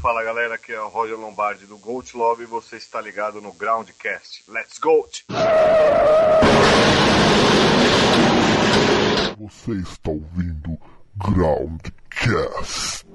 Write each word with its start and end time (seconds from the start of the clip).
Fala 0.00 0.24
galera, 0.24 0.54
aqui 0.54 0.72
é 0.72 0.80
o 0.80 0.88
Roger 0.88 1.14
Lombardi 1.14 1.66
do 1.66 1.76
Gold 1.76 2.16
Love 2.16 2.44
e 2.44 2.46
você 2.46 2.76
está 2.76 2.98
ligado 3.02 3.38
no 3.42 3.52
Groundcast. 3.52 4.50
Let's 4.50 4.78
go! 4.78 5.06
Você 9.38 9.72
está 9.72 10.10
ouvindo 10.10 10.78
Groundcast. 11.16 13.06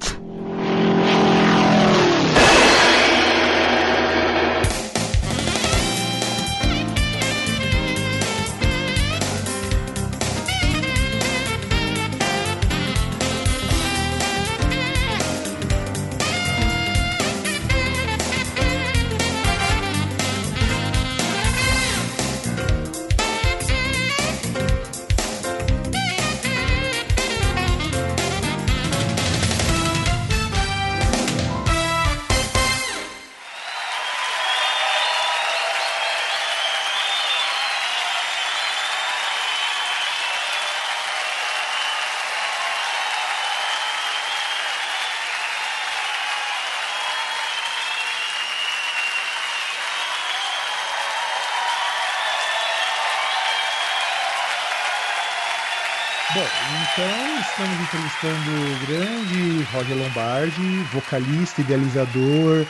Entrevistando 57.86 58.52
o 58.52 58.88
grande 58.88 59.64
Roger 59.72 59.98
Lombardi, 59.98 60.84
vocalista, 60.92 61.62
idealizador 61.62 62.66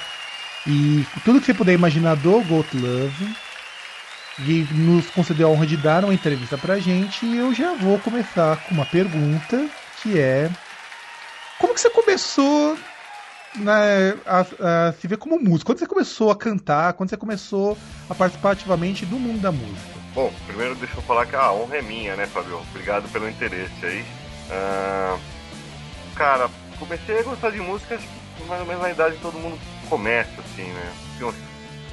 e 0.68 1.06
tudo 1.24 1.40
que 1.40 1.46
você 1.46 1.54
puder 1.54 1.74
imaginar 1.74 2.16
do 2.16 2.42
Goat 2.42 2.76
Love. 2.76 3.36
E 4.40 4.68
nos 4.74 5.10
concedeu 5.12 5.48
a 5.48 5.52
honra 5.52 5.66
de 5.66 5.78
dar 5.78 6.04
uma 6.04 6.14
entrevista 6.14 6.58
pra 6.58 6.78
gente 6.78 7.26
e 7.26 7.38
eu 7.38 7.54
já 7.54 7.74
vou 7.74 7.98
começar 8.00 8.58
com 8.58 8.76
uma 8.76 8.86
pergunta 8.86 9.66
que 10.02 10.20
é 10.20 10.50
como 11.58 11.74
que 11.74 11.80
você 11.80 11.90
começou 11.90 12.78
na, 13.56 13.80
a, 14.26 14.88
a 14.90 14.94
se 14.94 15.08
ver 15.08 15.18
como 15.18 15.40
músico? 15.40 15.68
Quando 15.68 15.80
você 15.80 15.88
começou 15.88 16.30
a 16.32 16.36
cantar? 16.36 16.92
Quando 16.94 17.10
você 17.10 17.16
começou 17.16 17.78
a 18.10 18.14
participar 18.14 18.52
ativamente 18.52 19.06
do 19.06 19.18
mundo 19.18 19.40
da 19.40 19.54
música? 19.54 19.96
Bom, 20.14 20.34
primeiro 20.46 20.76
deixa 20.76 20.98
eu 20.98 21.02
falar 21.04 21.26
que 21.26 21.36
a 21.36 21.54
honra 21.54 21.78
é 21.78 21.82
minha, 21.82 22.18
né, 22.18 22.26
Fabio? 22.26 22.60
Obrigado 22.72 23.08
pelo 23.10 23.30
interesse 23.30 23.86
aí. 23.86 24.04
Ah, 24.52 25.18
cara, 26.16 26.50
comecei 26.80 27.20
a 27.20 27.24
gostar 27.24 27.52
de 27.52 27.60
música 27.60 28.00
mais 28.48 28.62
ou 28.62 28.68
menos 28.68 28.84
na 28.84 28.92
idade 28.92 29.16
que 29.16 29.22
todo 29.22 29.40
mundo 29.40 29.58
começa, 29.90 30.42
assim, 30.42 30.64
né? 30.64 30.94
Tinha 31.18 31.30
uns 31.30 31.36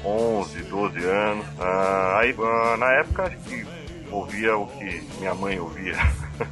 11, 0.03 0.63
12 0.63 1.05
anos. 1.05 1.45
Ah, 1.59 2.19
aí, 2.19 2.35
ah, 2.37 2.77
na 2.77 2.91
época, 2.93 3.23
acho 3.23 3.37
que 3.37 3.65
ouvia 4.11 4.57
o 4.57 4.67
que 4.67 5.01
minha 5.19 5.33
mãe 5.33 5.57
ouvia. 5.59 5.95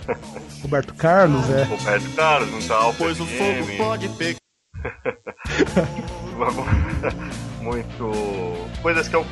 Roberto 0.62 0.94
Carlos, 0.96 1.50
é. 1.50 1.64
Roberto 1.64 2.16
Carlos, 2.16 2.52
não 2.52 2.62
tá 2.62 2.94
Pois 2.98 3.20
o 3.20 3.26
fogo 3.26 3.78
pode 3.78 4.08
pegar. 4.10 4.40
muito. 7.62 8.12
Coisas 8.82 9.08
que 9.08 9.16
eu. 9.16 9.26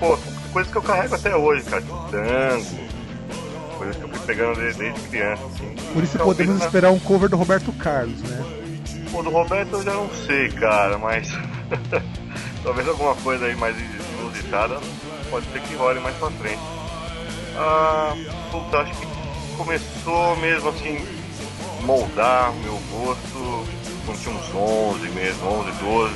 Pô, 0.00 0.18
coisas 0.52 0.70
que 0.70 0.78
eu 0.78 0.82
carrego 0.82 1.14
até 1.14 1.36
hoje, 1.36 1.64
cara. 1.64 1.82
Tipo 1.82 2.08
tango. 2.10 2.95
Coisas 3.86 3.96
que 3.96 4.02
eu 4.02 4.08
fui 4.08 4.26
pegando 4.26 4.56
desde, 4.56 4.78
desde 4.80 5.00
criança, 5.08 5.42
assim. 5.46 5.74
Por 5.92 6.02
isso 6.02 6.18
Talvez 6.18 6.36
podemos 6.36 6.58
na- 6.60 6.66
esperar 6.66 6.90
um 6.90 6.98
cover 6.98 7.28
do 7.28 7.36
Roberto 7.36 7.72
Carlos, 7.72 8.20
né? 8.22 8.44
Pô, 9.12 9.22
do 9.22 9.30
Roberto 9.30 9.72
eu 9.74 9.82
já 9.82 9.94
não 9.94 10.10
sei, 10.26 10.48
cara, 10.50 10.98
mas. 10.98 11.28
Talvez 12.64 12.88
alguma 12.88 13.14
coisa 13.16 13.46
aí 13.46 13.54
mais 13.54 13.76
inusitada 14.18 14.78
pode 15.30 15.46
ser 15.52 15.60
que 15.60 15.74
role 15.76 16.00
mais 16.00 16.16
pra 16.16 16.30
frente. 16.32 16.58
Ah, 17.56 18.14
puta, 18.50 18.78
acho 18.78 18.92
que 18.94 19.06
começou 19.56 20.36
mesmo 20.36 20.68
assim, 20.70 20.98
moldar 21.82 22.50
o 22.50 22.54
meu 22.56 22.80
gosto 22.90 23.66
quando 24.04 24.20
tinha 24.20 24.34
uns 24.34 24.54
11 24.54 25.08
mesmo, 25.10 25.48
11, 25.60 25.70
12. 25.80 26.14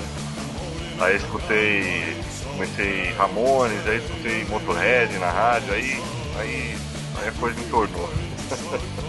Aí 1.00 1.16
escutei, 1.16 2.16
comecei 2.52 3.12
Ramones, 3.16 3.86
aí 3.86 3.98
escutei 3.98 4.44
Motorhead 4.46 5.16
na 5.18 5.30
rádio, 5.30 5.72
aí, 5.72 6.02
aí, 6.38 6.76
aí 7.20 7.28
a 7.28 7.32
coisa 7.32 7.58
me 7.58 7.66
tornou. 7.66 8.08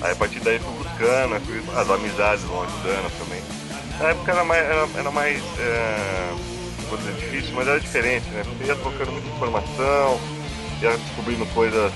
Aí 0.00 0.12
a 0.12 0.14
partir 0.14 0.38
daí 0.38 0.60
fui 0.60 0.72
buscando, 0.74 1.34
aí 1.34 1.40
fui, 1.40 1.60
as 1.76 1.90
amizades 1.90 2.44
vão 2.44 2.62
ajudando 2.62 3.18
também. 3.18 3.42
Na 3.98 4.10
época 4.10 4.30
era 4.30 4.44
mais, 4.44 4.62
era, 4.64 4.88
era 4.94 5.10
mais 5.10 5.42
é, 5.58 6.30
difícil, 7.16 7.52
mas 7.56 7.66
era 7.66 7.80
diferente, 7.80 8.24
né? 8.30 8.44
Porque 8.44 8.64
ia 8.68 8.76
trocando 8.76 9.10
muita 9.10 9.26
informação, 9.26 10.20
ia 10.80 10.96
descobrindo 10.96 11.44
coisas 11.46 11.92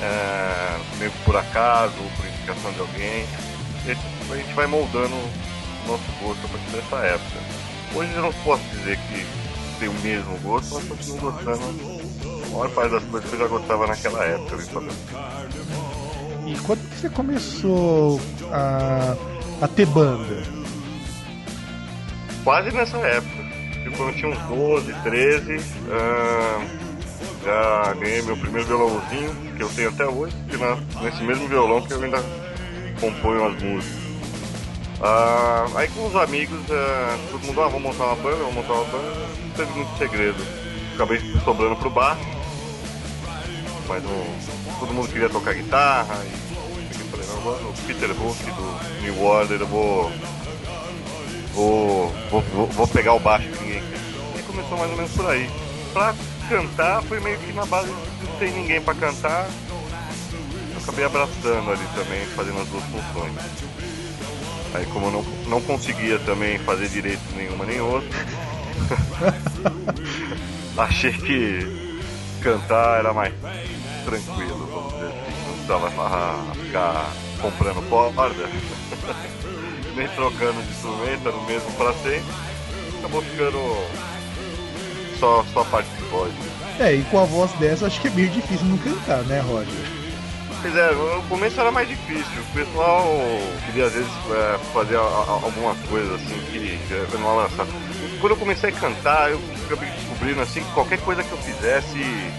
é, 0.00 0.78
meio 0.98 1.10
que 1.10 1.18
por 1.24 1.36
acaso, 1.36 1.92
ou 2.02 2.10
por 2.16 2.26
indicação 2.26 2.72
de 2.72 2.80
alguém. 2.80 3.26
E 3.84 3.90
a 3.90 4.34
gente- 4.34 4.54
vai 4.54 4.66
moldando 4.66 5.14
o 5.14 5.88
nosso 5.88 6.04
gosto 6.22 6.46
a 6.46 6.48
partir 6.48 6.70
dessa 6.70 6.96
época. 7.06 7.38
Hoje 7.94 8.12
eu 8.14 8.22
não 8.22 8.32
posso 8.32 8.62
dizer 8.70 8.96
que 8.96 9.26
tenho 9.78 9.92
o 9.92 10.00
mesmo 10.00 10.38
gosto, 10.38 10.72
mas 10.74 10.84
continuo 10.84 11.20
gostando. 11.32 12.01
Maior 12.52 12.70
parte 12.70 12.90
das 12.90 13.04
coisas 13.04 13.28
que 13.28 13.36
eu 13.36 13.40
já 13.40 13.46
gostava 13.48 13.86
naquela 13.86 14.24
época? 14.24 14.56
E 16.46 16.54
quando 16.58 16.90
que 16.90 16.96
você 16.96 17.08
começou 17.08 18.20
a, 18.50 19.16
a 19.62 19.68
ter 19.68 19.86
banda? 19.86 20.62
quase 22.44 22.70
nessa 22.72 22.96
época. 22.98 23.42
Tipo, 23.82 23.96
quando 23.96 24.08
eu 24.10 24.14
tinha 24.14 24.28
uns 24.28 24.38
12, 24.48 24.92
13, 25.02 25.60
ah, 25.90 26.66
já 27.44 27.94
ganhei 27.94 28.22
meu 28.22 28.36
primeiro 28.36 28.66
violãozinho, 28.66 29.34
que 29.56 29.62
eu 29.62 29.68
tenho 29.70 29.88
até 29.88 30.06
hoje, 30.06 30.34
que 30.48 30.56
na, 30.56 30.76
nesse 31.02 31.22
mesmo 31.22 31.48
violão 31.48 31.80
que 31.82 31.92
eu 31.92 32.02
ainda 32.02 32.22
componho 33.00 33.46
as 33.46 33.62
músicas. 33.62 34.02
Ah, 35.00 35.66
aí 35.74 35.88
com 35.88 36.06
os 36.06 36.14
amigos, 36.14 36.60
ah, 36.70 37.18
todo 37.30 37.46
mundo, 37.46 37.60
ah, 37.62 37.68
vamos 37.68 37.82
montar 37.82 38.04
uma 38.04 38.16
banda, 38.16 38.36
vamos 38.36 38.54
montar 38.54 38.72
uma 38.74 38.84
banda, 38.84 39.28
não 39.42 39.50
teve 39.50 39.72
muito 39.72 39.98
segredo. 39.98 40.46
Acabei 40.94 41.20
sobrando 41.44 41.76
pro 41.76 41.90
baixo, 41.90 42.20
mas 43.88 44.02
não, 44.02 44.78
todo 44.78 44.94
mundo 44.94 45.08
queria 45.08 45.28
tocar 45.28 45.54
guitarra, 45.54 46.14
e 46.24 46.98
eu 46.98 47.06
falei, 47.06 47.26
não, 47.26 47.38
agora 47.38 47.62
o 47.64 47.72
Peter 47.86 48.10
Hook 48.10 48.44
do 48.44 49.02
New 49.02 49.22
Order, 49.22 49.60
eu 49.60 49.66
vou 49.66 50.12
vou, 51.52 52.12
vou, 52.30 52.66
vou, 52.68 52.88
pegar 52.88 53.14
o 53.14 53.20
baixo 53.20 53.48
que 53.48 53.64
ninguém 53.64 53.82
quer. 53.82 54.38
E 54.38 54.42
começou 54.42 54.78
mais 54.78 54.90
ou 54.90 54.96
menos 54.96 55.12
por 55.12 55.30
aí. 55.30 55.50
Pra 55.92 56.14
cantar 56.48 57.02
foi 57.02 57.20
meio 57.20 57.38
que 57.38 57.52
na 57.52 57.66
base 57.66 57.88
de 57.88 58.26
ter 58.38 58.50
ninguém 58.52 58.80
pra 58.80 58.94
cantar. 58.94 59.48
Eu 60.72 60.78
acabei 60.82 61.04
abraçando 61.04 61.70
ali 61.70 61.86
também, 61.94 62.26
fazendo 62.34 62.60
as 62.60 62.68
duas 62.68 62.84
funções. 62.84 63.34
Aí 64.74 64.86
como 64.86 65.06
eu 65.06 65.12
não, 65.12 65.22
não 65.48 65.60
conseguia 65.60 66.18
também 66.20 66.58
fazer 66.60 66.88
direito 66.88 67.20
nenhuma 67.36 67.66
nem 67.66 67.80
outra, 67.80 68.08
achei 70.78 71.12
que 71.12 71.81
cantar 72.42 72.98
era 72.98 73.12
mais 73.12 73.32
tranquilo, 74.04 74.68
vamos 74.72 74.92
dizer 74.94 75.06
assim. 75.06 75.32
Não 75.46 75.52
precisava 75.54 76.54
ficar 76.54 77.12
comprando 77.40 77.88
corda. 77.88 78.48
nem 79.94 80.08
trocando 80.08 80.62
de 80.62 80.70
instrumento, 80.70 81.28
era 81.28 81.36
o 81.36 81.44
mesmo 81.44 81.70
pra 81.72 81.92
sempre. 81.94 82.24
Acabou 82.98 83.22
ficando 83.22 83.58
só, 85.18 85.44
só 85.52 85.60
a 85.60 85.64
parte 85.66 85.88
de 85.90 86.04
voz. 86.04 86.32
É, 86.80 86.94
e 86.94 87.02
com 87.04 87.18
a 87.20 87.24
voz 87.24 87.52
dessa, 87.52 87.86
acho 87.86 88.00
que 88.00 88.08
é 88.08 88.10
meio 88.10 88.28
difícil 88.30 88.66
não 88.66 88.78
cantar, 88.78 89.22
né, 89.24 89.40
Roger? 89.40 89.72
Pois 90.62 90.76
é, 90.76 90.92
no 90.92 91.22
começo 91.24 91.60
era 91.60 91.70
mais 91.72 91.88
difícil. 91.88 92.40
O 92.40 92.54
pessoal 92.54 93.04
queria 93.66 93.86
às 93.86 93.92
vezes 93.92 94.08
é, 94.30 94.58
fazer 94.72 94.96
a- 94.96 95.00
a- 95.00 95.40
algumas 95.42 95.76
coisas 95.88 96.14
assim 96.14 96.38
que 96.50 96.78
que 97.10 97.16
não 97.18 97.36
lançar. 97.36 97.66
Quando 98.22 98.34
eu 98.34 98.38
comecei 98.38 98.70
a 98.70 98.72
cantar, 98.72 99.32
eu 99.32 99.40
acabei 99.66 99.90
descobrindo 99.90 100.40
assim 100.40 100.62
que 100.62 100.70
qualquer 100.70 101.00
coisa 101.00 101.24
que 101.24 101.32
eu 101.32 101.38
fizesse 101.38 101.98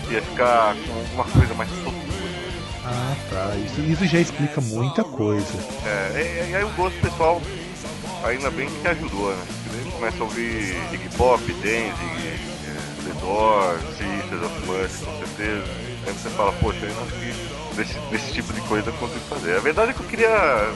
ia 0.10 0.22
ficar 0.22 0.78
com 0.78 0.94
alguma 0.94 1.26
coisa 1.26 1.54
mais 1.56 1.70
soturna. 1.72 2.14
Ah, 2.86 3.16
tá. 3.30 3.54
Isso, 3.58 3.82
isso 3.82 4.06
já 4.06 4.22
explica 4.22 4.62
muita 4.62 5.04
coisa. 5.04 5.54
É, 5.86 6.48
e, 6.50 6.56
aí 6.56 6.64
o 6.64 6.70
gosto 6.70 6.98
pessoal 7.02 7.42
ainda 8.24 8.50
bem 8.50 8.70
que 8.70 8.88
ajudou, 8.88 9.36
né? 9.36 9.44
Porque 9.66 9.92
começa 9.92 10.18
a 10.22 10.24
ouvir 10.24 10.74
Iggy 10.94 11.10
Pop, 11.18 11.44
Danzig, 11.52 12.28
é, 12.30 13.04
The 13.04 13.20
Doors, 13.20 13.82
Sisters 13.98 14.42
of 14.42 14.72
Mercy, 14.72 15.04
com 15.04 15.18
certeza. 15.18 15.72
Aí 16.08 16.14
você 16.14 16.30
fala, 16.30 16.54
poxa, 16.62 16.86
eu 16.86 17.04
acho 17.04 17.12
que 17.12 17.76
desse, 17.76 18.00
desse 18.10 18.32
tipo 18.32 18.54
de 18.54 18.62
coisa 18.62 18.90
eu 18.90 18.94
consigo 18.94 19.26
fazer. 19.28 19.58
A 19.58 19.60
verdade 19.60 19.92
é 19.92 19.94
que 19.94 20.00
eu 20.00 20.08
queria. 20.08 20.74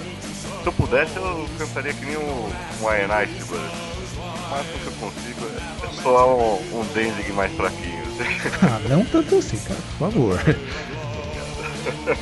Se 0.61 0.65
eu 0.67 0.73
pudesse, 0.73 1.15
eu 1.15 1.47
cantaria 1.57 1.93
que 1.93 2.05
nem 2.05 2.17
um, 2.17 2.51
um 2.81 2.93
Iron 2.93 3.21
Ice, 3.23 3.96
máximo 4.49 4.79
que 4.79 4.87
eu 4.87 4.93
consigo 4.93 5.45
é, 5.45 6.01
soar 6.01 6.27
um, 6.27 6.79
um 6.79 6.85
Danzig 6.93 7.31
mais 7.33 7.51
fraquinho. 7.53 8.03
ah, 8.63 8.79
não 8.89 9.05
tanto 9.05 9.35
assim, 9.35 9.57
cara, 9.59 9.79
por 9.97 10.11
favor. 10.11 10.39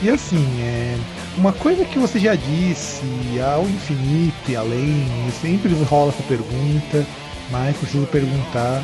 E 0.02 0.10
assim, 0.10 0.62
é, 0.62 0.98
uma 1.38 1.52
coisa 1.54 1.86
que 1.86 1.98
você 1.98 2.20
já 2.20 2.36
disse 2.36 3.04
ao 3.42 3.64
infinito 3.64 4.50
e 4.50 4.56
além, 4.56 5.08
sempre 5.42 5.74
rola 5.86 6.12
essa 6.12 6.24
pergunta, 6.24 7.06
mas 7.50 7.76
preciso 7.78 8.06
perguntar: 8.08 8.84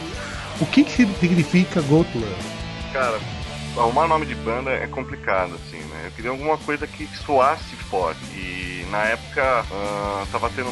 o 0.60 0.66
que, 0.66 0.84
que 0.84 0.92
significa 0.92 1.82
Goat 1.82 2.10
Love? 2.16 2.36
Cara, 2.94 3.20
arrumar 3.78 4.08
nome 4.08 4.26
de 4.26 4.36
banda 4.36 4.72
é 4.72 4.88
complicado, 4.88 5.56
assim, 5.56 5.80
né? 5.80 6.04
Eu 6.06 6.12
queria 6.12 6.32
alguma 6.32 6.58
coisa 6.58 6.86
que 6.86 7.08
soasse 7.26 7.76
forte. 7.76 8.20
E 8.36 8.86
na 8.90 9.04
época 9.06 9.66
uh, 9.72 10.28
tava 10.32 10.50
tendo 10.50 10.70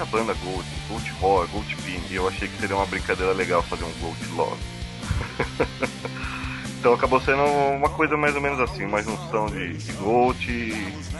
muita 0.00 0.04
banda 0.06 0.34
Gold, 0.42 0.66
Gold 0.88 1.12
Horror, 1.20 1.48
Gold 1.48 1.76
Pin, 1.76 2.00
e 2.10 2.14
eu 2.14 2.26
achei 2.26 2.48
que 2.48 2.58
seria 2.58 2.76
uma 2.76 2.86
brincadeira 2.86 3.32
legal 3.32 3.62
fazer 3.62 3.84
um 3.84 3.92
Gold 4.00 4.26
Love. 4.34 4.60
então 6.78 6.94
acabou 6.94 7.20
sendo 7.20 7.42
uma 7.44 7.88
coisa 7.90 8.16
mais 8.16 8.34
ou 8.34 8.40
menos 8.40 8.60
assim, 8.60 8.84
uma 8.84 9.02
junção 9.02 9.46
de, 9.46 9.74
de 9.74 9.92
Gold, 9.92 10.38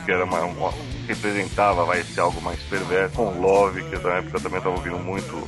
que 0.04 0.10
era 0.10 0.24
uma, 0.24 0.40
uma, 0.42 0.72
representava 1.06 1.84
vai 1.84 2.02
ser 2.02 2.20
algo 2.20 2.40
mais 2.40 2.60
perverso, 2.62 3.16
com 3.16 3.40
Love, 3.40 3.82
que 3.84 3.98
na 3.98 4.14
época 4.14 4.38
eu 4.38 4.40
também 4.40 4.60
tava 4.60 4.76
ouvindo 4.76 4.98
muito 4.98 5.46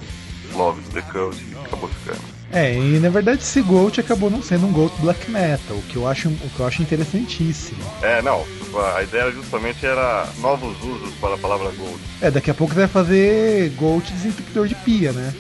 Love 0.55 0.81
do 0.83 0.91
The 0.91 1.03
Cult, 1.03 1.43
e 1.43 1.67
acabou 1.67 1.89
ficando. 1.89 2.21
É, 2.53 2.75
e 2.75 2.99
na 2.99 3.09
verdade 3.09 3.43
esse 3.43 3.63
Gold 3.63 3.99
acabou 3.99 4.29
não 4.29 4.43
sendo 4.43 4.67
um 4.67 4.73
Gold 4.73 4.93
Black 5.01 5.31
Metal, 5.31 5.77
o 5.77 5.83
que 5.83 5.97
eu 5.97 6.07
acho, 6.07 6.29
o 6.29 6.51
que 6.55 6.61
eu 6.61 6.67
acho 6.67 6.83
interessantíssimo. 6.83 7.83
É, 8.03 8.21
não, 8.21 8.45
a 8.79 9.03
ideia 9.03 9.31
justamente 9.31 9.85
era 9.85 10.29
novos 10.39 10.77
usos 10.83 11.15
para 11.21 11.35
a 11.35 11.39
palavra 11.39 11.71
Gold. 11.71 12.01
É, 12.21 12.31
daqui 12.31 12.51
a 12.51 12.55
pouco 12.55 12.73
você 12.73 12.81
vai 12.81 12.89
fazer 12.89 13.71
Gold 13.71 14.11
desentupidor 14.13 14.67
de 14.67 14.75
pia, 14.77 15.13
né? 15.13 15.35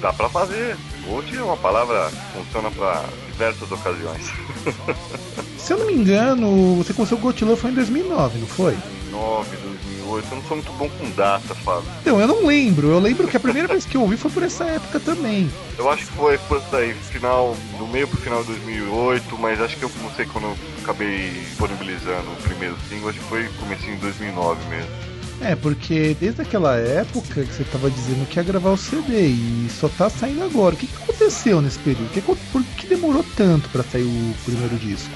Dá 0.00 0.12
pra 0.12 0.28
fazer. 0.28 0.76
Gold 1.06 1.36
é 1.36 1.42
uma 1.42 1.56
palavra 1.56 2.10
que 2.10 2.38
funciona 2.38 2.70
para 2.70 3.04
diversas 3.30 3.70
ocasiões. 3.70 4.30
Se 5.58 5.72
eu 5.72 5.78
não 5.78 5.86
me 5.86 5.94
engano, 5.94 6.76
você 6.76 6.92
começou 6.92 7.18
o 7.18 7.22
Love 7.22 7.60
foi 7.60 7.70
em 7.70 7.74
2009, 7.74 8.38
não 8.38 8.46
foi? 8.46 8.76
2009, 9.10 9.56
2008. 9.56 10.28
Eu 10.30 10.36
não 10.36 10.42
sou 10.44 10.56
muito 10.56 10.72
bom 10.72 10.88
com 10.88 11.10
data, 11.10 11.54
Fábio. 11.54 11.88
Então, 12.00 12.20
eu 12.20 12.26
não 12.26 12.46
lembro. 12.46 12.88
Eu 12.88 12.98
lembro 12.98 13.28
que 13.28 13.36
a 13.36 13.40
primeira 13.40 13.68
vez 13.68 13.84
que 13.84 13.96
eu 13.96 14.02
ouvi 14.02 14.16
foi 14.16 14.30
por 14.30 14.42
essa 14.42 14.64
época 14.64 14.98
também. 15.00 15.50
Eu 15.78 15.90
acho 15.90 16.06
que 16.06 16.12
foi 16.12 16.38
por 16.38 16.60
daí, 16.70 16.94
final, 16.94 17.56
do 17.78 17.86
meio 17.86 18.08
pro 18.08 18.20
final 18.20 18.40
de 18.40 18.48
2008, 18.48 19.38
mas 19.38 19.60
acho 19.60 19.76
que 19.76 19.84
eu 19.84 19.90
não 20.02 20.10
sei 20.12 20.26
quando 20.26 20.44
eu 20.44 20.56
acabei 20.90 21.30
disponibilizando 21.30 22.30
o 22.32 22.36
primeiro 22.42 22.76
single, 22.88 23.10
acho 23.10 23.18
que 23.18 23.24
foi 23.26 23.48
comecinho 23.60 23.94
de 23.96 24.02
2009 24.02 24.68
mesmo. 24.68 24.90
É, 25.40 25.56
porque 25.56 26.14
desde 26.20 26.42
aquela 26.42 26.76
época 26.76 27.44
que 27.44 27.54
você 27.54 27.62
estava 27.62 27.90
dizendo 27.90 28.28
que 28.28 28.38
ia 28.38 28.42
gravar 28.42 28.70
o 28.70 28.76
CD 28.76 29.28
e 29.28 29.68
só 29.70 29.88
tá 29.88 30.10
saindo 30.10 30.44
agora. 30.44 30.74
O 30.74 30.78
que, 30.78 30.86
que 30.86 31.02
aconteceu 31.02 31.62
nesse 31.62 31.78
período? 31.78 32.10
Que, 32.12 32.20
por 32.20 32.62
que 32.76 32.86
demorou 32.86 33.24
tanto 33.36 33.68
para 33.70 33.82
sair 33.82 34.02
o 34.02 34.34
primeiro 34.44 34.76
disco? 34.76 35.10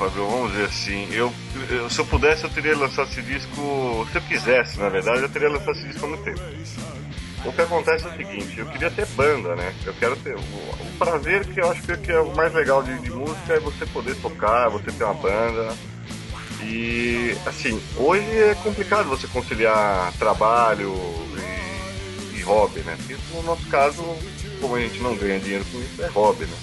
Fábio, 0.00 0.26
vamos 0.26 0.52
dizer 0.52 0.64
assim, 0.64 1.08
eu, 1.12 1.30
eu, 1.68 1.90
se 1.90 1.98
eu 1.98 2.06
pudesse 2.06 2.44
eu 2.44 2.48
teria 2.48 2.74
lançado 2.74 3.10
esse 3.10 3.20
disco, 3.20 4.06
se 4.10 4.16
eu 4.16 4.22
quisesse, 4.22 4.80
na 4.80 4.88
verdade, 4.88 5.20
eu 5.20 5.28
teria 5.28 5.50
lançado 5.50 5.72
esse 5.72 5.88
disco 5.88 6.06
há 6.06 6.08
muito 6.08 6.24
tempo. 6.24 6.40
O 7.44 7.52
que 7.52 7.62
acontece 7.62 8.04
é 8.04 8.08
o 8.08 8.16
seguinte, 8.16 8.58
eu 8.58 8.66
queria 8.66 8.90
ter 8.90 9.06
banda, 9.06 9.56
né? 9.56 9.74
Eu 9.86 9.94
quero 9.94 10.14
ter. 10.16 10.34
O, 10.34 10.40
o 10.40 10.98
prazer 10.98 11.46
que 11.46 11.60
eu 11.60 11.70
acho 11.70 11.82
que 11.82 12.12
é 12.12 12.20
o 12.20 12.34
mais 12.36 12.52
legal 12.52 12.82
de, 12.82 12.98
de 12.98 13.10
música 13.10 13.54
é 13.54 13.60
você 13.60 13.86
poder 13.86 14.14
tocar, 14.16 14.68
você 14.68 14.92
ter 14.92 15.04
uma 15.04 15.14
banda. 15.14 15.74
E 16.62 17.34
assim, 17.46 17.80
hoje 17.96 18.30
é 18.42 18.54
complicado 18.62 19.08
você 19.08 19.26
conciliar 19.26 20.12
trabalho 20.18 20.94
e, 22.34 22.38
e 22.38 22.42
hobby, 22.42 22.80
né? 22.80 22.94
Porque 22.98 23.16
no 23.34 23.42
nosso 23.42 23.66
caso, 23.68 24.04
como 24.60 24.76
a 24.76 24.80
gente 24.80 25.00
não 25.00 25.16
ganha 25.16 25.40
dinheiro 25.40 25.64
com 25.72 25.80
isso, 25.80 26.02
é 26.02 26.08
hobby, 26.08 26.44
né? 26.44 26.56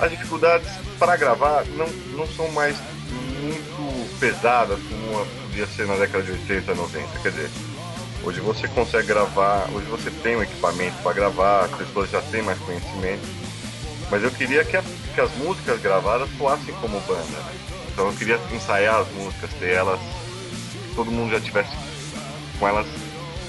As 0.00 0.10
dificuldades 0.10 0.68
para 0.98 1.16
gravar 1.16 1.64
não, 1.66 1.86
não 2.16 2.26
são 2.26 2.50
mais 2.50 2.76
muito 3.40 4.18
pesadas 4.18 4.78
como 4.88 5.26
podia 5.42 5.66
ser 5.68 5.86
na 5.86 5.94
década 5.94 6.24
de 6.24 6.32
80, 6.32 6.74
90. 6.74 7.18
Quer 7.20 7.30
dizer, 7.30 7.50
hoje 8.22 8.40
você 8.40 8.68
consegue 8.68 9.08
gravar, 9.08 9.68
hoje 9.72 9.86
você 9.86 10.10
tem 10.10 10.36
um 10.36 10.42
equipamento 10.42 10.96
para 11.02 11.12
gravar, 11.12 11.64
as 11.64 11.70
pessoas 11.72 12.10
já 12.10 12.20
têm 12.22 12.42
mais 12.42 12.58
conhecimento. 12.60 13.26
Mas 14.10 14.22
eu 14.22 14.30
queria 14.30 14.64
que, 14.64 14.76
a, 14.76 14.82
que 15.14 15.20
as 15.20 15.30
músicas 15.36 15.80
gravadas 15.80 16.28
soassem 16.38 16.74
como 16.80 17.00
banda. 17.00 17.38
Então 17.92 18.06
eu 18.06 18.12
queria 18.14 18.40
ensaiar 18.52 19.00
as 19.00 19.08
músicas, 19.12 19.50
ter 19.58 19.72
elas, 19.72 20.00
todo 20.94 21.10
mundo 21.10 21.32
já 21.32 21.40
tivesse 21.40 21.70
com 22.58 22.68
elas 22.68 22.86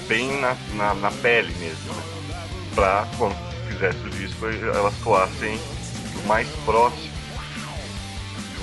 bem 0.06 0.40
na, 0.40 0.56
na, 0.74 0.94
na 0.94 1.10
pele 1.10 1.54
mesmo, 1.58 1.94
né? 1.94 2.02
Pra 2.74 3.06
quando 3.16 3.36
fizesse 3.68 3.98
o 4.04 4.10
disco 4.10 4.46
elas 4.46 4.94
soassem 5.02 5.58
o 6.22 6.26
mais 6.26 6.48
próximo 6.64 7.10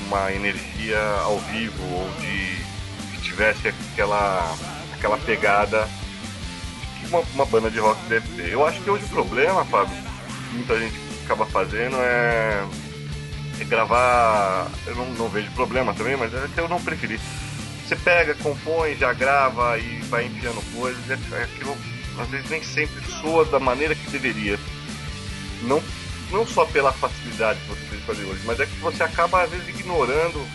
uma 0.07 0.31
energia 0.31 1.00
ao 1.24 1.38
vivo 1.39 1.83
ou 1.94 2.10
de 2.21 2.57
que 3.12 3.21
tivesse 3.21 3.68
aquela 3.68 4.56
aquela 4.97 5.17
pegada 5.17 5.88
que 6.99 7.07
uma, 7.07 7.19
uma 7.33 7.45
banda 7.45 7.69
de 7.69 7.79
rock 7.79 7.99
deve 8.07 8.27
ter. 8.35 8.51
Eu 8.51 8.65
acho 8.65 8.81
que 8.81 8.89
hoje 8.89 9.05
o 9.05 9.09
problema, 9.09 9.63
Fábio, 9.65 9.95
que 10.49 10.55
muita 10.55 10.79
gente 10.79 10.95
acaba 11.23 11.45
fazendo 11.45 11.95
é, 11.97 12.65
é 13.59 13.63
gravar. 13.63 14.69
Eu 14.85 14.95
não, 14.95 15.05
não, 15.13 15.29
vejo 15.29 15.51
problema 15.51 15.94
também, 15.94 16.17
mas 16.17 16.33
é 16.33 16.47
que 16.53 16.59
eu 16.59 16.67
não 16.67 16.81
preferi. 16.81 17.19
Você 17.85 17.95
pega, 17.95 18.35
compõe, 18.35 18.95
já 18.95 19.13
grava 19.13 19.77
e 19.77 20.01
vai 20.09 20.25
enfiando 20.25 20.61
coisas, 20.75 21.09
é, 21.09 21.17
é 21.38 21.43
aquilo 21.43 21.77
às 22.19 22.27
vezes 22.29 22.50
nem 22.50 22.63
sempre 22.63 23.00
soa 23.21 23.45
da 23.45 23.59
maneira 23.59 23.93
que 23.95 24.09
deveria. 24.09 24.59
Não 25.61 25.81
não 26.31 26.45
só 26.45 26.65
pela 26.65 26.91
facilidade 26.91 27.59
que 27.61 27.67
você 27.67 27.95
de 27.95 28.03
fazer 28.03 28.23
hoje, 28.25 28.41
mas 28.45 28.59
é 28.59 28.65
que 28.65 28.75
você 28.79 29.01
acaba 29.01 29.43
às 29.43 29.50
vezes 29.50 29.69
ignorando 29.69 30.45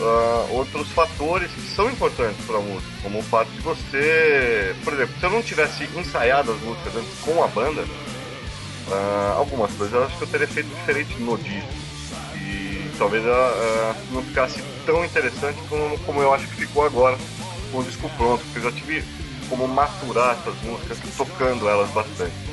uh, 0.00 0.54
outros 0.54 0.88
fatores 0.88 1.50
que 1.50 1.60
são 1.74 1.90
importantes 1.90 2.44
para 2.44 2.58
a 2.58 2.60
música, 2.60 2.92
como 3.02 3.18
o 3.18 3.22
fato 3.22 3.50
de 3.50 3.60
você, 3.60 4.74
por 4.84 4.92
exemplo, 4.92 5.14
se 5.18 5.24
eu 5.24 5.30
não 5.30 5.42
tivesse 5.42 5.88
ensaiado 5.96 6.52
as 6.52 6.60
músicas 6.60 6.96
antes 6.96 7.18
com 7.20 7.42
a 7.42 7.46
banda, 7.48 7.82
uh, 7.82 9.32
algumas 9.36 9.72
coisas 9.72 9.94
eu 9.94 10.04
acho 10.04 10.16
que 10.16 10.22
eu 10.22 10.28
teria 10.28 10.48
feito 10.48 10.68
diferente 10.68 11.14
no 11.20 11.36
disco 11.38 11.68
e 12.36 12.90
talvez 12.98 13.24
uh, 13.24 13.96
não 14.12 14.22
ficasse 14.22 14.62
tão 14.84 15.04
interessante 15.04 15.58
como, 15.68 15.98
como 16.00 16.22
eu 16.22 16.32
acho 16.32 16.46
que 16.48 16.56
ficou 16.56 16.84
agora 16.84 17.16
com 17.72 17.78
o 17.78 17.84
disco 17.84 18.08
pronto, 18.16 18.42
porque 18.44 18.58
eu 18.58 18.70
já 18.70 18.72
tive 18.72 19.04
como 19.48 19.66
maturar 19.68 20.36
essas 20.40 20.60
músicas 20.62 20.98
tocando 21.16 21.68
elas 21.68 21.90
bastante. 21.90 22.45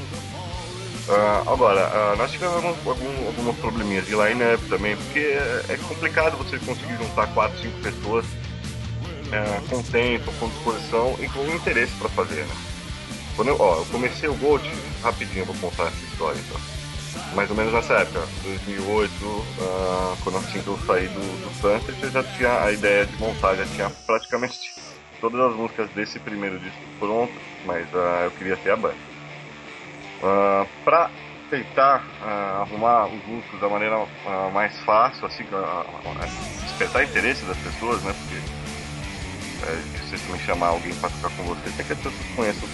Uh, 1.07 1.51
agora, 1.51 1.89
uh, 1.89 2.15
nós 2.15 2.31
tivemos 2.31 2.55
alguns, 2.55 2.87
alguns, 2.87 3.27
alguns 3.27 3.57
probleminhas 3.57 4.05
de 4.05 4.15
line-up 4.15 4.63
também, 4.69 4.95
porque 4.95 5.19
é, 5.19 5.65
é, 5.67 5.77
complicado 5.77 6.37
você 6.37 6.57
conseguir 6.59 6.95
juntar 6.95 7.27
4, 7.33 7.59
5 7.59 7.79
pessoas 7.81 8.25
uh, 8.25 9.69
com 9.69 9.83
tempo, 9.83 10.31
com 10.39 10.47
disposição 10.47 11.13
e 11.19 11.27
com 11.27 11.45
interesse 11.53 11.91
para 11.97 12.07
fazer, 12.09 12.45
né? 12.45 12.55
Quando 13.35 13.49
eu, 13.49 13.57
ó, 13.59 13.79
eu 13.79 13.85
comecei 13.87 14.29
o 14.29 14.35
Gold, 14.35 14.63
rapidinho 15.01 15.43
vou 15.43 15.55
contar 15.55 15.87
essa 15.87 16.05
história 16.05 16.39
então. 16.39 16.61
Mais 17.35 17.49
ou 17.49 17.55
menos 17.57 17.73
nessa 17.73 17.95
época, 17.95 18.25
2008, 18.43 19.25
uh, 19.25 20.17
quando 20.23 20.37
assim 20.37 20.63
eu 20.65 20.79
saí 20.87 21.07
do, 21.07 21.19
do 21.19 21.53
Sunset, 21.59 22.01
eu 22.01 22.11
já 22.11 22.23
tinha 22.23 22.61
a 22.61 22.71
ideia 22.71 23.05
de 23.05 23.17
montar, 23.17 23.55
já 23.55 23.65
tinha 23.65 23.89
praticamente 24.05 24.57
todas 25.19 25.41
as 25.41 25.53
músicas 25.53 25.89
desse 25.89 26.17
primeiro 26.17 26.57
disco 26.59 26.79
prontas, 26.97 27.35
mas 27.65 27.87
eu 28.23 28.31
queria 28.31 28.55
ter 28.55 28.71
a 28.71 28.77
banda. 28.77 29.12
Uh, 30.23 30.25
ah, 30.25 30.67
para 30.85 31.11
tentar 31.49 32.01
uh, 32.21 32.61
arrumar 32.61 33.07
os 33.07 33.27
músicos 33.27 33.59
da 33.59 33.67
maneira 33.67 33.99
uh, 33.99 34.51
mais 34.53 34.73
fácil, 34.79 35.27
assim, 35.27 35.43
despertar 36.63 37.03
interesse 37.03 37.43
das 37.43 37.57
pessoas, 37.57 38.01
né? 38.03 38.15
Porque 38.17 39.69
é 39.69 39.75
difícil 39.91 40.25
também 40.25 40.45
chamar 40.45 40.67
alguém 40.67 40.95
para 40.95 41.09
tocar 41.09 41.29
com 41.35 41.43
você, 41.43 41.69
tem 41.71 41.85
que 41.85 41.91
as 41.91 41.99
pessoas 41.99 42.15
conheçam 42.37 42.69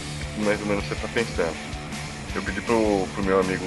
mais 0.46 0.62
ou 0.62 0.68
menos 0.68 0.86
o 0.86 0.88
que 0.88 0.96
você 0.96 1.06
está 1.06 1.08
pensando. 1.08 1.56
Eu 2.36 2.42
pedi 2.44 2.62
pro, 2.62 3.08
pro 3.16 3.24
meu 3.24 3.40
amigo 3.40 3.66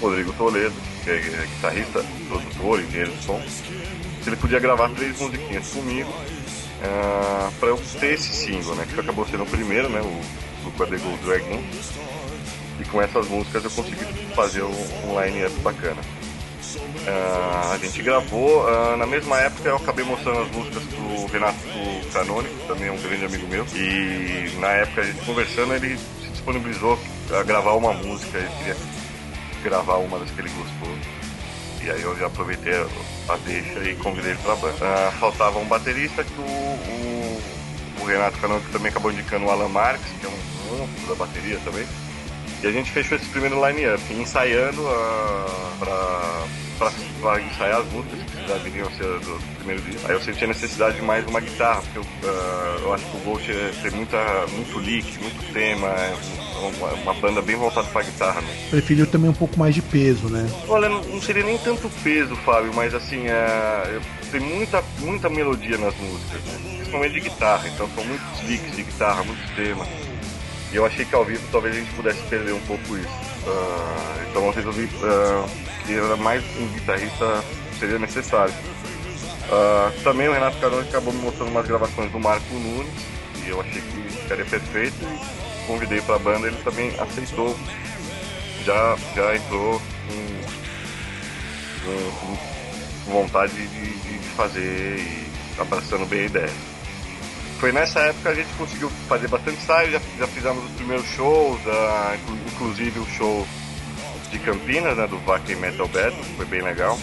Rodrigo 0.00 0.32
Toledo, 0.32 0.74
que 1.04 1.10
é, 1.10 1.16
é 1.16 1.46
guitarrista, 1.46 2.02
produtor, 2.26 2.80
engenheiro 2.80 3.12
de 3.12 3.22
som, 3.22 3.40
se 3.42 4.30
ele 4.30 4.36
podia 4.36 4.58
gravar 4.58 4.88
três 4.90 5.20
musiquinhas 5.20 5.68
comigo 5.68 6.08
uh, 6.10 7.52
para 7.60 7.68
eu 7.68 7.76
ter 8.00 8.14
esse 8.14 8.32
single, 8.32 8.74
né? 8.76 8.86
Que 8.88 8.98
acabou 8.98 9.26
sendo 9.26 9.42
o 9.42 9.46
primeiro, 9.46 9.90
né? 9.90 10.00
O, 10.00 10.68
o 10.68 10.72
Quadrigo 10.72 11.06
Dragon 11.18 11.62
e 12.80 12.84
com 12.84 13.00
essas 13.00 13.28
músicas 13.28 13.64
eu 13.64 13.70
consegui 13.70 14.04
fazer 14.34 14.62
um, 14.62 15.20
line-up 15.20 15.54
bacana. 15.60 16.00
Uh, 16.76 17.72
a 17.72 17.78
gente 17.78 18.02
gravou, 18.02 18.64
uh, 18.64 18.96
na 18.96 19.06
mesma 19.06 19.38
época 19.38 19.68
eu 19.68 19.76
acabei 19.76 20.04
mostrando 20.04 20.40
as 20.40 20.50
músicas 20.50 20.82
pro 20.84 21.26
Renato 21.26 21.58
Canônico, 22.12 22.54
também 22.66 22.88
é 22.88 22.92
um 22.92 23.00
grande 23.00 23.24
amigo 23.26 23.46
meu, 23.46 23.66
e 23.74 24.56
na 24.58 24.68
época 24.68 25.02
a 25.02 25.04
gente 25.04 25.24
conversando 25.24 25.74
ele 25.74 25.98
se 25.98 26.28
disponibilizou 26.30 26.98
a 27.38 27.42
gravar 27.42 27.72
uma 27.72 27.92
música, 27.92 28.38
ele 28.38 28.48
queria 28.58 28.76
gravar 29.62 29.96
uma 29.96 30.18
das 30.18 30.30
que 30.30 30.40
ele 30.40 30.50
gostou. 30.50 31.24
E 31.82 31.90
aí 31.90 32.00
eu 32.00 32.16
já 32.16 32.26
aproveitei 32.26 32.72
a 33.28 33.36
deixa 33.44 33.78
e 33.80 33.94
convidei 33.96 34.30
ele 34.30 34.40
pra 34.42 34.56
banda. 34.56 34.74
Uh, 34.74 35.12
faltava 35.20 35.58
um 35.58 35.66
baterista 35.66 36.24
que 36.24 36.40
o, 36.40 36.42
o, 36.42 37.42
o 38.00 38.04
Renato 38.06 38.38
Canon, 38.38 38.58
que 38.60 38.72
também 38.72 38.88
acabou 38.88 39.12
indicando 39.12 39.44
o 39.44 39.50
Alan 39.50 39.68
Marques, 39.68 40.06
que 40.18 40.24
é 40.24 40.28
um 40.30 40.78
monstro 40.78 41.08
da 41.08 41.14
bateria 41.14 41.58
também. 41.62 41.86
E 42.64 42.66
a 42.66 42.72
gente 42.72 42.90
fechou 42.90 43.18
esse 43.18 43.26
primeiro 43.26 43.56
line-up, 43.56 44.02
ensaiando 44.14 44.80
uh, 44.80 45.78
pra, 45.78 46.46
pra, 46.78 46.92
pra, 47.20 47.42
ensaiar 47.42 47.80
as 47.80 47.92
músicas 47.92 48.18
que 48.20 48.48
já 48.48 48.54
viriam 48.54 48.90
ser 48.92 49.04
do 49.04 49.38
primeiro 49.58 49.82
dia. 49.82 50.00
Aí 50.06 50.12
eu 50.12 50.20
senti 50.22 50.44
a 50.44 50.46
necessidade 50.46 50.96
de 50.96 51.02
mais 51.02 51.26
uma 51.26 51.40
guitarra, 51.40 51.82
porque 51.82 51.98
eu, 51.98 52.02
uh, 52.02 52.80
eu 52.80 52.94
acho 52.94 53.04
que 53.04 53.16
o 53.18 53.20
Ghost 53.20 53.52
tem 53.82 53.90
muita, 53.90 54.16
muito 54.50 54.78
lick, 54.78 55.18
muito 55.18 55.52
tema, 55.52 55.88
é 55.88 56.16
uma, 56.78 56.88
uma, 56.94 57.12
banda 57.12 57.42
bem 57.42 57.54
voltada 57.54 57.86
pra 57.88 58.00
guitarra. 58.00 58.40
Né? 58.40 58.48
Preferiu 58.70 59.06
também 59.06 59.28
um 59.28 59.34
pouco 59.34 59.58
mais 59.58 59.74
de 59.74 59.82
peso, 59.82 60.30
né? 60.30 60.48
Olha, 60.66 60.88
não 60.88 61.20
seria 61.20 61.44
nem 61.44 61.58
tanto 61.58 61.90
peso, 62.02 62.34
Fábio, 62.34 62.72
mas 62.74 62.94
assim, 62.94 63.26
é, 63.28 64.00
tem 64.32 64.40
muita, 64.40 64.82
muita 65.00 65.28
melodia 65.28 65.76
nas 65.76 65.94
músicas, 65.98 66.40
né? 66.44 66.74
principalmente 66.78 67.12
de 67.12 67.20
guitarra, 67.20 67.68
então 67.68 67.86
são 67.94 68.04
muitos 68.06 68.40
licks 68.48 68.74
de 68.74 68.84
guitarra, 68.84 69.22
muitos 69.22 69.50
temas. 69.50 70.13
E 70.72 70.76
eu 70.76 70.84
achei 70.84 71.04
que 71.04 71.14
ao 71.14 71.24
vivo 71.24 71.46
talvez 71.52 71.74
a 71.76 71.78
gente 71.78 71.92
pudesse 71.94 72.20
perder 72.22 72.52
um 72.52 72.60
pouco 72.60 72.96
isso. 72.96 73.08
Uh, 73.46 74.28
então 74.28 74.46
eu 74.46 74.52
resolvi 74.52 74.84
uh, 74.84 75.48
que 75.86 75.94
era 75.94 76.16
mais 76.16 76.42
um 76.58 76.66
guitarrista 76.68 77.44
seria 77.78 77.98
necessário. 77.98 78.54
Uh, 79.48 80.02
também 80.02 80.28
o 80.28 80.32
Renato 80.32 80.56
Caroni 80.58 80.88
acabou 80.88 81.12
me 81.12 81.20
mostrando 81.20 81.50
umas 81.50 81.66
gravações 81.66 82.10
do 82.10 82.18
Marco 82.18 82.54
Nunes 82.54 82.92
e 83.44 83.50
eu 83.50 83.60
achei 83.60 83.82
que 83.82 84.02
ficaria 84.22 84.44
perfeito 84.44 84.96
e 85.02 85.66
convidei 85.66 86.00
para 86.00 86.16
a 86.16 86.18
banda, 86.18 86.46
ele 86.46 86.56
também 86.64 86.92
aceitou, 86.98 87.56
já, 88.64 88.96
já 89.14 89.36
entrou 89.36 89.80
com, 91.84 92.36
com 93.04 93.12
vontade 93.12 93.52
de, 93.52 93.68
de, 93.68 94.18
de 94.18 94.28
fazer 94.30 94.98
e 94.98 95.60
abraçando 95.60 96.06
bem 96.06 96.20
a 96.20 96.24
ideia 96.24 96.73
foi 97.64 97.72
nessa 97.72 97.98
época 98.00 98.28
a 98.28 98.34
gente 98.34 98.52
conseguiu 98.58 98.90
fazer 99.08 99.26
bastante 99.26 99.56
ensaio, 99.56 99.90
já, 99.90 100.00
já 100.18 100.26
fizemos 100.26 100.62
os 100.66 100.70
primeiros 100.72 101.06
shows, 101.06 101.58
uh, 101.62 102.14
inclusive 102.52 103.00
o 103.00 103.06
show 103.06 103.46
de 104.30 104.38
Campinas, 104.40 104.94
né, 104.94 105.06
do 105.06 105.16
Vaca 105.20 105.56
Metal 105.56 105.88
Battle, 105.88 106.22
foi 106.36 106.44
bem 106.44 106.60
legal. 106.60 106.94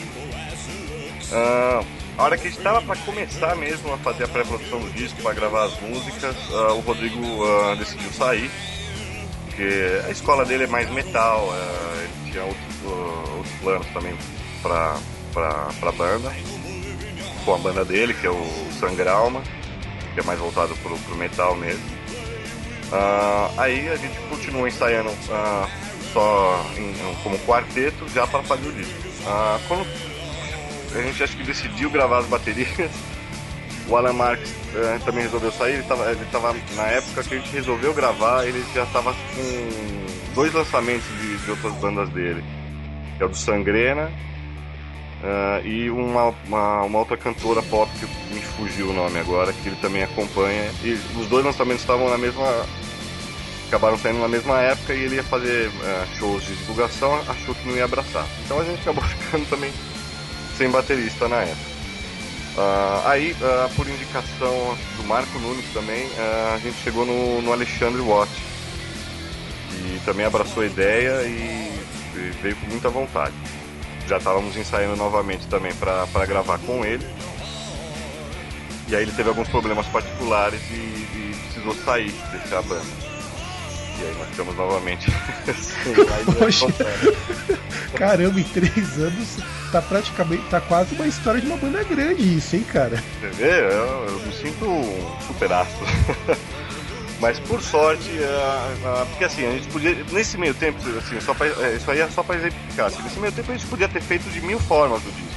Uh, 1.32 1.84
a 2.16 2.24
hora 2.24 2.38
que 2.38 2.46
a 2.46 2.52
gente 2.52 2.60
estava 2.60 2.80
para 2.80 2.96
começar 2.98 3.56
mesmo 3.56 3.92
a 3.92 3.98
fazer 3.98 4.26
a 4.26 4.28
pré-produção 4.28 4.80
do 4.80 4.92
disco, 4.92 5.20
para 5.24 5.34
gravar 5.34 5.64
as 5.64 5.82
músicas, 5.82 6.36
uh, 6.52 6.74
o 6.76 6.82
Rodrigo 6.82 7.20
uh, 7.20 7.76
decidiu 7.78 8.12
sair, 8.12 8.52
porque 9.46 9.68
a 10.06 10.12
escola 10.12 10.46
dele 10.46 10.66
é 10.66 10.68
mais 10.68 10.88
metal, 10.92 11.50
ele 12.04 12.32
tinha 12.32 12.44
outros, 12.44 13.34
outros 13.36 13.56
planos 13.62 13.88
também 13.88 14.16
para 14.62 15.00
a 15.82 15.92
banda, 15.92 16.32
com 17.46 17.56
a 17.56 17.58
banda 17.58 17.84
dele, 17.84 18.14
que 18.14 18.28
é 18.28 18.30
o 18.30 18.48
Sangralma 18.80 19.42
que 20.14 20.20
é 20.20 20.24
mais 20.24 20.40
voltado 20.40 20.76
pro, 20.78 20.98
pro 20.98 21.16
metal 21.16 21.56
mesmo. 21.56 21.84
Uh, 22.92 23.60
aí 23.60 23.90
a 23.90 23.96
gente 23.96 24.20
continuou 24.30 24.68
ensaiando 24.68 25.10
uh, 25.10 25.70
só 26.12 26.66
em, 26.78 26.94
como 27.24 27.40
quarteto 27.40 28.08
já 28.10 28.28
para 28.28 28.44
fazer 28.44 28.68
o 28.68 28.74
disco. 28.74 28.94
Uh, 29.22 29.60
quando 29.68 29.88
a 30.96 31.02
gente 31.02 31.24
acho 31.24 31.38
que 31.38 31.44
decidiu 31.44 31.90
gravar 31.90 32.20
as 32.20 32.26
baterias, 32.26 32.92
o 33.88 33.96
Alan 33.96 34.14
Marks 34.14 34.54
também 35.06 35.24
resolveu 35.24 35.52
sair. 35.52 35.74
Ele 35.74 35.82
estava 35.82 36.12
ele 36.12 36.26
tava, 36.32 36.56
na 36.76 36.88
época 36.88 37.24
que 37.24 37.36
a 37.36 37.38
gente 37.38 37.52
resolveu 37.52 37.94
gravar, 37.94 38.46
ele 38.46 38.64
já 38.74 38.84
estava 38.84 39.14
com 39.14 40.34
dois 40.36 40.54
lançamentos 40.54 41.08
de, 41.20 41.38
de 41.38 41.52
outras 41.52 41.74
bandas 41.76 42.10
dele, 42.10 42.44
que 43.18 43.24
é 43.24 43.26
o 43.26 43.30
do 43.30 43.38
Sangrena 43.38 44.12
Uh, 45.22 45.68
e 45.68 45.90
uma, 45.92 46.34
uma, 46.48 46.82
uma, 46.82 47.00
outra 47.00 47.16
cantora 47.16 47.62
pop 47.62 47.92
que 48.00 48.06
me 48.34 48.42
fugiu 48.42 48.90
o 48.90 48.94
nome 48.94 49.20
agora, 49.20 49.54
que 49.54 49.70
ele 49.70 49.76
também 49.76 50.02
acompanha. 50.02 50.72
E 50.84 50.94
os 51.16 51.28
dois 51.28 51.46
lançamentos 51.46 51.82
estavam 51.82 52.10
na 52.10 52.18
mesma. 52.18 52.66
acabaram 53.68 54.00
saindo 54.00 54.20
na 54.20 54.28
mesma 54.28 54.60
época 54.62 54.96
e 54.96 55.04
ele 55.04 55.18
ia 55.18 55.24
fazer 55.24 55.68
uh, 55.68 56.18
shows 56.18 56.44
de 56.44 56.56
divulgação, 56.56 57.14
achou 57.28 57.54
que 57.54 57.68
não 57.68 57.76
ia 57.76 57.86
abraçar. 57.86 58.26
Então 58.44 58.60
a 58.60 58.64
gente 58.64 58.82
acabou 58.82 59.04
ficando 59.06 59.48
também 59.48 59.72
sem 60.58 60.72
baterista 60.72 61.28
na 61.28 61.42
época. 61.42 61.72
Uh, 62.58 63.08
aí, 63.08 63.36
por 63.78 63.88
indicação 63.88 64.78
do 64.98 65.04
Marco 65.04 65.40
Nunes 65.40 65.66
também, 65.72 66.06
a 66.54 66.58
gente 66.58 66.76
chegou 66.84 67.06
no, 67.06 67.42
no 67.42 67.54
Alexandre 67.54 68.02
Watt, 68.02 68.30
que 69.70 70.02
também 70.04 70.26
abraçou 70.26 70.64
a 70.64 70.66
ideia 70.66 71.22
e, 71.22 71.72
e 72.14 72.32
veio 72.42 72.56
com 72.58 72.66
muita 72.66 72.90
vontade 72.90 73.34
já 74.12 74.18
estávamos 74.18 74.58
ensaiando 74.58 74.98
novamente 74.98 75.48
também 75.48 75.74
para 75.74 76.26
gravar 76.26 76.60
com 76.60 76.84
ele. 76.84 77.08
E 78.90 78.96
aí 78.96 79.04
ele 79.04 79.12
teve 79.14 79.30
alguns 79.30 79.48
problemas 79.48 79.88
particulares 79.88 80.60
e, 80.70 80.74
e 80.74 81.36
precisou 81.46 81.74
sair, 81.86 82.14
deixar 82.30 82.60
a 82.60 82.62
banda. 82.62 82.84
E 83.98 84.04
aí 84.04 84.16
nós 84.20 84.28
ficamos 84.30 84.58
novamente 84.58 85.10
Poxa. 86.38 86.66
Caramba, 87.96 88.38
em 88.38 88.44
três 88.44 88.98
anos 88.98 89.38
tá 89.72 89.82
praticamente. 89.82 90.44
tá 90.50 90.60
quase 90.60 90.94
uma 90.96 91.08
história 91.08 91.40
de 91.40 91.48
uma 91.48 91.56
banda 91.56 91.82
grande 91.86 92.38
isso, 92.38 92.58
hein, 92.58 92.64
cara? 92.64 93.02
Você 93.22 93.30
vê? 93.30 93.62
Eu, 93.62 94.08
eu 94.10 94.20
me 94.26 94.34
sinto 94.34 94.66
um 94.66 95.18
super 95.26 95.54
astro. 95.54 95.86
Mas 97.22 97.40
por 97.40 97.62
sorte, 97.62 98.10
uh, 98.10 99.04
uh, 99.04 99.06
porque 99.06 99.26
assim, 99.26 99.46
a 99.46 99.52
gente 99.52 99.68
podia, 99.68 99.94
nesse 100.12 100.40
meio 100.40 100.56
tempo, 100.56 100.80
assim, 100.98 101.22
só 101.22 101.36
pra, 101.36 101.46
é, 101.46 101.76
isso 101.76 101.92
aí 101.92 102.00
é 102.00 102.10
só 102.10 102.24
para 102.24 102.38
exemplificar, 102.38 102.88
assim, 102.88 103.04
nesse 103.04 103.20
meio 103.20 103.32
tempo 103.32 103.52
a 103.52 103.56
gente 103.56 103.70
podia 103.70 103.88
ter 103.88 104.02
feito 104.02 104.28
de 104.32 104.42
mil 104.42 104.60
formas 104.60 105.04
do 105.04 105.12
disco. 105.12 105.30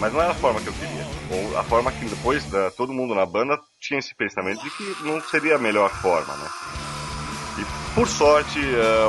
Mas 0.00 0.12
não 0.12 0.20
era 0.20 0.32
a 0.32 0.34
forma 0.34 0.60
que 0.60 0.66
eu 0.66 0.72
queria. 0.72 1.06
Ou 1.30 1.56
a 1.56 1.62
forma 1.62 1.92
que 1.92 2.04
depois 2.06 2.44
uh, 2.46 2.72
todo 2.76 2.92
mundo 2.92 3.14
na 3.14 3.24
banda 3.24 3.56
tinha 3.80 4.00
esse 4.00 4.12
pensamento 4.16 4.60
de 4.64 4.70
que 4.70 4.96
não 5.04 5.20
seria 5.20 5.54
a 5.54 5.58
melhor 5.58 5.90
forma, 5.90 6.34
né? 6.36 6.48
E 7.58 7.94
por 7.94 8.08
sorte, 8.08 8.60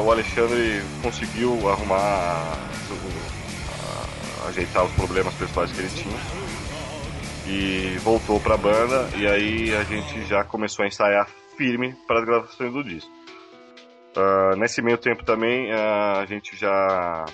o 0.04 0.12
Alexandre 0.12 0.84
conseguiu 1.04 1.70
arrumar, 1.70 2.58
ajeitar 4.48 4.84
os 4.84 4.92
problemas 4.94 5.34
pessoais 5.36 5.72
que 5.72 5.80
ele 5.80 5.90
tinha 5.90 6.39
e 7.50 7.98
voltou 8.00 8.40
para 8.40 8.54
a 8.54 8.58
banda 8.58 9.10
e 9.18 9.28
aí 9.28 9.76
a 9.76 9.84
gente 9.84 10.24
já 10.26 10.44
começou 10.44 10.86
a 10.86 10.88
ensaiar 10.88 11.28
firme 11.58 11.96
para 12.08 12.20
as 12.20 12.26
gravações 12.26 12.72
do 12.72 12.84
disco. 12.84 13.12
Uh, 14.16 14.56
nesse 14.58 14.82
meio 14.82 14.98
tempo 14.98 15.24
também 15.26 15.72
uh, 15.72 16.20
a 16.20 16.26
gente 16.28 16.56
já 16.56 17.26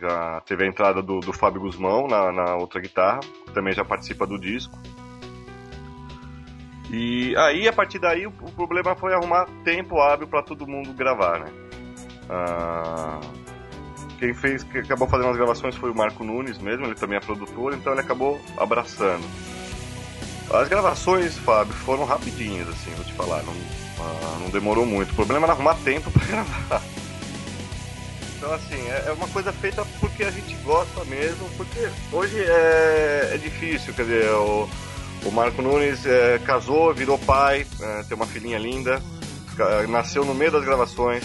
já 0.00 0.40
teve 0.46 0.64
a 0.64 0.66
entrada 0.66 1.02
do, 1.02 1.20
do 1.20 1.32
Fábio 1.32 1.60
Guzmão 1.60 2.08
na, 2.08 2.32
na, 2.32 2.56
outra 2.56 2.80
guitarra, 2.80 3.20
que 3.20 3.52
também 3.52 3.72
já 3.72 3.84
participa 3.84 4.26
do 4.26 4.38
disco. 4.38 4.76
E 6.90 7.36
aí 7.36 7.68
a 7.68 7.72
partir 7.72 7.98
daí 7.98 8.26
o, 8.26 8.30
o 8.30 8.52
problema 8.52 8.96
foi 8.96 9.14
arrumar 9.14 9.46
tempo 9.62 10.00
hábil 10.00 10.26
para 10.26 10.42
todo 10.42 10.66
mundo 10.66 10.92
gravar, 10.94 11.40
né? 11.40 11.52
Uh, 12.24 13.43
quem 14.14 14.34
fez, 14.34 14.62
que 14.62 14.78
acabou 14.78 15.08
fazendo 15.08 15.30
as 15.30 15.36
gravações 15.36 15.74
foi 15.76 15.90
o 15.90 15.94
Marco 15.94 16.24
Nunes 16.24 16.58
mesmo, 16.58 16.86
ele 16.86 16.94
também 16.94 17.16
é 17.16 17.20
produtor, 17.20 17.74
então 17.74 17.92
ele 17.92 18.00
acabou 18.00 18.40
abraçando. 18.56 19.24
As 20.52 20.68
gravações, 20.68 21.38
Fábio, 21.38 21.72
foram 21.72 22.04
rapidinhas, 22.04 22.68
assim, 22.68 22.90
vou 22.94 23.04
te 23.04 23.12
falar, 23.14 23.42
não, 23.42 23.54
ah, 23.98 24.38
não 24.40 24.50
demorou 24.50 24.84
muito. 24.84 25.12
O 25.12 25.14
problema 25.14 25.46
era 25.46 25.52
arrumar 25.52 25.74
tempo 25.76 26.10
para 26.12 26.26
gravar. 26.26 26.82
Então, 28.36 28.52
assim, 28.52 28.88
é, 28.88 29.04
é 29.08 29.12
uma 29.12 29.26
coisa 29.28 29.52
feita 29.52 29.84
porque 30.00 30.22
a 30.22 30.30
gente 30.30 30.54
gosta 30.56 31.04
mesmo, 31.06 31.48
porque 31.56 31.88
hoje 32.12 32.38
é, 32.38 33.30
é 33.32 33.38
difícil, 33.38 33.94
quer 33.94 34.02
dizer, 34.02 34.30
o, 34.32 34.68
o 35.24 35.30
Marco 35.30 35.62
Nunes 35.62 36.04
é, 36.04 36.38
casou, 36.44 36.92
virou 36.92 37.18
pai, 37.18 37.66
é, 37.80 38.02
tem 38.02 38.14
uma 38.14 38.26
filhinha 38.26 38.58
linda, 38.58 39.02
nasceu 39.88 40.24
no 40.24 40.34
meio 40.34 40.52
das 40.52 40.64
gravações, 40.64 41.24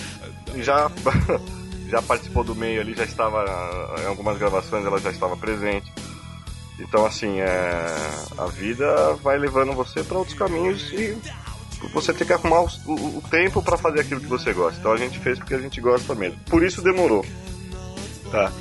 já 0.55 0.89
já 1.89 2.01
participou 2.01 2.43
do 2.43 2.55
meio 2.55 2.81
ali, 2.81 2.93
já 2.93 3.03
estava 3.03 3.43
em 4.01 4.05
algumas 4.05 4.37
gravações, 4.37 4.85
ela 4.85 4.99
já 4.99 5.09
estava 5.09 5.35
presente. 5.35 5.91
Então, 6.79 7.05
assim, 7.05 7.39
é, 7.39 7.95
a 8.37 8.45
vida 8.45 9.13
vai 9.21 9.37
levando 9.37 9.73
você 9.73 10.03
para 10.03 10.17
outros 10.17 10.37
caminhos 10.37 10.93
e 10.93 11.17
você 11.93 12.13
tem 12.13 12.25
que 12.25 12.33
arrumar 12.33 12.61
o, 12.61 12.69
o, 12.85 13.17
o 13.17 13.23
tempo 13.29 13.61
para 13.61 13.77
fazer 13.77 14.01
aquilo 14.01 14.21
que 14.21 14.27
você 14.27 14.53
gosta. 14.53 14.79
Então 14.79 14.93
a 14.93 14.97
gente 14.97 15.19
fez 15.19 15.37
porque 15.37 15.55
a 15.55 15.59
gente 15.59 15.81
gosta 15.81 16.15
mesmo. 16.15 16.39
Por 16.49 16.63
isso 16.63 16.81
demorou. 16.81 17.25
Tá. 18.31 18.51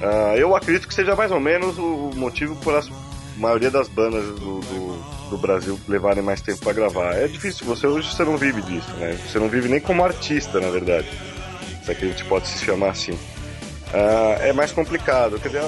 Uh, 0.00 0.36
eu 0.36 0.54
acredito 0.54 0.88
que 0.88 0.94
seja 0.94 1.14
mais 1.14 1.30
ou 1.30 1.40
menos 1.40 1.76
o 1.78 2.10
motivo 2.14 2.56
por 2.56 2.74
a 2.74 2.82
maioria 3.36 3.70
das 3.70 3.88
bandas 3.88 4.24
do, 4.38 4.60
do, 4.60 5.30
do 5.30 5.38
Brasil 5.38 5.78
levarem 5.88 6.22
mais 6.22 6.40
tempo 6.40 6.60
para 6.60 6.72
gravar. 6.72 7.14
É 7.14 7.26
difícil, 7.26 7.66
você 7.66 7.86
hoje 7.86 8.14
você 8.14 8.24
não 8.24 8.36
vive 8.36 8.62
disso, 8.62 8.90
né? 8.94 9.18
Você 9.26 9.38
não 9.38 9.48
vive 9.48 9.68
nem 9.68 9.80
como 9.80 10.04
artista, 10.04 10.60
na 10.60 10.70
verdade 10.70 11.08
se 11.84 11.92
é 11.92 11.94
que 11.94 12.04
a 12.04 12.08
gente 12.08 12.24
pode 12.24 12.48
se 12.48 12.64
chamar 12.64 12.90
assim. 12.90 13.12
Uh, 13.12 14.40
é 14.40 14.52
mais 14.52 14.72
complicado. 14.72 15.38
Dizer, 15.38 15.62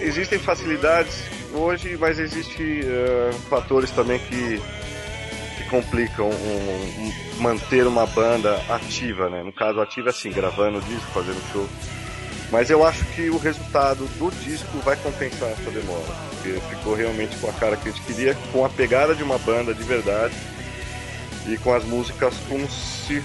existem 0.00 0.38
facilidades 0.38 1.22
hoje, 1.52 1.96
mas 1.98 2.18
existem 2.18 2.80
uh, 2.80 3.32
fatores 3.48 3.90
também 3.90 4.18
que, 4.18 4.60
que 5.56 5.70
complicam 5.70 6.28
um, 6.28 6.32
um, 6.32 7.12
manter 7.40 7.86
uma 7.86 8.06
banda 8.06 8.60
ativa, 8.68 9.30
né? 9.30 9.42
No 9.42 9.52
caso, 9.52 9.80
ativa 9.80 10.10
assim, 10.10 10.30
gravando 10.30 10.80
disco, 10.80 11.06
fazendo 11.12 11.40
show. 11.52 11.68
Mas 12.50 12.70
eu 12.70 12.86
acho 12.86 13.04
que 13.06 13.30
o 13.30 13.38
resultado 13.38 14.06
do 14.18 14.30
disco 14.42 14.78
vai 14.78 14.96
compensar 14.96 15.50
essa 15.50 15.70
demora. 15.70 16.12
Porque 16.30 16.60
ficou 16.68 16.94
realmente 16.94 17.36
com 17.36 17.48
a 17.48 17.52
cara 17.52 17.76
que 17.76 17.88
a 17.88 17.92
gente 17.92 18.02
queria, 18.02 18.36
com 18.52 18.64
a 18.64 18.68
pegada 18.68 19.14
de 19.14 19.22
uma 19.22 19.38
banda 19.38 19.72
de 19.72 19.82
verdade 19.82 20.34
e 21.46 21.56
com 21.58 21.72
as 21.72 21.84
músicas 21.84 22.34
como 22.48 22.68
se. 22.70 23.22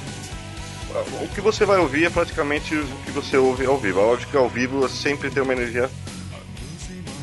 O 1.21 1.27
que 1.27 1.41
você 1.41 1.65
vai 1.65 1.79
ouvir 1.79 2.05
é 2.05 2.09
praticamente 2.09 2.75
o 2.75 2.85
que 3.05 3.11
você 3.11 3.37
ouve 3.37 3.65
ao 3.65 3.77
vivo. 3.77 3.99
Óbvio 3.99 4.27
que 4.27 4.37
ao 4.37 4.49
vivo 4.49 4.87
sempre 4.89 5.29
tem 5.29 5.43
uma 5.43 5.53
energia 5.53 5.89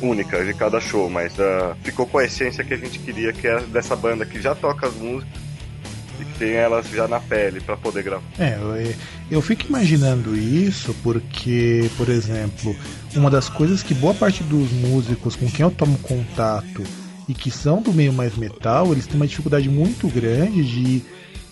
única 0.01 0.43
de 0.45 0.53
cada 0.53 0.79
show, 0.79 1.09
mas 1.09 1.33
uh, 1.33 1.75
ficou 1.83 2.05
com 2.05 2.19
a 2.19 2.23
essência 2.23 2.63
que 2.63 2.73
a 2.73 2.77
gente 2.77 2.99
queria, 2.99 3.33
que 3.33 3.47
é 3.47 3.59
dessa 3.61 3.95
banda 3.95 4.25
que 4.25 4.41
já 4.41 4.55
toca 4.55 4.87
as 4.87 4.93
músicas 4.95 5.41
e 6.19 6.25
que 6.25 6.39
tem 6.39 6.51
elas 6.51 6.87
já 6.89 7.07
na 7.07 7.19
pele 7.19 7.59
para 7.59 7.75
poder 7.77 8.03
gravar. 8.03 8.23
É, 8.39 8.57
eu 9.29 9.41
fico 9.41 9.67
imaginando 9.67 10.35
isso 10.35 10.95
porque, 11.03 11.89
por 11.97 12.09
exemplo, 12.09 12.75
uma 13.15 13.29
das 13.29 13.49
coisas 13.49 13.83
que 13.83 13.93
boa 13.93 14.13
parte 14.13 14.43
dos 14.43 14.71
músicos 14.71 15.35
com 15.35 15.49
quem 15.49 15.63
eu 15.63 15.71
tomo 15.71 15.97
contato 15.99 16.83
e 17.27 17.33
que 17.33 17.51
são 17.51 17.81
do 17.81 17.91
meio 17.91 18.13
mais 18.13 18.35
metal, 18.37 18.91
eles 18.91 19.05
têm 19.05 19.17
uma 19.17 19.27
dificuldade 19.27 19.69
muito 19.69 20.07
grande 20.07 20.63
de, 20.63 21.01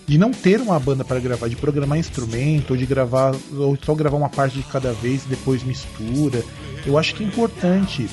de 0.08 0.18
não 0.18 0.32
ter 0.32 0.62
uma 0.62 0.80
banda 0.80 1.04
para 1.04 1.20
gravar, 1.20 1.48
de 1.48 1.56
programar 1.56 1.98
instrumento, 1.98 2.72
ou 2.72 2.78
de 2.78 2.86
gravar, 2.86 3.36
ou 3.54 3.78
só 3.82 3.96
gravar 3.96 4.18
uma 4.18 4.30
parte 4.30 4.58
de 4.58 4.64
cada 4.64 4.94
vez 4.94 5.26
e 5.26 5.30
depois 5.30 5.64
mistura. 5.64 6.44
Eu 6.86 6.98
acho 6.98 7.16
que 7.16 7.24
é 7.24 7.28
importante 7.28 8.08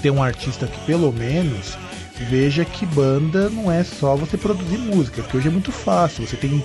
ter 0.00 0.10
um 0.10 0.22
artista 0.22 0.66
que 0.66 0.80
pelo 0.86 1.12
menos 1.12 1.76
veja 2.28 2.64
que 2.64 2.86
banda 2.86 3.50
não 3.50 3.70
é 3.70 3.82
só 3.84 4.14
você 4.16 4.36
produzir 4.36 4.78
música, 4.78 5.22
porque 5.22 5.36
hoje 5.36 5.48
é 5.48 5.50
muito 5.50 5.72
fácil, 5.72 6.26
você 6.26 6.36
tem 6.36 6.62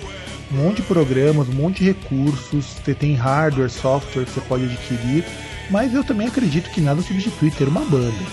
um 0.51 0.55
monte 0.55 0.77
de 0.77 0.83
programas, 0.83 1.49
um 1.49 1.53
monte 1.53 1.83
de 1.83 1.91
recursos, 1.91 2.65
você 2.65 2.93
tem 2.93 3.13
hardware, 3.15 3.69
software 3.69 4.25
que 4.25 4.31
você 4.31 4.41
pode 4.41 4.65
adquirir, 4.65 5.25
mas 5.69 5.93
eu 5.93 6.03
também 6.03 6.27
acredito 6.27 6.69
que 6.71 6.79
nada 6.79 7.01
substitui 7.01 7.51
ter 7.51 7.67
uma 7.67 7.81
banda. 7.81 8.25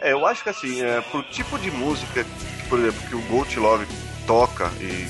É, 0.00 0.12
eu 0.12 0.26
acho 0.26 0.42
que 0.42 0.50
assim, 0.50 0.82
é, 0.82 1.00
pro 1.00 1.22
tipo 1.22 1.58
de 1.58 1.70
música, 1.70 2.26
por 2.68 2.78
exemplo, 2.78 3.00
que 3.08 3.14
o 3.14 3.22
Gold 3.22 3.58
Love 3.58 3.86
toca 4.26 4.70
e 4.80 5.08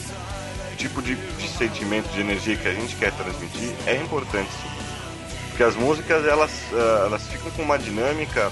o 0.73 0.77
tipo 0.77 1.03
de, 1.03 1.15
de, 1.15 1.49
sentimento, 1.49 2.09
de 2.13 2.21
energia 2.21 2.57
que 2.57 2.69
a 2.69 2.75
gente 2.75 2.97
quer 2.97 3.13
transmitir, 3.13 3.75
é 3.87 3.97
importante 3.97 4.51
sim. 4.51 4.71
Porque 5.49 5.63
as 5.63 5.77
músicas, 5.77 6.27
elas, 6.27 6.51
uh, 6.73 7.07
elas 7.07 7.23
ficam 7.27 7.51
com 7.51 7.63
uma 7.63 7.79
dinâmica 7.79 8.51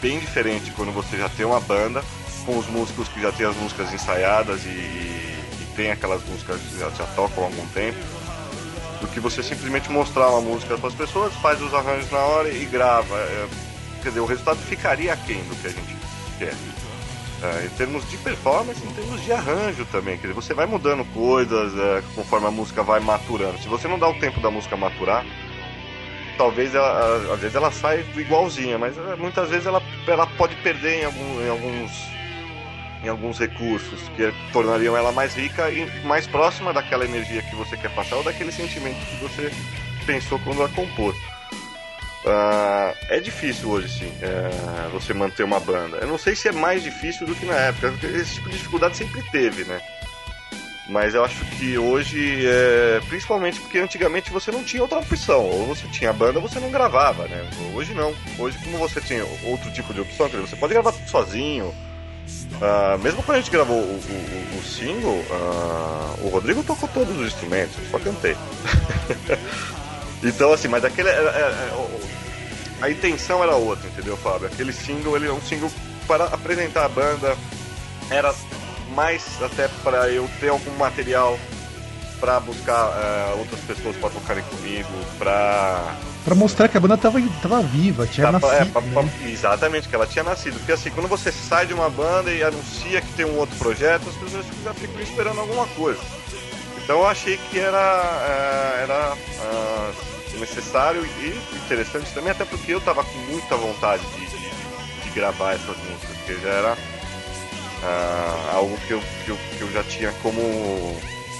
bem 0.00 0.18
diferente 0.18 0.70
quando 0.72 0.92
você 0.92 1.16
já 1.16 1.28
tem 1.28 1.44
uma 1.44 1.60
banda, 1.60 2.02
com 2.44 2.58
os 2.58 2.66
músicos 2.68 3.08
que 3.08 3.20
já 3.20 3.32
tem 3.32 3.46
as 3.46 3.56
músicas 3.56 3.92
ensaiadas 3.92 4.64
e, 4.64 4.68
e 4.68 5.66
tem 5.76 5.90
aquelas 5.90 6.22
músicas 6.24 6.60
que 6.60 6.78
já, 6.78 6.90
já 6.90 7.06
tocam 7.14 7.44
há 7.44 7.46
algum 7.46 7.66
tempo, 7.68 7.98
do 9.00 9.06
que 9.08 9.20
você 9.20 9.42
simplesmente 9.42 9.90
mostrar 9.90 10.28
uma 10.30 10.40
música 10.40 10.78
para 10.78 10.88
as 10.88 10.94
pessoas, 10.94 11.32
faz 11.34 11.60
os 11.60 11.74
arranjos 11.74 12.10
na 12.10 12.18
hora 12.18 12.48
e 12.48 12.64
grava. 12.64 13.16
É, 13.16 13.48
quer 14.02 14.08
dizer, 14.08 14.20
o 14.20 14.26
resultado 14.26 14.58
ficaria 14.58 15.12
aquém 15.12 15.42
do 15.44 15.56
que 15.60 15.66
a 15.66 15.70
gente 15.70 15.96
quer. 16.38 16.54
É, 17.42 17.66
em 17.66 17.68
termos 17.70 18.08
de 18.08 18.16
performance, 18.18 18.82
em 18.84 18.90
termos 18.90 19.22
de 19.22 19.32
arranjo 19.32 19.84
também. 19.86 20.16
Quer 20.16 20.28
dizer, 20.28 20.34
você 20.34 20.54
vai 20.54 20.66
mudando 20.66 21.04
coisas 21.12 21.76
é, 21.76 22.02
conforme 22.14 22.46
a 22.46 22.50
música 22.50 22.82
vai 22.82 23.00
maturando. 23.00 23.58
Se 23.58 23.68
você 23.68 23.86
não 23.86 23.98
dá 23.98 24.08
o 24.08 24.18
tempo 24.18 24.40
da 24.40 24.50
música 24.50 24.76
maturar, 24.76 25.26
talvez 26.38 26.74
ela, 26.74 27.34
às 27.34 27.40
vezes 27.40 27.54
ela 27.54 27.70
sai 27.70 28.04
igualzinha, 28.16 28.78
mas 28.78 28.96
é, 28.96 29.16
muitas 29.16 29.50
vezes 29.50 29.66
ela, 29.66 29.82
ela 30.06 30.26
pode 30.26 30.56
perder 30.56 31.02
em, 31.02 31.04
algum, 31.04 31.40
em 31.42 31.48
alguns 31.48 32.14
em 33.02 33.08
alguns 33.08 33.38
recursos 33.38 34.00
que 34.16 34.32
tornariam 34.50 34.96
ela 34.96 35.12
mais 35.12 35.34
rica 35.34 35.70
e 35.70 35.86
mais 36.06 36.26
próxima 36.26 36.72
daquela 36.72 37.04
energia 37.04 37.42
que 37.42 37.54
você 37.54 37.76
quer 37.76 37.94
passar 37.94 38.16
ou 38.16 38.24
daquele 38.24 38.50
sentimento 38.50 38.96
que 39.04 39.16
você 39.16 39.52
pensou 40.06 40.38
quando 40.38 40.62
a 40.62 40.68
compôs. 40.70 41.14
Uh, 42.24 42.96
é 43.08 43.20
difícil 43.20 43.68
hoje, 43.68 43.88
sim, 43.88 44.06
uh, 44.06 44.88
você 44.90 45.12
manter 45.12 45.42
uma 45.42 45.60
banda. 45.60 45.98
Eu 45.98 46.06
não 46.06 46.16
sei 46.16 46.34
se 46.34 46.48
é 46.48 46.52
mais 46.52 46.82
difícil 46.82 47.26
do 47.26 47.34
que 47.34 47.44
na 47.44 47.54
época, 47.54 47.90
porque 47.90 48.06
esse 48.06 48.34
tipo 48.36 48.48
de 48.48 48.56
dificuldade 48.56 48.96
sempre 48.96 49.22
teve, 49.30 49.64
né? 49.64 49.80
Mas 50.88 51.14
eu 51.14 51.24
acho 51.24 51.42
que 51.56 51.78
hoje, 51.78 52.46
é, 52.46 53.00
principalmente 53.08 53.58
porque 53.58 53.78
antigamente 53.78 54.30
você 54.30 54.50
não 54.50 54.62
tinha 54.62 54.82
outra 54.82 54.98
opção. 54.98 55.40
Ou 55.40 55.66
você 55.66 55.86
tinha 55.88 56.12
banda 56.12 56.38
ou 56.38 56.46
você 56.46 56.60
não 56.60 56.70
gravava, 56.70 57.26
né? 57.26 57.48
Hoje 57.74 57.94
não. 57.94 58.14
Hoje, 58.38 58.58
como 58.62 58.76
você 58.76 59.00
tem 59.00 59.22
outro 59.44 59.70
tipo 59.72 59.94
de 59.94 60.00
opção, 60.00 60.28
você 60.28 60.56
pode 60.56 60.74
gravar 60.74 60.92
tudo 60.92 61.08
sozinho. 61.08 61.74
Uh, 62.54 62.98
mesmo 63.02 63.22
quando 63.22 63.38
a 63.38 63.40
gente 63.40 63.50
gravou 63.50 63.76
o, 63.76 63.80
o, 63.80 64.58
o 64.58 64.62
single, 64.62 65.24
uh, 65.30 66.26
o 66.26 66.28
Rodrigo 66.28 66.62
tocou 66.62 66.88
todos 66.88 67.18
os 67.18 67.26
instrumentos, 67.28 67.76
só 67.90 67.98
cantei. 67.98 68.36
então, 70.22 70.52
assim, 70.52 70.68
mas 70.68 70.84
aquele. 70.84 71.08
É, 71.08 71.12
é, 71.12 71.16
é, 71.16 72.03
a 72.84 72.90
intenção 72.90 73.42
era 73.42 73.56
outra, 73.56 73.88
entendeu, 73.88 74.14
Fábio? 74.14 74.46
Aquele 74.46 74.70
single, 74.70 75.16
ele 75.16 75.26
é 75.26 75.32
um 75.32 75.40
single 75.40 75.70
para 76.06 76.24
apresentar 76.26 76.84
a 76.84 76.88
banda, 76.88 77.34
era 78.10 78.34
mais 78.94 79.24
até 79.42 79.68
para 79.82 80.10
eu 80.10 80.28
ter 80.38 80.50
algum 80.50 80.70
material 80.76 81.38
para 82.20 82.38
buscar 82.40 82.88
uh, 82.88 83.38
outras 83.38 83.60
pessoas 83.60 83.96
para 83.96 84.10
tocarem 84.10 84.44
comigo, 84.44 84.88
para 85.18 85.94
para 86.26 86.34
mostrar 86.34 86.68
que 86.68 86.76
a 86.76 86.80
banda 86.80 86.96
tava, 86.96 87.20
tava 87.42 87.62
viva, 87.62 88.06
tinha 88.06 88.30
tava, 88.30 88.38
nascido. 88.38 88.68
É, 88.68 88.70
pra, 88.70 88.80
né? 88.80 88.92
pra, 88.92 89.28
exatamente, 89.28 89.88
que 89.88 89.94
ela 89.94 90.06
tinha 90.06 90.22
nascido. 90.22 90.54
Porque 90.54 90.72
assim, 90.72 90.90
quando 90.90 91.06
você 91.06 91.30
sai 91.30 91.66
de 91.66 91.74
uma 91.74 91.90
banda 91.90 92.30
e 92.30 92.42
anuncia 92.42 93.02
que 93.02 93.12
tem 93.12 93.26
um 93.26 93.36
outro 93.36 93.54
projeto, 93.56 94.08
as 94.08 94.14
pessoas 94.16 94.46
já 94.62 94.72
ficam 94.72 95.00
esperando 95.02 95.40
alguma 95.40 95.66
coisa. 95.68 96.00
Então 96.82 97.00
eu 97.00 97.06
achei 97.06 97.38
que 97.50 97.58
era, 97.58 97.76
uh, 97.76 98.82
era 98.82 99.12
uh, 99.14 100.13
necessário 100.38 101.04
e 101.04 101.56
interessante 101.56 102.12
também, 102.12 102.30
até 102.30 102.44
porque 102.44 102.72
eu 102.72 102.80
tava 102.80 103.04
com 103.04 103.18
muita 103.30 103.56
vontade 103.56 104.04
de, 104.06 104.26
de, 104.26 105.04
de 105.04 105.10
gravar 105.10 105.54
essas 105.54 105.76
músicas, 105.76 106.16
porque 106.16 106.34
já 106.34 106.48
era 106.48 106.72
uh, 106.72 108.56
algo 108.56 108.76
que 108.86 108.92
eu, 108.92 109.02
que 109.24 109.30
eu, 109.30 109.38
que, 109.56 109.60
eu, 109.60 109.72
já 109.72 109.82
tinha 109.84 110.12
como, 110.22 110.40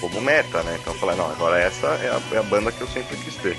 como 0.00 0.20
meta, 0.20 0.62
né? 0.62 0.78
Então 0.80 0.92
eu 0.92 0.98
falei, 0.98 1.16
não, 1.16 1.30
agora 1.30 1.58
essa 1.58 1.86
é 1.86 2.08
a, 2.08 2.36
é 2.36 2.38
a 2.38 2.42
banda 2.42 2.72
que 2.72 2.80
eu 2.80 2.88
sempre 2.88 3.16
quis 3.16 3.34
ter. 3.36 3.56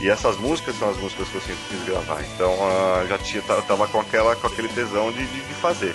E 0.00 0.10
essas 0.10 0.36
músicas 0.36 0.76
são 0.78 0.90
as 0.90 0.96
músicas 0.96 1.28
que 1.28 1.34
eu 1.36 1.40
sempre 1.40 1.62
quis 1.68 1.84
gravar. 1.84 2.20
Então 2.34 2.52
uh, 2.52 3.06
já 3.08 3.18
tinha, 3.18 3.42
tava 3.42 3.86
com, 3.86 4.00
aquela, 4.00 4.34
com 4.34 4.46
aquele 4.48 4.68
tesão 4.68 5.12
de, 5.12 5.24
de, 5.24 5.40
de 5.40 5.54
fazer. 5.54 5.94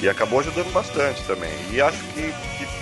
E 0.00 0.08
acabou 0.08 0.40
ajudando 0.40 0.72
bastante 0.72 1.22
também. 1.24 1.52
E 1.70 1.80
acho 1.80 1.98
que, 1.98 2.22
que 2.58 2.75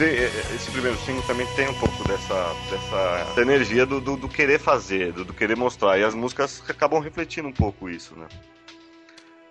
esse 0.00 0.70
primeiro 0.70 0.96
single 0.98 1.22
também 1.22 1.46
tem 1.54 1.68
um 1.68 1.74
pouco 1.74 2.06
dessa, 2.06 2.54
dessa 2.70 3.40
energia 3.40 3.84
do, 3.84 4.00
do, 4.00 4.16
do 4.16 4.28
querer 4.28 4.58
fazer, 4.58 5.12
do, 5.12 5.24
do, 5.24 5.34
querer 5.34 5.56
mostrar. 5.56 5.98
E 5.98 6.04
as 6.04 6.14
músicas 6.14 6.62
acabam 6.68 7.00
refletindo 7.00 7.48
um 7.48 7.52
pouco 7.52 7.88
isso, 7.88 8.14
né? 8.16 8.26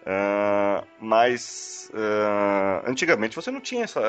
Uh, 0.01 0.87
mas 0.99 1.91
uh, 1.93 2.89
antigamente 2.89 3.35
você 3.35 3.51
não 3.51 3.61
tinha 3.61 3.83
essa, 3.83 4.01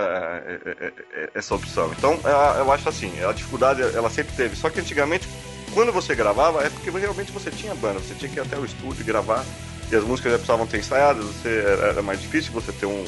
essa 1.34 1.54
opção. 1.54 1.92
Então 1.98 2.18
eu 2.58 2.72
acho 2.72 2.88
assim, 2.88 3.12
a 3.22 3.32
dificuldade 3.32 3.82
ela 3.82 4.08
sempre 4.08 4.34
teve. 4.34 4.56
Só 4.56 4.70
que 4.70 4.80
antigamente, 4.80 5.28
quando 5.74 5.92
você 5.92 6.14
gravava, 6.14 6.64
é 6.64 6.70
porque 6.70 6.90
realmente 6.90 7.32
você 7.32 7.50
tinha 7.50 7.74
banda, 7.74 7.98
você 7.98 8.14
tinha 8.14 8.30
que 8.30 8.38
ir 8.38 8.42
até 8.42 8.56
o 8.56 8.64
estúdio 8.64 9.04
gravar. 9.04 9.44
E 9.90 9.96
as 9.96 10.04
músicas 10.04 10.32
já 10.32 10.38
precisavam 10.38 10.66
ter 10.66 10.78
ensaiadas, 10.78 11.24
você, 11.24 11.64
era 11.82 12.00
mais 12.00 12.22
difícil 12.22 12.52
você 12.52 12.70
ter 12.70 12.86
um, 12.86 13.04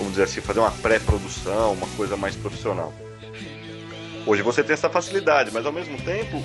vamos 0.00 0.14
dizer 0.14 0.24
assim, 0.24 0.40
fazer 0.40 0.60
uma 0.60 0.70
pré-produção, 0.70 1.74
uma 1.74 1.86
coisa 1.88 2.16
mais 2.16 2.34
profissional. 2.34 2.92
Hoje 4.26 4.42
você 4.42 4.62
tem 4.62 4.72
essa 4.72 4.88
facilidade, 4.88 5.50
mas 5.52 5.64
ao 5.66 5.72
mesmo 5.72 6.00
tempo, 6.02 6.42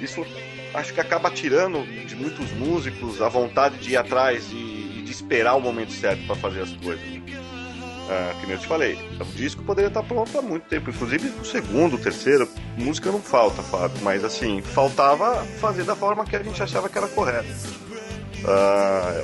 isso 0.00 0.26
acho 0.74 0.92
que 0.92 1.00
acaba 1.00 1.30
tirando 1.30 1.84
de 2.06 2.16
muitos 2.16 2.50
músicos 2.52 3.22
a 3.22 3.28
vontade 3.28 3.78
de 3.78 3.92
ir 3.92 3.96
atrás 3.96 4.46
e, 4.50 5.02
de 5.04 5.10
esperar 5.10 5.54
o 5.54 5.60
momento 5.60 5.92
certo 5.92 6.26
para 6.26 6.34
fazer 6.34 6.62
as 6.62 6.72
coisas. 6.72 7.04
Ah, 8.10 8.34
que 8.38 8.46
nem 8.46 8.56
eu 8.56 8.60
te 8.60 8.66
falei, 8.66 8.98
o 9.18 9.24
disco 9.24 9.62
poderia 9.62 9.88
estar 9.88 10.02
pronto 10.02 10.38
há 10.38 10.42
muito 10.42 10.64
tempo, 10.64 10.90
inclusive 10.90 11.28
o 11.40 11.44
segundo, 11.44 11.96
o 11.96 11.98
terceiro, 11.98 12.46
música 12.76 13.10
não 13.10 13.20
falta, 13.20 13.62
Fábio, 13.62 13.96
mas 14.02 14.22
assim, 14.22 14.60
faltava 14.60 15.42
fazer 15.58 15.84
da 15.84 15.96
forma 15.96 16.24
que 16.26 16.36
a 16.36 16.42
gente 16.42 16.62
achava 16.62 16.88
que 16.88 16.98
era 16.98 17.08
correta. 17.08 17.48
Ah, 18.46 19.22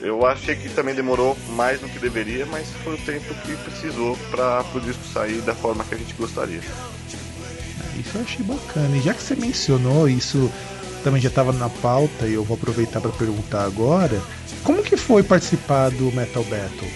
eu 0.00 0.24
achei 0.24 0.56
que 0.56 0.68
também 0.70 0.94
demorou 0.94 1.36
mais 1.50 1.80
do 1.80 1.88
que 1.88 1.98
deveria, 1.98 2.46
mas 2.46 2.68
foi 2.82 2.94
o 2.94 2.98
tempo 2.98 3.34
que 3.42 3.54
precisou 3.56 4.16
para 4.30 4.64
o 4.74 4.80
disco 4.80 5.04
sair 5.12 5.40
da 5.42 5.54
forma 5.54 5.84
que 5.84 5.94
a 5.94 5.98
gente 5.98 6.14
gostaria. 6.14 6.60
Isso 7.98 8.10
eu 8.16 8.22
achei 8.22 8.44
bacana. 8.44 8.96
E 8.96 9.02
já 9.02 9.12
que 9.12 9.22
você 9.22 9.36
mencionou 9.36 10.08
isso, 10.08 10.50
também 11.04 11.20
já 11.20 11.28
estava 11.28 11.52
na 11.52 11.68
pauta 11.68 12.26
e 12.26 12.34
eu 12.34 12.42
vou 12.42 12.56
aproveitar 12.56 13.00
para 13.00 13.10
perguntar 13.10 13.64
agora, 13.64 14.20
como 14.64 14.82
que 14.82 14.96
foi 14.96 15.22
participar 15.22 15.90
do 15.90 16.10
Metal 16.12 16.44
Battle? 16.44 16.90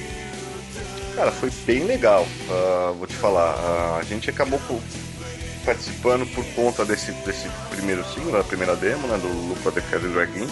Cara, 1.14 1.30
foi 1.30 1.50
bem 1.66 1.84
legal. 1.84 2.26
Uh, 2.48 2.94
vou 2.94 3.06
te 3.06 3.14
falar, 3.14 3.54
uh, 3.54 3.98
a 4.00 4.02
gente 4.02 4.30
acabou 4.30 4.60
participando 5.64 6.26
por 6.34 6.44
conta 6.54 6.84
desse, 6.84 7.12
desse 7.12 7.48
primeiro 7.70 8.02
single, 8.12 8.32
da 8.32 8.44
primeira 8.44 8.74
demo, 8.74 9.06
né, 9.06 9.18
do 9.18 9.28
Lupa 9.48 9.70
the 9.70 9.82
Carry 9.82 10.08
Dragon 10.08 10.46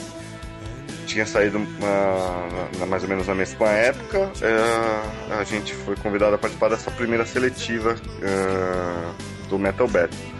tinha 1.12 1.26
saído 1.26 1.58
uh, 1.58 2.86
mais 2.86 3.02
ou 3.02 3.08
menos 3.08 3.26
na 3.26 3.34
mesma 3.34 3.68
época, 3.68 4.18
uh, 4.18 5.32
a 5.38 5.44
gente 5.44 5.74
foi 5.74 5.94
convidado 5.96 6.34
a 6.34 6.38
participar 6.38 6.70
dessa 6.70 6.90
primeira 6.90 7.26
seletiva 7.26 7.94
uh, 7.94 9.48
do 9.48 9.58
Metal 9.58 9.86
Battle. 9.86 10.32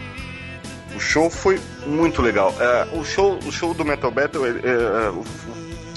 O 0.97 1.01
show 1.01 1.29
foi 1.29 1.61
muito 1.87 2.23
legal. 2.23 2.55
É, 2.61 2.97
o, 2.97 3.05
show, 3.05 3.39
o 3.47 3.51
show 3.51 3.73
do 3.73 3.85
Metal 3.85 4.11
Battle, 4.11 4.47
é, 4.47 4.51
é, 4.51 5.11
o, 5.11 5.25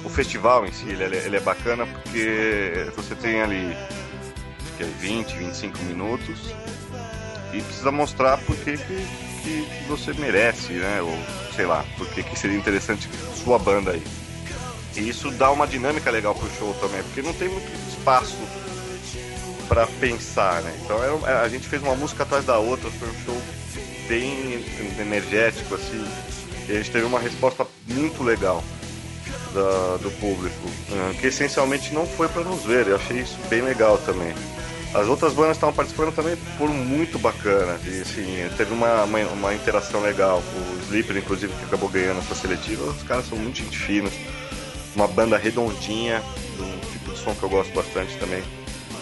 o, 0.05 0.09
festival 0.09 0.65
em 0.65 0.71
si, 0.71 0.87
ele, 0.89 1.17
ele, 1.17 1.35
é 1.35 1.39
bacana 1.39 1.85
porque 1.85 2.87
você 2.95 3.13
tem 3.13 3.41
ali 3.41 3.75
que 4.77 4.83
é 4.83 4.87
20, 4.99 5.35
25 5.35 5.77
minutos 5.83 6.53
e 7.53 7.61
precisa 7.61 7.91
mostrar 7.91 8.37
por 8.37 8.55
que, 8.55 8.77
que, 8.77 9.67
você 9.87 10.13
merece, 10.13 10.73
né? 10.73 11.01
Ou 11.01 11.17
sei 11.55 11.65
lá, 11.65 11.85
por 11.97 12.07
que, 12.07 12.23
que 12.23 12.39
seria 12.39 12.57
interessante 12.57 13.09
sua 13.35 13.59
banda 13.59 13.91
aí. 13.91 14.24
E 14.95 15.09
isso 15.09 15.29
dá 15.31 15.51
uma 15.51 15.67
dinâmica 15.67 16.09
legal 16.09 16.33
pro 16.33 16.49
show 16.57 16.73
também, 16.75 17.03
porque 17.03 17.21
não 17.21 17.33
tem 17.33 17.49
muito 17.49 17.69
espaço 17.89 18.37
para 19.67 19.87
pensar, 19.87 20.61
né? 20.61 20.77
Então 20.83 21.03
era, 21.03 21.41
a 21.41 21.49
gente 21.49 21.67
fez 21.67 21.81
uma 21.81 21.95
música 21.95 22.23
atrás 22.23 22.45
da 22.45 22.57
outra, 22.57 22.89
foi 22.91 23.09
um 23.09 23.25
show 23.25 23.41
bem 24.07 24.63
energético, 24.99 25.75
assim. 25.75 26.05
E 26.67 26.71
a 26.71 26.75
gente 26.75 26.91
teve 26.91 27.05
uma 27.05 27.19
resposta 27.19 27.65
muito 27.87 28.23
legal 28.23 28.63
da, 29.53 29.97
do 29.97 30.11
público, 30.19 30.69
né? 30.89 31.15
que 31.19 31.27
essencialmente 31.27 31.93
não 31.93 32.05
foi 32.05 32.27
para 32.27 32.43
nos 32.43 32.63
ver. 32.63 32.87
Eu 32.87 32.95
achei 32.95 33.19
isso 33.19 33.37
bem 33.49 33.61
legal 33.61 33.97
também. 33.99 34.33
As 34.93 35.07
outras 35.07 35.33
bandas 35.33 35.57
estavam 35.57 35.75
participando 35.75 36.15
também 36.15 36.35
foram 36.57 36.73
muito 36.73 37.19
bacanas. 37.19 37.81
E 37.85 38.01
assim, 38.01 38.49
teve 38.55 38.73
uma, 38.73 39.03
uma, 39.03 39.19
uma, 39.19 39.53
interação 39.53 40.01
legal. 40.01 40.41
O 40.41 40.83
Sleeper, 40.83 41.17
inclusive, 41.17 41.53
que 41.53 41.65
acabou 41.65 41.89
ganhando 41.89 42.19
essa 42.19 42.35
seletiva, 42.35 42.85
os 42.85 43.03
caras 43.03 43.27
são 43.27 43.37
muito 43.37 43.57
gente 43.57 43.77
finos. 43.77 44.13
Uma 44.95 45.07
banda 45.07 45.37
redondinha, 45.37 46.23
um 46.59 46.79
tipo 46.91 47.11
de 47.11 47.17
som 47.17 47.35
que 47.35 47.43
eu 47.43 47.49
gosto 47.49 47.73
bastante 47.73 48.17
também. 48.17 48.43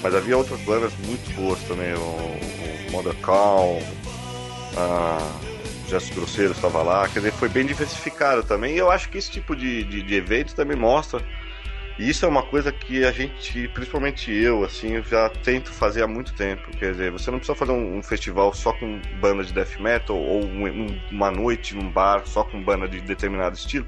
Mas 0.01 0.15
havia 0.15 0.37
outras 0.37 0.59
bandas 0.61 0.91
muito 1.05 1.33
boas 1.35 1.59
também, 1.61 1.93
o, 1.93 1.99
o 1.99 2.91
Mother 2.91 3.15
Call, 3.21 3.81
a 4.75 5.17
Gestos 5.87 6.15
Grosseiros 6.15 6.57
estava 6.57 6.81
lá, 6.81 7.07
quer 7.07 7.19
dizer, 7.19 7.31
foi 7.33 7.47
bem 7.47 7.65
diversificado 7.65 8.43
também. 8.43 8.75
E 8.75 8.77
eu 8.77 8.89
acho 8.91 9.09
que 9.09 9.17
esse 9.17 9.29
tipo 9.29 9.55
de, 9.55 9.83
de, 9.83 10.01
de 10.01 10.15
evento 10.15 10.55
também 10.55 10.75
mostra. 10.75 11.23
E 11.99 12.09
isso 12.09 12.25
é 12.25 12.27
uma 12.27 12.41
coisa 12.41 12.71
que 12.71 13.05
a 13.05 13.11
gente, 13.11 13.67
principalmente 13.67 14.31
eu, 14.31 14.63
assim, 14.63 14.93
eu 14.93 15.03
já 15.03 15.29
tento 15.29 15.71
fazer 15.71 16.01
há 16.01 16.07
muito 16.07 16.33
tempo. 16.33 16.71
Quer 16.77 16.91
dizer, 16.91 17.11
você 17.11 17.29
não 17.29 17.37
precisa 17.37 17.55
fazer 17.55 17.71
um, 17.71 17.97
um 17.97 18.01
festival 18.01 18.51
só 18.53 18.73
com 18.73 18.99
banda 19.21 19.43
de 19.43 19.53
death 19.53 19.79
metal 19.79 20.17
ou 20.17 20.43
um, 20.43 20.99
uma 21.11 21.29
noite 21.29 21.75
num 21.75 21.89
bar 21.91 22.23
só 22.25 22.43
com 22.43 22.63
banda 22.63 22.87
de 22.87 22.99
determinado 22.99 23.55
estilo. 23.55 23.85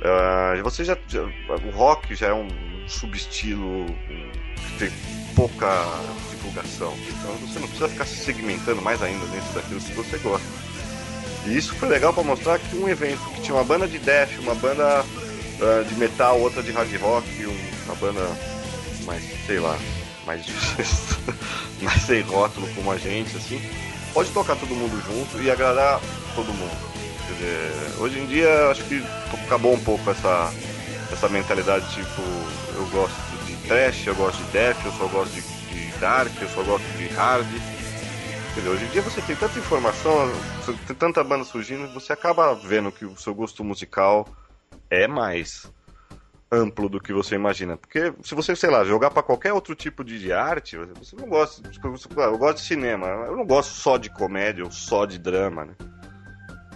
Uh, 0.00 0.62
você 0.62 0.84
já, 0.84 0.96
já, 1.08 1.22
o 1.22 1.70
rock 1.72 2.14
já 2.14 2.28
é 2.28 2.34
um 2.34 2.48
subestilo 2.86 3.86
que 4.56 4.78
tem 4.78 4.90
pouca 5.34 5.66
divulgação. 6.30 6.94
Então 7.08 7.34
você 7.36 7.58
não 7.58 7.68
precisa 7.68 7.88
ficar 7.88 8.06
se 8.06 8.16
segmentando 8.16 8.80
mais 8.80 9.02
ainda 9.02 9.24
dentro 9.26 9.52
daquilo 9.54 9.80
que 9.80 9.92
você 9.92 10.18
gosta. 10.18 10.46
E 11.46 11.56
isso 11.56 11.74
foi 11.74 11.88
legal 11.88 12.12
para 12.12 12.22
mostrar 12.22 12.58
que 12.58 12.76
um 12.76 12.88
evento 12.88 13.22
que 13.30 13.42
tinha 13.42 13.54
uma 13.54 13.64
banda 13.64 13.86
de 13.86 13.98
death, 13.98 14.30
uma 14.40 14.54
banda 14.54 15.02
uh, 15.02 15.84
de 15.84 15.94
metal, 15.94 16.40
outra 16.40 16.62
de 16.62 16.70
hard 16.70 16.94
rock, 17.00 17.26
uma 17.86 17.94
banda 17.96 18.20
mais, 19.04 19.22
sei 19.46 19.58
lá, 19.58 19.78
mais 20.26 20.44
mais 21.80 22.02
sem 22.02 22.20
rótulo 22.22 22.68
como 22.74 22.90
a 22.92 22.98
gente, 22.98 23.36
assim, 23.36 23.60
pode 24.12 24.30
tocar 24.30 24.56
todo 24.56 24.74
mundo 24.74 25.00
junto 25.06 25.42
e 25.42 25.50
agradar 25.50 26.00
todo 26.34 26.52
mundo. 26.52 26.97
Dizer, 27.28 28.00
hoje 28.00 28.18
em 28.18 28.26
dia 28.26 28.70
acho 28.70 28.84
que 28.84 29.02
acabou 29.44 29.74
um 29.74 29.80
pouco 29.80 30.10
essa, 30.10 30.52
essa 31.12 31.28
mentalidade 31.28 31.86
tipo, 31.94 32.22
eu 32.74 32.86
gosto 32.86 33.28
trash, 33.68 34.06
eu 34.06 34.14
gosto 34.14 34.42
de 34.42 34.52
death, 34.52 34.76
eu 34.86 34.92
só 34.92 35.06
gosto 35.08 35.34
de, 35.34 35.42
de 35.42 36.00
dark, 36.00 36.32
eu 36.40 36.48
só 36.48 36.62
gosto 36.62 36.86
de 36.96 37.06
hard. 37.08 37.46
Entendeu? 38.52 38.72
Hoje 38.72 38.84
em 38.86 38.88
dia 38.88 39.02
você 39.02 39.20
tem 39.20 39.36
tanta 39.36 39.58
informação, 39.58 40.32
tem 40.86 40.96
tanta 40.96 41.22
banda 41.22 41.44
surgindo, 41.44 41.86
você 41.92 42.14
acaba 42.14 42.54
vendo 42.54 42.90
que 42.90 43.04
o 43.04 43.16
seu 43.16 43.34
gosto 43.34 43.62
musical 43.62 44.26
é 44.90 45.06
mais 45.06 45.70
amplo 46.50 46.88
do 46.88 46.98
que 46.98 47.12
você 47.12 47.34
imagina. 47.34 47.76
Porque 47.76 48.12
se 48.22 48.34
você, 48.34 48.56
sei 48.56 48.70
lá, 48.70 48.82
jogar 48.84 49.10
para 49.10 49.22
qualquer 49.22 49.52
outro 49.52 49.74
tipo 49.74 50.02
de 50.02 50.32
arte, 50.32 50.78
você 50.98 51.14
não 51.14 51.28
gosta. 51.28 51.70
Eu 52.16 52.38
gosto 52.38 52.56
de 52.56 52.66
cinema, 52.66 53.06
eu 53.06 53.36
não 53.36 53.44
gosto 53.44 53.74
só 53.74 53.98
de 53.98 54.08
comédia 54.08 54.64
ou 54.64 54.70
só 54.70 55.04
de 55.04 55.18
drama, 55.18 55.66
né? 55.66 55.74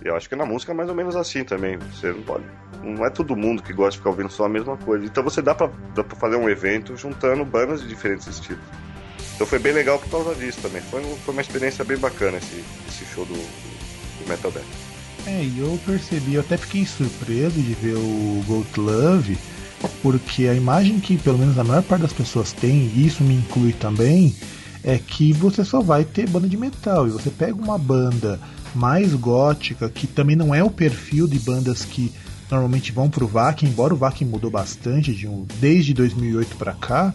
Eu 0.04 0.16
acho 0.16 0.28
que 0.28 0.36
na 0.36 0.44
música 0.44 0.72
é 0.72 0.74
mais 0.74 0.88
ou 0.88 0.94
menos 0.94 1.14
assim 1.16 1.44
também. 1.44 1.78
Você 1.78 2.08
não 2.08 2.22
pode. 2.22 2.44
Não 2.82 3.04
é 3.04 3.10
todo 3.10 3.36
mundo 3.36 3.62
que 3.62 3.72
gosta 3.72 3.92
de 3.92 3.98
ficar 3.98 4.10
ouvindo 4.10 4.30
só 4.30 4.44
a 4.44 4.48
mesma 4.48 4.76
coisa. 4.76 5.04
Então 5.04 5.22
você 5.22 5.40
dá 5.40 5.54
pra, 5.54 5.70
dá 5.94 6.02
pra 6.02 6.16
fazer 6.16 6.36
um 6.36 6.48
evento 6.48 6.96
juntando 6.96 7.44
bandas 7.44 7.80
de 7.80 7.88
diferentes 7.88 8.26
estilos. 8.26 8.62
Então 9.34 9.46
foi 9.46 9.58
bem 9.58 9.72
legal 9.72 9.98
por 9.98 10.10
causa 10.10 10.34
disso 10.34 10.60
também. 10.60 10.82
Foi, 10.82 11.02
foi 11.02 11.34
uma 11.34 11.42
experiência 11.42 11.84
bem 11.84 11.96
bacana 11.96 12.38
esse, 12.38 12.64
esse 12.88 13.04
show 13.04 13.24
do, 13.24 13.34
do 13.34 14.28
Metal 14.28 14.50
Band. 14.50 14.60
É, 15.26 15.44
e 15.44 15.60
eu 15.60 15.78
percebi, 15.86 16.34
eu 16.34 16.40
até 16.40 16.56
fiquei 16.56 16.84
surpreso 16.84 17.60
de 17.60 17.74
ver 17.74 17.94
o 17.94 18.44
Gold 18.46 18.68
Love, 18.76 19.38
porque 20.02 20.48
a 20.48 20.54
imagem 20.54 20.98
que 20.98 21.16
pelo 21.16 21.38
menos 21.38 21.58
a 21.58 21.64
maior 21.64 21.82
parte 21.82 22.02
das 22.02 22.12
pessoas 22.12 22.52
tem, 22.52 22.90
e 22.94 23.06
isso 23.06 23.22
me 23.22 23.34
inclui 23.34 23.72
também, 23.72 24.34
é 24.84 24.98
que 24.98 25.32
você 25.32 25.64
só 25.64 25.80
vai 25.80 26.04
ter 26.04 26.28
banda 26.28 26.48
de 26.48 26.56
metal. 26.56 27.06
E 27.06 27.10
você 27.10 27.30
pega 27.30 27.54
uma 27.54 27.78
banda 27.78 28.40
mais 28.74 29.14
gótica, 29.14 29.88
que 29.88 30.06
também 30.06 30.36
não 30.36 30.54
é 30.54 30.62
o 30.62 30.70
perfil 30.70 31.26
de 31.26 31.38
bandas 31.38 31.84
que 31.84 32.12
normalmente 32.50 32.92
vão 32.92 33.08
pro 33.08 33.26
Vakin, 33.26 33.66
embora 33.66 33.94
o 33.94 33.96
Vakin 33.96 34.26
mudou 34.26 34.50
bastante 34.50 35.14
de 35.14 35.26
um, 35.26 35.46
desde 35.58 35.94
2008 35.94 36.56
para 36.56 36.72
cá, 36.74 37.14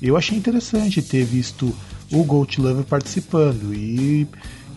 eu 0.00 0.16
achei 0.16 0.36
interessante 0.36 1.02
ter 1.02 1.24
visto 1.24 1.74
o 2.12 2.22
Gold 2.22 2.60
Lover 2.60 2.84
participando 2.84 3.74
e, 3.74 4.28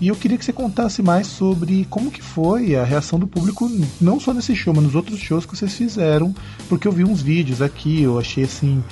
e 0.01 0.07
eu 0.07 0.15
queria 0.15 0.37
que 0.37 0.45
você 0.45 0.53
contasse 0.53 1.03
mais 1.03 1.27
sobre 1.27 1.85
como 1.89 2.09
que 2.09 2.21
foi 2.21 2.75
a 2.75 2.83
reação 2.83 3.19
do 3.19 3.27
público, 3.27 3.69
não 4.01 4.19
só 4.19 4.33
nesse 4.33 4.55
show, 4.55 4.73
mas 4.73 4.83
nos 4.83 4.95
outros 4.95 5.19
shows 5.19 5.45
que 5.45 5.55
vocês 5.55 5.75
fizeram, 5.75 6.33
porque 6.67 6.87
eu 6.87 6.91
vi 6.91 7.03
uns 7.03 7.21
vídeos 7.21 7.61
aqui, 7.61 8.01
eu 8.01 8.17
achei 8.17 8.45
assim, 8.45 8.83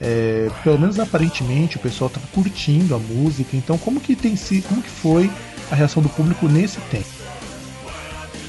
é, 0.00 0.50
pelo 0.62 0.78
menos 0.78 0.98
aparentemente 0.98 1.76
o 1.76 1.80
pessoal 1.80 2.08
estava 2.08 2.26
curtindo 2.28 2.94
a 2.94 2.98
música, 2.98 3.56
então 3.56 3.78
como 3.78 4.00
que 4.00 4.16
tem 4.16 4.36
sido, 4.36 4.68
como 4.68 4.82
que 4.82 4.90
foi 4.90 5.30
a 5.70 5.74
reação 5.74 6.02
do 6.02 6.08
público 6.08 6.48
nesse 6.48 6.80
tempo? 6.82 7.06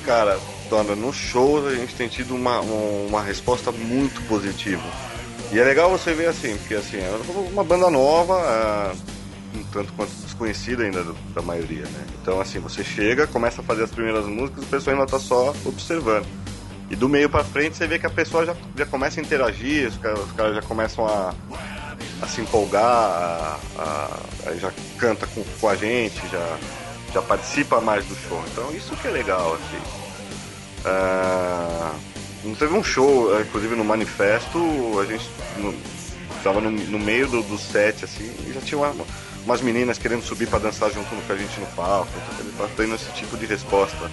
Cara, 0.05 0.39
Dona, 0.69 0.95
no 0.95 1.13
show 1.13 1.67
a 1.67 1.75
gente 1.75 1.95
tem 1.95 2.08
tido 2.08 2.36
uma, 2.36 2.60
uma 2.60 3.21
resposta 3.21 3.71
muito 3.71 4.21
positiva. 4.27 4.84
E 5.51 5.60
é 5.60 5.63
legal 5.63 5.89
você 5.89 6.13
ver 6.13 6.27
assim, 6.27 6.55
porque 6.58 6.73
assim, 6.73 6.97
é 6.97 7.19
uma 7.51 7.63
banda 7.63 7.89
nova, 7.89 8.34
é, 9.53 9.58
um 9.58 9.63
tanto 9.65 9.93
quanto 9.93 10.12
desconhecida 10.23 10.84
ainda 10.84 11.05
da 11.34 11.41
maioria, 11.41 11.84
né? 11.84 12.05
Então 12.21 12.41
assim, 12.41 12.60
você 12.60 12.84
chega, 12.84 13.27
começa 13.27 13.62
a 13.62 13.63
fazer 13.63 13.84
as 13.84 13.91
primeiras 13.91 14.25
músicas, 14.25 14.63
o 14.63 14.67
pessoal 14.67 14.95
ainda 14.95 15.08
tá 15.08 15.19
só 15.19 15.53
observando. 15.63 16.25
E 16.89 16.95
do 16.95 17.10
meio 17.10 17.30
para 17.30 17.43
frente 17.43 17.78
você 17.78 17.88
vê 17.88 17.98
que 17.98 18.06
a 18.06 18.10
pessoa 18.10 18.45
já, 18.45 18.56
já 18.78 18.86
começa 18.86 19.19
a 19.19 19.24
interagir, 19.24 19.88
os 19.88 19.98
caras, 19.98 20.19
os 20.19 20.32
caras 20.34 20.56
já 20.56 20.62
começam 20.62 21.06
a, 21.08 21.34
a 22.21 22.28
se 22.28 22.41
empolgar, 22.41 22.84
a, 22.84 23.60
a, 23.78 24.56
já 24.56 24.71
canta 24.98 25.26
com, 25.28 25.43
com 25.60 25.69
a 25.69 25.76
gente, 25.76 26.21
já 26.28 26.58
já 27.15 27.21
participa 27.21 27.80
mais 27.80 28.06
do 28.06 28.15
show. 28.15 28.43
Então 28.52 28.71
isso 28.76 28.95
que 28.98 29.08
é 29.08 29.12
legal, 29.12 29.54
assim. 29.54 29.82
Uh, 30.86 32.56
teve 32.56 32.74
um 32.74 32.84
show, 32.84 33.39
inclusive 33.39 33.74
no 33.76 33.86
manifesto, 33.86 34.60
a 35.00 35.06
gente 35.06 35.28
no, 35.58 35.74
tava 36.43 36.60
no, 36.60 36.69
no 36.69 37.00
meio 37.00 37.28
do, 37.30 37.41
do, 37.41 37.58
set, 37.58 38.04
assim, 38.04 38.30
e 38.45 38.54
já 38.54 38.60
tinha 38.60 38.78
uma, 38.78 38.93
umas 39.45 39.62
meninas 39.62 39.98
querendo 39.98 40.24
subir 40.24 40.48
para 40.48 40.60
dançar 40.60 40.91
junto 40.91 41.10
com 41.10 41.34
a 41.34 41.38
gente 41.38 41.58
no 41.58 41.65
palco. 41.67 42.12
Então 42.15 42.45
ele 42.45 42.54
tá 42.58 42.67
tendo 42.76 42.95
esse 42.95 43.10
tipo 43.13 43.38
de 43.38 43.45
resposta. 43.45 44.12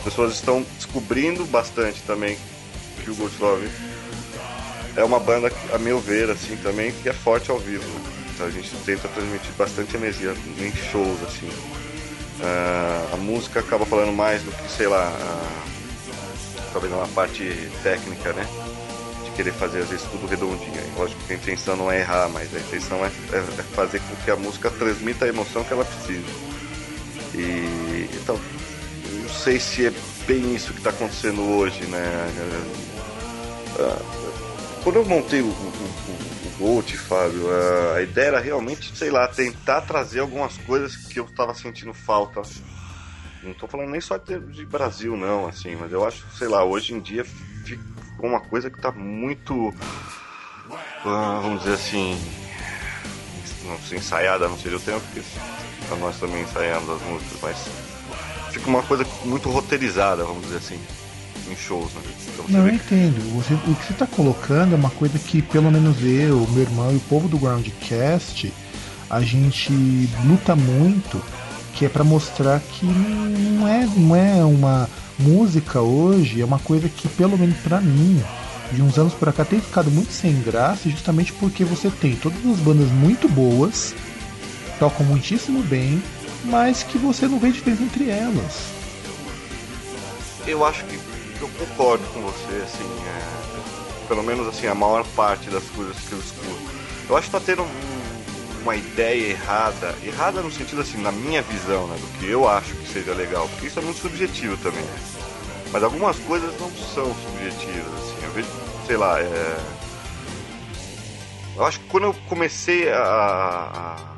As 0.00 0.04
pessoas 0.04 0.32
estão 0.32 0.64
descobrindo 0.76 1.44
bastante 1.44 2.00
também 2.06 2.38
que 3.04 3.10
o 3.10 3.14
Ghost 3.14 3.38
Love 3.38 3.68
é 4.96 5.04
uma 5.04 5.20
banda, 5.20 5.52
a 5.74 5.78
meu 5.78 6.00
ver, 6.00 6.30
assim, 6.30 6.56
também, 6.56 6.90
que 6.90 7.08
é 7.10 7.12
forte 7.12 7.50
ao 7.50 7.58
vivo. 7.58 7.84
Então 8.32 8.46
a 8.46 8.50
gente 8.50 8.70
tenta 8.86 9.06
transmitir 9.08 9.50
bastante 9.58 9.94
energia 9.94 10.34
em 10.58 10.74
shows, 10.90 11.22
assim. 11.22 11.48
Uh, 11.48 13.12
a 13.14 13.16
música 13.18 13.60
acaba 13.60 13.84
falando 13.84 14.10
mais 14.10 14.42
do 14.42 14.50
que, 14.50 14.72
sei 14.72 14.88
lá, 14.88 15.06
uh, 15.06 16.62
talvez 16.72 16.90
uma 16.94 17.06
parte 17.08 17.70
técnica, 17.82 18.32
né? 18.32 18.46
De 19.26 19.30
querer 19.32 19.52
fazer 19.52 19.80
às 19.82 19.90
vezes 19.90 20.06
tudo 20.10 20.26
redondinho. 20.26 20.80
Lógico 20.96 21.20
que 21.26 21.34
a 21.34 21.36
intenção 21.36 21.76
não 21.76 21.92
é 21.92 22.00
errar, 22.00 22.30
mas 22.30 22.48
a 22.56 22.58
intenção 22.58 23.04
é, 23.04 23.10
é, 23.34 23.36
é 23.36 23.62
fazer 23.74 24.00
com 24.00 24.16
que 24.24 24.30
a 24.30 24.36
música 24.36 24.70
transmita 24.70 25.26
a 25.26 25.28
emoção 25.28 25.62
que 25.62 25.74
ela 25.74 25.84
precisa. 25.84 26.24
E 27.34 28.08
então, 28.14 28.40
não 29.30 29.38
sei 29.38 29.60
se 29.60 29.86
é 29.86 29.92
bem 30.26 30.56
isso 30.56 30.72
que 30.72 30.78
está 30.78 30.90
acontecendo 30.90 31.40
hoje, 31.40 31.86
né? 31.86 32.26
Uh, 33.78 34.82
quando 34.82 34.96
eu 34.96 35.04
montei 35.04 35.40
o, 35.40 35.46
o, 35.46 35.48
o 35.48 36.50
Gold, 36.58 36.98
Fábio, 36.98 37.46
a 37.94 38.02
ideia 38.02 38.26
era 38.26 38.40
realmente, 38.40 38.94
sei 38.96 39.08
lá, 39.08 39.28
tentar 39.28 39.82
trazer 39.82 40.18
algumas 40.18 40.58
coisas 40.58 40.96
que 40.96 41.20
eu 41.20 41.26
estava 41.26 41.54
sentindo 41.54 41.94
falta. 41.94 42.42
Não 43.42 43.52
estou 43.52 43.68
falando 43.68 43.90
nem 43.90 44.00
só 44.00 44.18
de, 44.18 44.38
de, 44.40 44.66
Brasil, 44.66 45.16
não, 45.16 45.46
assim, 45.46 45.76
mas 45.76 45.92
eu 45.92 46.04
acho, 46.04 46.26
sei 46.36 46.48
lá, 46.48 46.64
hoje 46.64 46.92
em 46.92 47.00
dia 47.00 47.24
ficou 47.24 48.28
uma 48.28 48.40
coisa 48.40 48.68
que 48.68 48.76
está 48.76 48.90
muito, 48.90 49.72
ah, 51.04 51.40
vamos 51.40 51.60
dizer 51.60 51.74
assim, 51.74 52.20
não 53.64 53.78
sei, 53.78 53.98
ensaiada, 53.98 54.48
não 54.48 54.58
seja 54.58 54.76
o 54.76 54.80
tempo, 54.80 55.00
porque 55.06 55.22
nós 56.00 56.18
também 56.18 56.42
ensaiamos 56.42 56.90
as 56.90 57.02
músicas, 57.02 57.38
mas 57.40 57.89
fica 58.50 58.68
uma 58.68 58.82
coisa 58.82 59.06
muito 59.24 59.48
roteirizada, 59.48 60.24
vamos 60.24 60.42
dizer 60.44 60.58
assim, 60.58 60.78
em 61.50 61.56
shows, 61.56 61.92
né? 61.94 62.00
Então, 62.32 62.44
Não, 62.48 62.66
eu 62.66 62.74
entendo. 62.74 63.18
Você, 63.36 63.54
o 63.54 63.74
que 63.74 63.86
você 63.86 63.92
está 63.92 64.06
colocando 64.06 64.74
é 64.74 64.76
uma 64.76 64.90
coisa 64.90 65.18
que 65.18 65.42
pelo 65.42 65.70
menos 65.70 65.96
eu, 66.02 66.46
meu 66.50 66.62
irmão 66.62 66.92
e 66.92 66.96
o 66.96 67.00
povo 67.00 67.28
do 67.28 67.38
Groundcast, 67.38 68.52
a 69.08 69.20
gente 69.20 69.72
luta 70.24 70.54
muito, 70.54 71.22
que 71.74 71.84
é 71.84 71.88
para 71.88 72.04
mostrar 72.04 72.60
que 72.60 72.86
não 72.86 73.66
é, 73.66 73.86
não 73.96 74.16
é 74.16 74.44
uma 74.44 74.88
música 75.18 75.80
hoje, 75.80 76.40
é 76.40 76.44
uma 76.44 76.58
coisa 76.58 76.88
que 76.88 77.08
pelo 77.08 77.36
menos 77.36 77.56
para 77.58 77.80
mim 77.80 78.22
de 78.72 78.82
uns 78.82 78.98
anos 78.98 79.14
para 79.14 79.32
cá 79.32 79.44
tem 79.44 79.60
ficado 79.60 79.90
muito 79.90 80.12
sem 80.12 80.40
graça, 80.42 80.88
justamente 80.88 81.32
porque 81.32 81.64
você 81.64 81.90
tem 81.90 82.14
todas 82.14 82.38
as 82.46 82.58
bandas 82.58 82.88
muito 82.88 83.28
boas, 83.28 83.94
tocam 84.78 85.04
muitíssimo 85.04 85.62
bem, 85.62 86.00
mas 86.44 86.82
que 86.82 86.98
você 86.98 87.26
não 87.26 87.38
vê 87.38 87.50
diferença 87.50 87.82
entre 87.82 88.10
elas. 88.10 88.70
Eu 90.46 90.64
acho 90.64 90.84
que 90.84 90.98
eu 91.40 91.48
concordo 91.58 92.04
com 92.08 92.20
você, 92.22 92.62
assim, 92.62 92.84
é, 93.06 94.08
pelo 94.08 94.22
menos 94.22 94.48
assim, 94.48 94.66
a 94.66 94.74
maior 94.74 95.04
parte 95.14 95.50
das 95.50 95.64
coisas 95.70 95.96
que 96.00 96.12
eu 96.12 96.18
escuto. 96.18 96.70
Eu 97.08 97.16
acho 97.16 97.26
que 97.26 97.32
tá 97.32 97.40
tendo 97.40 97.62
um, 97.62 98.62
uma 98.62 98.76
ideia 98.76 99.30
errada, 99.30 99.94
errada 100.02 100.40
no 100.40 100.50
sentido 100.50 100.80
assim, 100.80 101.00
na 101.00 101.12
minha 101.12 101.42
visão, 101.42 101.86
né, 101.88 101.96
do 101.96 102.18
que 102.18 102.28
eu 102.28 102.48
acho 102.48 102.74
que 102.74 102.88
seja 102.88 103.12
legal, 103.14 103.48
porque 103.48 103.66
isso 103.66 103.78
é 103.78 103.82
muito 103.82 104.00
subjetivo 104.00 104.56
também. 104.58 104.84
Mas 105.72 105.82
algumas 105.82 106.18
coisas 106.20 106.58
não 106.58 106.70
são 106.70 107.14
subjetivas, 107.14 107.92
assim, 107.94 108.24
eu 108.24 108.30
vejo, 108.32 108.48
sei 108.86 108.96
lá, 108.96 109.20
é... 109.20 109.58
Eu 111.56 111.66
acho 111.66 111.80
que 111.80 111.86
quando 111.86 112.04
eu 112.04 112.14
comecei 112.28 112.90
a, 112.90 112.96
a 112.96 114.09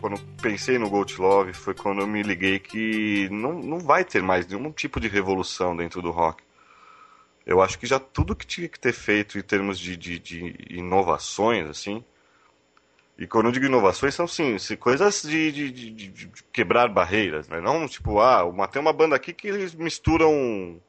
quando 0.00 0.20
pensei 0.40 0.78
no 0.78 0.88
Gold 0.90 1.20
Love 1.20 1.52
foi 1.52 1.74
quando 1.74 2.00
eu 2.00 2.06
me 2.06 2.22
liguei 2.22 2.58
que 2.58 3.28
não, 3.30 3.54
não 3.54 3.78
vai 3.78 4.04
ter 4.04 4.22
mais 4.22 4.46
nenhum 4.46 4.70
tipo 4.70 5.00
de 5.00 5.08
revolução 5.08 5.76
dentro 5.76 6.02
do 6.02 6.10
rock. 6.10 6.42
Eu 7.44 7.62
acho 7.62 7.78
que 7.78 7.86
já 7.86 7.98
tudo 7.98 8.34
que 8.34 8.46
tinha 8.46 8.68
que 8.68 8.78
ter 8.78 8.92
feito 8.92 9.38
em 9.38 9.42
termos 9.42 9.78
de, 9.78 9.96
de, 9.96 10.18
de 10.18 10.56
inovações, 10.70 11.68
assim. 11.68 12.04
E 13.18 13.26
quando 13.26 13.46
eu 13.46 13.52
digo 13.52 13.66
inovações, 13.66 14.14
são 14.14 14.26
sim, 14.26 14.56
coisas 14.78 15.22
de, 15.22 15.52
de, 15.52 15.70
de, 15.70 16.28
quebrar 16.52 16.88
barreiras, 16.88 17.48
né? 17.48 17.60
Não 17.60 17.88
tipo, 17.88 18.20
ah, 18.20 18.42
tem 18.70 18.82
uma 18.82 18.92
banda 18.92 19.16
aqui 19.16 19.32
que 19.32 19.48
eles 19.48 19.74
misturam, 19.74 20.80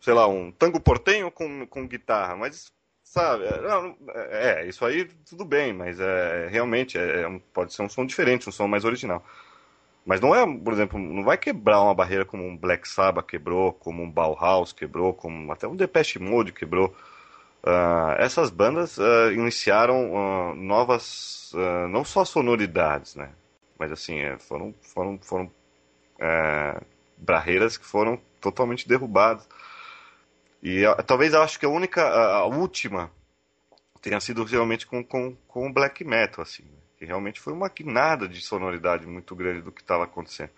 sei 0.00 0.14
lá, 0.14 0.26
um 0.26 0.50
tango 0.52 0.80
portenho 0.80 1.30
com, 1.30 1.66
com 1.66 1.86
guitarra, 1.86 2.36
mas 2.36 2.72
sabe? 3.10 3.44
É, 3.44 3.60
não, 3.60 3.96
é, 4.14 4.66
isso 4.66 4.84
aí 4.84 5.04
tudo 5.28 5.44
bem, 5.44 5.72
mas 5.72 5.98
é 5.98 6.48
realmente 6.48 6.96
é, 6.96 7.22
é 7.22 7.40
pode 7.52 7.74
ser 7.74 7.82
um 7.82 7.88
som 7.88 8.06
diferente, 8.06 8.48
um 8.48 8.52
som 8.52 8.68
mais 8.68 8.84
original. 8.84 9.24
Mas 10.06 10.20
não 10.20 10.34
é, 10.34 10.46
por 10.58 10.72
exemplo, 10.72 10.98
não 10.98 11.24
vai 11.24 11.36
quebrar 11.36 11.82
uma 11.82 11.94
barreira 11.94 12.24
como 12.24 12.44
um 12.44 12.56
Black 12.56 12.88
Sabbath 12.88 13.26
quebrou, 13.26 13.72
como 13.72 14.02
um 14.02 14.10
Bauhaus 14.10 14.72
quebrou, 14.72 15.12
como 15.12 15.52
até 15.52 15.68
um 15.68 15.76
Depeche 15.76 16.18
Mode 16.18 16.52
quebrou. 16.52 16.94
Uh, 17.62 18.16
essas 18.18 18.48
bandas 18.50 18.96
uh, 18.96 19.30
iniciaram 19.32 20.12
uh, 20.14 20.54
novas, 20.54 21.52
não 21.90 22.04
só 22.04 22.24
sonoridades, 22.24 23.14
né? 23.16 23.30
Mas 23.78 23.92
assim, 23.92 24.18
é, 24.18 24.38
foram, 24.38 24.74
foram, 24.82 25.18
foram 25.20 25.50
é, 26.18 26.80
barreiras 27.16 27.76
que 27.76 27.84
foram 27.84 28.20
totalmente 28.40 28.86
derrubadas. 28.88 29.48
E 30.62 30.82
talvez 31.06 31.32
eu 31.32 31.42
acho 31.42 31.58
que 31.58 31.64
a 31.64 31.68
única, 31.68 32.02
a, 32.02 32.44
última, 32.44 33.10
tenha 34.02 34.20
sido 34.20 34.44
realmente 34.44 34.86
com, 34.86 35.02
com, 35.02 35.34
com 35.48 35.68
o 35.68 35.72
black 35.72 36.04
metal, 36.04 36.42
assim. 36.42 36.64
Né? 36.64 36.78
Que 36.98 37.04
realmente 37.06 37.40
foi 37.40 37.52
uma 37.52 37.68
guinada 37.68 38.28
de 38.28 38.40
sonoridade 38.42 39.06
muito 39.06 39.34
grande 39.34 39.62
do 39.62 39.72
que 39.72 39.80
estava 39.80 40.04
acontecendo. 40.04 40.50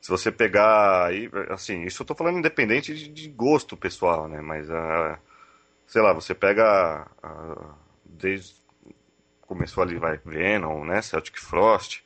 Se 0.00 0.08
você 0.08 0.30
pegar 0.30 1.06
aí, 1.06 1.30
assim, 1.50 1.82
isso 1.82 2.02
eu 2.02 2.04
estou 2.04 2.16
falando 2.16 2.38
independente 2.38 2.94
de, 2.94 3.08
de, 3.08 3.28
gosto 3.28 3.76
pessoal, 3.76 4.28
né? 4.28 4.40
Mas, 4.40 4.68
uh, 4.68 5.16
sei 5.86 6.02
lá, 6.02 6.12
você 6.12 6.34
pega 6.34 7.06
uh, 7.22 7.74
desde 8.04 8.62
começou 9.52 9.82
ali, 9.82 9.98
vai, 9.98 10.18
Venom, 10.24 10.84
né? 10.84 11.02
Celtic 11.02 11.38
Frost, 11.38 12.02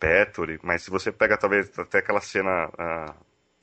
Petri, 0.00 0.58
mas 0.62 0.82
se 0.82 0.90
você 0.90 1.12
pega 1.12 1.38
talvez 1.38 1.78
até 1.78 1.98
aquela 1.98 2.20
cena 2.20 2.68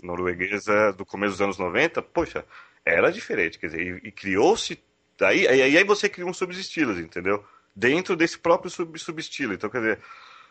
norueguesa 0.02 0.94
do 0.94 1.06
começo 1.06 1.34
dos 1.34 1.42
anos 1.42 1.58
90, 1.58 2.02
poxa, 2.02 2.46
era 2.86 3.12
diferente, 3.12 3.60
quer 3.60 3.68
dizer, 3.68 3.82
e, 3.82 4.08
e 4.08 4.12
criou-se. 4.12 4.82
Aí, 5.22 5.48
aí, 5.48 5.78
aí 5.78 5.84
você 5.84 6.08
cria 6.08 6.26
um 6.26 6.34
subestilos, 6.34 6.98
entendeu? 6.98 7.44
Dentro 7.76 8.16
desse 8.16 8.38
próprio 8.38 8.70
sub, 8.70 8.98
subestilo. 8.98 9.54
Então, 9.54 9.70
quer 9.70 9.80
dizer, 9.80 10.00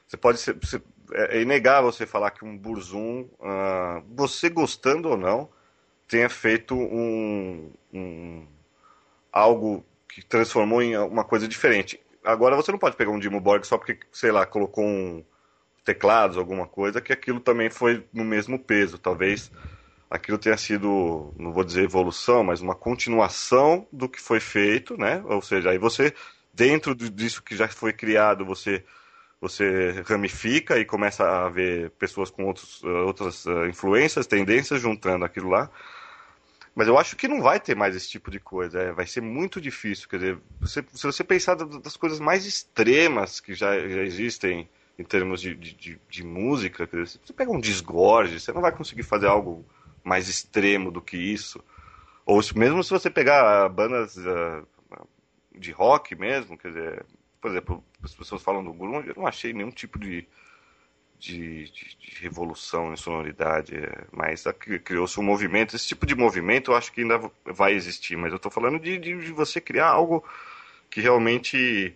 você 0.06 0.16
pode 0.16 0.38
ser. 0.38 0.54
Você, 0.54 0.80
é, 1.12 1.38
é 1.38 1.42
inegável 1.42 1.90
você 1.90 2.06
falar 2.06 2.30
que 2.30 2.44
um 2.44 2.56
Burzum, 2.56 3.28
uh, 3.40 4.02
você 4.14 4.48
gostando 4.48 5.08
ou 5.08 5.16
não, 5.16 5.48
tenha 6.06 6.28
feito 6.28 6.74
um, 6.74 7.70
um, 7.92 8.46
algo 9.32 9.84
que 10.08 10.24
transformou 10.24 10.82
em 10.82 10.96
uma 10.96 11.24
coisa 11.24 11.46
diferente. 11.46 12.00
Agora 12.24 12.56
você 12.56 12.72
não 12.72 12.78
pode 12.78 12.96
pegar 12.96 13.10
um 13.10 13.18
Dimo 13.18 13.40
Borg 13.40 13.64
só 13.64 13.78
porque, 13.78 13.98
sei 14.10 14.32
lá, 14.32 14.44
colocou 14.46 14.84
um 14.84 15.24
teclados, 15.84 16.36
alguma 16.36 16.66
coisa, 16.66 17.00
que 17.00 17.12
aquilo 17.12 17.40
também 17.40 17.70
foi 17.70 18.04
no 18.12 18.24
mesmo 18.24 18.58
peso. 18.58 18.98
Talvez 18.98 19.50
aquilo 20.10 20.38
tenha 20.38 20.56
sido, 20.56 21.34
não 21.38 21.52
vou 21.52 21.64
dizer 21.64 21.84
evolução, 21.84 22.42
mas 22.42 22.60
uma 22.60 22.74
continuação 22.74 23.86
do 23.92 24.08
que 24.08 24.20
foi 24.20 24.40
feito, 24.40 24.96
né? 24.96 25.22
Ou 25.26 25.42
seja, 25.42 25.70
aí 25.70 25.78
você, 25.78 26.14
dentro 26.52 26.94
disso 26.94 27.42
que 27.42 27.56
já 27.56 27.68
foi 27.68 27.92
criado, 27.92 28.44
você 28.44 28.84
você 29.40 30.02
ramifica 30.04 30.78
e 30.78 30.84
começa 30.84 31.24
a 31.24 31.48
ver 31.48 31.90
pessoas 31.92 32.28
com 32.30 32.44
outros, 32.44 32.82
eh, 32.84 32.88
outras 32.88 33.46
eh, 33.46 33.68
influências, 33.68 34.26
tendências, 34.26 34.80
juntando 34.80 35.24
aquilo 35.24 35.48
lá. 35.48 35.70
Mas 36.74 36.88
eu 36.88 36.98
acho 36.98 37.16
que 37.16 37.28
não 37.28 37.40
vai 37.42 37.60
ter 37.60 37.76
mais 37.76 37.94
esse 37.96 38.08
tipo 38.08 38.30
de 38.30 38.40
coisa. 38.40 38.80
É, 38.80 38.92
vai 38.92 39.06
ser 39.06 39.20
muito 39.20 39.60
difícil. 39.60 40.08
Quer 40.08 40.18
dizer, 40.18 40.38
você, 40.60 40.84
se 40.92 41.06
você 41.06 41.24
pensar 41.24 41.54
das 41.54 41.96
coisas 41.96 42.20
mais 42.20 42.46
extremas 42.46 43.40
que 43.40 43.54
já, 43.54 43.78
já 43.78 44.02
existem 44.02 44.68
em 44.98 45.04
termos 45.04 45.40
de, 45.40 45.54
de, 45.54 46.00
de 46.08 46.24
música, 46.24 46.86
dizer, 46.86 47.20
você 47.24 47.32
pega 47.32 47.50
um 47.50 47.60
disgorge, 47.60 48.40
você 48.40 48.52
não 48.52 48.60
vai 48.60 48.72
conseguir 48.72 49.04
fazer 49.04 49.26
algo 49.26 49.64
mais 50.08 50.28
extremo 50.28 50.90
do 50.90 51.00
que 51.00 51.16
isso. 51.16 51.62
Ou 52.24 52.40
mesmo 52.54 52.82
se 52.82 52.90
você 52.90 53.08
pegar 53.08 53.68
bandas 53.68 54.16
uh, 54.16 54.66
de 55.54 55.70
rock 55.70 56.14
mesmo, 56.14 56.58
quer 56.58 56.68
dizer, 56.68 57.06
por 57.40 57.50
exemplo, 57.50 57.84
as 58.02 58.14
pessoas 58.14 58.42
falam 58.42 58.64
do 58.64 58.72
grunge, 58.72 59.08
eu 59.08 59.14
não 59.16 59.26
achei 59.26 59.52
nenhum 59.52 59.70
tipo 59.70 59.98
de, 59.98 60.26
de, 61.18 61.64
de, 61.70 61.96
de 61.96 62.22
revolução 62.22 62.92
em 62.92 62.96
sonoridade, 62.96 63.76
é, 63.76 64.04
mas 64.12 64.44
criou-se 64.84 65.18
um 65.18 65.22
movimento, 65.22 65.74
esse 65.74 65.88
tipo 65.88 66.06
de 66.06 66.14
movimento 66.14 66.70
eu 66.70 66.76
acho 66.76 66.92
que 66.92 67.02
ainda 67.02 67.18
vai 67.44 67.72
existir, 67.74 68.16
mas 68.16 68.30
eu 68.30 68.36
estou 68.36 68.50
falando 68.50 68.78
de, 68.78 68.98
de, 68.98 69.18
de, 69.18 69.32
você 69.32 69.60
criar 69.60 69.88
algo 69.88 70.24
que 70.90 71.00
realmente 71.00 71.94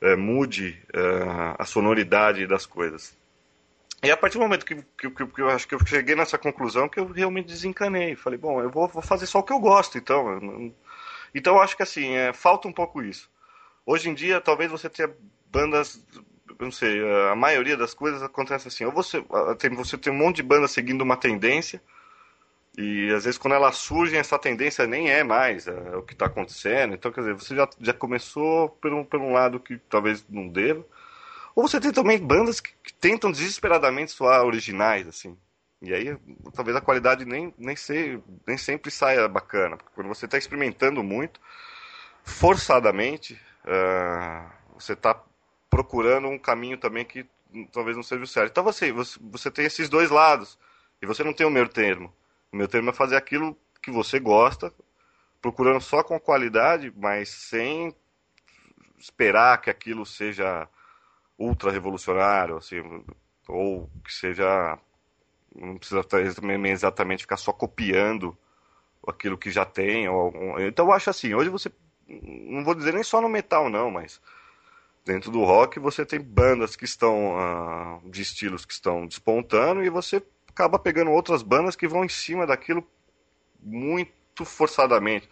é, 0.00 0.16
mude 0.16 0.82
uh, 0.94 1.56
a 1.58 1.64
sonoridade 1.64 2.46
das 2.46 2.66
coisas. 2.66 3.16
E 4.02 4.10
a 4.10 4.16
partir 4.16 4.36
do 4.36 4.42
momento 4.42 4.66
que, 4.66 4.74
que, 4.98 5.10
que, 5.10 5.40
eu 5.40 5.48
acho 5.48 5.68
que 5.68 5.74
eu 5.76 5.86
cheguei 5.86 6.16
nessa 6.16 6.36
conclusão 6.36 6.88
que 6.88 6.98
eu 6.98 7.06
realmente 7.06 7.46
desencanei. 7.46 8.16
Falei, 8.16 8.38
bom, 8.38 8.60
eu 8.60 8.68
vou, 8.68 8.88
vou 8.88 9.02
fazer 9.02 9.26
só 9.26 9.38
o 9.38 9.42
que 9.44 9.52
eu 9.52 9.60
gosto, 9.60 9.96
então. 9.96 10.72
Então 11.32 11.54
eu 11.54 11.62
acho 11.62 11.76
que 11.76 11.84
assim, 11.84 12.14
é, 12.14 12.32
falta 12.32 12.66
um 12.66 12.72
pouco 12.72 13.00
isso. 13.00 13.30
Hoje 13.86 14.08
em 14.10 14.14
dia, 14.14 14.40
talvez 14.40 14.70
você 14.70 14.90
tenha 14.90 15.10
bandas. 15.50 16.04
Não 16.58 16.70
sei, 16.70 17.00
a 17.30 17.34
maioria 17.34 17.76
das 17.76 17.94
coisas 17.94 18.22
acontece 18.22 18.68
assim. 18.68 18.84
Ou 18.84 18.92
você 18.92 19.24
tem, 19.58 19.70
você 19.70 19.96
tem 19.96 20.12
um 20.12 20.16
monte 20.16 20.36
de 20.36 20.42
bandas 20.42 20.72
seguindo 20.72 21.02
uma 21.02 21.16
tendência, 21.16 21.80
e 22.76 23.12
às 23.14 23.24
vezes 23.24 23.38
quando 23.38 23.54
elas 23.54 23.76
surgem, 23.76 24.18
essa 24.18 24.38
tendência 24.38 24.86
nem 24.86 25.10
é 25.10 25.22
mais 25.24 25.66
é, 25.66 25.96
o 25.96 26.02
que 26.02 26.12
está 26.12 26.26
acontecendo. 26.26 26.94
Então, 26.94 27.12
quer 27.12 27.20
dizer, 27.20 27.34
você 27.34 27.54
já, 27.54 27.68
já 27.80 27.92
começou 27.92 28.68
por 28.68 28.92
um, 28.92 29.04
por 29.04 29.20
um 29.20 29.32
lado 29.32 29.60
que 29.60 29.78
talvez 29.88 30.24
não 30.28 30.48
deva. 30.48 30.84
Ou 31.54 31.66
você 31.68 31.80
tem 31.80 31.92
também 31.92 32.18
bandas 32.18 32.60
que, 32.60 32.72
que 32.82 32.92
tentam 32.94 33.30
desesperadamente 33.30 34.12
soar 34.12 34.44
originais, 34.44 35.06
assim. 35.06 35.36
E 35.82 35.92
aí, 35.92 36.16
talvez 36.54 36.76
a 36.76 36.80
qualidade 36.80 37.24
nem, 37.24 37.52
nem, 37.58 37.74
ser, 37.74 38.22
nem 38.46 38.56
sempre 38.56 38.90
saia 38.90 39.26
bacana. 39.28 39.76
Porque 39.76 39.92
quando 39.94 40.08
você 40.08 40.26
está 40.26 40.38
experimentando 40.38 41.02
muito, 41.02 41.40
forçadamente, 42.22 43.34
uh, 43.64 44.50
você 44.78 44.92
está 44.92 45.20
procurando 45.68 46.28
um 46.28 46.38
caminho 46.38 46.78
também 46.78 47.04
que 47.04 47.26
talvez 47.72 47.96
não 47.96 48.02
seja 48.02 48.22
o 48.22 48.26
certo. 48.26 48.50
Então 48.50 48.64
você, 48.64 48.92
você, 48.92 49.18
você 49.20 49.50
tem 49.50 49.64
esses 49.64 49.88
dois 49.88 50.10
lados. 50.10 50.58
E 51.00 51.06
você 51.06 51.24
não 51.24 51.32
tem 51.32 51.44
o 51.44 51.50
meu 51.50 51.68
termo. 51.68 52.14
O 52.52 52.56
meu 52.56 52.68
termo 52.68 52.90
é 52.90 52.92
fazer 52.92 53.16
aquilo 53.16 53.58
que 53.82 53.90
você 53.90 54.20
gosta, 54.20 54.72
procurando 55.40 55.80
só 55.80 56.04
com 56.04 56.20
qualidade, 56.20 56.92
mas 56.96 57.28
sem 57.28 57.92
esperar 58.96 59.60
que 59.60 59.68
aquilo 59.68 60.06
seja 60.06 60.68
ultra 61.42 61.70
revolucionário, 61.70 62.56
assim, 62.56 62.82
ou 63.48 63.90
que 64.04 64.12
seja 64.12 64.78
não 65.54 65.76
precisa 65.76 66.02
exatamente 66.68 67.22
ficar 67.22 67.36
só 67.36 67.52
copiando 67.52 68.36
aquilo 69.06 69.36
que 69.36 69.50
já 69.50 69.64
tem. 69.64 70.08
Ou, 70.08 70.32
então 70.60 70.86
eu 70.86 70.92
acho 70.92 71.10
assim, 71.10 71.34
hoje 71.34 71.50
você 71.50 71.70
não 72.08 72.64
vou 72.64 72.74
dizer 72.74 72.94
nem 72.94 73.02
só 73.02 73.20
no 73.20 73.28
metal 73.28 73.68
não, 73.68 73.90
mas 73.90 74.20
dentro 75.04 75.30
do 75.30 75.44
rock 75.44 75.78
você 75.78 76.06
tem 76.06 76.20
bandas 76.20 76.76
que 76.76 76.84
estão 76.84 77.36
uh, 77.36 78.10
de 78.10 78.22
estilos 78.22 78.64
que 78.64 78.72
estão 78.72 79.06
despontando 79.06 79.84
e 79.84 79.90
você 79.90 80.22
acaba 80.48 80.78
pegando 80.78 81.10
outras 81.10 81.42
bandas 81.42 81.76
que 81.76 81.88
vão 81.88 82.04
em 82.04 82.08
cima 82.08 82.46
daquilo 82.46 82.86
muito 83.60 84.44
forçadamente. 84.44 85.28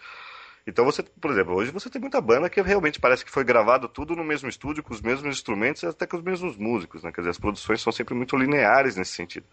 Então 0.67 0.85
você, 0.85 1.03
por 1.03 1.31
exemplo, 1.31 1.55
hoje 1.55 1.71
você 1.71 1.89
tem 1.89 2.01
muita 2.01 2.21
banda 2.21 2.51
que 2.51 2.61
realmente 2.61 3.01
parece 3.01 3.25
que 3.25 3.31
foi 3.31 3.45
gravado 3.45 3.89
tudo 3.89 4.15
no 4.15 4.25
mesmo 4.25 4.49
estúdio, 4.49 4.83
com 4.83 4.93
os 4.93 5.01
mesmos 5.01 5.37
instrumentos 5.37 5.83
e 5.83 5.87
até 5.87 6.07
com 6.07 6.17
os 6.17 6.23
mesmos 6.23 6.57
músicos, 6.57 7.03
né? 7.03 7.11
Quer 7.13 7.23
dizer, 7.23 7.31
as 7.31 7.39
produções 7.39 7.81
são 7.81 7.93
sempre 7.93 8.15
muito 8.15 8.37
lineares 8.37 8.97
nesse 8.97 9.13
sentido. 9.13 9.47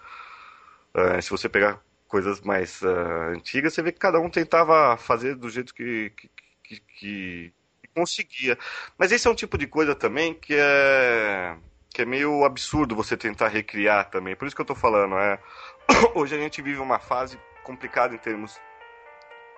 Uh, 0.93 1.21
se 1.21 1.29
você 1.29 1.47
pegar 1.47 1.81
coisas 2.07 2.41
mais 2.41 2.81
uh, 2.81 3.33
antigas, 3.35 3.73
você 3.73 3.81
vê 3.81 3.91
que 3.91 3.99
cada 3.99 4.19
um 4.19 4.29
tentava 4.29 4.97
fazer 4.97 5.35
do 5.35 5.49
jeito 5.49 5.73
que, 5.73 6.11
que, 6.11 6.29
que, 6.63 6.79
que, 6.99 7.53
conseguia. 7.93 8.57
Mas 8.97 9.11
esse 9.11 9.27
é 9.27 9.31
um 9.31 9.35
tipo 9.35 9.57
de 9.57 9.65
coisa 9.65 9.95
também 9.95 10.33
que 10.33 10.53
é 10.55 11.57
que 11.89 12.03
é 12.03 12.05
meio 12.05 12.45
absurdo 12.45 12.95
você 12.95 13.17
tentar 13.17 13.47
recriar 13.47 14.11
também. 14.11 14.35
Por 14.35 14.45
isso 14.45 14.55
que 14.55 14.61
eu 14.61 14.63
estou 14.63 14.75
falando, 14.75 15.15
é 15.17 15.39
hoje 16.13 16.35
a 16.35 16.37
gente 16.37 16.61
vive 16.61 16.79
uma 16.79 16.99
fase 16.99 17.39
complicada 17.63 18.13
em 18.13 18.19
termos 18.19 18.59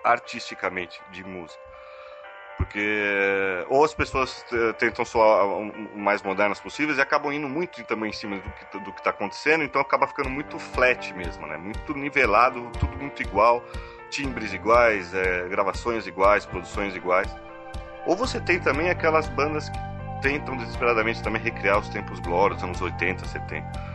artisticamente 0.02 1.00
de 1.10 1.24
música. 1.24 1.60
Porque 2.56 3.64
ou 3.68 3.82
as 3.82 3.94
pessoas 3.94 4.44
eh, 4.52 4.74
tentam 4.74 5.02
soar 5.02 5.46
o 5.46 5.98
mais 5.98 6.22
modernas 6.22 6.60
possíveis 6.60 6.98
e 6.98 7.00
acabam 7.00 7.32
indo 7.32 7.48
muito 7.48 7.82
também 7.84 8.10
em 8.10 8.12
cima 8.12 8.36
do 8.36 8.50
que 8.50 8.78
do 8.78 8.90
está 8.90 9.10
acontecendo, 9.10 9.64
então 9.64 9.80
acaba 9.80 10.06
ficando 10.06 10.28
muito 10.28 10.58
flat 10.58 11.14
mesmo, 11.14 11.46
né? 11.46 11.56
Muito 11.56 11.94
nivelado, 11.94 12.70
tudo 12.78 12.94
muito 12.98 13.22
igual, 13.22 13.64
timbres 14.10 14.52
iguais, 14.52 15.14
é, 15.14 15.48
gravações 15.48 16.06
iguais, 16.06 16.44
produções 16.44 16.94
iguais. 16.94 17.34
Ou 18.04 18.14
você 18.14 18.38
tem 18.38 18.60
também 18.60 18.90
aquelas 18.90 19.26
bandas 19.30 19.70
que 19.70 19.78
tentam 20.20 20.54
desesperadamente 20.58 21.22
também 21.22 21.40
recriar 21.40 21.78
os 21.78 21.88
tempos 21.88 22.20
glórios, 22.20 22.62
anos 22.62 22.80
80, 22.82 23.26
70 23.26 23.89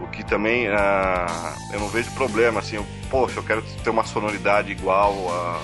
o 0.00 0.06
que 0.08 0.24
também 0.24 0.68
uh, 0.68 1.72
eu 1.72 1.80
não 1.80 1.88
vejo 1.88 2.10
problema, 2.12 2.60
assim, 2.60 2.76
eu, 2.76 2.86
poxa, 3.10 3.38
eu 3.38 3.42
quero 3.42 3.62
ter 3.62 3.90
uma 3.90 4.04
sonoridade 4.04 4.72
igual 4.72 5.12
a 5.30 5.60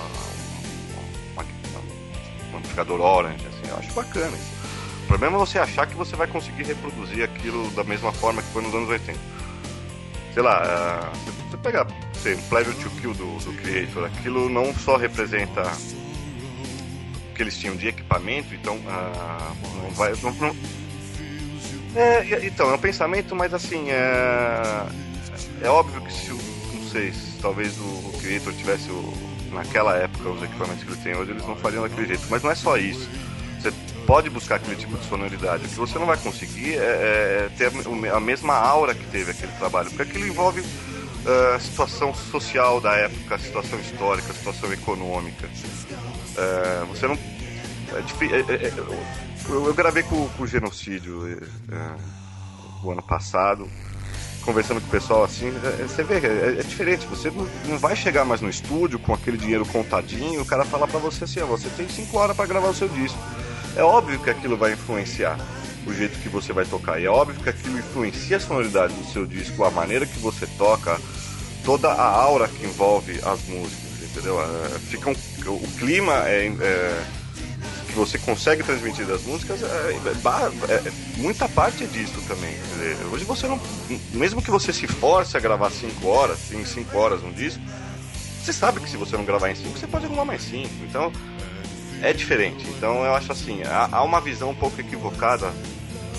um 2.53 2.57
amplificador 2.59 3.01
Orange, 3.01 3.47
assim, 3.47 3.71
eu 3.71 3.77
acho 3.77 3.93
bacana 3.93 4.37
isso. 4.37 4.61
O 5.05 5.07
problema 5.07 5.37
é 5.37 5.41
você 5.41 5.59
achar 5.59 5.87
que 5.87 5.95
você 5.95 6.15
vai 6.15 6.27
conseguir 6.27 6.63
reproduzir 6.65 7.25
aquilo 7.25 7.69
da 7.73 7.83
mesma 7.83 8.13
forma 8.13 8.43
que 8.43 8.49
foi 8.53 8.63
nos 8.63 8.75
anos 8.75 8.89
80. 8.89 9.19
Sei 10.33 10.43
lá, 10.43 10.63
uh, 10.63 11.51
você 11.51 11.57
pega 11.57 11.87
sei, 12.15 12.35
um 12.35 12.43
Pleasure 12.43 12.77
to 12.77 12.91
Kill 12.91 13.15
do, 13.15 13.39
do 13.39 13.53
Creator, 13.61 14.05
aquilo 14.05 14.49
não 14.49 14.75
só 14.75 14.97
representa 14.97 15.63
o 15.63 17.35
que 17.35 17.43
eles 17.43 17.59
tinham 17.59 17.75
de 17.77 17.89
equipamento, 17.89 18.55
então 18.55 18.77
uh, 18.77 19.83
não 19.83 19.91
vai. 19.91 20.13
Não, 20.23 20.33
não, 20.33 20.57
é, 21.97 22.47
então, 22.47 22.71
é 22.71 22.75
um 22.75 22.79
pensamento, 22.79 23.35
mas 23.35 23.53
assim, 23.53 23.91
é, 23.91 24.87
é 25.63 25.69
óbvio 25.69 26.01
que 26.03 26.13
se, 26.13 26.31
não 26.31 26.89
sei, 26.91 27.13
se 27.13 27.39
talvez 27.41 27.79
o, 27.79 27.83
o 27.83 28.19
Creator 28.21 28.53
tivesse 28.53 28.91
o, 28.91 29.13
naquela 29.53 29.97
época 29.97 30.29
os 30.29 30.43
equipamentos 30.43 30.85
que 30.85 30.91
ele 30.91 31.01
tem 31.03 31.17
hoje, 31.17 31.33
eles 31.33 31.47
não 31.47 31.57
fariam 31.57 31.83
daquele 31.83 32.07
jeito. 32.07 32.23
Mas 32.31 32.43
não 32.43 32.51
é 32.51 32.55
só 32.55 32.77
isso. 32.77 33.09
Você 33.61 33.73
pode 34.07 34.31
buscar 34.31 34.57
aquele 34.57 34.77
tipo 34.77 34.97
de 34.97 35.07
sonoridade. 35.07 35.67
O 35.67 35.69
que 35.69 35.75
você 35.75 35.99
não 35.99 36.07
vai 36.07 36.17
conseguir 36.17 36.75
é, 36.75 36.81
é 36.81 37.51
ter 37.57 37.67
a, 37.67 38.17
a, 38.17 38.21
mesma 38.21 38.55
aura 38.55 38.95
que 38.95 39.05
teve 39.07 39.33
aquele 39.33 39.53
trabalho, 39.53 39.91
porque 39.91 40.03
aquilo 40.03 40.27
envolve 40.27 40.61
uh, 40.61 41.55
a 41.55 41.61
situação 41.61 42.15
social 42.15 42.81
da 42.81 42.95
época, 42.95 43.35
a 43.35 43.39
situação 43.39 43.79
histórica, 43.79 44.33
a 44.33 44.35
situação 44.35 44.73
econômica. 44.73 45.47
Uh, 45.47 46.87
você 46.87 47.07
não. 47.07 47.19
É, 47.93 48.25
é, 48.25 48.67
é, 48.67 48.73
eu, 49.49 49.67
eu 49.67 49.75
gravei 49.75 50.03
com, 50.03 50.29
com 50.29 50.43
o 50.45 50.47
Genocídio 50.47 51.27
é, 51.71 51.97
o 52.85 52.91
ano 52.91 53.03
passado, 53.03 53.69
conversando 54.45 54.81
com 54.81 54.87
o 54.87 54.91
pessoal 54.91 55.25
assim, 55.25 55.49
é, 55.49 55.83
você 55.83 56.03
vê, 56.03 56.15
é, 56.15 56.61
é, 56.61 56.63
diferente, 56.63 57.07
você 57.07 57.31
não, 57.31 57.47
não, 57.67 57.79
vai 57.79 57.97
chegar 57.97 58.25
mais 58.25 58.41
no 58.41 58.49
estúdio 58.49 58.99
com 58.99 59.13
aquele 59.13 59.37
dinheiro 59.37 59.67
contadinho, 59.67 60.41
o 60.41 60.47
cara 60.47 60.65
fala 60.65 60.87
para 60.87 60.99
você 60.99 61.25
assim, 61.25 61.41
ó, 61.41 61.47
você 61.47 61.69
tem 61.71 61.89
5 61.89 62.17
horas 62.17 62.37
para 62.37 62.47
gravar 62.47 62.69
o 62.69 62.75
seu 62.75 62.89
disco. 62.89 63.19
É 63.77 63.83
óbvio 63.83 64.19
que 64.19 64.31
aquilo 64.31 64.57
vai 64.57 64.73
influenciar 64.73 65.39
o 65.87 65.93
jeito 65.93 66.19
que 66.19 66.29
você 66.29 66.53
vai 66.53 66.65
tocar, 66.65 67.01
e 67.01 67.07
é 67.07 67.11
óbvio 67.11 67.41
que 67.41 67.49
aquilo 67.49 67.79
influencia 67.79 68.37
a 68.37 68.41
sonoridade 68.41 68.95
do 68.95 69.05
seu 69.13 69.27
disco, 69.27 69.65
a 69.65 69.71
maneira 69.71 70.07
que 70.07 70.19
você 70.19 70.47
toca, 70.59 71.01
toda 71.65 71.89
a 71.89 72.07
aura 72.07 72.49
que 72.49 72.65
envolve 72.65 73.21
as 73.25 73.43
músicas, 73.47 74.03
entendeu? 74.03 74.41
É, 74.41 74.79
fica 74.79 75.11
um, 75.11 75.15
o 75.47 75.69
clima 75.79 76.29
é, 76.29 76.47
é 76.47 77.05
você 78.01 78.19
consegue 78.19 78.63
transmitir 78.63 79.05
das 79.07 79.23
músicas, 79.23 79.63
é, 79.63 79.67
é, 79.67 80.75
é, 80.75 80.93
muita 81.19 81.47
parte 81.49 81.85
é 81.85 81.87
disso 81.87 82.21
também. 82.27 82.55
Dizer, 82.73 82.97
hoje 83.13 83.25
você 83.25 83.47
não. 83.47 83.61
Mesmo 84.13 84.41
que 84.41 84.51
você 84.51 84.73
se 84.73 84.87
force 84.87 85.37
a 85.37 85.41
gravar 85.41 85.71
5 85.71 86.07
horas, 86.09 86.51
em 86.51 86.65
5 86.65 86.97
horas 86.97 87.23
um 87.23 87.31
disco, 87.31 87.63
você 88.43 88.53
sabe 88.55 88.81
que 88.81 88.89
se 88.89 88.97
você 88.97 89.17
não 89.17 89.25
gravar 89.25 89.51
em 89.51 89.55
5, 89.55 89.79
você 89.79 89.87
pode 89.87 90.07
arrumar 90.07 90.25
mais 90.25 90.43
5. 90.43 90.69
Então 90.89 91.13
é 92.01 92.13
diferente. 92.13 92.67
Então 92.71 93.05
eu 93.05 93.15
acho 93.15 93.31
assim, 93.33 93.61
há, 93.65 94.03
uma 94.03 94.21
visão 94.21 94.51
um 94.51 94.55
pouco 94.55 94.81
equivocada 94.81 95.53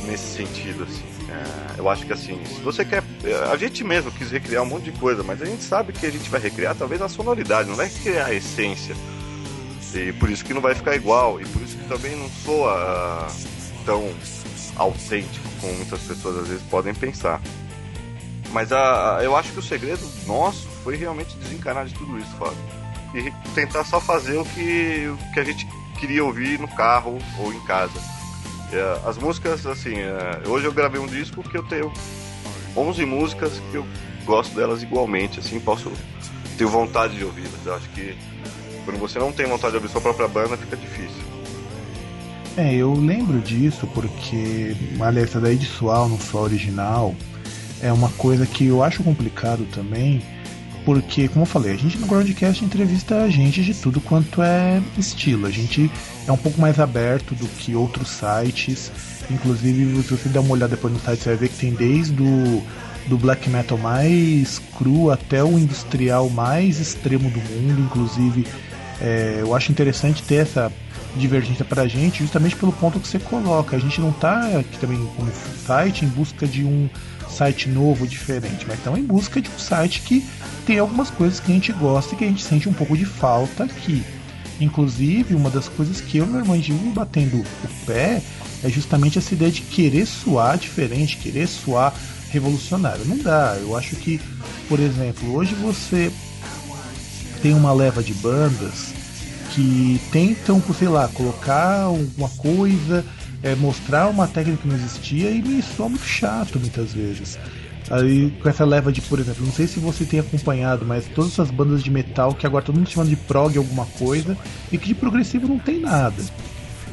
nesse 0.06 0.36
sentido, 0.36 0.84
assim. 0.84 1.04
É, 1.32 1.80
eu 1.80 1.90
acho 1.90 2.06
que 2.06 2.14
assim, 2.14 2.40
se 2.46 2.62
você 2.62 2.86
quer. 2.86 3.04
A 3.52 3.58
gente 3.58 3.84
mesmo 3.84 4.12
quis 4.12 4.30
recriar 4.30 4.62
um 4.62 4.68
monte 4.68 4.92
de 4.92 4.92
coisa, 4.92 5.24
mas 5.24 5.42
a 5.42 5.46
gente 5.46 5.64
sabe 5.64 5.94
que 5.94 6.06
a 6.06 6.12
gente 6.12 6.30
vai 6.30 6.40
recriar 6.40 6.76
talvez 6.76 7.02
a 7.02 7.10
sonoridade, 7.10 7.70
não 7.70 7.76
vai 7.76 7.90
criar 7.90 8.28
a 8.28 8.34
essência 8.36 8.96
e 9.96 10.14
por 10.14 10.30
isso 10.30 10.44
que 10.44 10.54
não 10.54 10.62
vai 10.62 10.76
ficar 10.76 10.96
igual. 10.96 11.40
E 11.40 11.46
por 11.46 11.62
isso 11.62 11.78
que 11.78 11.88
também 11.88 12.16
não 12.16 12.30
soa 12.30 13.28
uh, 13.28 13.86
tão 13.86 14.14
autêntico 14.76 15.48
como 15.60 15.74
muitas 15.74 16.02
pessoas 16.02 16.38
às 16.38 16.48
vezes 16.48 16.64
podem 16.64 16.94
pensar. 16.94 17.42
Mas 18.52 18.72
a, 18.72 19.18
a, 19.18 19.24
eu 19.24 19.36
acho 19.36 19.52
que 19.52 19.60
o 19.60 19.62
segredo 19.62 20.02
nosso 20.26 20.68
foi 20.84 20.96
realmente 20.96 21.36
desencanar 21.38 21.86
de 21.86 21.94
tudo 21.94 22.18
isso, 22.18 22.32
Fábio. 22.38 22.58
E 23.14 23.32
tentar 23.54 23.84
só 23.84 24.00
fazer 24.00 24.38
o 24.38 24.46
que, 24.46 25.08
o 25.08 25.34
que 25.34 25.40
a 25.40 25.44
gente 25.44 25.68
queria 26.00 26.24
ouvir 26.24 26.60
no 26.60 26.68
carro 26.68 27.18
ou 27.38 27.54
em 27.54 27.60
casa. 27.62 28.00
Uh, 28.00 29.08
as 29.08 29.18
músicas, 29.18 29.66
assim, 29.66 29.96
uh, 29.96 30.50
hoje 30.50 30.66
eu 30.66 30.72
gravei 30.72 31.00
um 31.00 31.08
disco 31.08 31.44
que 31.44 31.58
eu 31.58 31.64
tenho 31.64 31.92
11 32.76 33.06
músicas 33.06 33.52
que 33.70 33.76
eu 33.76 33.86
gosto 34.26 34.56
delas 34.56 34.82
igualmente, 34.82 35.40
assim, 35.40 35.60
posso 35.60 35.92
tenho 36.58 36.70
vontade 36.70 37.18
de 37.18 37.24
ouvi-las. 37.24 37.66
Eu 37.66 37.76
acho 37.76 37.90
que 37.90 38.16
quando 38.86 39.00
você 39.00 39.20
não 39.20 39.32
tem 39.32 39.46
vontade 39.48 39.72
de 39.72 39.78
abrir 39.78 39.90
sua 39.90 40.02
própria 40.02 40.28
banda, 40.28 40.58
fica 40.58 40.76
difícil. 40.76 41.22
É, 42.58 42.74
eu 42.76 42.94
lembro 42.94 43.40
disso 43.40 43.88
porque, 43.94 44.76
aliás, 45.00 45.32
daí 45.34 45.56
de 45.56 45.66
sual 45.66 46.10
no 46.10 46.20
sual 46.20 46.44
original 46.44 47.16
é 47.82 47.92
uma 47.92 48.10
coisa 48.10 48.46
que 48.46 48.68
eu 48.68 48.84
acho 48.84 49.04
complicado 49.04 49.66
também, 49.72 50.22
porque, 50.84 51.28
como 51.28 51.44
eu 51.44 51.48
falei, 51.48 51.74
a 51.74 51.78
gente 51.78 51.98
no 51.98 52.08
Groundcast 52.08 52.66
entrevista 52.66 53.24
a 53.24 53.30
gente 53.30 53.64
de 53.64 53.74
tudo 53.74 54.02
quanto 54.02 54.42
é 54.42 54.82
estilo. 54.98 55.46
A 55.48 55.52
gente 55.52 55.90
é 56.28 56.32
um 56.32 56.38
pouco 56.38 56.60
mais 56.60 56.80
aberto 56.80 57.36
do 57.36 57.48
que 57.48 57.76
outros 57.76 58.10
sites. 58.10 58.92
Inclusive, 59.30 60.02
se 60.04 60.10
você 60.10 60.28
der 60.28 60.40
uma 60.40 60.54
olhada 60.54 60.76
depois 60.76 60.94
no 60.94 61.00
site, 61.00 61.22
você 61.22 61.30
vai 61.30 61.38
ver 61.38 61.50
que 61.50 61.58
tem 61.58 61.74
desde 61.74 62.22
o 62.22 62.64
do 63.08 63.18
black 63.18 63.50
metal 63.50 63.78
mais 63.78 64.60
cru 64.78 65.10
até 65.10 65.44
o 65.44 65.58
industrial 65.58 66.30
mais 66.30 66.80
extremo 66.80 67.30
do 67.30 67.40
mundo, 67.40 67.82
inclusive 67.82 68.46
é, 69.02 69.38
eu 69.40 69.56
acho 69.56 69.72
interessante 69.72 70.22
ter 70.24 70.36
essa 70.36 70.72
divergência 71.16 71.66
pra 71.66 71.88
gente, 71.88 72.20
justamente 72.20 72.56
pelo 72.56 72.72
ponto 72.72 73.00
que 73.00 73.08
você 73.08 73.20
coloca. 73.20 73.76
A 73.76 73.80
gente 73.80 74.00
não 74.00 74.12
tá 74.12 74.60
aqui 74.60 74.78
também 74.80 74.98
como 75.16 75.32
site 75.66 76.06
em 76.06 76.08
busca 76.08 76.48
de 76.48 76.64
um 76.64 76.90
site 77.30 77.70
novo, 77.70 78.06
diferente, 78.06 78.66
mas 78.68 78.78
estamos 78.78 79.00
em 79.00 79.04
busca 79.04 79.42
de 79.42 79.50
um 79.50 79.60
site 79.60 80.02
que 80.02 80.26
tem 80.66 80.80
algumas 80.80 81.10
coisas 81.10 81.40
que 81.40 81.52
a 81.52 81.56
gente 81.56 81.72
gosta 81.74 82.14
e 82.14 82.18
que 82.18 82.24
a 82.24 82.28
gente 82.28 82.44
sente 82.44 82.70
um 82.70 82.74
pouco 82.74 82.96
de 82.96 83.06
falta 83.06 83.64
aqui. 83.64 84.04
Inclusive, 84.60 85.34
uma 85.34 85.50
das 85.50 85.68
coisas 85.68 86.00
que 86.00 86.18
eu 86.18 86.26
e 86.26 86.30
meu 86.30 86.40
irmão 86.42 86.56
vivem 86.56 86.92
batendo 86.92 87.38
o 87.38 87.86
pé 87.86 88.22
é 88.64 88.70
justamente 88.70 89.18
essa 89.18 89.34
ideia 89.34 89.52
de 89.52 89.62
querer 89.62 90.06
soar 90.06 90.58
diferente, 90.58 91.18
querer 91.18 91.48
soar 91.48 91.94
revolucionário. 92.30 93.04
Não 93.06 93.18
dá. 93.18 93.58
Eu 93.60 93.76
acho 93.76 93.96
que, 93.96 94.22
por 94.70 94.80
exemplo, 94.80 95.34
hoje 95.34 95.56
você 95.56 96.12
tem 97.42 97.54
uma 97.54 97.74
leva 97.74 98.04
de 98.04 98.14
bandas 98.14 98.94
que 99.54 100.00
tentam, 100.12 100.62
sei 100.78 100.88
lá, 100.88 101.08
colocar 101.10 101.82
alguma 101.82 102.30
coisa, 102.30 103.04
é, 103.44 103.56
mostrar 103.56 104.08
uma 104.08 104.28
técnica 104.28 104.62
que 104.62 104.68
não 104.68 104.76
existia 104.76 105.30
e 105.30 105.42
me 105.42 105.62
soa 105.62 105.90
muito 105.90 106.06
chato 106.06 106.60
muitas 106.60 106.94
vezes. 106.94 107.38
Aí 107.90 108.32
com 108.42 108.48
essa 108.48 108.64
leva 108.64 108.92
de, 108.92 109.02
por 109.02 109.20
exemplo, 109.20 109.46
não 109.46 109.52
sei 109.52 109.68
se 109.68 109.80
você 109.80 110.06
tem 110.06 110.20
acompanhado, 110.20 110.86
mas 110.86 111.06
todas 111.08 111.34
essas 111.34 111.52
bandas 111.52 111.84
de 111.84 111.92
metal 111.92 112.34
que 112.34 112.46
agora 112.46 112.64
todo 112.64 112.78
mundo 112.78 112.90
chamando 112.90 113.10
de 113.10 113.18
prog 113.18 113.58
alguma 113.58 113.86
coisa 113.86 114.38
e 114.72 114.78
que 114.78 114.88
de 114.88 114.96
progressivo 114.96 115.48
não 115.48 115.60
tem 115.60 115.80
nada. 115.80 116.24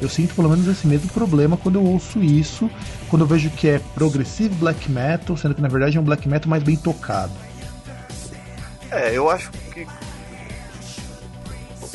Eu 0.01 0.09
sinto 0.09 0.34
pelo 0.34 0.49
menos 0.49 0.66
esse 0.66 0.86
mesmo 0.86 1.09
problema 1.11 1.57
quando 1.57 1.76
eu 1.76 1.84
ouço 1.84 2.22
isso, 2.22 2.70
quando 3.09 3.22
eu 3.22 3.26
vejo 3.28 3.51
que 3.51 3.68
é 3.68 3.80
progressive 3.94 4.55
black 4.57 4.90
metal, 4.90 5.36
sendo 5.36 5.55
que 5.55 5.62
na 5.62 5.68
verdade 5.68 5.96
é 5.96 6.01
um 6.01 6.05
black 6.05 6.28
metal 6.28 6.49
mais 6.49 6.62
bem 6.62 6.76
tocado. 6.76 7.32
É, 8.90 9.16
eu 9.16 9.30
acho 9.30 9.51
que 9.72 9.86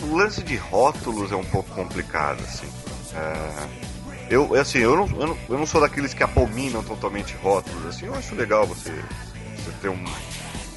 o 0.04 0.16
lance 0.16 0.44
de 0.44 0.56
rótulos 0.56 1.32
é 1.32 1.36
um 1.36 1.44
pouco 1.44 1.70
complicado, 1.72 2.42
assim. 2.44 2.68
É, 3.16 3.68
eu, 4.30 4.54
assim, 4.56 4.80
eu 4.80 4.96
não, 4.96 5.08
eu 5.08 5.28
não, 5.28 5.38
eu, 5.50 5.58
não, 5.58 5.66
sou 5.66 5.82
daqueles 5.82 6.14
que 6.14 6.24
abominam 6.24 6.84
totalmente 6.84 7.36
rótulos, 7.36 7.86
assim. 7.86 8.06
Eu 8.06 8.16
acho 8.16 8.36
legal 8.36 8.66
você, 8.66 8.92
você 8.92 9.72
ter 9.82 9.90
um, 9.90 10.04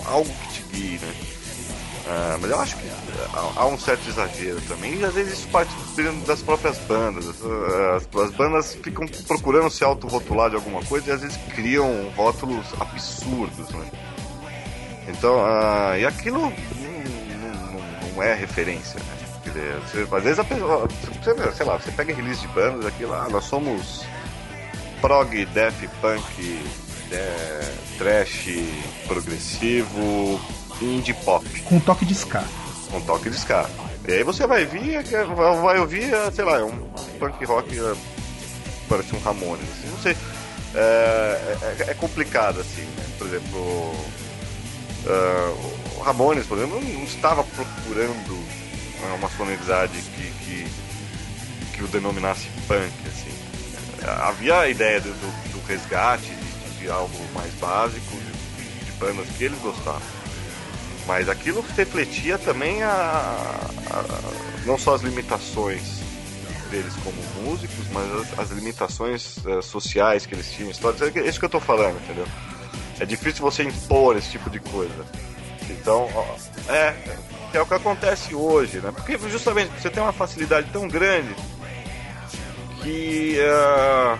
algo 0.04 0.28
que 0.28 0.54
te 0.54 0.62
guie, 0.72 0.98
né? 0.98 1.14
Ah, 2.08 2.38
mas 2.40 2.50
eu 2.50 2.60
acho 2.60 2.76
que 2.76 2.88
há, 3.56 3.66
um 3.66 3.76
certo 3.76 4.08
exagero 4.08 4.60
também, 4.68 4.94
e 4.94 5.04
às 5.04 5.14
vezes 5.14 5.40
isso 5.40 5.48
parte 5.48 5.72
das 6.24 6.40
próprias 6.40 6.78
bandas. 6.78 7.26
As, 7.26 8.22
as 8.22 8.30
bandas 8.30 8.74
ficam 8.76 9.06
procurando 9.26 9.68
se 9.70 9.82
autorrotular 9.82 10.50
de 10.50 10.56
alguma 10.56 10.84
coisa 10.84 11.10
e 11.10 11.12
às 11.12 11.20
vezes 11.22 11.36
criam 11.52 12.08
rótulos 12.16 12.64
absurdos, 12.78 13.68
né? 13.70 13.90
Então, 15.08 15.36
uh, 15.36 15.96
e 15.98 16.06
aquilo 16.06 16.40
não, 16.40 16.50
não, 16.50 18.12
não, 18.14 18.22
é 18.22 18.34
referência, 18.34 19.00
né? 19.00 19.15
Você, 19.56 20.06
às 20.14 20.22
vezes 20.22 20.38
a 20.38 20.44
pessoa, 20.44 20.88
você, 21.22 21.52
sei 21.52 21.66
lá, 21.66 21.78
você 21.78 21.90
pega 21.90 22.14
release 22.14 22.40
de 22.40 22.48
bandas 22.48 22.86
aqui 22.86 23.04
lá, 23.04 23.28
nós 23.28 23.44
somos 23.44 24.04
prog, 25.00 25.44
death, 25.46 25.74
punk, 26.00 26.60
é, 27.12 27.74
trash, 27.98 28.48
progressivo, 29.06 30.40
indie 30.80 31.14
pop. 31.14 31.46
Com 31.62 31.78
toque 31.80 32.04
de 32.04 32.14
ska. 32.14 32.44
Com 32.90 33.00
toque 33.02 33.30
de 33.30 33.36
ska. 33.36 33.68
E 34.06 34.12
aí 34.12 34.22
você 34.22 34.46
vai 34.46 34.64
vir, 34.64 35.02
vai 35.62 35.78
ouvir, 35.80 36.10
sei 36.32 36.44
lá, 36.44 36.64
um 36.64 36.88
punk 37.18 37.44
rock, 37.44 37.78
é, 37.78 37.94
parece 38.88 39.14
um 39.14 39.18
Ramones, 39.20 39.68
assim, 39.70 39.90
não 39.90 39.98
sei. 39.98 40.16
É, 40.74 41.56
é, 41.78 41.90
é 41.90 41.94
complicado, 41.94 42.60
assim, 42.60 42.82
né? 42.82 43.04
Por 43.18 43.26
exemplo, 43.26 43.58
uh, 45.06 45.96
o 45.96 46.00
Ramones, 46.02 46.46
por 46.46 46.58
exemplo, 46.58 46.80
não 46.80 47.04
estava 47.04 47.42
procurando 47.42 48.65
uma 49.14 49.28
sonoridade 49.30 50.00
que, 50.00 50.30
que, 50.44 50.66
que 51.74 51.84
o 51.84 51.88
denominasse 51.88 52.48
punk, 52.66 52.92
assim. 53.06 53.34
Havia 54.20 54.60
a 54.60 54.68
ideia 54.68 55.00
do, 55.00 55.08
do, 55.10 55.66
resgate, 55.66 56.30
de, 56.30 56.78
de, 56.78 56.90
algo 56.90 57.18
mais 57.34 57.52
básico, 57.54 58.16
de, 58.16 58.84
de 58.84 58.92
bandas 58.92 59.26
que 59.36 59.44
eles 59.44 59.58
gostavam 59.60 60.16
mas 61.06 61.28
aquilo 61.28 61.64
refletia 61.76 62.36
também 62.36 62.82
a, 62.82 62.90
a, 62.90 64.66
não 64.66 64.76
só 64.76 64.94
as 64.94 65.02
limitações 65.02 66.00
deles 66.70 66.92
como 67.04 67.16
músicos, 67.44 67.86
mas 67.92 68.12
as, 68.12 68.38
as 68.40 68.50
limitações 68.50 69.36
uh, 69.38 69.62
sociais 69.62 70.26
que 70.26 70.34
eles 70.34 70.50
tinham, 70.50 70.70
histórias. 70.70 71.00
É 71.16 71.20
isso 71.20 71.38
que 71.38 71.44
eu 71.44 71.50
tô 71.50 71.60
falando, 71.60 71.96
entendeu? 72.02 72.26
É 72.98 73.06
difícil 73.06 73.42
você 73.42 73.62
impor 73.62 74.16
esse 74.16 74.30
tipo 74.30 74.50
de 74.50 74.58
coisa. 74.58 75.06
Então, 75.70 76.08
ó, 76.12 76.72
é, 76.72 76.94
é 77.52 77.60
o 77.60 77.66
que 77.66 77.74
acontece 77.74 78.34
hoje, 78.34 78.78
né? 78.78 78.92
Porque 78.92 79.18
justamente 79.30 79.70
você 79.80 79.90
tem 79.90 80.02
uma 80.02 80.12
facilidade 80.12 80.68
tão 80.72 80.88
grande 80.88 81.34
que 82.82 83.38
uh, 83.40 84.18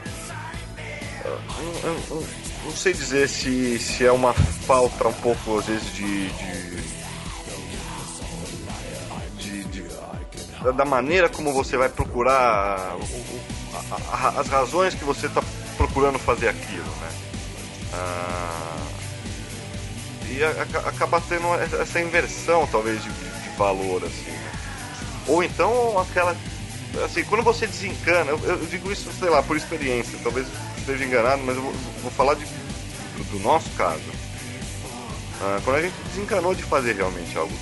uh, 2.14 2.26
não 2.64 2.72
sei 2.72 2.92
dizer 2.92 3.28
se, 3.28 3.78
se 3.78 4.04
é 4.04 4.10
uma 4.10 4.34
falta 4.34 5.06
um 5.08 5.12
pouco, 5.12 5.58
às 5.58 5.66
vezes, 5.66 5.94
de, 5.94 6.28
de, 9.38 9.64
de, 9.64 9.64
de 9.64 10.72
da 10.72 10.84
maneira 10.84 11.28
como 11.28 11.52
você 11.52 11.76
vai 11.76 11.88
procurar 11.88 12.96
as 14.36 14.48
razões 14.48 14.94
que 14.94 15.04
você 15.04 15.26
está 15.26 15.42
procurando 15.76 16.18
fazer 16.18 16.48
aquilo, 16.48 16.84
né? 16.84 17.10
E 20.36 20.44
a, 20.44 20.50
acaba 20.88 21.20
tendo 21.20 21.46
essa 21.80 22.00
inversão, 22.00 22.66
talvez, 22.70 23.02
de, 23.02 23.10
de 23.10 23.56
valor, 23.56 24.04
assim. 24.04 24.36
Ou 25.26 25.42
então 25.42 25.98
aquela 25.98 26.36
assim, 27.04 27.24
quando 27.24 27.42
você 27.42 27.66
desencana, 27.66 28.30
eu, 28.30 28.38
eu, 28.38 28.66
digo 28.66 28.90
isso, 28.90 29.10
sei 29.12 29.28
lá, 29.28 29.42
por 29.42 29.56
experiência, 29.56 30.18
talvez 30.22 30.46
esteja 30.78 31.04
enganado, 31.04 31.42
mas 31.44 31.56
eu 31.56 31.62
vou, 31.62 31.72
vou 32.02 32.10
falar 32.10 32.34
de, 32.34 32.44
do, 32.44 33.24
do, 33.32 33.38
nosso 33.40 33.68
caso. 33.70 34.02
Ah, 35.40 35.60
quando 35.64 35.76
a 35.76 35.82
gente 35.82 35.94
desencanou 36.08 36.54
de 36.54 36.62
fazer 36.62 36.94
realmente 36.94 37.36
algo 37.36 37.52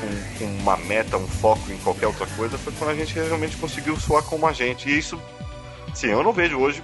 com, 0.00 0.38
com, 0.38 0.44
uma 0.44 0.76
meta, 0.76 1.16
um 1.16 1.26
foco 1.26 1.72
em 1.72 1.78
qualquer 1.78 2.06
outra 2.06 2.26
coisa, 2.36 2.56
foi 2.58 2.72
quando 2.74 2.90
a 2.90 2.94
gente 2.94 3.14
realmente 3.14 3.56
conseguiu 3.56 3.98
soar 3.98 4.22
como 4.22 4.46
a 4.46 4.52
gente. 4.52 4.88
E 4.88 4.96
isso, 4.96 5.20
sim, 5.94 6.08
eu 6.08 6.22
não 6.22 6.32
vejo 6.32 6.58
hoje 6.58 6.82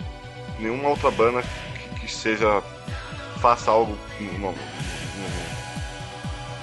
nenhuma 0.59 0.89
outra 0.89 1.11
banda 1.11 1.43
que, 1.43 2.01
que 2.01 2.13
seja 2.13 2.63
faça 3.45 3.71
algo 3.71 3.95
no, 4.39 4.55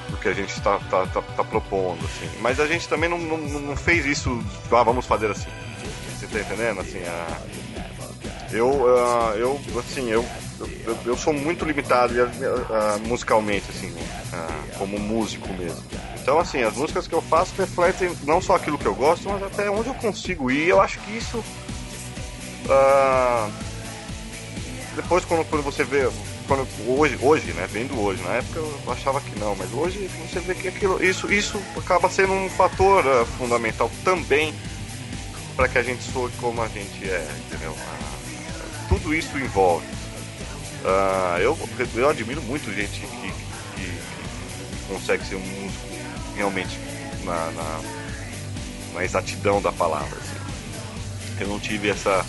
no, 0.10 0.18
que 0.18 0.28
a 0.28 0.34
gente 0.34 0.50
está 0.50 0.80
tá, 0.90 1.06
tá, 1.06 1.22
tá, 1.22 1.44
propondo, 1.44 2.04
assim. 2.04 2.28
Mas 2.42 2.60
a 2.60 2.66
gente 2.66 2.90
também 2.90 3.08
não, 3.08 3.20
não, 3.20 3.38
não 3.38 3.78
fez 3.78 4.04
isso, 4.04 4.44
ah, 4.72 4.82
vamos 4.82 5.06
fazer 5.06 5.30
assim. 5.30 5.50
Você 6.10 6.26
tá 6.26 6.40
entendendo? 6.40 6.82
Assim, 6.82 6.98
a, 7.04 7.38
eu, 8.52 8.68
uh, 8.68 9.36
eu, 9.36 9.62
assim, 9.78 10.10
eu, 10.10 10.26
eu, 10.60 10.98
eu, 11.06 11.16
sou 11.16 11.32
muito 11.32 11.66
limitado 11.66 12.16
uh, 12.16 13.08
musicalmente, 13.08 13.66
assim, 13.70 13.92
uh, 13.92 14.78
como 14.80 14.98
músico 14.98 15.54
mesmo. 15.54 15.84
Então, 16.20 16.40
assim, 16.40 16.64
as 16.64 16.76
músicas 16.76 17.08
que 17.08 17.14
eu 17.14 17.22
faço 17.22 17.54
refletem 17.60 18.12
não 18.24 18.42
só 18.42 18.56
aquilo 18.56 18.80
que 18.80 18.88
eu 18.88 18.96
gosto, 18.96 19.30
mas 19.30 19.44
até 19.44 19.70
onde 19.70 19.90
eu 19.90 19.94
consigo 19.94 20.50
ir. 20.50 20.70
Eu 20.70 20.82
acho 20.82 20.98
que 21.02 21.16
isso. 21.16 21.44
depois, 24.96 25.24
quando, 25.26 25.48
quando 25.48 25.62
você 25.62 25.84
vê 25.84 26.10
quando, 26.52 26.68
hoje, 26.86 27.18
hoje, 27.22 27.54
né? 27.54 27.66
Vendo 27.72 27.98
hoje, 27.98 28.22
na 28.24 28.34
época 28.34 28.60
eu 28.60 28.92
achava 28.92 29.22
que 29.22 29.40
não, 29.40 29.56
mas 29.56 29.72
hoje 29.72 30.10
você 30.20 30.42
vê 30.42 30.54
que 30.54 30.68
aquilo, 30.68 31.02
isso, 31.02 31.32
isso 31.32 31.58
acaba 31.78 32.10
sendo 32.10 32.34
um 32.34 32.50
fator 32.50 33.06
uh, 33.06 33.26
fundamental 33.38 33.90
também 34.04 34.54
para 35.56 35.70
que 35.70 35.78
a 35.78 35.82
gente 35.82 36.04
soe 36.04 36.30
como 36.42 36.62
a 36.62 36.68
gente 36.68 37.10
é, 37.10 37.26
entendeu? 37.48 37.72
Uh, 37.72 38.90
tudo 38.90 39.16
isso 39.16 39.38
envolve. 39.38 39.86
Uh, 40.84 41.40
eu, 41.40 41.58
eu 41.96 42.10
admiro 42.10 42.42
muito 42.42 42.70
gente 42.74 43.00
que, 43.00 43.08
que, 43.08 43.86
que 43.86 44.94
consegue 44.94 45.26
ser 45.26 45.36
um 45.36 45.40
músico 45.40 45.88
realmente 46.36 46.78
na, 47.24 47.50
na, 47.52 47.82
na 48.96 49.06
exatidão 49.06 49.62
da 49.62 49.72
palavra. 49.72 50.18
Assim. 50.18 51.40
Eu 51.40 51.48
não 51.48 51.62
tive 51.62 51.90
essa 51.90 52.26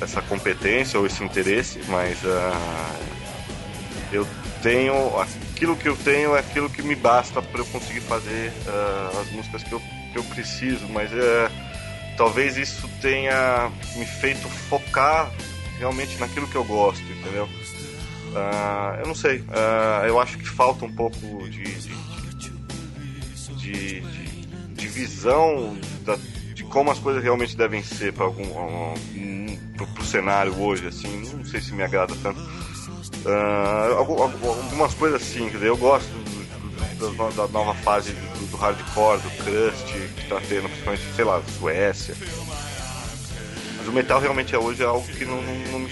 essa 0.00 0.22
competência 0.22 0.98
ou 0.98 1.06
esse 1.06 1.22
interesse, 1.22 1.80
mas 1.88 2.22
uh, 2.22 2.96
eu 4.12 4.26
tenho 4.62 5.18
aquilo 5.20 5.76
que 5.76 5.88
eu 5.88 5.96
tenho 5.96 6.34
é 6.34 6.40
aquilo 6.40 6.70
que 6.70 6.82
me 6.82 6.94
basta 6.94 7.40
para 7.42 7.60
eu 7.60 7.66
conseguir 7.66 8.00
fazer 8.00 8.52
uh, 8.66 9.20
as 9.20 9.30
músicas 9.30 9.62
que 9.62 9.72
eu, 9.72 9.80
que 10.12 10.18
eu 10.18 10.24
preciso, 10.24 10.86
mas 10.88 11.10
uh, 11.12 11.50
talvez 12.16 12.56
isso 12.56 12.88
tenha 13.00 13.70
me 13.96 14.06
feito 14.06 14.48
focar 14.48 15.30
realmente 15.78 16.18
naquilo 16.18 16.46
que 16.48 16.56
eu 16.56 16.64
gosto, 16.64 17.02
entendeu? 17.02 17.48
eu 19.00 19.06
não 19.08 19.14
sei, 19.14 19.42
eu 20.06 20.20
acho 20.20 20.38
que 20.38 20.46
falta 20.46 20.84
um 20.84 20.92
pouco 20.92 21.18
de, 21.48 21.64
de, 21.64 21.92
de, 23.56 24.00
de 24.68 24.86
visão 24.86 25.76
da, 26.04 26.16
de 26.60 26.64
como 26.64 26.90
as 26.90 26.98
coisas 26.98 27.22
realmente 27.22 27.56
devem 27.56 27.82
ser 27.82 28.12
para 28.12 28.26
algum 28.26 28.42
um, 28.42 29.58
pro, 29.74 29.86
pro, 29.86 30.04
cenário 30.04 30.54
hoje, 30.60 30.86
assim, 30.86 31.26
não 31.34 31.44
sei 31.44 31.58
se 31.60 31.72
me 31.72 31.82
agrada 31.82 32.14
tanto. 32.22 32.38
Uh, 32.38 33.96
algumas 33.96 34.92
coisas 34.92 35.22
assim, 35.22 35.46
quer 35.46 35.54
dizer, 35.54 35.68
eu 35.68 35.76
gosto 35.76 36.08
do, 36.98 37.08
do, 37.08 37.30
da 37.30 37.48
nova 37.48 37.74
fase 37.76 38.12
do, 38.12 38.50
do, 38.50 38.56
hardcore, 38.58 39.20
do 39.20 39.30
crust 39.42 39.86
que 39.86 40.28
tá 40.28 40.38
tendo, 40.46 40.68
principalmente, 40.68 41.02
sei 41.16 41.24
lá, 41.24 41.42
Suécia. 41.58 42.14
Mas 43.78 43.88
o 43.88 43.92
metal 43.92 44.20
realmente 44.20 44.54
é 44.54 44.58
hoje 44.58 44.82
é 44.82 44.86
algo 44.86 45.06
que 45.06 45.24
não, 45.24 45.40
não, 45.40 45.78
não, 45.78 45.88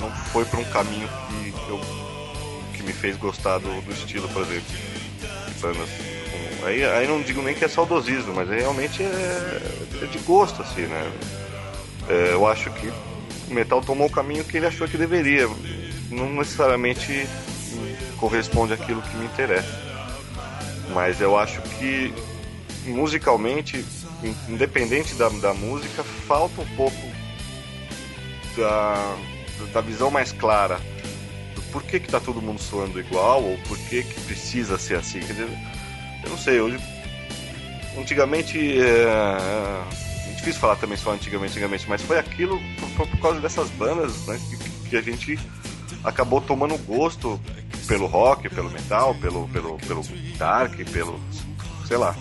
não 0.00 0.10
foi 0.26 0.44
por 0.44 0.58
um 0.58 0.64
caminho 0.64 1.08
que, 1.32 1.70
eu, 1.70 1.80
que 2.74 2.82
me 2.82 2.92
fez 2.92 3.16
gostar 3.16 3.58
do, 3.58 3.80
do 3.80 3.92
estilo, 3.92 4.28
por 4.28 4.42
exemplo, 4.42 4.74
de 5.48 5.60
bandas 5.60 6.13
Aí, 6.64 6.84
aí 6.84 7.06
não 7.06 7.20
digo 7.20 7.42
nem 7.42 7.54
que 7.54 7.64
é 7.64 7.68
saudosismo, 7.68 8.32
mas 8.34 8.48
realmente 8.48 9.02
é, 9.02 9.60
é 10.02 10.06
de 10.06 10.18
gosto, 10.20 10.62
assim, 10.62 10.82
né? 10.82 11.12
É, 12.08 12.32
eu 12.32 12.46
acho 12.46 12.70
que 12.70 12.92
o 13.48 13.54
metal 13.54 13.82
tomou 13.82 14.06
o 14.06 14.10
caminho 14.10 14.44
que 14.44 14.56
ele 14.56 14.66
achou 14.66 14.88
que 14.88 14.96
deveria. 14.96 15.48
Não 16.10 16.30
necessariamente 16.32 17.26
corresponde 18.16 18.72
àquilo 18.72 19.02
que 19.02 19.16
me 19.16 19.26
interessa. 19.26 19.78
Mas 20.92 21.20
eu 21.20 21.38
acho 21.38 21.60
que 21.62 22.14
musicalmente, 22.86 23.84
independente 24.48 25.14
da, 25.14 25.28
da 25.28 25.54
música, 25.54 26.02
falta 26.02 26.60
um 26.60 26.76
pouco 26.76 26.96
da, 28.56 29.16
da 29.72 29.80
visão 29.80 30.10
mais 30.10 30.32
clara 30.32 30.80
do 31.54 31.62
porquê 31.72 31.98
que 31.98 32.08
tá 32.08 32.20
todo 32.20 32.40
mundo 32.40 32.60
soando 32.60 33.00
igual 33.00 33.42
ou 33.42 33.58
por 33.68 33.78
que 33.78 34.02
precisa 34.26 34.78
ser 34.78 34.96
assim. 34.96 35.20
Quer 35.20 35.32
dizer, 35.32 35.48
eu 36.24 36.30
não 36.30 36.38
sei, 36.38 36.60
hoje. 36.60 36.78
Antigamente. 37.98 38.58
É, 38.80 40.04
difícil 40.44 40.60
falar 40.60 40.76
também 40.76 40.98
só 40.98 41.12
antigamente, 41.12 41.52
antigamente, 41.52 41.86
mas 41.88 42.02
foi 42.02 42.18
aquilo 42.18 42.60
por, 42.96 43.08
por 43.08 43.18
causa 43.18 43.40
dessas 43.40 43.70
bandas, 43.70 44.26
né? 44.26 44.38
Que, 44.50 44.90
que, 44.90 44.96
a 44.96 45.00
gente 45.00 45.38
acabou 46.04 46.40
tomando 46.40 46.76
gosto 46.84 47.40
pelo 47.88 48.06
rock, 48.06 48.48
pelo 48.50 48.70
metal, 48.70 49.14
pelo, 49.14 49.48
pelo, 49.48 49.78
pelo 49.78 50.02
dark, 50.36 50.74
pelo. 50.92 51.18
sei 51.86 51.96
lá. 51.96 52.14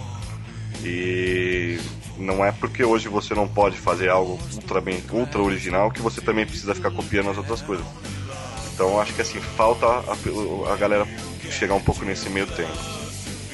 E 0.81 1.79
não 2.17 2.43
é 2.45 2.51
porque 2.51 2.83
hoje 2.83 3.09
você 3.09 3.33
não 3.33 3.47
pode 3.47 3.77
fazer 3.77 4.09
algo 4.09 4.39
ultra, 4.53 4.79
bem, 4.79 5.03
ultra 5.11 5.41
original 5.41 5.91
que 5.91 6.01
você 6.01 6.21
também 6.21 6.45
precisa 6.45 6.73
ficar 6.73 6.91
copiando 6.91 7.29
as 7.29 7.37
outras 7.37 7.61
coisas. 7.61 7.85
Então 8.73 8.99
acho 8.99 9.13
que 9.13 9.21
assim, 9.21 9.39
falta 9.39 9.85
a, 9.85 10.73
a 10.73 10.75
galera 10.77 11.05
chegar 11.49 11.75
um 11.75 11.81
pouco 11.81 12.05
nesse 12.05 12.29
meio 12.29 12.47
tempo. 12.47 13.02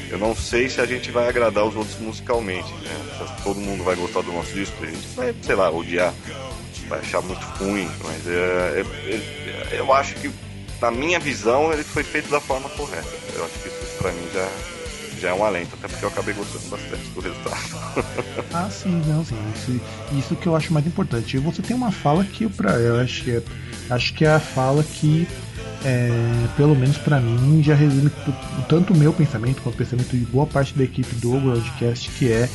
Eu 0.09 0.17
não 0.17 0.35
sei 0.35 0.67
se 0.69 0.81
a 0.81 0.85
gente 0.85 1.11
vai 1.11 1.29
agradar 1.29 1.63
os 1.65 1.75
outros 1.75 1.99
musicalmente, 1.99 2.71
né? 2.73 3.27
Se 3.37 3.43
todo 3.43 3.59
mundo 3.59 3.83
vai 3.83 3.95
gostar 3.95 4.21
do 4.21 4.31
nosso 4.31 4.51
disco, 4.53 4.83
a 4.83 4.87
gente 4.87 5.07
vai, 5.15 5.35
sei 5.41 5.55
lá, 5.55 5.69
odiar, 5.69 6.13
vai 6.87 6.99
achar 6.99 7.21
muito 7.21 7.45
ruim, 7.59 7.89
mas 8.03 8.27
é, 8.27 8.81
é, 8.81 9.75
é, 9.75 9.79
eu 9.79 9.93
acho 9.93 10.15
que, 10.15 10.31
na 10.81 10.89
minha 10.89 11.19
visão, 11.19 11.71
ele 11.71 11.83
foi 11.83 12.03
feito 12.03 12.29
da 12.29 12.41
forma 12.41 12.67
correta. 12.69 13.07
Eu 13.35 13.45
acho 13.45 13.53
que 13.59 13.67
isso 13.67 13.97
pra 13.99 14.11
mim 14.11 14.27
já, 14.33 14.49
já 15.19 15.29
é 15.29 15.33
um 15.33 15.45
alento, 15.45 15.75
até 15.75 15.87
porque 15.87 16.03
eu 16.03 16.09
acabei 16.09 16.33
gostando 16.33 16.67
bastante 16.69 17.03
do 17.09 17.21
resultado. 17.21 18.03
ah, 18.51 18.69
sim, 18.71 19.01
não, 19.05 19.23
sim. 19.23 19.35
Isso, 19.55 19.81
isso 20.17 20.35
que 20.35 20.47
eu 20.47 20.55
acho 20.55 20.73
mais 20.73 20.87
importante. 20.87 21.37
Você 21.37 21.61
tem 21.61 21.75
uma 21.75 21.91
fala 21.91 22.25
que 22.25 22.49
pra, 22.49 22.71
eu 22.79 22.99
acho 22.99 23.23
que 23.23 23.31
é, 23.31 23.43
acho 23.91 24.13
que 24.15 24.25
é 24.25 24.31
a 24.31 24.39
fala 24.39 24.83
que 24.83 25.27
é, 25.83 26.09
pelo 26.57 26.75
menos 26.75 26.97
para 26.97 27.19
mim, 27.19 27.63
já 27.63 27.73
resume 27.73 28.11
tanto 28.67 28.93
o 28.93 28.97
meu 28.97 29.13
pensamento 29.13 29.61
quanto 29.61 29.75
o 29.75 29.77
pensamento 29.77 30.17
de 30.17 30.25
boa 30.25 30.45
parte 30.45 30.77
da 30.77 30.83
equipe 30.83 31.15
do 31.15 31.39
Broadcast, 31.39 32.09
que 32.11 32.31
é 32.31 32.49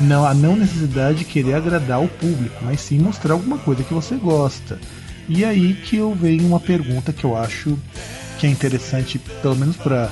não, 0.00 0.24
a 0.24 0.32
não 0.32 0.56
necessidade 0.56 1.18
de 1.18 1.24
querer 1.24 1.54
agradar 1.54 2.02
o 2.02 2.08
público, 2.08 2.56
mas 2.62 2.80
sim 2.80 2.98
mostrar 2.98 3.34
alguma 3.34 3.58
coisa 3.58 3.84
que 3.84 3.92
você 3.92 4.16
gosta. 4.16 4.78
E 5.28 5.44
aí 5.44 5.74
que 5.74 5.96
eu 5.96 6.14
venho 6.14 6.46
uma 6.46 6.60
pergunta 6.60 7.12
que 7.12 7.24
eu 7.24 7.36
acho 7.36 7.78
que 8.38 8.46
é 8.46 8.50
interessante, 8.50 9.18
pelo 9.18 9.56
menos 9.56 9.76
para 9.76 10.10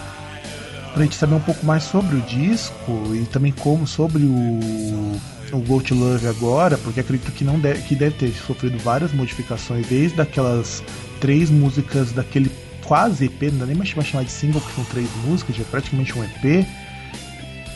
a 0.95 1.03
gente 1.03 1.15
saber 1.15 1.35
um 1.35 1.41
pouco 1.41 1.65
mais 1.65 1.85
sobre 1.85 2.17
o 2.17 2.21
disco 2.21 3.15
e 3.15 3.25
também 3.27 3.53
como 3.53 3.87
sobre 3.87 4.23
o 4.25 5.19
o 5.53 5.61
Go 5.61 5.81
to 5.81 5.95
Love 5.95 6.27
agora, 6.27 6.77
porque 6.79 7.01
acredito 7.01 7.33
que 7.33 7.45
não 7.45 7.59
deve, 7.59 7.83
que 7.83 7.95
deve 7.95 8.17
ter 8.17 8.33
sofrido 8.33 8.79
várias 8.79 9.13
modificações 9.13 9.87
desde 9.87 10.21
aquelas 10.21 10.83
três 11.21 11.51
músicas 11.51 12.13
daquele 12.13 12.51
quase 12.85 13.27
EP, 13.27 13.43
não 13.53 13.59
dá 13.59 13.67
nem 13.67 13.77
mais 13.77 13.91
chamar 13.91 14.25
de 14.25 14.33
single, 14.33 14.61
porque 14.61 14.75
são 14.75 14.85
três 14.85 15.09
músicas, 15.25 15.57
já 15.57 15.63
é 15.63 15.67
praticamente 15.67 16.19
um 16.19 16.25
EP. 16.25 16.67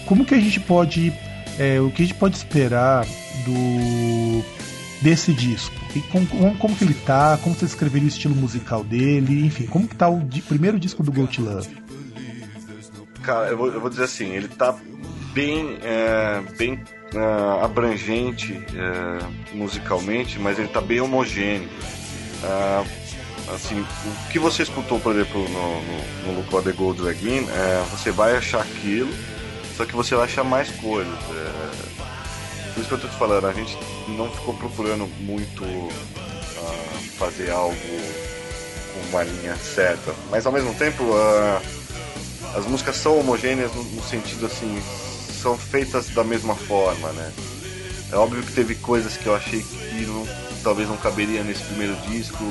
Como 0.06 0.24
que 0.24 0.34
a 0.34 0.40
gente 0.40 0.58
pode. 0.60 1.12
É, 1.58 1.78
o 1.80 1.90
que 1.90 2.02
a 2.02 2.06
gente 2.06 2.18
pode 2.18 2.36
esperar 2.36 3.06
do 3.44 4.42
desse 5.02 5.32
disco? 5.32 5.74
E 5.94 6.00
como, 6.00 6.76
que 6.76 6.84
ele 6.84 6.94
tá? 6.94 7.38
Como 7.42 7.54
você 7.54 7.66
escreveria 7.66 8.06
o 8.06 8.08
estilo 8.08 8.34
musical 8.34 8.82
dele? 8.82 9.44
Enfim, 9.44 9.66
como 9.66 9.86
que 9.86 9.94
tá 9.94 10.08
o 10.08 10.20
di, 10.20 10.40
primeiro 10.40 10.78
disco 10.78 11.02
do 11.02 11.12
Go 11.12 11.26
to 11.26 11.42
Love? 11.42 11.68
Cara, 13.22 13.48
eu 13.48 13.56
vou, 13.56 13.68
eu 13.68 13.80
vou 13.80 13.90
dizer 13.90 14.04
assim, 14.04 14.30
ele 14.30 14.48
tá 14.48 14.74
bem, 15.34 15.78
é, 15.82 16.42
bem 16.56 16.74
uh, 17.14 17.64
abrangente 17.64 18.52
uh, 18.52 19.56
musicalmente, 19.56 20.38
mas 20.38 20.58
ele 20.58 20.68
tá 20.68 20.80
bem 20.80 21.00
homogêneo. 21.00 21.68
Assim, 23.48 23.80
o 23.80 24.30
que 24.30 24.38
você 24.38 24.62
escutou, 24.62 25.00
por 25.00 25.14
exemplo, 25.14 25.42
no, 25.48 25.82
no, 25.82 26.26
no 26.26 26.36
Look 26.36 26.64
the 26.64 26.72
Gold 26.72 27.08
Again, 27.08 27.46
é, 27.50 27.84
você 27.90 28.10
vai 28.10 28.36
achar 28.36 28.60
aquilo, 28.60 29.12
só 29.76 29.84
que 29.84 29.94
você 29.94 30.14
vai 30.14 30.24
achar 30.24 30.44
mais 30.44 30.70
coisas. 30.70 31.12
É, 31.12 32.72
por 32.72 32.80
isso 32.80 32.88
que 32.88 32.94
eu 32.94 33.00
tô 33.00 33.08
te 33.08 33.16
falando, 33.16 33.46
a 33.46 33.52
gente 33.52 33.76
não 34.08 34.30
ficou 34.30 34.54
procurando 34.54 35.06
muito 35.20 35.64
uh, 35.64 35.92
fazer 37.18 37.50
algo 37.50 37.76
com 37.76 39.08
uma 39.10 39.22
linha 39.22 39.56
certa, 39.56 40.14
mas 40.30 40.46
ao 40.46 40.52
mesmo 40.52 40.74
tempo 40.74 41.02
uh, 41.02 41.60
as 42.56 42.64
músicas 42.66 42.96
são 42.96 43.18
homogêneas 43.18 43.74
no, 43.74 43.82
no 43.82 44.02
sentido 44.02 44.46
assim, 44.46 44.82
são 45.42 45.56
feitas 45.56 46.08
da 46.10 46.24
mesma 46.24 46.54
forma, 46.54 47.10
né? 47.12 47.32
É 48.10 48.16
óbvio 48.16 48.42
que 48.42 48.52
teve 48.52 48.74
coisas 48.76 49.16
que 49.16 49.26
eu 49.26 49.34
achei 49.34 49.62
que 49.62 50.06
não, 50.06 50.26
talvez 50.62 50.88
não 50.88 50.96
caberia 50.96 51.42
nesse 51.42 51.64
primeiro 51.64 51.96
disco, 52.08 52.44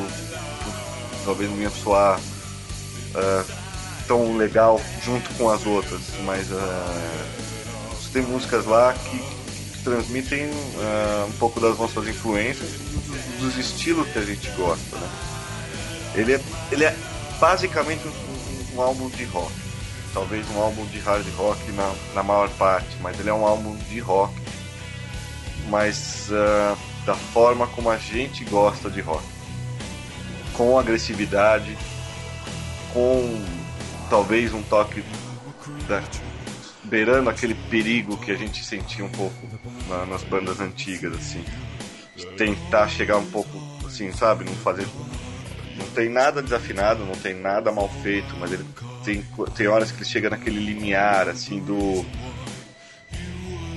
talvez 1.25 1.49
não 1.49 1.57
ia 1.57 1.69
soar 1.69 2.19
uh, 2.19 3.51
tão 4.07 4.37
legal 4.37 4.79
junto 5.03 5.29
com 5.35 5.49
as 5.49 5.65
outras, 5.65 6.01
mas 6.25 6.51
uh, 6.51 8.11
tem 8.11 8.21
músicas 8.23 8.65
lá 8.65 8.93
que, 8.93 9.41
transmitem 9.83 10.45
uh, 10.45 11.27
um 11.27 11.31
pouco 11.33 11.59
das 11.59 11.77
nossas 11.77 12.07
influências, 12.07 12.69
dos 13.39 13.57
estilos 13.57 14.07
que 14.09 14.19
a 14.19 14.21
gente 14.21 14.49
gosta, 14.51 14.97
né? 14.97 15.09
Ele 16.15 16.33
é, 16.33 16.41
ele 16.71 16.83
é 16.85 16.95
basicamente 17.39 18.07
um, 18.07 18.75
um 18.75 18.81
álbum 18.81 19.09
de 19.09 19.23
rock. 19.25 19.51
Talvez 20.13 20.45
um 20.51 20.61
álbum 20.61 20.85
de 20.87 20.99
hard 20.99 21.25
rock 21.35 21.71
na, 21.71 21.93
na 22.13 22.23
maior 22.23 22.49
parte, 22.51 22.97
mas 22.99 23.19
ele 23.19 23.29
é 23.29 23.33
um 23.33 23.45
álbum 23.45 23.75
de 23.89 23.99
rock, 23.99 24.33
mas 25.69 26.27
uh, 26.29 26.77
da 27.05 27.15
forma 27.15 27.65
como 27.67 27.89
a 27.89 27.97
gente 27.97 28.43
gosta 28.45 28.89
de 28.89 29.01
rock, 29.01 29.23
com 30.53 30.77
agressividade, 30.77 31.77
com 32.93 33.43
talvez 34.09 34.53
um 34.53 34.61
toque 34.63 35.03
da, 35.87 36.03
beirando 36.83 37.29
aquele 37.29 37.55
perigo 37.55 38.17
que 38.17 38.31
a 38.31 38.35
gente 38.35 38.63
sentia 38.63 39.05
um 39.05 39.09
pouco 39.09 39.47
na, 39.87 40.05
nas 40.05 40.23
bandas 40.23 40.59
antigas, 40.59 41.13
assim, 41.13 41.43
de 42.15 42.25
tentar 42.37 42.87
chegar 42.89 43.17
um 43.17 43.25
pouco, 43.25 43.49
assim, 43.85 44.11
sabe, 44.11 44.43
não 44.43 44.53
fazer 44.55 44.87
não 45.81 45.87
tem 45.95 46.09
nada 46.09 46.41
desafinado, 46.41 47.05
não 47.05 47.15
tem 47.15 47.33
nada 47.33 47.71
mal 47.71 47.89
feito, 47.89 48.35
mas 48.39 48.51
ele 48.51 48.65
tem, 49.03 49.25
tem 49.55 49.67
horas 49.67 49.91
que 49.91 49.97
ele 49.97 50.05
chega 50.05 50.29
naquele 50.29 50.59
limiar, 50.59 51.27
assim, 51.27 51.59
do. 51.59 52.05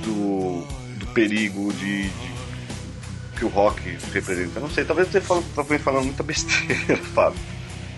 do, 0.04 0.66
do 0.98 1.06
perigo 1.14 1.72
de, 1.72 2.08
de 2.08 2.33
que 3.34 3.44
o 3.44 3.48
rock 3.48 3.98
representa. 4.12 4.60
Não 4.60 4.70
sei, 4.70 4.84
talvez 4.84 5.08
você 5.08 5.20
fale, 5.20 5.44
talvez 5.54 5.82
falando 5.82 6.04
muita 6.06 6.22
besteira, 6.22 6.96
Fábio. 7.14 7.38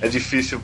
É 0.01 0.09
difícil 0.09 0.61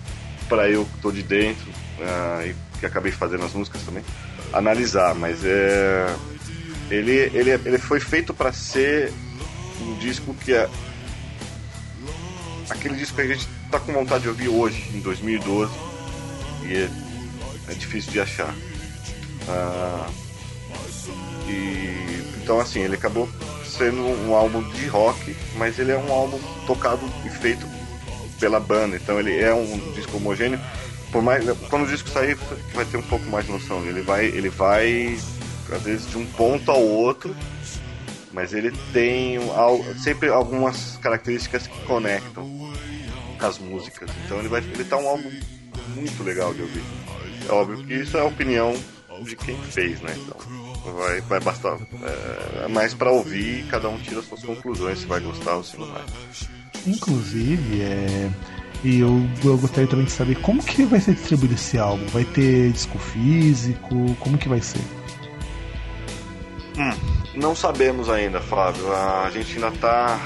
para 0.49 0.69
eu 0.69 0.85
que 0.85 0.99
tô 1.01 1.11
de 1.11 1.23
dentro 1.23 1.69
uh, 1.71 2.47
e 2.47 2.55
que 2.79 2.87
acabei 2.87 3.13
fazendo 3.13 3.45
as 3.45 3.53
músicas 3.53 3.83
também 3.83 4.05
analisar, 4.53 5.15
mas 5.15 5.45
é 5.45 6.15
ele 6.91 7.13
ele, 7.33 7.51
ele 7.51 7.79
foi 7.79 8.01
feito 8.01 8.35
para 8.35 8.53
ser 8.53 9.13
um 9.81 9.97
disco 9.99 10.35
que 10.35 10.53
é 10.53 10.69
aquele 12.69 12.97
disco 12.97 13.17
que 13.17 13.23
a 13.23 13.27
gente 13.27 13.49
tá 13.71 13.81
com 13.81 13.93
vontade 13.93 14.25
de 14.25 14.29
ouvir 14.29 14.49
hoje, 14.49 14.91
em 14.95 15.01
2012, 15.01 15.73
e 16.65 16.75
é, 16.75 16.91
é 17.69 17.75
difícil 17.75 18.13
de 18.13 18.21
achar. 18.21 18.55
Ah, 19.49 20.11
e 21.49 22.43
então 22.43 22.61
assim, 22.61 22.81
ele 22.81 22.95
acabou 22.95 23.29
sendo 23.83 24.01
um 24.01 24.35
álbum 24.35 24.63
de 24.71 24.87
rock, 24.87 25.35
mas 25.57 25.77
ele 25.77 25.91
é 25.91 25.99
um 25.99 26.13
álbum 26.13 26.39
tocado 26.69 27.01
e 27.25 27.29
feito 27.29 27.67
pela 28.39 28.61
banda, 28.61 28.95
então 28.95 29.19
ele 29.19 29.37
é 29.37 29.53
um 29.53 29.93
disco 29.93 30.19
homogêneo. 30.19 30.61
Por 31.11 31.21
mais, 31.21 31.45
quando 31.69 31.83
o 31.83 31.89
disco 31.89 32.09
sair, 32.09 32.37
vai 32.75 32.85
ter 32.85 32.97
um 32.97 33.03
pouco 33.03 33.27
mais 33.27 33.45
de 33.45 33.53
noção. 33.53 33.85
Ele 33.85 34.01
vai, 34.03 34.27
ele 34.27 34.49
vai 34.49 35.19
às 35.75 35.83
vezes 35.83 36.09
de 36.09 36.17
um 36.17 36.27
ponto 36.27 36.71
ao 36.71 36.83
outro 36.83 37.35
mas 38.33 38.55
ele 38.55 38.73
tem 38.95 39.39
sempre 40.03 40.31
algumas 40.31 40.97
características 41.03 41.67
que 41.67 41.79
conectam 41.85 42.73
as 43.39 43.59
músicas. 43.59 44.09
Então 44.25 44.39
ele 44.39 44.49
vai 44.49 44.61
ele 44.61 44.85
tá 44.85 44.97
um 44.97 45.07
álbum 45.07 45.31
muito 45.95 46.23
legal 46.23 46.55
de 46.55 46.63
ouvir. 46.63 46.83
É 47.47 47.53
óbvio 47.53 47.85
que 47.85 47.93
isso 47.93 48.17
é 48.17 48.21
a 48.21 48.25
opinião 48.25 48.75
de 49.23 49.37
quem 49.37 49.57
fez, 49.65 50.01
né? 50.01 50.15
Então 50.17 50.72
vai, 50.91 51.21
vai 51.21 51.41
bastar 51.41 51.79
é, 52.03 52.69
mais 52.69 52.95
para 52.95 53.11
ouvir 53.11 53.65
cada 53.69 53.89
um 53.89 53.99
tira 53.99 54.23
suas 54.23 54.43
conclusões 54.43 55.01
se 55.01 55.07
vai 55.07 55.21
gostar 55.21 55.57
ou 55.57 55.65
se 55.65 55.79
não 55.79 55.87
vai. 55.87 56.03
Inclusive, 56.87 57.83
é, 57.83 58.31
e 58.85 59.01
eu, 59.01 59.29
eu 59.45 59.57
gostaria 59.59 59.89
também 59.89 60.07
de 60.07 60.13
saber 60.13 60.37
como 60.41 60.63
que 60.63 60.85
vai 60.85 61.01
ser 61.01 61.15
distribuído 61.15 61.55
esse 61.55 61.79
álbum. 61.79 62.05
Vai 62.09 62.25
ter 62.25 62.73
disco 62.73 62.99
físico? 62.99 64.17
Como 64.19 64.37
que 64.37 64.49
vai 64.49 64.61
ser? 64.61 64.81
Hum, 66.77 67.31
não 67.35 67.55
sabemos 67.55 68.11
ainda, 68.11 68.41
Fábio. 68.41 68.93
A 68.93 69.31
gente 69.31 69.55
ainda 69.55 69.71
tá. 69.73 70.21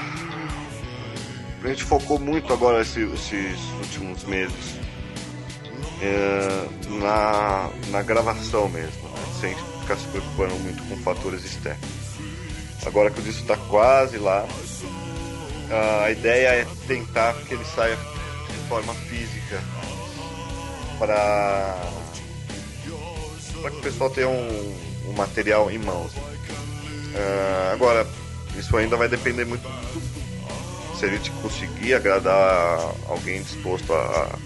A 1.63 1.67
gente 1.67 1.83
focou 1.83 2.17
muito 2.17 2.51
agora 2.51 2.81
esses, 2.81 3.13
esses 3.13 3.59
últimos 3.81 4.23
meses 4.23 4.75
é, 6.01 6.67
na, 6.99 7.69
na 7.89 8.01
gravação 8.01 8.69
mesmo, 8.69 9.03
né? 9.09 9.21
Ficar 9.87 9.95
se 9.95 10.07
preocupando 10.07 10.55
muito 10.55 10.83
com 10.83 10.97
fatores 10.97 11.45
externos. 11.45 11.89
Agora 12.85 13.09
que 13.09 13.21
o 13.21 13.23
disco 13.23 13.41
está 13.41 13.55
quase 13.55 14.17
lá, 14.17 14.45
a 16.03 16.11
ideia 16.11 16.49
é 16.49 16.67
tentar 16.87 17.33
que 17.33 17.53
ele 17.53 17.63
saia 17.63 17.95
de 17.95 18.67
forma 18.67 18.93
física 18.93 19.61
para 20.99 21.77
para 23.61 23.71
que 23.71 23.77
o 23.77 23.81
pessoal 23.81 24.09
tenha 24.09 24.29
um, 24.29 24.77
um 25.07 25.13
material 25.13 25.71
em 25.71 25.79
mãos. 25.79 26.11
Uh, 26.13 27.73
agora, 27.73 28.05
isso 28.55 28.75
ainda 28.77 28.95
vai 28.95 29.07
depender 29.07 29.45
muito 29.45 29.67
se 30.99 31.05
a 31.05 31.09
gente 31.09 31.31
conseguir 31.41 31.95
agradar 31.95 32.93
alguém 33.07 33.41
disposto 33.41 33.93
a, 33.93 34.37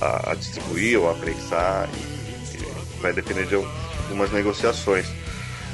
a, 0.00 0.32
a 0.32 0.34
distribuir 0.34 0.98
ou 0.98 1.10
a 1.10 1.14
prensar, 1.14 1.88
e, 1.94 2.56
e 2.56 3.00
vai 3.00 3.12
depender 3.12 3.46
de 3.46 3.54
algumas 4.04 4.30
negociações. 4.32 5.06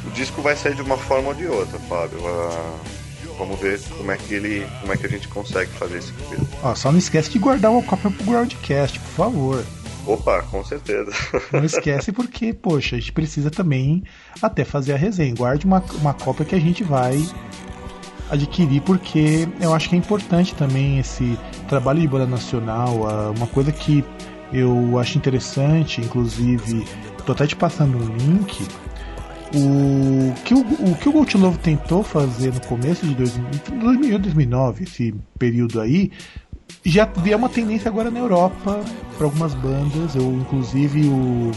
O 0.06 0.10
disco 0.10 0.40
vai 0.40 0.56
sair 0.56 0.74
de 0.74 0.82
uma 0.82 0.96
forma 0.96 1.28
ou 1.28 1.34
de 1.34 1.46
outra, 1.46 1.78
Fábio. 1.80 2.18
Uh, 2.18 3.00
Vamos 3.40 3.58
ver 3.58 3.80
como 3.96 4.10
é 4.10 4.18
que 4.18 4.34
ele. 4.34 4.66
como 4.82 4.92
é 4.92 4.98
que 4.98 5.06
a 5.06 5.08
gente 5.08 5.26
consegue 5.28 5.70
fazer 5.72 5.96
esse 5.96 6.12
filme. 6.12 6.46
Ó, 6.62 6.74
só 6.74 6.92
não 6.92 6.98
esquece 6.98 7.30
de 7.30 7.38
guardar 7.38 7.72
o 7.72 7.82
cópia 7.82 8.10
pro 8.10 8.24
Groundcast, 8.24 9.00
por 9.00 9.08
favor. 9.08 9.64
Opa, 10.06 10.42
com 10.42 10.62
certeza. 10.62 11.10
Não 11.50 11.64
esquece 11.64 12.12
porque, 12.12 12.52
poxa, 12.52 12.96
a 12.96 12.98
gente 12.98 13.12
precisa 13.12 13.50
também 13.50 14.02
até 14.42 14.62
fazer 14.64 14.92
a 14.92 14.96
resenha. 14.96 15.34
Guarde 15.34 15.64
uma, 15.64 15.82
uma 16.00 16.12
cópia 16.12 16.44
que 16.44 16.54
a 16.54 16.60
gente 16.60 16.84
vai 16.84 17.22
adquirir 18.30 18.82
porque 18.82 19.48
eu 19.60 19.74
acho 19.74 19.88
que 19.88 19.94
é 19.94 19.98
importante 19.98 20.54
também 20.54 20.98
esse 20.98 21.38
trabalho 21.68 22.00
de 22.00 22.08
banda 22.08 22.26
nacional, 22.26 23.32
uma 23.36 23.46
coisa 23.46 23.72
que 23.72 24.04
eu 24.52 24.98
acho 24.98 25.16
interessante, 25.16 26.00
inclusive, 26.00 26.84
tô 27.20 27.32
até 27.32 27.46
te 27.46 27.56
passando 27.56 27.98
um 27.98 28.16
link. 28.16 28.66
O 29.52 30.32
que 30.44 30.54
o, 30.54 30.60
o, 30.60 30.96
que 30.96 31.08
o 31.08 31.56
tentou 31.56 32.02
fazer 32.04 32.52
no 32.54 32.60
começo 32.60 33.04
de 33.04 33.14
2000, 33.14 34.18
2009, 34.18 34.84
esse 34.84 35.14
período 35.38 35.80
aí, 35.80 36.12
já 36.84 37.04
vê 37.04 37.34
uma 37.34 37.48
tendência 37.48 37.88
agora 37.88 38.10
na 38.10 38.20
Europa 38.20 38.80
para 39.16 39.26
algumas 39.26 39.54
bandas. 39.54 40.14
Eu, 40.14 40.32
inclusive, 40.34 41.08
o 41.08 41.50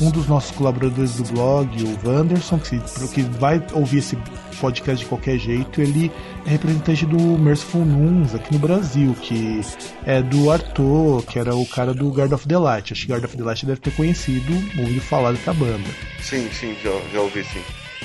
um 0.00 0.10
dos 0.10 0.26
nossos 0.26 0.50
colaboradores 0.50 1.14
do 1.14 1.24
blog, 1.32 1.68
o 1.82 2.08
Wanderson, 2.08 2.58
que, 2.58 2.78
que 3.14 3.22
vai 3.22 3.62
ouvir 3.72 3.98
esse 3.98 4.16
podcast 4.56 5.04
de 5.04 5.08
qualquer 5.08 5.38
jeito, 5.38 5.80
ele 5.80 6.10
é 6.46 6.50
representante 6.50 7.06
do 7.06 7.18
Merciful 7.38 7.84
Nuns 7.84 8.34
aqui 8.34 8.52
no 8.52 8.58
Brasil, 8.58 9.14
que 9.20 9.60
é 10.04 10.22
do 10.22 10.50
Arthur, 10.50 11.22
que 11.22 11.38
era 11.38 11.54
o 11.54 11.66
cara 11.66 11.94
do 11.94 12.08
Guard 12.08 12.32
of 12.32 12.46
the 12.46 12.58
Light. 12.58 12.92
Acho 12.92 13.06
que 13.06 13.12
Guard 13.12 13.24
of 13.24 13.36
the 13.36 13.42
Light 13.42 13.66
deve 13.66 13.80
ter 13.80 13.92
conhecido, 13.92 14.52
ouvido 14.78 15.00
falar 15.00 15.32
dessa 15.32 15.52
banda. 15.52 15.88
Sim, 16.20 16.48
sim, 16.52 16.74
já, 16.82 16.90
já 17.12 17.20
ouvi 17.20 17.44
sim. 17.44 17.60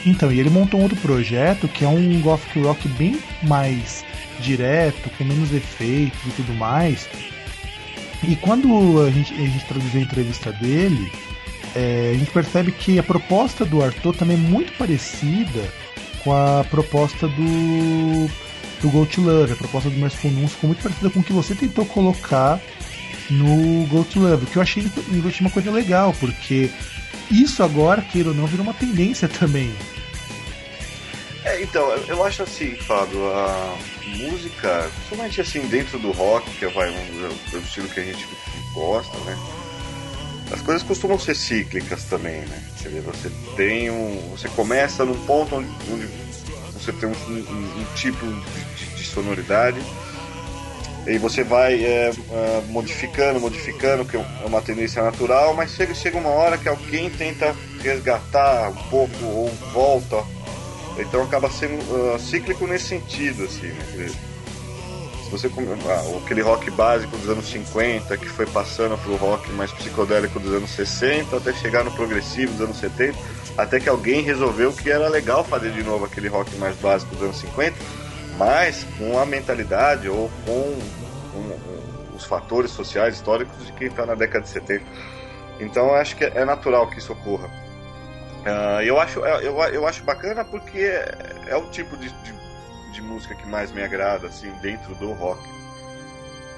Então, 0.06 0.32
e 0.32 0.40
ele 0.40 0.50
montou 0.50 0.80
um 0.80 0.84
outro 0.84 0.98
projeto 1.00 1.68
que 1.68 1.86
é 1.86 1.88
um 1.88 2.22
gothic 2.22 2.60
rock 2.62 2.88
bem 2.90 3.20
mais 3.44 4.04
direto, 4.40 5.10
com 5.18 5.24
menos 5.24 5.54
efeitos 5.54 6.20
e 6.26 6.32
tudo 6.32 6.54
mais. 6.54 7.08
E 8.28 8.36
quando 8.36 9.02
a 9.02 9.10
gente, 9.12 9.34
a 9.34 9.38
gente 9.38 9.66
traduziu 9.66 10.00
a 10.00 10.04
entrevista 10.04 10.52
dele, 10.54 11.12
é, 11.76 12.12
a 12.14 12.18
gente 12.18 12.32
percebe 12.32 12.72
que 12.72 13.00
a 13.00 13.04
proposta 13.04 13.66
do 13.66 13.84
Arthur 13.84 14.16
também 14.16 14.38
é 14.38 14.40
muito 14.40 14.74
parecida 14.74 15.81
com 16.24 16.34
a 16.34 16.64
proposta 16.70 17.28
do 17.28 18.30
do 18.82 18.90
Go 18.90 19.06
to 19.06 19.22
Love, 19.22 19.54
a 19.54 19.56
proposta 19.56 19.90
do 19.90 19.98
Merciful 19.98 20.32
Nuns 20.32 20.54
ficou 20.54 20.70
muito 20.70 20.82
parecida 20.82 21.10
com 21.10 21.20
o 21.20 21.24
que 21.24 21.32
você 21.32 21.54
tentou 21.54 21.86
colocar 21.86 22.60
no 23.30 23.86
Go 23.86 24.04
to 24.04 24.20
Love, 24.20 24.48
que 24.48 24.58
eu 24.58 24.62
achei 24.62 24.84
uma 25.40 25.52
coisa 25.52 25.72
legal, 25.72 26.14
porque 26.20 26.70
isso 27.30 27.64
agora, 27.64 28.02
queira 28.02 28.30
ou 28.30 28.36
não, 28.36 28.48
virou 28.48 28.64
uma 28.64 28.74
tendência 28.74 29.28
também. 29.28 29.72
É, 31.44 31.62
então, 31.62 31.90
eu 32.08 32.24
acho 32.24 32.44
assim, 32.44 32.76
Fábio, 32.76 33.28
a 33.34 33.78
música, 34.18 34.90
principalmente 34.96 35.42
assim 35.42 35.62
dentro 35.68 35.98
do 35.98 36.12
rock, 36.12 36.50
que 36.52 36.66
é 36.66 36.70
vai, 36.70 36.90
um, 36.90 37.30
o 37.54 37.58
estilo 37.58 37.88
que 37.88 38.00
a 38.00 38.04
gente 38.04 38.28
gosta, 38.74 39.18
né? 39.20 39.38
As 40.54 40.62
coisas 40.62 40.84
costumam 40.84 41.18
ser 41.18 41.36
cíclicas 41.36 42.04
também, 42.06 42.42
né? 42.42 42.64
Quer 42.82 42.90
dizer, 42.90 43.02
você 43.02 43.32
tem 43.56 43.90
um. 43.90 44.32
Você 44.32 44.50
começa 44.50 45.06
num 45.06 45.26
ponto 45.26 45.56
onde, 45.56 45.70
onde 45.92 46.08
você 46.74 46.92
tem 46.92 47.08
um, 47.08 47.14
um, 47.14 47.82
um 47.82 47.86
tipo 47.96 48.26
de, 48.26 48.86
de, 48.98 49.06
sonoridade. 49.06 49.82
E 51.08 51.18
você 51.18 51.44
vai 51.44 51.84
é, 51.84 52.12
é, 52.12 52.64
modificando, 52.70 53.40
modificando, 53.40 54.06
que 54.06 54.18
é 54.18 54.26
uma 54.46 54.62
tendência 54.62 55.02
natural, 55.02 55.56
mas 55.56 55.72
chega, 55.72 55.96
chega 55.96 56.18
uma 56.18 56.30
hora 56.30 56.58
que 56.58 56.70
alguém 56.70 57.10
tenta 57.10 57.56
resgatar 57.82 58.70
um 58.70 58.90
pouco 58.90 59.26
ou 59.26 59.50
volta. 59.74 60.24
Então 61.00 61.24
acaba 61.24 61.50
sendo 61.50 61.74
uh, 61.74 62.20
cíclico 62.20 62.68
nesse 62.68 62.90
sentido, 62.90 63.46
assim, 63.46 63.68
né? 63.68 64.12
Você 65.32 65.48
ah, 65.48 66.18
aquele 66.24 66.42
rock 66.42 66.70
básico 66.72 67.16
dos 67.18 67.30
anos 67.30 67.50
50 67.50 68.18
que 68.18 68.28
foi 68.28 68.46
passando 68.46 68.98
pro 68.98 69.16
rock 69.16 69.50
mais 69.54 69.72
psicodélico 69.72 70.40
dos 70.40 70.54
anos 70.54 70.70
60 70.72 71.38
até 71.38 71.54
chegar 71.54 71.86
no 71.86 71.92
progressivo 71.92 72.52
dos 72.52 72.62
anos 72.62 72.78
70 72.78 73.18
até 73.58 73.80
que 73.80 73.88
alguém 73.88 74.22
resolveu 74.22 74.74
que 74.74 74.92
era 74.92 75.08
legal 75.08 75.44
fazer 75.44 75.72
de 75.72 75.84
novo 75.84 76.06
aquele 76.06 76.28
rock 76.28 76.54
mais 76.58 76.76
básico 76.76 77.16
dos 77.16 77.24
anos 77.24 77.40
50 77.40 77.76
mas 78.38 78.86
com 78.98 79.18
a 79.18 79.26
mentalidade 79.26 80.10
ou 80.10 80.30
com, 80.46 80.78
com 81.32 82.16
os 82.16 82.26
fatores 82.26 82.72
sociais 82.72 83.16
históricos 83.16 83.66
de 83.66 83.72
quem 83.74 83.88
está 83.88 84.06
na 84.06 84.16
década 84.16 84.44
de 84.44 84.50
70 84.50 84.84
então 85.62 85.94
acho 85.94 86.16
que 86.16 86.26
é 86.26 86.44
natural 86.44 86.90
que 86.90 86.98
isso 86.98 87.14
ocorra. 87.14 87.48
Uh, 88.42 88.82
eu 88.82 89.00
acho 89.00 89.20
eu, 89.20 89.56
eu 89.66 89.88
acho 89.88 90.04
bacana 90.04 90.44
porque 90.44 90.80
é, 90.80 91.16
é 91.50 91.56
o 91.56 91.70
tipo 91.70 91.96
de, 91.96 92.10
de 92.10 92.41
de 92.92 93.02
música 93.02 93.36
que 93.36 93.48
mais 93.48 93.72
me 93.72 93.82
agrada, 93.82 94.28
assim, 94.28 94.52
dentro 94.62 94.94
do 94.96 95.12
rock. 95.14 95.42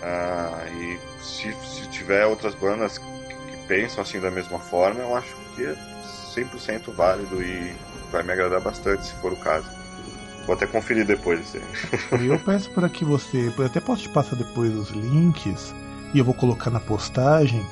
Ah, 0.02 0.66
e 0.76 1.00
se, 1.22 1.54
se 1.54 1.88
tiver 1.90 2.26
outras 2.26 2.54
bandas 2.56 2.98
que, 2.98 3.06
que, 3.06 3.68
pensam 3.68 4.02
assim 4.02 4.20
da 4.20 4.30
mesma 4.30 4.60
forma, 4.60 5.00
eu 5.00 5.16
acho 5.16 5.34
que 5.56 5.66
é 5.66 5.76
100% 6.36 6.94
válido 6.94 7.42
e 7.42 7.74
vai 8.12 8.22
me 8.24 8.34
agradar 8.34 8.60
bastante 8.60 9.06
se 9.06 9.14
for 9.16 9.32
o 9.32 9.38
caso. 9.38 9.70
Vou 10.46 10.56
até 10.56 10.68
conferir 10.68 11.06
depois 11.06 11.40
isso 11.40 11.58
eu 12.22 12.38
peço 12.40 12.70
para 12.72 12.90
que 12.90 13.06
você. 13.06 13.54
Eu 13.58 13.66
até 13.66 13.80
posso 13.80 14.02
te 14.02 14.10
passar 14.10 14.36
depois 14.36 14.76
os 14.76 14.90
links 14.90 15.74
e 16.14 16.20
eu 16.20 16.26
vou 16.26 16.34
colocar 16.34 16.70
na 16.70 16.82
postagem 16.82 17.66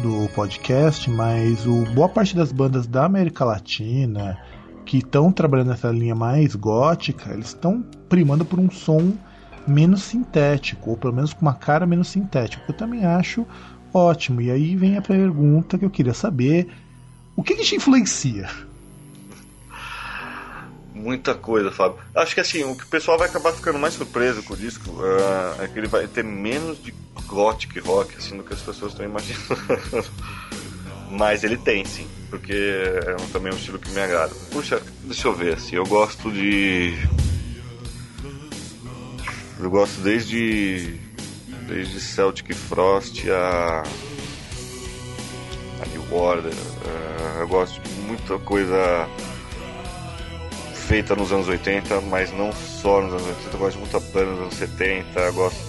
do 0.00 0.28
podcast, 0.34 1.10
mas 1.10 1.66
o 1.66 1.84
boa 1.94 2.08
parte 2.08 2.36
das 2.36 2.52
bandas 2.52 2.86
da 2.86 3.06
América 3.06 3.44
Latina, 3.44 4.38
que 4.84 4.98
estão 4.98 5.32
trabalhando 5.32 5.68
nessa 5.68 5.90
linha 5.90 6.14
mais 6.14 6.54
gótica, 6.54 7.32
eles 7.32 7.48
estão 7.48 7.84
primando 8.08 8.44
por 8.44 8.58
um 8.58 8.70
som 8.70 9.12
menos 9.66 10.02
sintético, 10.02 10.90
ou 10.90 10.96
pelo 10.96 11.12
menos 11.12 11.32
com 11.32 11.42
uma 11.42 11.54
cara 11.54 11.86
menos 11.86 12.08
sintética. 12.08 12.62
Eu 12.68 12.74
também 12.74 13.04
acho 13.04 13.46
ótimo. 13.92 14.40
E 14.40 14.50
aí 14.50 14.76
vem 14.76 14.96
a 14.96 15.02
pergunta 15.02 15.78
que 15.78 15.84
eu 15.84 15.90
queria 15.90 16.14
saber: 16.14 16.68
o 17.36 17.42
que, 17.42 17.54
que 17.54 17.64
te 17.64 17.76
influencia? 17.76 18.48
Muita 20.94 21.34
coisa, 21.34 21.70
Fábio. 21.70 21.98
Acho 22.14 22.34
que 22.34 22.40
assim, 22.40 22.64
o 22.64 22.74
que 22.74 22.82
o 22.84 22.88
pessoal 22.88 23.16
vai 23.16 23.28
acabar 23.28 23.52
ficando 23.52 23.78
mais 23.78 23.94
surpreso 23.94 24.42
com 24.42 24.54
o 24.54 24.56
disco 24.56 24.90
uh, 24.90 25.62
é 25.62 25.68
que 25.68 25.78
ele 25.78 25.86
vai 25.86 26.08
ter 26.08 26.24
menos 26.24 26.82
de 26.82 26.92
gothic 27.26 27.78
rock 27.80 28.16
assim 28.16 28.36
do 28.36 28.42
que 28.42 28.52
as 28.52 28.60
pessoas 28.60 28.92
estão 28.92 29.06
imaginando. 29.06 30.10
Mas 31.10 31.42
ele 31.42 31.56
tem, 31.56 31.84
sim, 31.84 32.06
porque 32.28 32.52
é 32.52 33.16
um, 33.22 33.28
também 33.28 33.52
um 33.52 33.56
estilo 33.56 33.78
que 33.78 33.90
me 33.90 34.00
agrada. 34.00 34.34
Puxa, 34.50 34.82
deixa 35.04 35.28
eu 35.28 35.34
ver, 35.34 35.54
assim, 35.54 35.76
eu 35.76 35.86
gosto 35.86 36.30
de. 36.30 36.94
Eu 39.60 39.70
gosto 39.70 40.00
desde. 40.00 40.98
Desde 41.66 42.00
Celtic 42.00 42.54
Frost 42.54 43.28
a. 43.28 43.82
a 45.82 45.86
New 45.86 46.14
Order. 46.14 46.52
Uh, 46.52 47.40
eu 47.40 47.48
gosto 47.48 47.80
de 47.80 47.90
muita 48.02 48.38
coisa 48.38 49.08
feita 50.72 51.14
nos 51.14 51.32
anos 51.32 51.48
80, 51.48 52.00
mas 52.02 52.32
não 52.32 52.50
só 52.52 53.02
nos 53.02 53.12
anos 53.12 53.26
80, 53.26 53.50
eu 53.52 53.58
gosto 53.58 53.72
de 53.74 53.78
muita 53.78 54.00
banda 54.00 54.30
nos 54.30 54.40
anos 54.40 54.54
70, 54.54 55.20
eu 55.20 55.32
gosto 55.34 55.68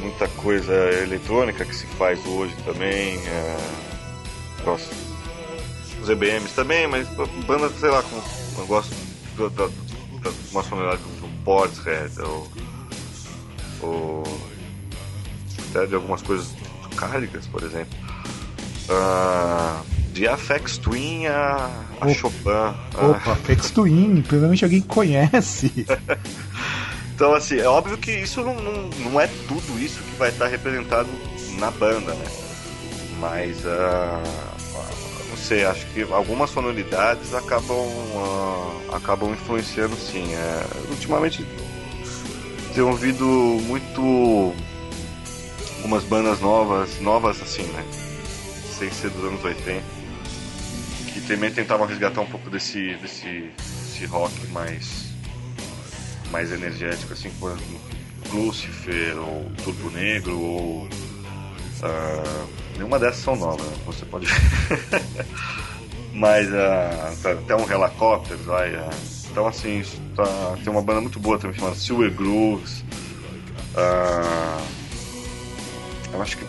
muita 0.00 0.28
coisa 0.28 0.72
eletrônica 1.02 1.64
que 1.64 1.74
se 1.74 1.86
faz 1.86 2.24
hoje 2.26 2.54
também. 2.64 3.18
É, 3.26 3.56
gosto 4.64 4.94
dos 6.00 6.08
EBMs 6.08 6.54
também, 6.54 6.86
mas 6.86 7.08
bandas, 7.46 7.72
sei 7.78 7.90
lá, 7.90 8.02
com, 8.02 8.60
eu 8.60 8.66
gosto 8.66 8.94
da, 9.36 9.48
da, 9.48 9.66
da 9.66 10.30
uma 10.52 10.62
sonoridade 10.62 11.02
Portishead 11.48 12.12
ou, 12.20 12.46
ou 13.80 14.22
até 15.70 15.86
de 15.86 15.94
algumas 15.94 16.20
coisas 16.20 16.54
cáricas, 16.94 17.46
por 17.46 17.62
exemplo. 17.62 17.98
Uh, 18.90 19.82
de 20.12 20.28
Afex 20.28 20.76
Twin 20.76 21.26
a, 21.26 21.70
a 22.02 22.04
Opa. 22.04 22.14
Chopin. 22.14 22.50
Opa, 22.50 23.32
Afex 23.32 23.70
Twin, 23.70 24.20
provavelmente 24.20 24.62
alguém 24.62 24.82
conhece. 24.82 25.86
Então, 27.14 27.34
assim, 27.34 27.58
é 27.58 27.66
óbvio 27.66 27.98
que 27.98 28.12
isso 28.12 28.44
não, 28.44 28.54
não, 28.54 28.88
não 29.10 29.20
é 29.20 29.26
tudo 29.48 29.76
isso 29.76 30.00
que 30.00 30.16
vai 30.16 30.28
estar 30.28 30.46
representado 30.46 31.08
na 31.58 31.68
banda, 31.68 32.14
né? 32.14 32.24
Mas, 33.18 33.64
uh, 33.64 34.47
sei, 35.38 35.64
acho 35.64 35.86
que 35.86 36.02
algumas 36.12 36.50
sonoridades 36.50 37.34
acabam, 37.34 37.76
uh, 37.76 38.94
acabam 38.94 39.32
influenciando 39.32 39.96
sim. 39.96 40.34
É, 40.34 40.90
ultimamente, 40.90 41.44
tenho 42.74 42.88
ouvido 42.88 43.24
muito 43.24 44.52
algumas 45.78 46.04
bandas 46.04 46.40
novas, 46.40 47.00
novas 47.00 47.40
assim, 47.40 47.62
né? 47.62 47.84
Sem 48.78 48.90
ser 48.90 49.10
dos 49.10 49.24
anos 49.24 49.42
80, 49.42 49.82
que 51.12 51.20
também 51.22 51.50
tentavam 51.50 51.86
resgatar 51.86 52.20
um 52.20 52.26
pouco 52.26 52.48
desse, 52.50 52.94
desse, 52.96 53.50
desse 53.56 54.06
rock 54.06 54.34
mais 54.48 55.08
mais 56.30 56.52
energético, 56.52 57.12
assim, 57.12 57.30
como 57.40 57.56
Lucifer 58.32 59.18
ou 59.18 59.50
Turbo 59.64 59.90
Negro 59.90 60.38
ou. 60.38 60.88
Uh, 61.82 62.48
nenhuma 62.76 62.98
dessas 62.98 63.22
são 63.22 63.36
novas, 63.36 63.66
né? 63.66 63.76
você 63.86 64.04
pode 64.04 64.26
ver. 64.26 64.34
Mas 66.12 66.48
uh, 66.48 67.28
até 67.42 67.54
um 67.54 67.70
helicóptero 67.70 68.38
vai. 68.44 68.74
Uh, 68.74 68.90
Então, 69.30 69.46
assim, 69.46 69.84
tá, 70.16 70.24
tem 70.64 70.72
uma 70.72 70.82
banda 70.82 71.00
muito 71.00 71.20
boa 71.20 71.38
também 71.38 71.56
chamada 71.56 71.76
Silver 71.76 72.12
Grooves. 72.12 72.80
Uh, 73.74 74.62
eu 76.12 76.22
acho 76.22 76.38
que 76.38 76.44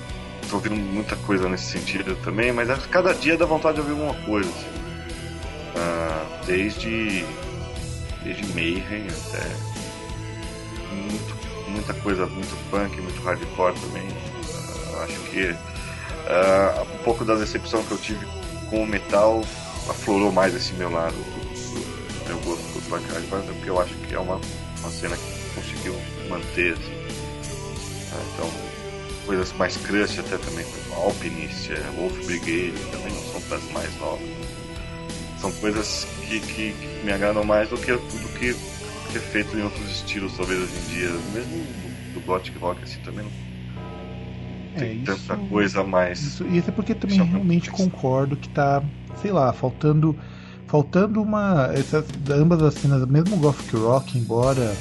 tô 0.49 0.55
ouvindo 0.55 0.75
muita 0.75 1.15
coisa 1.17 1.47
nesse 1.47 1.65
sentido 1.65 2.15
também, 2.23 2.51
mas 2.51 2.67
cada 2.88 3.13
dia 3.13 3.38
dá 3.38 3.45
vontade 3.45 3.75
de 3.75 3.82
ouvir 3.82 3.91
alguma 3.91 4.15
coisa. 4.25 4.49
Assim. 4.49 4.80
Desde, 6.49 7.23
desde 8.23 8.43
Mayhem 8.55 9.05
até 9.05 9.45
muito, 10.95 11.69
muita 11.69 11.93
coisa, 11.93 12.25
muito 12.25 12.57
punk, 12.71 12.99
muito 12.99 13.21
hardcore 13.21 13.75
também. 13.80 14.07
Uh, 15.00 15.04
acho 15.04 15.20
que 15.32 15.56
um 16.93 17.04
pouco 17.04 17.26
da 17.26 17.36
decepção 17.36 17.84
que 17.84 17.91
eu 17.91 17.97
tive 17.97 18.26
com 18.70 18.84
o 18.84 18.88
metal 18.88 19.41
aflorou 19.89 20.32
mais 20.32 20.54
esse 20.54 20.74
meu 20.74 20.91
lado 20.91 21.16
do, 21.16 22.28
meu 22.28 22.39
gosto 22.41 22.64
por 22.74 22.82
punk 22.84 23.12
hardcore, 23.12 23.43
porque 23.43 23.70
eu 23.70 23.82
acho 23.82 23.93
que 23.95 24.14
é 24.14 24.20
uma, 24.20 24.39
uma 24.80 24.89
cena 24.89 25.16
que 25.16 25.56
conseguiu 25.56 25.95
manter 26.30 26.74
assim. 26.74 26.93
Ah, 28.14 28.24
então, 28.34 28.52
coisas 29.26 29.52
mais 29.54 29.78
crush 29.78 30.20
até 30.20 30.38
também, 30.38 30.66
como 30.66 31.02
Alpinist, 31.02 31.72
é, 31.72 31.80
Wolf 31.97 32.14
Brigade, 32.26 32.74
também 32.91 33.14
não 33.14 33.24
são 33.32 33.41
das 33.50 33.64
mais 33.72 33.95
novas. 33.97 34.28
São 35.39 35.52
coisas 35.54 36.06
que, 36.28 36.39
que, 36.39 36.74
que 36.74 37.02
me 37.04 37.12
agradam 37.12 37.43
mais 37.43 37.70
do 37.70 37.78
que 37.78 37.91
tudo 37.93 38.39
que, 38.39 38.54
que 39.12 39.18
é 39.18 39.22
feito 39.22 39.58
em 39.58 39.64
outros 39.64 39.89
estilos, 39.89 40.34
talvez 40.36 40.62
hoje 40.62 40.74
em 40.76 40.93
dia. 40.93 41.10
Mesmo 41.34 41.58
do, 41.58 42.14
do 42.16 42.26
Gothic 42.26 42.58
Rock 42.60 42.84
assim 42.84 43.00
também 43.00 43.24
não 43.24 43.49
é, 44.76 44.80
tem 44.80 45.03
isso, 45.03 45.17
tanta 45.28 45.38
coisa 45.47 45.82
a 45.82 45.84
mais. 45.84 46.22
Isso, 46.22 46.45
e 46.47 46.59
até 46.59 46.72
porque 46.72 46.93
também 46.93 47.22
realmente 47.22 47.70
concordo 47.70 48.36
que 48.36 48.49
tá 48.49 48.84
sei 49.22 49.32
lá, 49.32 49.51
faltando 49.53 50.15
faltando 50.67 51.22
uma 51.22 51.72
essas, 51.74 52.05
ambas 52.30 52.61
as 52.61 52.76
cenas, 52.76 53.05
mesmo 53.07 53.36
o 53.36 53.39
Gothic 53.39 53.76
Rock, 53.76 54.17
embora 54.17 54.76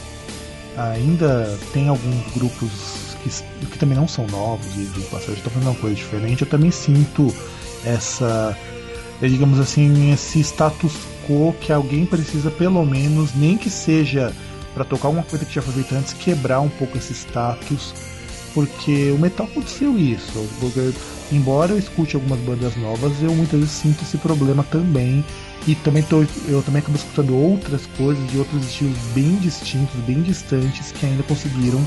ainda 0.77 1.59
tem 1.73 1.89
alguns 1.89 2.33
grupos 2.35 3.17
que, 3.23 3.67
que 3.67 3.79
também 3.79 3.97
não 3.97 4.07
são 4.07 4.27
novos 4.27 4.77
e 4.77 4.85
de 4.85 5.01
passagem 5.07 5.35
estão 5.35 5.51
fazendo 5.51 5.71
uma 5.71 5.81
coisa 5.81 5.97
diferente, 5.97 6.43
eu 6.43 6.49
também 6.49 6.71
sinto 6.71 7.35
essa 7.85 8.57
é, 9.21 9.27
digamos 9.27 9.59
assim, 9.59 10.13
esse 10.13 10.41
status 10.41 10.93
quo 11.27 11.55
que 11.61 11.73
alguém 11.73 12.07
precisa 12.07 12.51
pelo 12.51 12.85
menos, 12.85 13.35
nem 13.35 13.57
que 13.57 13.71
seja 13.71 14.33
para 14.75 14.85
tocar 14.85 15.09
uma 15.09 15.23
coisa 15.23 15.45
que 15.45 15.55
já 15.55 15.63
foi 15.63 15.75
feita 15.75 15.97
antes, 15.97 16.13
quebrar 16.13 16.61
um 16.61 16.69
pouco 16.69 16.97
esse 16.97 17.13
status, 17.13 17.95
porque 18.55 19.11
o 19.11 19.19
metal 19.19 19.47
aconteceu 19.47 19.99
isso. 19.99 20.49
Embora 21.31 21.73
eu 21.73 21.79
escute 21.79 22.17
algumas 22.17 22.39
bandas 22.41 22.77
novas, 22.77 23.23
eu 23.23 23.35
muitas 23.35 23.61
vezes 23.61 23.75
sinto 23.75 24.03
esse 24.03 24.17
problema 24.19 24.65
também. 24.65 25.25
E 25.67 25.75
também 25.75 26.03
tô, 26.03 26.25
eu 26.47 26.63
também 26.63 26.81
acabo 26.81 26.97
escutando 26.97 27.37
outras 27.37 27.85
coisas 27.99 28.27
de 28.31 28.39
outros 28.39 28.65
estilos 28.65 28.97
bem 29.15 29.37
distintos, 29.37 29.95
bem 30.07 30.23
distantes, 30.23 30.93
que 30.93 31.05
ainda 31.05 31.23
conseguiram 31.25 31.87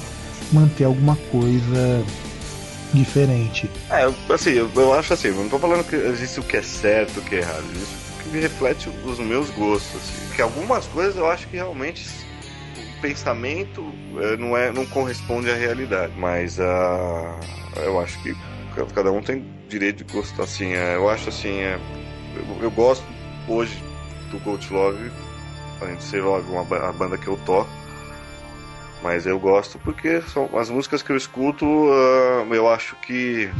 manter 0.52 0.84
alguma 0.84 1.16
coisa 1.32 2.04
diferente. 2.94 3.70
É, 3.90 4.34
assim, 4.34 4.52
eu, 4.52 4.70
eu 4.76 4.94
acho 4.94 5.14
assim, 5.14 5.32
não 5.32 5.50
tô 5.50 5.58
falando 5.58 5.84
que 5.84 5.96
existe 5.96 6.40
o 6.40 6.44
que 6.44 6.58
é 6.58 6.62
certo, 6.62 7.20
o 7.20 7.22
que 7.22 7.36
é 7.36 7.40
errado, 7.40 7.64
isso 7.74 8.12
que 8.22 8.30
me 8.30 8.40
reflete 8.40 8.90
os 9.04 9.20
meus 9.20 9.50
gostos, 9.50 9.96
assim, 9.96 10.36
que 10.36 10.42
algumas 10.42 10.86
coisas 10.88 11.16
eu 11.16 11.30
acho 11.30 11.48
que 11.48 11.56
realmente 11.56 12.06
o 12.06 12.31
pensamento 13.02 13.84
é, 14.18 14.38
não 14.38 14.56
é 14.56 14.72
não 14.72 14.86
corresponde 14.86 15.50
à 15.50 15.56
realidade, 15.56 16.14
mas 16.16 16.60
uh, 16.60 17.40
eu 17.78 18.00
acho 18.00 18.22
que 18.22 18.36
cada 18.94 19.12
um 19.12 19.22
tem 19.22 19.44
direito 19.68 20.04
de 20.04 20.14
gostar 20.14 20.44
assim. 20.44 20.74
É, 20.74 20.96
eu 20.96 21.10
acho 21.10 21.30
assim, 21.30 21.60
é, 21.60 21.80
eu, 22.36 22.64
eu, 22.64 22.72
gosto 22.72 23.06
hoje 23.48 23.84
do 24.30 24.40
Gold 24.40 24.72
Love, 24.72 25.12
além 25.82 25.96
de 25.96 26.04
ser 26.04 26.24
uma, 26.24 26.62
a 26.88 26.92
banda 26.92 27.18
que 27.18 27.28
eu 27.28 27.38
toco. 27.46 27.70
Mas 29.04 29.26
eu 29.26 29.40
gosto 29.40 29.80
porque 29.80 30.22
são 30.22 30.48
as 30.58 30.70
músicas 30.70 31.02
que 31.02 31.12
eu 31.12 31.18
escuto, 31.18 31.66
uh, 31.66 32.54
eu 32.54 32.70
acho 32.70 32.96
que, 32.98 33.52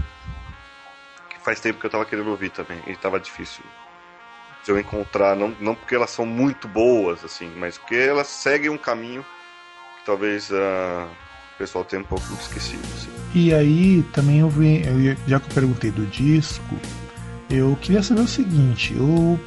que 1.30 1.40
faz 1.40 1.60
tempo 1.60 1.80
que 1.80 1.86
eu 1.88 1.90
tava 1.90 2.06
querendo 2.06 2.30
ouvir 2.30 2.52
também. 2.52 2.80
E 2.86 2.96
tava 2.96 3.20
difícil 3.20 3.64
de 4.64 4.72
eu 4.72 4.80
encontrar, 4.80 5.36
não, 5.36 5.56
não 5.60 5.76
porque 5.76 5.96
elas 5.96 6.12
são 6.12 6.26
muito 6.26 6.68
boas, 6.68 7.24
assim, 7.24 7.52
mas 7.58 7.78
porque 7.78 7.96
elas 7.96 8.28
seguem 8.28 8.70
um 8.70 8.78
caminho 8.78 9.26
que 10.00 10.06
talvez 10.06 10.50
uh, 10.52 11.08
o 11.56 11.58
pessoal 11.58 11.84
tenha 11.84 12.02
um 12.02 12.06
pouco 12.06 12.26
esquecido. 12.34 12.84
Assim. 12.96 13.10
E 13.34 13.54
aí 13.54 14.04
também 14.14 14.40
eu 14.40 14.50
vi, 14.50 14.84
eu, 14.86 15.16
já 15.28 15.40
que 15.40 15.50
eu 15.50 15.54
perguntei 15.54 15.92
do 15.92 16.06
disco, 16.06 16.76
eu 17.50 17.78
queria 17.82 18.04
saber 18.04 18.22
o 18.22 18.28
seguinte: 18.28 18.94
o, 18.96 19.40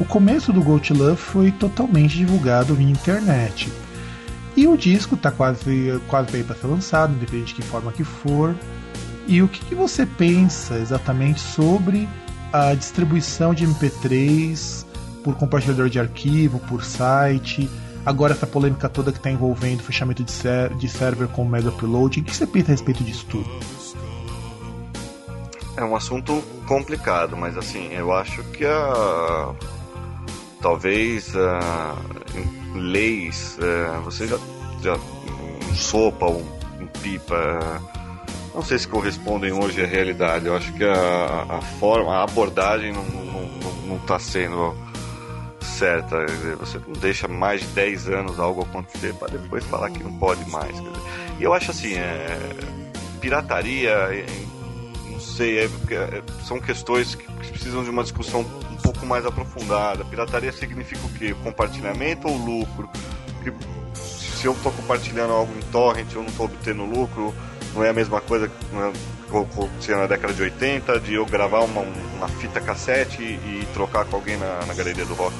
o 0.00 0.04
começo 0.04 0.52
do 0.52 0.62
Gold 0.62 0.92
Love 0.92 1.16
foi 1.16 1.50
totalmente 1.52 2.16
divulgado 2.16 2.74
via 2.74 2.90
internet. 2.90 3.72
E 4.54 4.66
o 4.66 4.76
disco 4.76 5.14
está 5.14 5.30
quase, 5.30 6.00
quase 6.08 6.36
aí 6.36 6.44
para 6.44 6.56
ser 6.56 6.66
lançado, 6.66 7.14
independente 7.14 7.54
de 7.54 7.62
que 7.62 7.62
forma 7.62 7.90
que 7.92 8.04
for. 8.04 8.54
E 9.26 9.40
o 9.40 9.48
que, 9.48 9.64
que 9.64 9.74
você 9.74 10.04
pensa 10.04 10.78
exatamente 10.78 11.40
sobre 11.40 12.08
a 12.52 12.74
distribuição 12.74 13.54
de 13.54 13.66
MP3 13.66 14.84
por 15.24 15.34
compartilhador 15.36 15.88
de 15.88 15.98
arquivo, 15.98 16.58
por 16.60 16.84
site? 16.84 17.68
Agora 18.04 18.32
essa 18.32 18.46
polêmica 18.46 18.88
toda 18.88 19.12
que 19.12 19.18
está 19.18 19.30
envolvendo 19.30 19.82
fechamento 19.82 20.24
de, 20.24 20.32
ser 20.32 20.74
de 20.74 20.88
server 20.88 21.28
com 21.28 21.44
mega 21.44 21.68
upload, 21.68 22.20
o 22.20 22.24
que 22.24 22.34
você 22.34 22.46
pensa 22.46 22.68
a 22.68 22.72
respeito 22.72 23.04
disso 23.04 23.26
tudo? 23.30 23.48
É 25.76 25.84
um 25.84 25.96
assunto 25.96 26.42
complicado, 26.66 27.36
mas 27.36 27.56
assim, 27.56 27.92
eu 27.92 28.12
acho 28.12 28.42
que 28.44 28.64
a 28.64 29.54
talvez 30.60 31.34
a, 31.36 31.96
leis, 32.74 33.58
a, 33.60 33.98
você 34.00 34.26
já, 34.26 34.38
já 34.82 34.94
um 34.94 35.74
sopa, 35.74 36.26
um, 36.26 36.44
um 36.80 36.86
pipa, 37.02 37.58
não 38.54 38.62
sei 38.62 38.78
se 38.78 38.86
correspondem 38.86 39.52
hoje 39.52 39.82
à 39.82 39.86
realidade. 39.86 40.46
Eu 40.46 40.56
acho 40.56 40.72
que 40.72 40.84
a, 40.84 41.46
a 41.48 41.60
forma, 41.60 42.14
a 42.14 42.22
abordagem 42.24 42.92
não 42.92 43.04
não, 43.04 43.46
não, 43.46 43.72
não 43.88 43.98
tá 44.00 44.18
sendo 44.18 44.74
certa. 45.60 46.26
Você 46.60 46.78
não 46.78 46.92
deixa 46.94 47.26
mais 47.26 47.60
de 47.60 47.66
10 47.68 48.08
anos 48.08 48.38
algo 48.38 48.62
acontecer 48.62 49.14
para 49.14 49.28
depois 49.28 49.64
falar 49.64 49.90
que 49.90 50.02
não 50.02 50.12
pode 50.12 50.48
mais. 50.50 50.76
E 51.38 51.42
eu 51.42 51.52
acho 51.52 51.70
assim, 51.70 51.94
é, 51.94 52.38
pirataria, 53.20 53.90
é, 53.90 54.26
não 55.10 55.20
sei, 55.20 55.60
é, 55.60 55.64
é, 55.64 56.22
são 56.44 56.60
questões 56.60 57.14
que 57.14 57.30
precisam 57.48 57.82
de 57.82 57.90
uma 57.90 58.02
discussão 58.02 58.40
um 58.40 58.76
pouco 58.76 59.04
mais 59.06 59.24
aprofundada. 59.24 60.04
Pirataria 60.04 60.52
significa 60.52 61.04
o 61.06 61.10
quê? 61.10 61.34
Compartilhamento 61.42 62.28
ou 62.28 62.36
lucro? 62.36 62.88
Porque 63.34 63.52
se 63.94 64.46
eu 64.46 64.52
estou 64.52 64.72
compartilhando 64.72 65.32
algo 65.32 65.52
em 65.56 65.62
torrent, 65.70 66.12
eu 66.12 66.22
não 66.22 66.28
estou 66.28 66.46
obtendo 66.46 66.84
lucro, 66.84 67.34
não 67.74 67.84
é 67.84 67.88
a 67.88 67.92
mesma 67.92 68.20
coisa 68.20 68.48
que 68.48 69.36
acontecia 69.36 69.96
na 69.96 70.06
década 70.06 70.32
de 70.32 70.42
80, 70.42 71.00
de 71.00 71.14
eu 71.14 71.24
gravar 71.24 71.60
uma, 71.60 71.80
uma 71.80 72.28
fita 72.28 72.60
cassete 72.60 73.22
e, 73.22 73.62
e 73.62 73.68
trocar 73.72 74.04
com 74.04 74.16
alguém 74.16 74.36
na, 74.36 74.66
na 74.66 74.74
galeria 74.74 75.04
do 75.04 75.14
rock. 75.14 75.34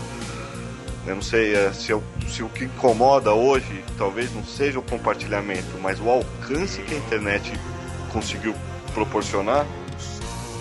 Eu 1.07 1.17
não 1.17 1.23
sei 1.23 1.55
é, 1.55 1.73
se, 1.73 1.91
eu, 1.91 2.03
se, 2.29 2.43
o 2.43 2.49
que 2.49 2.65
incomoda 2.65 3.33
hoje 3.33 3.85
talvez 3.99 4.33
não 4.33 4.45
seja 4.45 4.79
o 4.79 4.83
compartilhamento, 4.83 5.79
mas 5.83 6.01
o 6.01 6.09
alcance 6.09 6.81
que 6.83 6.95
a 6.95 6.99
internet 6.99 7.53
conseguiu 8.13 8.55
proporcionar 8.95 9.67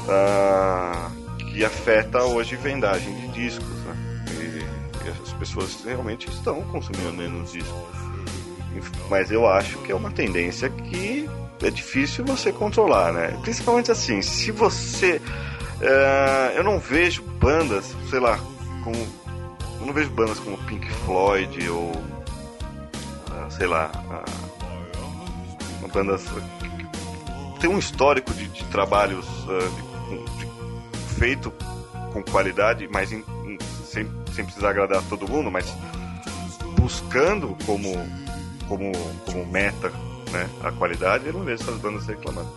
uh, 0.07 1.45
que 1.51 1.63
afeta 1.63 2.23
hoje 2.23 2.55
vendagem 2.55 3.13
de 3.13 3.27
discos. 3.27 3.67
Né? 3.67 4.25
E, 4.31 5.05
e, 5.05 5.09
as 5.09 5.33
pessoas 5.33 5.83
realmente 5.85 6.27
estão 6.29 6.61
consumindo 6.63 7.13
menos 7.13 7.51
discos. 7.51 8.01
Mas 9.09 9.29
eu 9.29 9.47
acho 9.47 9.77
que 9.79 9.91
é 9.91 9.95
uma 9.95 10.09
tendência 10.09 10.69
que 10.69 11.29
é 11.63 11.69
difícil 11.69 12.25
você 12.25 12.51
controlar, 12.51 13.13
né? 13.13 13.37
Principalmente 13.41 13.91
assim, 13.91 14.21
se 14.21 14.51
você. 14.51 15.21
Uh, 15.81 16.55
eu 16.55 16.63
não 16.63 16.79
vejo 16.79 17.23
bandas, 17.23 17.95
sei 18.09 18.19
lá, 18.19 18.39
como 18.83 18.95
eu 19.79 19.85
não 19.85 19.93
vejo 19.93 20.09
bandas 20.11 20.39
como 20.39 20.57
Pink 20.59 20.87
Floyd 20.89 21.69
ou. 21.69 21.91
Uh, 21.91 23.51
sei 23.51 23.67
lá. 23.67 23.91
Uh, 23.95 25.87
bandas. 25.91 26.23
Tem 27.59 27.69
um 27.69 27.77
histórico 27.77 28.33
de, 28.33 28.47
de 28.47 28.63
trabalhos 28.65 29.25
uh, 29.45 29.69
de, 30.09 30.45
de, 30.45 31.15
feito 31.15 31.51
com 32.13 32.23
qualidade, 32.23 32.87
mas 32.91 33.11
em, 33.11 33.23
sem, 33.85 34.09
sem 34.33 34.45
precisar 34.45 34.69
agradar 34.69 35.03
todo 35.09 35.27
mundo, 35.27 35.51
mas 35.51 35.65
buscando 36.79 37.55
como, 37.65 37.93
como, 38.67 38.91
como 39.25 39.45
meta 39.45 39.91
né, 40.31 40.49
a 40.63 40.71
qualidade, 40.71 41.27
eu 41.27 41.33
não 41.33 41.43
vejo 41.43 41.63
essas 41.63 41.77
bandas 41.77 42.05
reclamando. 42.07 42.49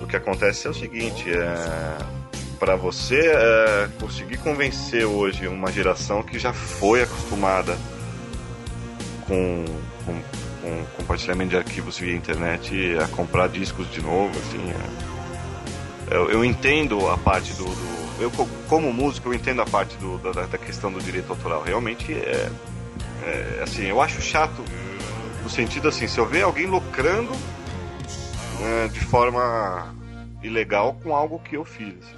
O 0.00 0.06
que 0.06 0.16
acontece 0.16 0.66
é 0.66 0.70
o 0.70 0.74
seguinte, 0.74 1.30
é 1.30 2.24
para 2.58 2.76
você 2.76 3.20
é, 3.20 3.88
conseguir 4.00 4.38
convencer 4.38 5.04
hoje 5.04 5.46
uma 5.46 5.70
geração 5.70 6.22
que 6.22 6.38
já 6.38 6.52
foi 6.52 7.02
acostumada 7.02 7.76
com, 9.26 9.64
com, 10.06 10.22
com, 10.62 10.84
compartilhamento 10.96 11.50
de 11.50 11.56
arquivos 11.56 11.98
via 11.98 12.14
internet 12.14 12.96
a 13.02 13.08
comprar 13.08 13.48
discos 13.48 13.90
de 13.90 14.00
novo, 14.00 14.30
assim, 14.38 14.70
é, 16.10 16.16
eu, 16.16 16.30
eu, 16.30 16.44
entendo 16.44 17.08
a 17.08 17.18
parte 17.18 17.52
do, 17.54 17.64
do, 17.64 18.22
eu 18.22 18.30
como 18.68 18.92
músico 18.92 19.28
eu 19.28 19.34
entendo 19.34 19.60
a 19.60 19.66
parte 19.66 19.96
do, 19.96 20.18
da, 20.18 20.46
da, 20.46 20.58
questão 20.58 20.92
do 20.92 21.00
direito 21.00 21.30
autoral. 21.30 21.62
Realmente 21.62 22.12
é 22.12 22.50
é, 23.24 23.60
assim, 23.62 23.86
eu 23.86 24.00
acho 24.00 24.20
chato 24.20 24.62
no 25.44 25.50
sentido 25.50 25.88
assim, 25.88 26.08
se 26.08 26.18
eu 26.18 26.26
ver 26.26 26.42
alguém 26.42 26.66
lucrando 26.66 27.30
né, 28.58 28.88
de 28.90 29.00
forma 29.00 29.94
ilegal 30.42 30.94
com 31.02 31.14
algo 31.14 31.38
que 31.38 31.54
eu 31.54 31.64
fiz. 31.64 31.94
Assim. 31.98 32.16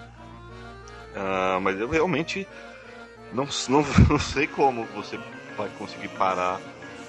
Uh, 1.17 1.61
mas 1.61 1.79
eu 1.81 1.89
realmente 1.89 2.47
não, 3.33 3.49
não, 3.69 3.85
não 4.09 4.19
sei 4.19 4.47
como 4.47 4.85
você 4.95 5.19
vai 5.57 5.69
conseguir 5.77 6.09
parar 6.09 6.61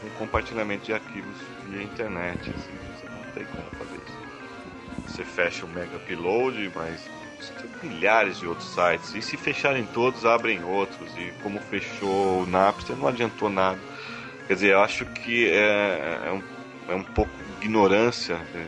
um 0.03 0.09
compartilhamento 0.18 0.86
de 0.86 0.93
arquivos 0.93 1.38
via 1.70 1.84
internet. 1.84 2.39
Assim, 2.49 2.72
você 2.95 3.09
não 3.09 3.32
tem 3.34 3.45
como 3.45 3.70
fazer 3.78 3.97
isso. 3.97 5.07
Você 5.07 5.24
fecha 5.24 5.65
o 5.65 5.70
Mega 5.70 5.97
Upload, 5.97 6.72
mas 6.76 7.07
tem 7.61 7.91
milhares 7.91 8.39
de 8.39 8.47
outros 8.47 8.70
sites. 8.70 9.13
E 9.13 9.22
se 9.22 9.38
fecharem 9.38 9.86
todos, 9.93 10.26
abrem 10.26 10.63
outros. 10.63 11.09
E 11.15 11.32
como 11.43 11.59
fechou 11.59 12.41
o 12.41 12.45
Napster, 12.47 12.95
não 12.95 13.07
adiantou 13.07 13.49
nada. 13.49 13.80
Quer 14.47 14.53
dizer, 14.53 14.71
eu 14.73 14.81
acho 14.81 15.05
que 15.05 15.49
é, 15.49 16.19
é, 16.25 16.31
um, 16.31 16.43
é 16.93 16.95
um 16.95 17.03
pouco 17.03 17.31
ignorância. 17.61 18.39
É, 18.55 18.65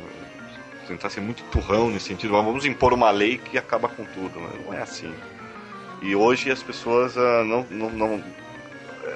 tentar 0.88 1.10
ser 1.10 1.22
muito 1.22 1.44
turrão 1.46 1.90
nesse 1.90 2.08
sentido. 2.08 2.32
Vamos 2.32 2.66
impor 2.66 2.94
uma 2.94 3.12
lei 3.12 3.38
que 3.38 3.58
acaba 3.58 3.88
com 3.88 4.04
tudo. 4.06 4.40
Mas 4.40 4.66
não 4.66 4.74
é 4.74 4.82
assim. 4.82 5.14
E 6.02 6.16
hoje 6.16 6.52
as 6.52 6.64
pessoas 6.64 7.16
uh, 7.16 7.44
não, 7.46 7.66
não, 7.70 7.90
não 7.92 8.24
é, 9.04 9.16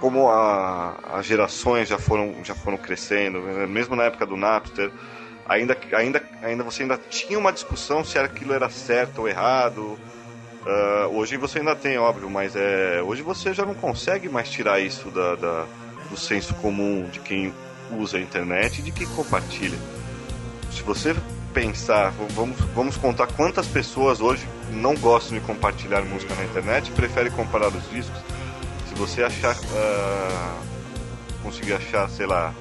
como 0.00 0.30
as 0.30 1.26
gerações 1.26 1.88
já 1.88 1.98
foram, 1.98 2.42
já 2.42 2.54
foram 2.54 2.78
crescendo, 2.78 3.40
mesmo 3.68 3.94
na 3.94 4.04
época 4.04 4.24
do 4.24 4.36
Napster, 4.36 4.90
ainda, 5.46 5.76
ainda, 5.92 6.22
ainda 6.42 6.64
você 6.64 6.82
ainda 6.82 6.96
tinha 6.96 7.38
uma 7.38 7.52
discussão 7.52 8.02
se 8.02 8.18
aquilo 8.18 8.54
era 8.54 8.70
certo 8.70 9.20
ou 9.20 9.28
errado. 9.28 9.98
Uh, 10.60 11.16
hoje 11.16 11.36
você 11.36 11.58
ainda 11.58 11.74
tem, 11.74 11.96
óbvio, 11.96 12.28
mas 12.28 12.54
é, 12.54 13.02
hoje 13.02 13.22
você 13.22 13.54
já 13.54 13.64
não 13.64 13.74
consegue 13.74 14.28
mais 14.28 14.50
tirar 14.50 14.78
isso 14.78 15.10
da, 15.10 15.34
da, 15.34 15.66
do 16.10 16.16
senso 16.18 16.54
comum 16.56 17.08
de 17.10 17.18
quem 17.20 17.54
usa 17.92 18.18
a 18.18 18.20
internet 18.20 18.80
e 18.80 18.82
de 18.82 18.92
quem 18.92 19.06
compartilha. 19.08 19.78
Se 20.70 20.82
você 20.82 21.16
pensar, 21.54 22.12
vamos, 22.34 22.58
vamos 22.74 22.96
contar 22.96 23.26
quantas 23.28 23.66
pessoas 23.66 24.20
hoje 24.20 24.46
não 24.70 24.94
gostam 24.94 25.38
de 25.38 25.44
compartilhar 25.44 26.02
música 26.02 26.34
na 26.34 26.44
internet, 26.44 26.90
preferem 26.92 27.32
comparar 27.32 27.68
os 27.68 27.90
discos. 27.90 28.20
Se 28.88 28.94
você 28.94 29.22
achar, 29.22 29.56
uh, 29.56 31.42
conseguir 31.42 31.72
achar, 31.72 32.08
sei 32.10 32.26
lá, 32.26 32.54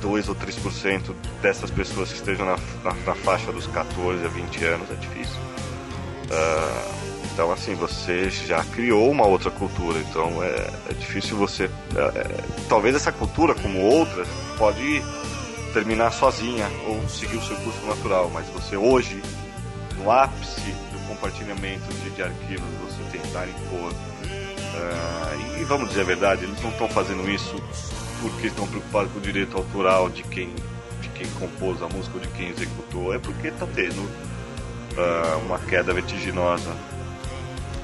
2 0.00 0.28
ou 0.28 0.34
3% 0.34 1.14
dessas 1.42 1.70
pessoas 1.70 2.10
que 2.10 2.16
estejam 2.16 2.46
na, 2.46 2.56
na, 2.82 2.94
na, 3.04 3.14
faixa 3.14 3.52
dos 3.52 3.66
14 3.66 4.24
a 4.24 4.28
20 4.28 4.64
anos 4.64 4.90
é 4.90 4.94
difícil. 4.94 5.47
Uh, 6.30 7.08
então, 7.38 7.52
assim, 7.52 7.72
você 7.76 8.28
já 8.30 8.64
criou 8.64 9.08
uma 9.12 9.24
outra 9.24 9.48
cultura, 9.48 10.00
então 10.00 10.42
é, 10.42 10.70
é 10.90 10.92
difícil 10.92 11.36
você. 11.36 11.70
É, 11.94 12.18
é, 12.18 12.44
talvez 12.68 12.96
essa 12.96 13.12
cultura, 13.12 13.54
como 13.54 13.78
outras, 13.80 14.26
pode 14.56 15.00
terminar 15.72 16.10
sozinha 16.10 16.68
ou 16.88 17.08
seguir 17.08 17.36
o 17.36 17.42
seu 17.42 17.56
curso 17.58 17.86
natural, 17.86 18.28
mas 18.34 18.48
você 18.48 18.76
hoje, 18.76 19.22
no 19.98 20.10
ápice 20.10 20.72
do 20.92 21.06
compartilhamento 21.06 21.86
de, 22.02 22.10
de 22.10 22.22
arquivos, 22.24 22.66
você 22.80 23.18
tentar 23.18 23.46
impor. 23.46 23.92
Uh, 23.92 25.60
e 25.60 25.64
vamos 25.64 25.90
dizer 25.90 26.00
a 26.00 26.06
verdade, 26.06 26.44
eles 26.44 26.60
não 26.60 26.70
estão 26.70 26.88
fazendo 26.88 27.30
isso 27.30 27.54
porque 28.20 28.48
estão 28.48 28.66
preocupados 28.66 29.12
com 29.12 29.18
o 29.20 29.22
direito 29.22 29.56
autoral 29.56 30.10
de 30.10 30.24
quem, 30.24 30.52
de 31.00 31.08
quem 31.10 31.28
compôs 31.38 31.80
a 31.82 31.88
música 31.88 32.16
ou 32.16 32.20
de 32.20 32.28
quem 32.30 32.48
executou, 32.48 33.14
é 33.14 33.18
porque 33.20 33.46
está 33.46 33.66
tendo 33.66 34.10
uh, 34.98 35.38
uma 35.46 35.58
queda 35.58 35.92
vertiginosa 35.94 36.74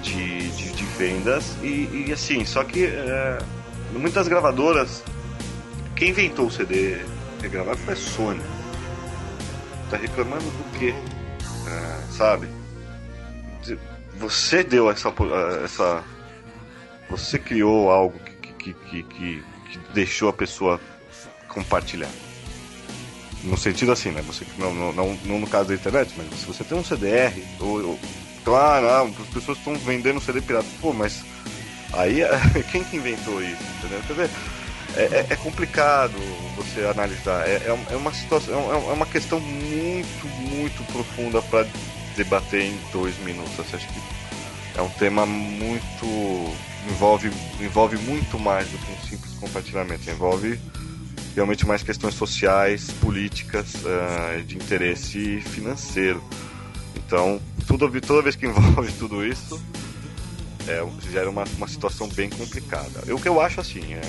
de, 0.02 0.50
de, 0.50 0.72
de 0.72 0.84
vendas 0.98 1.56
e, 1.62 2.06
e, 2.06 2.12
assim, 2.12 2.44
só 2.44 2.62
que 2.64 2.86
uh, 2.86 3.98
muitas 3.98 4.28
gravadoras, 4.28 5.02
quem 5.96 6.10
inventou 6.10 6.46
o 6.46 6.50
CD 6.50 7.00
regravado 7.40 7.78
foi 7.78 7.94
a 7.94 7.96
Sony. 7.96 8.42
Tá 9.90 9.96
reclamando 9.96 10.44
do 10.44 10.78
quê? 10.78 10.92
Uh, 10.92 12.12
sabe? 12.12 12.48
Você 14.18 14.62
deu 14.62 14.90
essa, 14.90 15.12
essa. 15.64 16.04
Você 17.10 17.38
criou 17.38 17.90
algo 17.90 18.18
que, 18.20 18.52
que, 18.52 18.72
que, 18.72 19.02
que 19.02 19.44
que 19.74 19.92
deixou 19.92 20.28
a 20.28 20.32
pessoa 20.32 20.80
compartilhar. 21.48 22.10
No 23.44 23.56
sentido 23.56 23.92
assim, 23.92 24.10
né? 24.10 24.22
Você, 24.22 24.44
não, 24.58 24.74
não, 24.74 24.92
não, 24.92 25.18
não 25.24 25.38
no 25.38 25.46
caso 25.46 25.68
da 25.68 25.74
internet, 25.74 26.14
mas 26.16 26.26
se 26.40 26.46
você 26.46 26.64
tem 26.64 26.76
um 26.76 26.84
CDR, 26.84 27.42
ou, 27.60 27.88
ou 27.88 28.00
claro, 28.44 28.88
ah, 28.88 29.02
as 29.02 29.28
pessoas 29.28 29.58
estão 29.58 29.74
vendendo 29.76 30.20
CD 30.20 30.40
pirata. 30.40 30.66
Pô, 30.80 30.92
mas 30.92 31.22
aí 31.92 32.20
quem 32.72 32.82
que 32.84 32.96
inventou 32.96 33.42
isso? 33.42 33.62
Entendeu? 33.78 34.00
Quer 34.06 34.12
dizer, 34.14 34.30
é, 34.96 35.02
é, 35.02 35.26
é 35.30 35.36
complicado 35.36 36.14
você 36.56 36.84
analisar. 36.86 37.46
É, 37.46 37.54
é, 37.54 37.78
é 37.90 37.96
uma 37.96 38.12
situação, 38.12 38.72
é, 38.72 38.90
é 38.90 38.92
uma 38.92 39.06
questão 39.06 39.40
muito, 39.40 40.26
muito 40.26 40.84
profunda 40.92 41.42
para 41.42 41.66
debater 42.16 42.62
em 42.62 42.78
dois 42.92 43.16
minutos. 43.18 43.52
Você 43.56 43.76
acha 43.76 43.86
que 43.86 44.00
é 44.76 44.82
um 44.82 44.88
tema 44.90 45.26
muito 45.26 46.54
envolve 46.88 47.30
envolve 47.60 47.96
muito 47.98 48.38
mais 48.38 48.68
do 48.68 48.78
que 48.78 48.92
um 48.92 49.08
simples 49.08 49.32
compartilhamento. 49.34 50.08
Envolve 50.08 50.58
realmente 51.34 51.66
mais 51.66 51.82
questões 51.82 52.14
sociais, 52.14 52.90
políticas, 53.00 53.74
uh, 53.74 54.42
de 54.44 54.56
interesse 54.56 55.40
financeiro. 55.40 56.22
Então, 56.96 57.40
tudo, 57.66 57.88
toda 58.00 58.22
vez 58.22 58.36
que 58.36 58.46
envolve 58.46 58.92
tudo 58.92 59.24
isso, 59.26 59.60
é, 60.68 60.84
gera 61.10 61.28
uma, 61.28 61.44
uma 61.56 61.68
situação 61.68 62.08
bem 62.08 62.30
complicada. 62.30 63.14
O 63.14 63.20
que 63.20 63.28
eu 63.28 63.40
acho 63.40 63.60
assim, 63.60 63.94
é, 63.94 64.00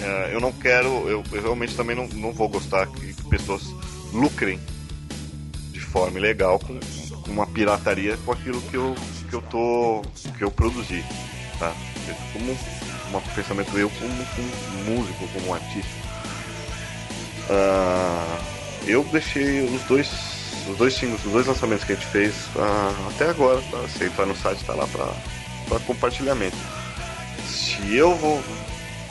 é, 0.00 0.30
eu 0.32 0.40
não 0.40 0.52
quero, 0.52 0.88
eu, 1.08 1.24
eu, 1.32 1.42
realmente 1.42 1.74
também 1.74 1.96
não, 1.96 2.06
não 2.08 2.32
vou 2.32 2.48
gostar 2.48 2.86
que 2.86 3.14
pessoas 3.24 3.62
lucrem 4.12 4.60
de 5.72 5.80
forma 5.80 6.18
ilegal 6.18 6.58
com, 6.58 6.78
com 7.22 7.30
uma 7.30 7.46
pirataria 7.46 8.16
com 8.18 8.32
aquilo 8.32 8.60
que 8.62 8.76
eu, 8.76 8.94
que 9.28 9.34
eu 9.34 9.42
tô 9.42 10.02
que 10.36 10.44
eu 10.44 10.50
produzi, 10.50 11.04
tá? 11.58 11.74
Como 12.32 12.56
um 13.12 13.20
pensamento 13.34 13.76
eu 13.78 13.90
como, 13.90 14.26
como 14.26 14.96
músico, 14.96 15.28
como 15.28 15.54
artista. 15.54 15.90
Uh, 17.48 18.40
eu 18.86 19.04
deixei 19.04 19.62
os 19.62 19.82
dois 19.82 20.36
os 20.68 20.76
dois 20.78 20.94
singles, 20.94 21.24
os 21.24 21.32
dois 21.32 21.46
lançamentos 21.46 21.84
que 21.84 21.92
a 21.92 21.94
gente 21.94 22.06
fez 22.08 22.34
uh, 22.56 23.08
até 23.08 23.28
agora, 23.28 23.62
tá? 23.70 23.88
se 23.88 24.04
entrar 24.04 24.26
no 24.26 24.36
site 24.36 24.64
tá 24.64 24.74
lá 24.74 24.86
para 24.88 25.80
compartilhamento. 25.80 26.56
Se 27.46 27.94
eu 27.94 28.14
vou 28.16 28.42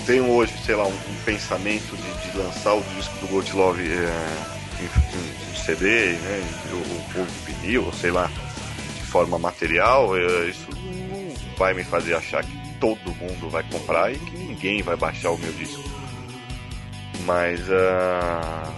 tenho 0.06 0.30
hoje, 0.30 0.54
sei 0.64 0.76
lá, 0.76 0.86
um, 0.86 0.92
um 0.92 1.16
pensamento 1.26 1.96
de, 1.96 2.32
de, 2.32 2.38
lançar 2.38 2.76
o 2.76 2.84
disco 2.96 3.14
do 3.20 3.28
Gold 3.28 3.52
Love 3.54 3.82
é, 3.82 4.36
em, 4.80 4.86
em, 4.86 5.56
CD, 5.56 6.12
né, 6.14 6.44
ou, 6.72 7.22
ou 7.22 7.28
vinil, 7.46 7.92
sei 7.94 8.12
lá, 8.12 8.30
de 8.96 9.02
forma 9.08 9.40
material, 9.40 10.16
é, 10.16 10.46
isso 10.48 10.68
vai 11.58 11.74
me 11.74 11.84
fazer 11.84 12.14
achar 12.14 12.44
que 12.44 12.65
todo 12.80 13.16
mundo 13.16 13.50
vai 13.50 13.64
comprar 13.64 14.12
e 14.12 14.18
que 14.18 14.38
ninguém 14.38 14.82
vai 14.82 14.96
baixar 14.96 15.32
o 15.32 15.38
meu 15.38 15.52
disco. 15.54 15.84
Mas 17.26 17.60
uh, 17.70 18.74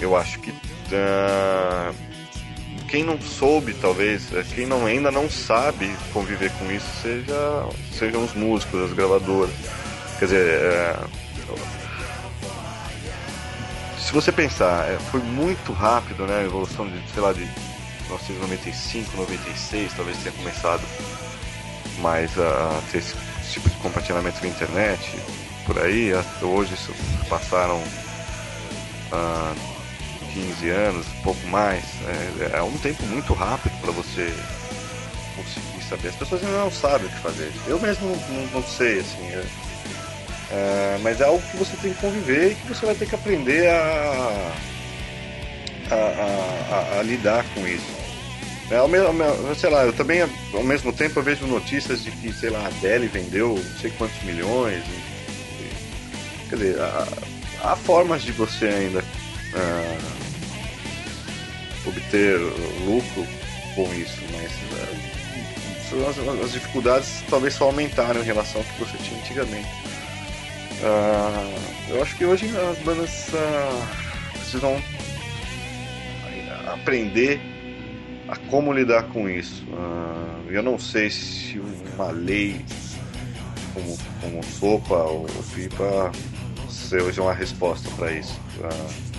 eu 0.00 0.16
acho 0.16 0.38
que 0.40 0.50
uh, 0.50 1.94
quem 2.88 3.02
não 3.02 3.20
soube, 3.20 3.74
talvez, 3.74 4.32
é, 4.32 4.42
quem 4.54 4.66
não, 4.66 4.86
ainda 4.86 5.10
não 5.10 5.28
sabe 5.28 5.94
conviver 6.12 6.50
com 6.52 6.70
isso, 6.70 6.86
seja, 7.02 7.66
sejam 7.92 8.24
os 8.24 8.34
músicos, 8.34 8.84
as 8.84 8.92
gravadoras. 8.92 9.54
Quer 10.18 10.24
dizer, 10.26 10.60
uh, 10.60 11.26
se 13.98 14.12
você 14.12 14.30
pensar, 14.30 14.88
é, 14.88 14.98
foi 15.10 15.20
muito 15.20 15.72
rápido 15.72 16.26
né, 16.26 16.40
a 16.40 16.44
evolução 16.44 16.86
de, 16.86 17.00
sei 17.12 17.22
lá, 17.22 17.32
de 17.32 17.40
1995, 17.40 19.16
96, 19.16 19.92
talvez 19.94 20.16
tenha 20.18 20.34
começado 20.36 20.82
mais 21.98 22.38
a 22.38 22.80
ter 22.92 22.98
esse 22.98 23.14
tipo 23.56 23.70
de 23.70 23.76
compartilhamento 23.76 24.40
na 24.42 24.48
internet, 24.48 25.18
por 25.64 25.78
aí. 25.78 26.12
Hoje 26.42 26.74
passaram 27.28 27.82
ah, 29.12 29.54
15 30.32 30.68
anos, 30.68 31.06
pouco 31.22 31.46
mais. 31.48 31.82
É, 32.52 32.58
é 32.58 32.62
um 32.62 32.76
tempo 32.78 33.02
muito 33.06 33.32
rápido 33.32 33.72
para 33.80 33.92
você 33.92 34.32
conseguir 35.36 35.82
saber. 35.88 36.08
As 36.08 36.16
pessoas 36.16 36.44
ainda 36.44 36.58
não 36.58 36.70
sabem 36.70 37.06
o 37.06 37.10
que 37.10 37.18
fazer. 37.18 37.50
Eu 37.66 37.80
mesmo 37.80 38.08
não, 38.28 38.60
não 38.60 38.62
sei, 38.62 39.00
assim. 39.00 39.24
É, 39.24 39.44
é, 40.50 40.98
mas 41.02 41.20
é 41.20 41.24
algo 41.24 41.42
que 41.50 41.56
você 41.56 41.76
tem 41.78 41.92
que 41.92 42.00
conviver 42.00 42.52
e 42.52 42.54
que 42.54 42.68
você 42.68 42.86
vai 42.86 42.94
ter 42.94 43.06
que 43.06 43.14
aprender 43.14 43.68
a, 43.68 44.52
a, 45.90 45.94
a, 45.94 46.98
a 47.00 47.02
lidar 47.02 47.44
com 47.54 47.66
isso. 47.66 48.05
É, 48.70 48.76
ao 48.78 48.88
mesmo, 48.88 49.12
sei 49.54 49.70
lá, 49.70 49.84
eu 49.84 49.92
também, 49.92 50.22
ao 50.52 50.64
mesmo 50.64 50.92
tempo, 50.92 51.20
eu 51.20 51.22
vejo 51.22 51.46
notícias 51.46 52.02
de 52.02 52.10
que, 52.10 52.32
sei 52.32 52.50
lá, 52.50 52.58
a 52.60 52.66
Adele 52.66 53.06
vendeu 53.06 53.54
não 53.54 53.80
sei 53.80 53.92
quantos 53.92 54.20
milhões. 54.24 54.82
E, 54.84 56.48
quer 56.48 56.56
dizer, 56.56 56.80
há, 56.80 57.06
há, 57.62 57.76
formas 57.76 58.22
de 58.22 58.32
você 58.32 58.66
ainda 58.66 58.98
uh, 58.98 59.98
obter 61.86 62.40
lucro 62.84 63.24
com 63.76 63.94
isso, 63.94 64.18
mas 64.32 64.50
uh, 65.92 66.08
as, 66.08 66.44
as, 66.44 66.52
dificuldades 66.52 67.22
talvez 67.30 67.54
só 67.54 67.66
aumentaram 67.66 68.20
em 68.20 68.24
relação 68.24 68.60
ao 68.60 68.66
que 68.66 68.80
você 68.80 68.98
tinha 68.98 69.20
antigamente. 69.20 69.68
Uh, 70.82 71.54
eu 71.90 72.02
acho 72.02 72.16
que 72.16 72.24
hoje 72.24 72.46
as 72.56 72.78
bandas 72.78 73.28
uh, 73.28 73.86
precisam 74.40 74.82
aprender 76.66 77.40
a 78.28 78.36
como 78.50 78.72
lidar 78.72 79.04
com 79.04 79.28
isso. 79.28 79.64
Uh, 79.64 80.50
eu 80.50 80.62
não 80.62 80.78
sei 80.78 81.10
se 81.10 81.60
uma 81.94 82.10
lei 82.10 82.64
como, 83.72 83.98
como 84.20 84.44
sopa 84.44 84.94
ou 84.94 85.26
pipa 85.54 86.10
seja 86.68 87.22
uma 87.22 87.34
resposta 87.34 87.88
para 87.96 88.12
isso. 88.12 88.38
Uh, 88.58 89.16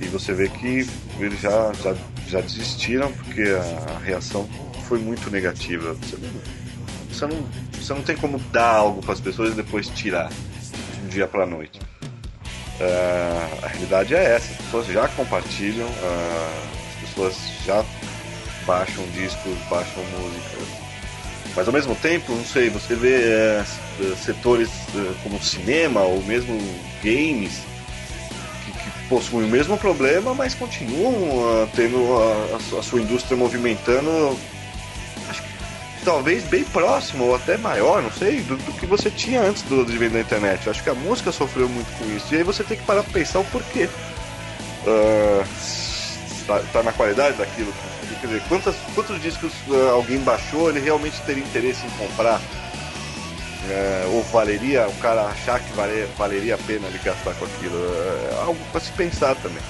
e 0.00 0.06
você 0.06 0.34
vê 0.34 0.48
que 0.48 0.86
eles 1.18 1.40
já, 1.40 1.72
já, 1.82 1.96
já 2.28 2.40
desistiram 2.40 3.10
porque 3.12 3.42
a 3.42 3.98
reação 3.98 4.48
foi 4.86 4.98
muito 4.98 5.30
negativa. 5.30 5.94
Você 5.94 6.16
não, 6.16 6.30
você 7.10 7.26
não, 7.26 7.46
você 7.72 7.94
não 7.94 8.02
tem 8.02 8.16
como 8.16 8.38
dar 8.52 8.74
algo 8.74 9.00
para 9.00 9.14
as 9.14 9.20
pessoas 9.20 9.52
e 9.52 9.56
depois 9.56 9.88
tirar 9.88 10.28
de 10.28 11.06
um 11.06 11.08
dia 11.08 11.26
para 11.26 11.44
a 11.44 11.46
noite. 11.46 11.80
Uh, 12.78 13.64
a 13.64 13.68
realidade 13.68 14.14
é 14.14 14.34
essa: 14.34 14.52
as 14.52 14.58
pessoas 14.58 14.86
já 14.86 15.08
compartilham, 15.08 15.88
as 15.88 16.85
pessoas 17.16 17.36
já 17.64 17.84
baixam 18.66 19.04
discos, 19.14 19.56
baixam 19.70 20.04
músicas. 20.20 20.68
Mas 21.54 21.66
ao 21.66 21.72
mesmo 21.72 21.94
tempo, 21.96 22.32
não 22.32 22.44
sei, 22.44 22.68
você 22.68 22.94
vê 22.94 23.14
é, 23.14 23.64
setores 24.22 24.68
é, 24.94 25.14
como 25.22 25.42
cinema 25.42 26.02
ou 26.02 26.22
mesmo 26.22 26.58
games 27.02 27.60
possuem 29.08 29.46
o 29.46 29.48
mesmo 29.48 29.78
problema, 29.78 30.34
mas 30.34 30.54
continuam 30.54 31.12
uh, 31.12 31.68
tendo 31.76 31.96
a, 32.18 32.78
a, 32.78 32.82
sua 32.82 33.00
indústria 33.00 33.36
movimentando, 33.36 34.36
acho 35.30 35.42
que 35.42 35.48
talvez 36.04 36.42
bem 36.42 36.64
próximo 36.64 37.26
ou 37.26 37.36
até 37.36 37.56
maior, 37.56 38.02
não 38.02 38.10
sei, 38.10 38.40
do, 38.40 38.56
do 38.56 38.72
que 38.72 38.84
você 38.84 39.08
tinha 39.08 39.42
antes 39.42 39.62
do 39.62 39.82
advento 39.82 40.14
da 40.14 40.20
internet. 40.20 40.66
Eu 40.66 40.72
acho 40.72 40.82
que 40.82 40.90
a 40.90 40.94
música 40.94 41.30
sofreu 41.30 41.68
muito 41.68 41.86
com 41.96 42.04
isso. 42.16 42.34
E 42.34 42.38
aí 42.38 42.42
você 42.42 42.64
tem 42.64 42.76
que 42.76 42.82
parar 42.82 43.04
para 43.04 43.12
pensar 43.12 43.38
o 43.38 43.44
porquê. 43.44 43.88
Uh, 44.84 45.85
tá, 46.46 46.60
tá, 46.72 46.82
na 46.82 46.92
qualidade 46.92 47.36
daquilo. 47.36 47.72
Quer 48.20 48.26
dizer, 48.26 48.42
quantos, 48.48 48.76
quantos 48.94 49.20
discos 49.20 49.52
uh, 49.68 49.90
alguém 49.90 50.18
baixou, 50.20 50.70
ele 50.70 50.80
realmente 50.80 51.20
teria 51.22 51.44
interesse 51.44 51.86
em 51.86 51.90
comprar? 51.90 52.40
É, 53.68 54.06
ou 54.12 54.22
valeria 54.22 54.86
o 54.86 54.94
cara 54.98 55.22
achar 55.22 55.58
que 55.58 55.72
vale, 55.72 56.06
valeria 56.16 56.54
a 56.54 56.58
pena 56.58 56.86
ele 56.86 56.98
gastar 57.02 57.34
com 57.34 57.44
aquilo. 57.44 57.76
É 58.32 58.42
algo 58.42 58.58
para 58.70 58.80
se 58.80 58.92
pensar 58.92 59.34
também. 59.36 59.62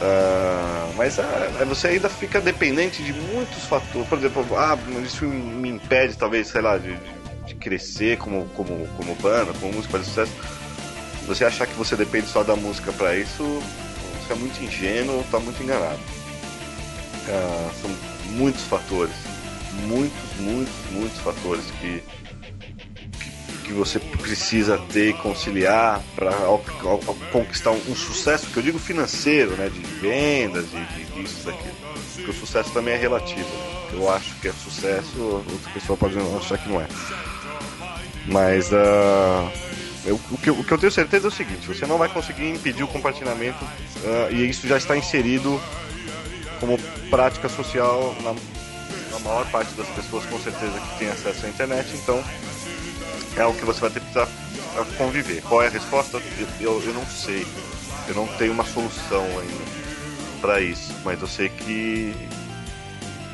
Uh, 0.00 0.94
mas 0.96 1.18
uh, 1.18 1.66
você 1.66 1.88
ainda 1.88 2.08
fica 2.08 2.40
dependente 2.40 3.02
de 3.02 3.12
muitos 3.12 3.64
fatores. 3.64 4.08
Por 4.08 4.18
exemplo, 4.18 4.44
ah, 4.56 4.78
isso 5.04 5.24
me 5.24 5.68
impede, 5.68 6.16
talvez, 6.16 6.48
sei 6.48 6.60
lá, 6.60 6.78
de, 6.78 6.96
de 7.46 7.54
crescer 7.54 8.16
como, 8.18 8.46
como, 8.50 8.86
como 8.96 9.14
banda, 9.16 9.52
como 9.60 9.72
música 9.72 9.98
de 9.98 10.04
sucesso. 10.04 10.32
Você 11.26 11.44
achar 11.44 11.66
que 11.66 11.74
você 11.74 11.94
depende 11.96 12.26
só 12.28 12.42
da 12.42 12.56
música 12.56 12.92
para 12.92 13.14
isso, 13.16 13.62
você 14.28 14.32
é 14.32 14.36
muito 14.36 14.62
ingênuo, 14.62 15.20
está 15.20 15.38
muito 15.38 15.62
enganado. 15.62 15.98
Uh, 17.28 17.80
são 17.80 17.90
muitos 18.32 18.62
fatores, 18.64 19.14
muitos, 19.86 20.40
muitos, 20.40 20.74
muitos 20.90 21.18
fatores 21.18 21.64
que 21.80 22.02
que 23.64 23.74
você 23.74 23.98
precisa 23.98 24.78
ter 24.90 25.10
e 25.10 25.12
conciliar 25.12 26.00
para 26.16 26.32
conquistar 27.30 27.70
um, 27.70 27.82
um, 27.90 27.94
sucesso, 27.94 28.46
que 28.46 28.56
eu 28.56 28.62
digo 28.62 28.78
financeiro, 28.78 29.50
né, 29.58 29.68
de 29.68 29.80
vendas, 30.00 30.64
de, 30.70 30.82
de 30.86 31.22
isso, 31.22 31.44
daquilo. 31.44 31.74
Porque 32.14 32.30
o 32.30 32.32
sucesso 32.32 32.70
também 32.70 32.94
é 32.94 32.96
relativo. 32.96 33.40
Né? 33.40 33.90
Eu 33.92 34.10
acho 34.10 34.34
que 34.36 34.48
é 34.48 34.52
sucesso, 34.52 35.20
outra 35.20 35.70
pessoa 35.74 35.98
pode 35.98 36.16
achar 36.38 36.56
que 36.56 36.66
não 36.66 36.80
é. 36.80 36.86
Mas 38.26 38.72
uh, 38.72 39.67
eu, 40.04 40.20
o, 40.30 40.38
que, 40.38 40.50
o, 40.50 40.64
que, 40.64 40.72
eu 40.72 40.78
tenho 40.78 40.92
certeza 40.92 41.26
é 41.26 41.28
o 41.28 41.32
seguinte: 41.32 41.66
você 41.66 41.86
não 41.86 41.98
vai 41.98 42.08
conseguir 42.08 42.48
impedir 42.48 42.82
o 42.82 42.88
compartilhamento, 42.88 43.64
uh, 43.64 44.32
e 44.32 44.48
isso 44.48 44.66
já 44.66 44.76
está 44.76 44.96
inserido 44.96 45.60
como 46.60 46.78
prática 47.10 47.48
social 47.48 48.14
na, 48.22 48.34
na 49.12 49.18
maior 49.20 49.46
parte 49.50 49.72
das 49.74 49.88
pessoas, 49.88 50.24
com 50.26 50.38
certeza, 50.38 50.78
que 50.78 50.98
tem 50.98 51.08
acesso 51.08 51.46
à 51.46 51.48
internet. 51.48 51.88
Então 51.94 52.22
é 53.36 53.44
o 53.44 53.54
que 53.54 53.64
você 53.64 53.80
vai 53.80 53.90
ter 53.90 54.00
que 54.00 54.12
precisar 54.12 54.28
conviver. 54.96 55.42
Qual 55.42 55.62
é 55.62 55.66
a 55.66 55.70
resposta? 55.70 56.20
Eu, 56.60 56.82
eu 56.82 56.94
não 56.94 57.06
sei. 57.06 57.46
Eu 58.08 58.14
não 58.14 58.26
tenho 58.26 58.52
uma 58.52 58.64
solução 58.64 59.24
ainda 59.38 59.68
para 60.40 60.60
isso, 60.60 60.94
mas 61.04 61.20
eu 61.20 61.26
sei 61.26 61.48
que 61.48 62.14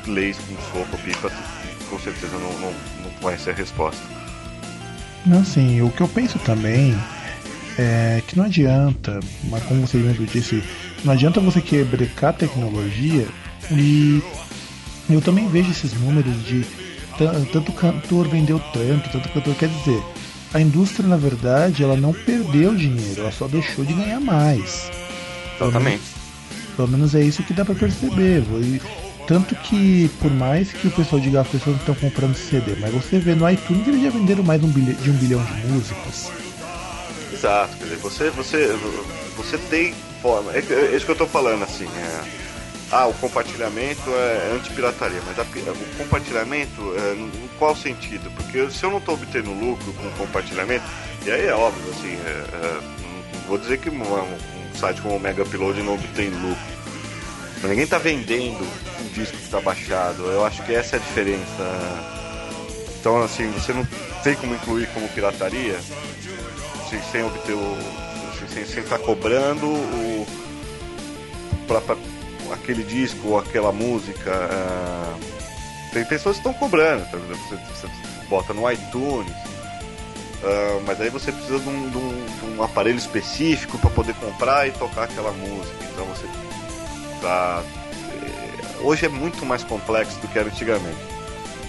leis 0.07 0.37
com 0.37 0.55
sopa, 0.71 0.97
pipa, 0.97 1.31
com 1.89 1.99
certeza 1.99 2.37
não, 2.37 2.51
não, 2.59 2.71
não 2.71 3.09
vai 3.21 3.37
ser 3.37 3.51
a 3.51 3.53
resposta. 3.53 4.01
Não, 5.25 5.43
sim, 5.43 5.81
o 5.81 5.89
que 5.89 6.01
eu 6.01 6.07
penso 6.07 6.37
também 6.39 6.95
é 7.77 8.21
que 8.27 8.37
não 8.37 8.45
adianta, 8.45 9.19
mas 9.45 9.63
como 9.63 9.85
você 9.85 9.97
mesmo 9.97 10.25
disse, 10.25 10.63
não 11.03 11.13
adianta 11.13 11.39
você 11.39 11.61
quebrar 11.61 12.29
a 12.29 12.33
tecnologia 12.33 13.27
e 13.71 14.21
eu 15.09 15.21
também 15.21 15.47
vejo 15.49 15.71
esses 15.71 15.93
números 15.93 16.45
de 16.45 16.65
tanto 17.51 17.71
cantor 17.71 18.27
vendeu 18.27 18.59
tanto, 18.73 19.09
tanto 19.09 19.29
cantor. 19.29 19.55
Quer 19.55 19.69
dizer, 19.69 20.03
a 20.53 20.59
indústria, 20.61 21.07
na 21.07 21.17
verdade, 21.17 21.83
ela 21.83 21.95
não 21.95 22.13
perdeu 22.13 22.75
dinheiro, 22.75 23.21
ela 23.21 23.31
só 23.31 23.47
deixou 23.47 23.85
de 23.85 23.93
ganhar 23.93 24.19
mais. 24.19 24.89
Exatamente. 25.59 26.03
Pelo 26.75 26.87
menos 26.89 27.15
é 27.15 27.21
isso 27.21 27.43
que 27.43 27.53
dá 27.53 27.63
para 27.63 27.75
perceber. 27.75 28.43
E, 28.61 28.81
tanto 29.27 29.55
que, 29.55 30.09
por 30.21 30.31
mais 30.31 30.71
que 30.71 30.87
o 30.87 30.91
pessoal 30.91 31.21
diga 31.21 31.41
que 31.41 31.47
as 31.47 31.47
pessoas 31.47 31.77
estão 31.77 31.95
comprando 31.95 32.35
CD, 32.35 32.75
mas 32.79 32.93
você 32.93 33.19
vê 33.19 33.35
no 33.35 33.49
iTunes 33.49 33.87
eles 33.87 34.01
já 34.01 34.09
venderam 34.09 34.43
mais 34.43 34.63
um 34.63 34.67
bilhão 34.67 34.95
de, 34.95 35.09
um 35.09 35.13
bilhão 35.13 35.43
de 35.43 35.67
músicas. 35.67 36.31
Exato, 37.33 37.75
quer 37.77 37.83
dizer, 37.83 37.97
você, 37.97 38.29
você, 38.29 38.75
você 39.35 39.57
tem 39.69 39.93
forma. 40.21 40.51
É, 40.53 40.59
é 40.59 40.95
isso 40.95 41.05
que 41.05 41.11
eu 41.11 41.15
tô 41.15 41.27
falando, 41.27 41.63
assim. 41.63 41.85
É 41.85 42.45
ah, 42.91 43.07
o 43.07 43.13
compartilhamento 43.15 44.09
é 44.11 44.51
anti-pirataria, 44.55 45.19
mas 45.25 45.39
a, 45.39 45.41
o 45.41 45.97
compartilhamento, 45.97 46.93
é, 46.95 47.13
em 47.13 47.49
qual 47.57 47.75
sentido? 47.75 48.29
Porque 48.31 48.69
se 48.69 48.83
eu 48.83 48.91
não 48.91 48.99
estou 48.99 49.15
obtendo 49.15 49.51
lucro 49.51 49.91
com 49.93 50.07
o 50.07 50.11
compartilhamento, 50.11 50.85
e 51.25 51.31
aí 51.31 51.47
é 51.47 51.53
óbvio, 51.53 51.91
assim, 51.91 52.13
é, 52.13 52.29
é, 52.29 52.79
vou 53.47 53.57
dizer 53.57 53.79
que 53.79 53.89
um, 53.89 54.01
um, 54.01 54.75
site 54.75 55.01
como 55.01 55.15
o 55.15 55.19
Mega 55.19 55.41
Upload 55.41 55.81
não 55.81 55.95
obtém 55.95 56.29
lucro, 56.29 56.63
ninguém 57.63 57.85
está 57.85 57.97
vendendo 57.97 58.65
disco 59.15 59.37
que 59.37 59.43
está 59.43 59.59
baixado, 59.59 60.23
eu 60.25 60.45
acho 60.45 60.63
que 60.63 60.73
essa 60.73 60.97
é 60.97 60.99
a 60.99 61.01
diferença. 61.01 61.63
Então, 62.99 63.21
assim, 63.23 63.49
você 63.51 63.73
não 63.73 63.87
tem 64.23 64.35
como 64.35 64.53
incluir 64.55 64.87
como 64.87 65.07
pirataria 65.09 65.79
sem, 66.89 67.01
sem 67.11 67.23
obter 67.23 67.53
o. 67.53 67.77
sem 68.49 68.63
estar 68.63 68.97
tá 68.97 68.99
cobrando 68.99 69.65
o. 69.65 70.27
Pra, 71.67 71.81
pra, 71.81 71.95
aquele 72.51 72.83
disco 72.83 73.29
ou 73.29 73.39
aquela 73.39 73.71
música. 73.71 74.31
Uh, 74.31 75.35
tem 75.91 76.05
pessoas 76.05 76.37
que 76.37 76.47
estão 76.47 76.53
cobrando, 76.53 77.05
tá? 77.09 77.17
você, 77.17 77.55
você, 77.55 77.87
bota 78.27 78.53
no 78.53 78.69
iTunes, 78.69 79.31
uh, 79.31 80.81
mas 80.85 80.99
aí 80.99 81.09
você 81.09 81.31
precisa 81.31 81.59
de 81.59 81.69
um, 81.69 81.89
de 81.89 81.97
um, 81.97 82.25
de 82.25 82.57
um 82.57 82.63
aparelho 82.63 82.97
específico 82.97 83.77
para 83.77 83.89
poder 83.91 84.13
comprar 84.15 84.67
e 84.67 84.71
tocar 84.71 85.03
aquela 85.03 85.31
música. 85.31 85.77
Então 85.93 86.05
você 86.05 86.27
tá. 87.21 87.63
Hoje 88.85 89.07
é 89.07 89.09
muito 89.09 89.43
mais 89.47 89.63
complexo 89.63 90.19
do 90.19 90.27
que 90.27 90.37
era 90.37 90.47
antigamente. 90.47 90.99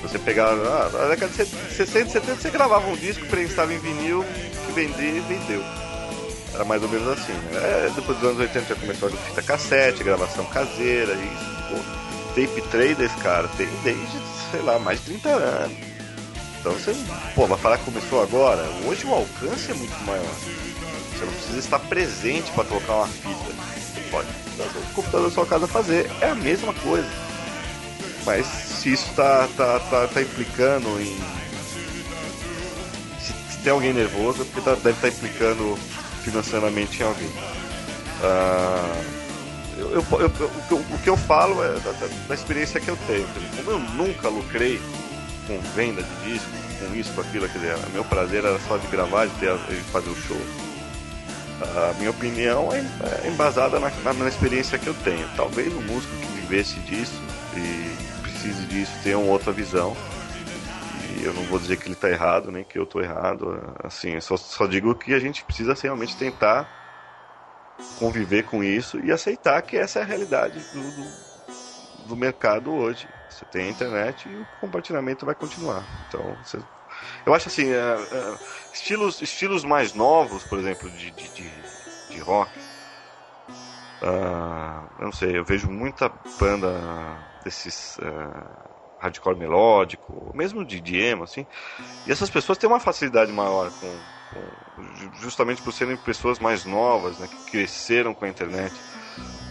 Você 0.03 0.19
pegava. 0.19 0.53
Ah, 0.63 0.91
na 0.91 1.09
década 1.09 1.33
de 1.33 1.47
60 1.47 2.11
70 2.11 2.35
você 2.35 2.51
gravava 2.51 2.87
um 2.89 2.97
disco, 2.97 3.25
prensava 3.25 3.73
em 3.73 3.79
vinil, 3.79 4.23
que 4.67 4.73
vendia 4.73 5.09
e 5.09 5.21
vendeu. 5.21 5.65
Era 6.53 6.63
mais 6.67 6.83
ou 6.83 6.91
menos 6.91 7.09
assim, 7.09 7.33
né? 7.33 7.87
É, 7.87 7.93
depois 7.95 8.19
dos 8.19 8.29
anos 8.29 8.41
80 8.41 8.67
já 8.67 8.75
começou 8.75 9.09
a 9.09 9.13
fita 9.13 9.43
cassete, 9.43 10.05
gravação 10.05 10.45
caseira, 10.45 11.15
e 11.15 12.35
tape 12.35 12.61
traders, 12.71 13.15
cara, 13.23 13.49
tem 13.57 13.67
desde, 13.83 14.19
sei 14.51 14.61
lá, 14.61 14.79
mais 14.79 14.99
de 14.99 15.13
30 15.13 15.29
anos. 15.31 15.79
Então 16.61 16.73
você, 16.73 16.95
pô, 17.35 17.47
vai 17.47 17.59
falar 17.59 17.79
que 17.79 17.85
começou 17.85 18.23
agora? 18.23 18.63
Hoje 18.87 19.07
o 19.07 19.15
alcance 19.15 19.71
é 19.71 19.75
muito 19.75 20.05
maior. 20.05 20.35
Você 21.15 21.25
não 21.25 21.33
precisa 21.33 21.59
estar 21.61 21.79
presente 21.79 22.51
para 22.53 22.65
colocar 22.65 22.93
uma 22.93 23.09
fita. 23.09 23.31
Você 23.35 24.01
pode 24.11 24.46
o 24.65 24.95
computador 24.95 25.29
da 25.29 25.35
sua 25.35 25.47
casa 25.47 25.67
fazer, 25.67 26.11
é 26.21 26.31
a 26.31 26.35
mesma 26.35 26.73
coisa. 26.75 27.09
Mas 28.25 28.47
se 28.47 28.93
isso 28.93 29.09
tá, 29.15 29.49
tá, 29.57 29.79
tá, 29.79 30.09
tá 30.09 30.23
implicando 30.23 31.01
em. 31.01 31.17
Se, 33.21 33.33
se 33.51 33.59
tem 33.63 33.73
alguém 33.73 33.93
nervoso, 33.93 34.43
é 34.43 34.45
porque 34.45 34.61
tá, 34.61 34.75
deve 34.75 34.91
estar 34.91 35.03
tá 35.03 35.09
implicando 35.09 35.79
financeiramente 36.25 37.01
em 37.01 37.07
alguém. 37.07 37.31
Ah, 38.23 39.03
eu, 39.79 39.91
eu, 39.93 40.03
eu, 40.21 40.77
o 40.79 40.99
que 41.03 41.09
eu 41.09 41.17
falo 41.17 41.63
é 41.63 41.79
da, 41.81 41.93
da, 42.29 42.35
experiência 42.35 42.81
que 42.81 42.89
eu 42.89 42.99
tenho. 43.07 43.27
Como 43.57 43.71
eu 43.71 43.79
nunca 43.79 44.29
lucrei 44.29 44.81
com 45.47 45.61
venda 45.75 46.03
de 46.03 46.33
disco, 46.33 46.51
com 46.81 46.95
isso, 46.97 47.13
com 47.13 47.21
aquilo, 47.21 47.49
quer 47.49 47.59
dizer, 47.59 47.79
meu 47.93 48.05
prazer 48.05 48.45
era 48.45 48.59
só 48.67 48.77
de 48.77 48.87
gravar, 48.89 49.27
de 49.27 49.47
fazer 49.93 50.11
o 50.11 50.17
show. 50.17 50.41
A 51.61 51.95
minha 51.95 52.11
opinião 52.11 52.71
é, 52.73 52.79
é 53.25 53.29
embasada 53.29 53.81
na, 53.81 53.91
na, 54.03 54.13
na, 54.13 54.29
experiência 54.29 54.79
que 54.79 54.87
eu 54.87 54.95
tenho. 54.95 55.27
Talvez 55.37 55.73
um 55.73 55.81
músico 55.83 56.15
que 56.17 56.27
vivesse 56.41 56.79
disso 56.81 57.23
e 57.57 58.21
precise 58.23 58.67
disso, 58.67 58.93
tenham 59.03 59.29
outra 59.29 59.53
visão. 59.53 59.97
E 61.17 61.25
eu 61.25 61.33
não 61.33 61.43
vou 61.45 61.59
dizer 61.59 61.79
que 61.79 61.87
ele 61.87 61.95
está 61.95 62.11
errado, 62.11 62.53
nem 62.53 62.63
que 62.63 62.79
eu 62.79 62.83
estou 62.83 63.03
errado. 63.03 63.59
Assim, 63.83 64.21
só, 64.21 64.37
só 64.37 64.67
digo 64.67 64.95
que 64.95 65.15
a 65.15 65.19
gente 65.19 65.45
precisa 65.45 65.73
assim, 65.73 65.87
realmente 65.87 66.17
tentar 66.17 66.69
conviver 67.99 68.45
com 68.45 68.63
isso 68.63 68.99
e 69.05 69.11
aceitar 69.11 69.61
que 69.63 69.77
essa 69.77 69.99
é 69.99 70.03
a 70.03 70.05
realidade 70.05 70.59
do, 70.73 70.83
do, 70.83 72.09
do 72.09 72.17
mercado 72.17 72.73
hoje. 72.73 73.09
Você 73.31 73.45
tem 73.47 73.67
a 73.67 73.71
internet 73.71 74.29
e 74.29 74.35
o 74.35 74.47
compartilhamento 74.61 75.25
vai 75.25 75.35
continuar. 75.35 75.85
Então, 76.09 76.37
você, 76.43 76.59
eu 77.27 77.35
acho 77.35 77.49
assim, 77.49 77.65
uh, 77.65 78.35
uh, 78.35 78.39
estilos, 78.73 79.21
estilos 79.21 79.65
mais 79.65 79.93
novos, 79.93 80.45
por 80.45 80.59
exemplo, 80.59 80.89
de, 80.91 81.11
de, 81.11 81.29
de, 81.29 81.51
de 82.09 82.21
rock. 82.21 82.57
Uh, 84.01 85.01
eu 85.01 85.05
não 85.07 85.13
sei, 85.13 85.37
eu 85.37 85.45
vejo 85.45 85.69
muita 85.69 86.09
banda 86.39 87.19
desses 87.45 87.99
hardcore 88.99 89.37
melódico, 89.37 90.33
mesmo 90.35 90.65
de, 90.65 90.81
de 90.81 90.97
emo, 90.97 91.25
assim. 91.25 91.47
E 92.07 92.13
essas 92.13 92.31
pessoas 92.31 92.59
têm 92.59 92.69
uma 92.69 92.81
facilidade 92.81 93.33
maior 93.33 93.71
com, 93.73 94.01
com 94.31 95.13
justamente 95.21 95.63
por 95.63 95.73
serem 95.73 95.97
pessoas 95.97 96.39
mais 96.39 96.65
novas, 96.65 97.19
né, 97.19 97.27
que 97.27 97.51
cresceram 97.51 98.15
com 98.15 98.25
a 98.25 98.29
internet. 98.29 98.73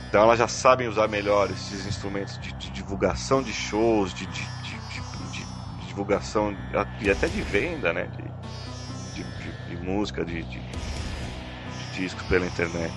Então 0.07 0.23
elas 0.23 0.39
já 0.39 0.47
sabem 0.47 0.87
usar 0.87 1.07
melhor 1.09 1.49
esses 1.51 1.85
instrumentos 1.85 2.39
de, 2.39 2.53
de 2.53 2.71
divulgação 2.71 3.41
de 3.41 3.51
shows, 3.51 4.13
de, 4.13 4.25
de, 4.25 4.54
divulgação 5.95 6.55
e 6.99 7.09
até 7.09 7.27
de 7.27 7.41
venda, 7.41 7.93
né, 7.93 8.09
de, 9.69 9.77
música, 9.77 10.25
de, 10.25 10.43
de, 10.43 10.59
discos 11.93 12.25
pela 12.27 12.45
internet. 12.45 12.93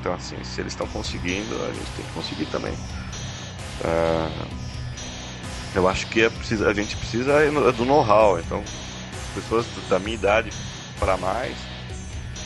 Então 0.00 0.12
assim, 0.12 0.42
se 0.42 0.60
eles 0.60 0.72
estão 0.72 0.86
conseguindo, 0.88 1.54
a 1.64 1.72
gente 1.72 1.90
tem 1.92 2.04
que 2.04 2.12
conseguir 2.12 2.46
também. 2.46 2.72
Uh, 3.82 4.48
eu 5.74 5.88
acho 5.88 6.06
que 6.08 6.22
é 6.22 6.30
precisa, 6.30 6.68
a 6.68 6.74
gente 6.74 6.96
precisa 6.96 7.32
do 7.72 7.84
know-how. 7.84 8.38
Então, 8.38 8.62
pessoas 9.34 9.66
da 9.88 9.98
minha 9.98 10.14
idade 10.14 10.50
para 10.98 11.16
mais, 11.16 11.56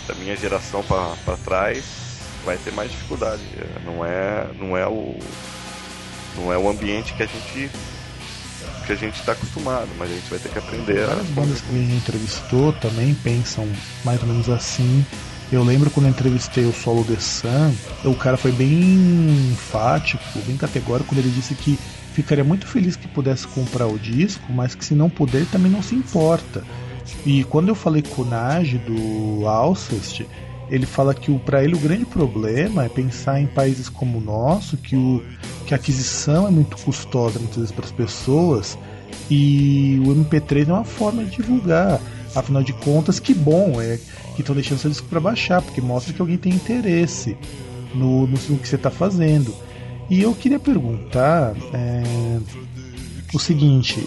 da 0.07 0.15
minha 0.15 0.37
geração 0.37 0.83
para 0.83 1.37
trás, 1.45 1.85
vai 2.45 2.57
ter 2.59 2.73
mais 2.73 2.91
dificuldade. 2.91 3.43
Não 3.85 4.05
é, 4.05 4.49
não 4.59 4.77
é 4.77 4.87
o, 4.87 5.19
não 6.37 6.53
é 6.53 6.59
o 6.59 6.69
ambiente 6.69 7.15
que 7.15 7.23
a 7.23 7.27
gente 7.27 7.71
que 8.89 8.93
a 8.95 8.97
gente 8.97 9.21
está 9.21 9.33
acostumado, 9.33 9.89
mas 9.99 10.11
a 10.11 10.15
gente 10.15 10.31
vai 10.31 10.39
ter 10.39 10.49
que 10.49 10.59
aprender. 10.59 11.07
Várias 11.07 11.27
bandas 11.27 11.61
que 11.61 11.69
a 11.69 11.79
gente 11.79 11.95
entrevistou 11.95 12.73
também 12.73 13.15
pensam 13.15 13.69
mais 14.03 14.21
ou 14.23 14.27
menos 14.27 14.49
assim. 14.49 15.05
Eu 15.53 15.63
lembro 15.63 15.91
quando 15.91 16.07
eu 16.07 16.11
entrevistei 16.11 16.65
o 16.65 16.73
Solo 16.73 17.05
The 17.05 17.21
Sun, 17.21 17.75
o 18.05 18.15
cara 18.15 18.39
foi 18.39 18.51
bem 18.51 19.51
enfático, 19.53 20.23
bem 20.47 20.57
categórico 20.57 21.11
quando 21.11 21.19
ele 21.19 21.31
disse 21.31 21.55
que 21.55 21.79
ficaria 22.15 22.43
muito 22.43 22.67
feliz 22.67 22.97
que 22.97 23.07
pudesse 23.09 23.47
comprar 23.49 23.87
o 23.87 23.99
disco, 23.99 24.51
mas 24.51 24.75
que 24.75 24.85
se 24.85 24.95
não 24.95 25.11
puder 25.11 25.45
também 25.47 25.71
não 25.71 25.83
se 25.83 25.95
importa. 25.95 26.65
E 27.27 27.45
quando 27.45 27.69
eu 27.69 27.75
falei 27.75 28.03
com 28.03 28.23
o 28.23 28.25
Nage 28.25 28.79
do 28.79 29.47
Alcest, 29.47 30.27
ele 30.71 30.87
fala 30.87 31.15
que 31.15 31.37
para 31.41 31.63
ele 31.65 31.75
o 31.75 31.79
grande 31.79 32.05
problema 32.05 32.85
é 32.85 32.89
pensar 32.89 33.41
em 33.41 33.47
países 33.47 33.89
como 33.89 34.19
o 34.19 34.21
nosso, 34.21 34.77
que, 34.77 34.97
o, 34.97 35.23
que 35.67 35.75
a 35.75 35.77
aquisição 35.77 36.47
é 36.47 36.51
muito 36.51 36.77
custosa 36.79 37.39
muitas 37.39 37.57
vezes 37.57 37.73
para 37.73 37.85
as 37.85 37.93
pessoas 37.93 38.79
e 39.31 40.01
o 40.05 40.15
MP3 40.15 40.69
é 40.69 40.73
uma 40.73 40.85
forma 40.85 41.25
de 41.25 41.37
divulgar. 41.37 42.01
Afinal 42.35 42.63
de 42.63 42.73
contas, 42.75 43.19
que 43.19 43.35
bom 43.35 43.81
é 43.81 43.99
que 44.35 44.43
estão 44.43 44.55
deixando 44.55 44.79
seu 44.79 44.91
disco 44.91 45.09
para 45.09 45.19
baixar, 45.19 45.63
porque 45.63 45.81
mostra 45.81 46.13
que 46.13 46.21
alguém 46.21 46.37
tem 46.37 46.53
interesse 46.53 47.37
no, 47.95 48.27
no, 48.27 48.39
no 48.49 48.59
que 48.59 48.69
você 48.69 48.77
está 48.77 48.91
fazendo. 48.91 49.55
E 50.11 50.23
eu 50.23 50.35
queria 50.35 50.59
perguntar 50.59 51.55
é, 51.73 52.39
o 53.33 53.39
seguinte: 53.39 54.07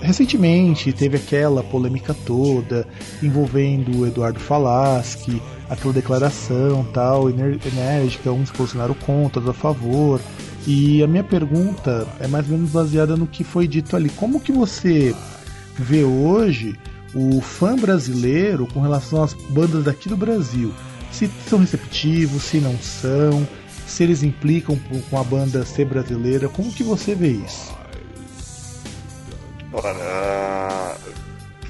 recentemente 0.00 0.92
teve 0.92 1.16
aquela 1.16 1.62
polêmica 1.62 2.14
toda 2.26 2.86
envolvendo 3.22 4.00
o 4.00 4.06
Eduardo 4.06 4.40
Falaschi, 4.40 5.40
aquela 5.68 5.92
declaração 5.92 6.84
tal, 6.92 7.30
enérgica, 7.30 8.32
uns 8.32 8.50
posicionaram 8.50 8.94
contra, 8.94 9.40
outros 9.40 9.48
a 9.48 9.52
favor. 9.52 10.20
E 10.66 11.02
a 11.02 11.06
minha 11.06 11.24
pergunta 11.24 12.06
é 12.18 12.26
mais 12.26 12.46
ou 12.50 12.56
menos 12.56 12.70
baseada 12.70 13.16
no 13.16 13.26
que 13.26 13.44
foi 13.44 13.66
dito 13.66 13.96
ali. 13.96 14.10
Como 14.10 14.40
que 14.40 14.52
você 14.52 15.14
vê 15.78 16.04
hoje 16.04 16.76
o 17.14 17.40
fã 17.40 17.76
brasileiro 17.76 18.66
com 18.66 18.80
relação 18.80 19.22
às 19.22 19.32
bandas 19.32 19.84
daqui 19.84 20.08
do 20.08 20.16
Brasil? 20.16 20.72
Se 21.10 21.30
são 21.48 21.60
receptivos, 21.60 22.42
se 22.42 22.58
não 22.58 22.76
são, 22.78 23.46
se 23.86 24.02
eles 24.02 24.22
implicam 24.22 24.78
com 25.10 25.18
a 25.18 25.24
banda 25.24 25.64
ser 25.64 25.86
brasileira, 25.86 26.48
como 26.48 26.72
que 26.72 26.82
você 26.82 27.14
vê 27.14 27.30
isso? 27.30 27.79
Ora, 29.72 30.96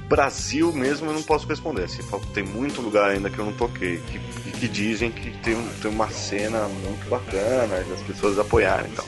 Brasil 0.08 0.72
mesmo 0.72 1.08
eu 1.08 1.14
não 1.14 1.22
posso 1.22 1.46
responder. 1.46 1.84
Assim, 1.84 2.02
tem 2.34 2.44
muito 2.44 2.80
lugar 2.80 3.10
ainda 3.10 3.30
que 3.30 3.38
eu 3.38 3.44
não 3.44 3.52
toquei, 3.52 3.98
que, 3.98 4.18
que 4.50 4.68
dizem 4.68 5.10
que 5.10 5.30
tem, 5.38 5.56
tem 5.80 5.90
uma 5.90 6.10
cena 6.10 6.66
muito 6.68 7.08
bacana, 7.08 7.76
as 7.76 8.02
pessoas 8.02 8.38
apoiarem 8.38 8.90
então. 8.90 9.04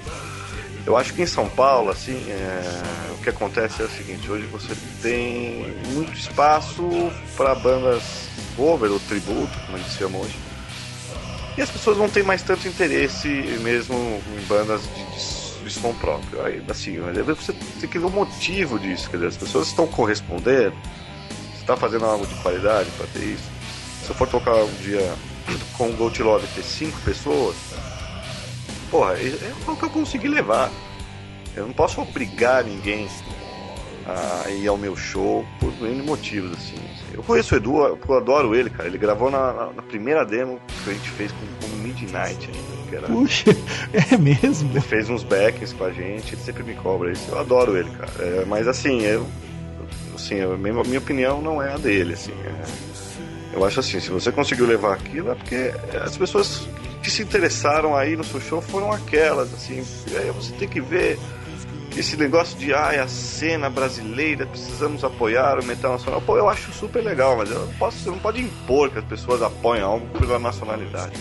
Eu 0.85 0.97
acho 0.97 1.15
que 1.15 1.23
em 1.23 1.27
São 1.27 1.49
Paulo, 1.49 1.91
assim, 1.91 2.17
é, 2.29 2.83
o 3.13 3.23
que 3.23 3.29
acontece 3.29 3.83
é 3.83 3.85
o 3.85 3.91
seguinte, 3.91 4.31
hoje 4.31 4.47
você 4.47 4.75
tem 5.01 5.77
muito 5.93 6.13
espaço 6.13 6.83
para 7.37 7.55
bandas 7.55 8.03
cover 8.57 8.91
ou 8.91 8.99
tributo, 9.01 9.59
como 9.67 9.79
eles 9.79 9.93
chamam 9.93 10.21
hoje 10.21 10.53
e 11.57 11.61
as 11.61 11.71
pessoas 11.71 11.99
não 11.99 12.09
têm 12.09 12.23
mais 12.23 12.43
tanto 12.43 12.67
interesse 12.67 13.29
mesmo 13.61 13.95
em 13.97 14.47
bandas 14.47 14.83
de, 14.83 15.05
de 15.05 15.42
som 15.83 15.93
próprio. 15.95 16.45
Aí, 16.45 16.63
assim, 16.69 16.99
você 17.27 17.53
tem 17.81 17.91
que 17.91 17.99
ver 17.99 18.07
o 18.07 18.11
motivo 18.11 18.79
disso. 18.79 19.11
Quer 19.11 19.17
dizer, 19.17 19.29
as 19.29 19.37
pessoas 19.37 19.67
estão 19.67 19.87
correspondendo, 19.87 20.75
você 21.53 21.61
está 21.61 21.77
fazendo 21.77 22.05
algo 22.05 22.25
de 22.25 22.35
qualidade 22.37 22.89
para 22.93 23.07
ter 23.09 23.25
isso. 23.25 23.51
Se 24.05 24.11
eu 24.11 24.15
for 24.15 24.29
tocar 24.29 24.55
um 24.55 24.75
dia 24.77 25.13
com 25.77 25.91
o 25.91 25.93
Gold 25.95 26.23
Love 26.23 26.47
ter 26.55 26.63
cinco 26.63 26.99
pessoas, 27.01 27.57
porra, 28.91 29.15
é, 29.15 29.27
é 29.27 29.53
o 29.71 29.77
que 29.77 29.85
eu 29.85 29.91
consegui 29.91 30.29
levar. 30.29 30.71
Eu 31.55 31.67
não 31.67 31.75
posso 31.75 32.01
obrigar 32.01 32.65
ninguém 32.65 33.09
a 34.07 34.51
ir 34.51 34.67
ao 34.67 34.77
meu 34.77 34.97
show 34.97 35.45
por 35.61 35.73
N 35.87 36.03
motivos, 36.03 36.53
assim. 36.53 36.77
Eu 37.13 37.23
conheço 37.23 37.55
o 37.55 37.59
Edu, 37.59 37.79
eu 37.79 38.17
adoro 38.17 38.55
ele, 38.55 38.71
cara. 38.71 38.89
Ele 38.89 38.99
gravou 38.99 39.31
na, 39.31 39.71
na 39.73 39.83
primeira 39.83 40.25
demo 40.25 40.59
que 40.83 40.91
a 40.91 40.93
gente 40.95 41.11
fez 41.11 41.31
com, 41.33 41.47
com 41.61 41.77
Midnight 41.77 42.49
ainda. 42.49 42.72
Era... 42.97 43.07
Puxa, 43.07 43.57
é 43.93 44.17
mesmo? 44.17 44.71
Ele 44.71 44.81
fez 44.81 45.09
uns 45.09 45.23
backings 45.23 45.73
com 45.73 45.85
a 45.85 45.93
gente, 45.93 46.35
ele 46.35 46.43
sempre 46.43 46.63
me 46.63 46.75
cobra 46.75 47.13
isso. 47.13 47.31
Eu 47.31 47.39
adoro 47.39 47.77
ele, 47.77 47.91
cara. 47.91 48.13
É, 48.19 48.45
mas 48.47 48.69
assim, 48.69 49.03
eu. 49.03 49.27
Assim, 50.15 50.41
a 50.41 50.49
minha, 50.57 50.83
minha 50.85 50.99
opinião 50.99 51.41
não 51.41 51.63
é 51.63 51.73
a 51.73 51.79
dele, 51.79 52.15
assim. 52.15 52.33
É, 52.33 52.93
eu 53.57 53.65
acho 53.65 53.81
assim, 53.81 54.01
se 54.01 54.11
você 54.11 54.33
conseguiu 54.33 54.67
levar 54.67 54.95
aquilo 54.95 55.31
é 55.31 55.35
porque 55.35 55.73
as 56.03 56.17
pessoas 56.17 56.67
que 57.03 57.11
se 57.11 57.23
interessaram 57.23 57.97
aí 57.97 58.17
no 58.17 58.25
seu 58.25 58.41
show 58.41 58.63
foram 58.63 58.93
aquelas, 58.93 59.53
assim. 59.53 59.85
Aí 60.17 60.31
você 60.31 60.53
tem 60.55 60.69
que 60.69 60.81
ver 60.81 61.19
esse 61.97 62.17
negócio 62.17 62.59
de 62.59 62.73
ah, 62.73 63.03
a 63.03 63.09
cena 63.09 63.69
brasileira, 63.69 64.47
precisamos 64.47 65.05
apoiar 65.05 65.59
o 65.59 65.65
metal 65.65 65.93
nacional. 65.93 66.23
Pô, 66.23 66.39
eu 66.39 66.49
acho 66.49 66.73
super 66.73 67.03
legal, 67.03 67.37
mas 67.37 67.51
eu 67.51 67.67
não 67.67 67.75
posso, 67.75 67.99
você 67.99 68.11
não 68.11 68.19
pode 68.19 68.41
impor 68.41 68.91
que 68.91 68.99
as 68.99 69.05
pessoas 69.05 69.43
apoiem 69.43 69.83
algo 69.83 70.07
pela 70.19 70.39
nacionalidade. 70.39 71.13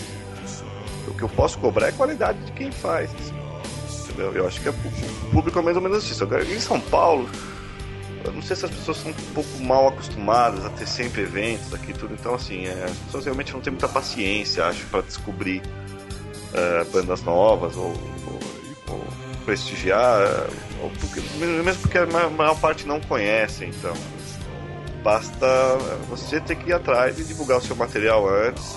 Que 1.22 1.26
eu 1.26 1.28
posso 1.28 1.56
cobrar 1.60 1.86
é 1.86 1.92
qualidade 1.92 2.36
de 2.40 2.50
quem 2.50 2.72
faz. 2.72 3.08
Entendeu? 4.02 4.32
Eu 4.32 4.48
acho 4.48 4.60
que 4.60 4.66
é, 4.66 4.72
o 4.72 5.30
público 5.30 5.56
é 5.56 5.62
mais 5.62 5.76
ou 5.76 5.82
menos 5.82 6.10
isso. 6.10 6.24
Agora, 6.24 6.44
em 6.44 6.58
São 6.58 6.80
Paulo, 6.80 7.30
eu 8.24 8.32
não 8.32 8.42
sei 8.42 8.56
se 8.56 8.64
as 8.64 8.72
pessoas 8.72 8.96
são 8.96 9.12
um 9.12 9.32
pouco 9.32 9.62
mal 9.62 9.86
acostumadas 9.86 10.64
a 10.64 10.70
ter 10.70 10.88
sempre 10.88 11.22
eventos 11.22 11.72
aqui 11.72 11.92
tudo. 11.92 12.12
Então, 12.14 12.34
assim, 12.34 12.66
é, 12.66 12.86
as 12.86 12.96
pessoas 12.96 13.24
realmente 13.26 13.52
não 13.52 13.60
têm 13.60 13.70
muita 13.70 13.88
paciência, 13.88 14.66
acho, 14.66 14.84
para 14.86 15.02
descobrir 15.02 15.62
uh, 15.62 16.90
bandas 16.90 17.22
novas 17.22 17.76
ou, 17.76 17.94
ou, 18.26 18.40
ou 18.88 19.06
prestigiar, 19.44 20.48
porque, 20.98 21.20
mesmo 21.38 21.82
porque 21.82 21.98
a 21.98 22.06
maior 22.30 22.58
parte 22.58 22.84
não 22.84 23.00
conhece, 23.00 23.66
então. 23.66 23.94
Basta 25.04 25.46
você 26.08 26.40
ter 26.40 26.56
que 26.56 26.70
ir 26.70 26.72
atrás 26.72 27.16
e 27.20 27.22
divulgar 27.22 27.58
o 27.58 27.60
seu 27.60 27.76
material 27.76 28.28
antes 28.28 28.76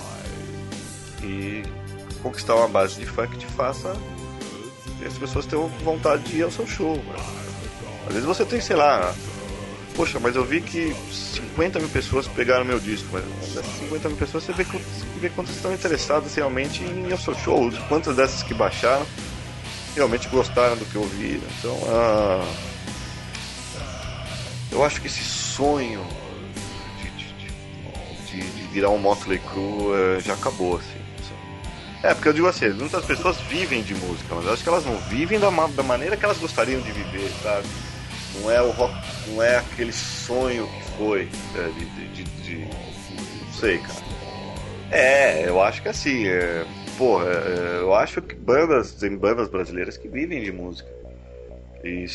e 1.24 1.64
conquistar 2.26 2.56
uma 2.56 2.68
base 2.68 3.00
de 3.00 3.06
fã 3.06 3.28
que 3.28 3.38
te 3.38 3.46
faça 3.46 3.96
e 5.00 5.06
as 5.06 5.14
pessoas 5.14 5.46
tenham 5.46 5.68
vontade 5.84 6.24
de 6.24 6.38
ir 6.38 6.44
ao 6.44 6.50
seu 6.50 6.66
show. 6.66 7.00
Às 8.08 8.14
vezes 8.14 8.26
você 8.26 8.44
tem, 8.44 8.60
sei 8.60 8.76
lá, 8.76 9.14
poxa, 9.96 10.20
mas 10.20 10.36
eu 10.36 10.44
vi 10.44 10.60
que 10.60 10.96
50 11.12 11.80
mil 11.80 11.90
pessoas 11.90 12.28
pegaram 12.28 12.66
meu 12.66 12.80
disco, 12.80 13.08
mas 13.12 13.24
dessas 13.54 13.78
50 13.80 14.10
mil 14.10 14.18
pessoas 14.18 14.44
você 14.44 14.54
vê, 14.54 14.66
vê 15.20 15.30
quantas 15.30 15.56
estão 15.56 15.72
interessadas 15.72 16.34
realmente 16.34 16.84
em 16.84 17.08
ir 17.08 17.12
ao 17.12 17.20
seu 17.20 17.36
show, 17.36 17.72
quantas 17.88 18.16
dessas 18.16 18.42
que 18.42 18.56
baixaram 18.56 19.06
realmente 19.96 20.28
gostaram 20.28 20.76
do 20.78 20.86
que 20.86 20.98
ouviram. 20.98 21.48
Então, 21.60 21.78
ah, 21.88 22.54
eu 24.72 24.84
acho 24.84 25.00
que 25.00 25.06
esse 25.06 25.24
sonho 25.24 26.04
de, 26.98 27.10
de, 27.12 28.42
de, 28.42 28.52
de 28.52 28.68
virar 28.74 28.90
um 28.90 28.98
Motley 28.98 29.40
Crue 29.40 29.62
uh, 29.62 30.20
já 30.22 30.34
acabou, 30.34 30.78
assim. 30.78 30.95
É, 32.06 32.14
porque 32.14 32.30
eu 32.30 32.34
digo 32.34 32.48
assim, 32.48 32.70
muitas 32.70 33.04
pessoas 33.04 33.36
vivem 33.50 33.82
de 33.82 33.96
música, 33.96 34.36
mas 34.36 34.46
eu 34.46 34.54
acho 34.54 34.62
que 34.62 34.70
elas 34.70 34.86
não 34.86 34.96
vivem 35.10 35.40
da, 35.40 35.50
da 35.50 35.82
maneira 35.82 36.16
que 36.16 36.24
elas 36.24 36.38
gostariam 36.38 36.80
de 36.80 36.92
viver, 36.92 37.32
sabe? 37.42 37.68
Não 38.36 38.52
é 38.52 38.62
o 38.62 38.70
rock, 38.70 38.94
não 39.30 39.42
é 39.42 39.58
aquele 39.58 39.92
sonho 39.92 40.68
que 40.68 40.98
foi 40.98 41.28
é, 41.56 41.68
de, 41.70 41.86
de, 41.86 42.24
de, 42.24 42.24
de, 42.44 42.58
Não 42.68 43.54
sei, 43.54 43.80
cara. 43.80 44.00
É, 44.92 45.50
eu 45.50 45.60
acho 45.60 45.82
que 45.82 45.90
assim, 45.90 46.28
é, 46.28 46.64
porra, 46.96 47.26
é, 47.26 47.80
eu 47.80 47.92
acho 47.96 48.22
que 48.22 48.36
bandas, 48.36 48.92
tem 48.92 49.18
bandas 49.18 49.50
brasileiras 49.50 49.98
que 49.98 50.08
vivem 50.08 50.44
de 50.44 50.52
música. 50.52 50.88
E 51.84 52.06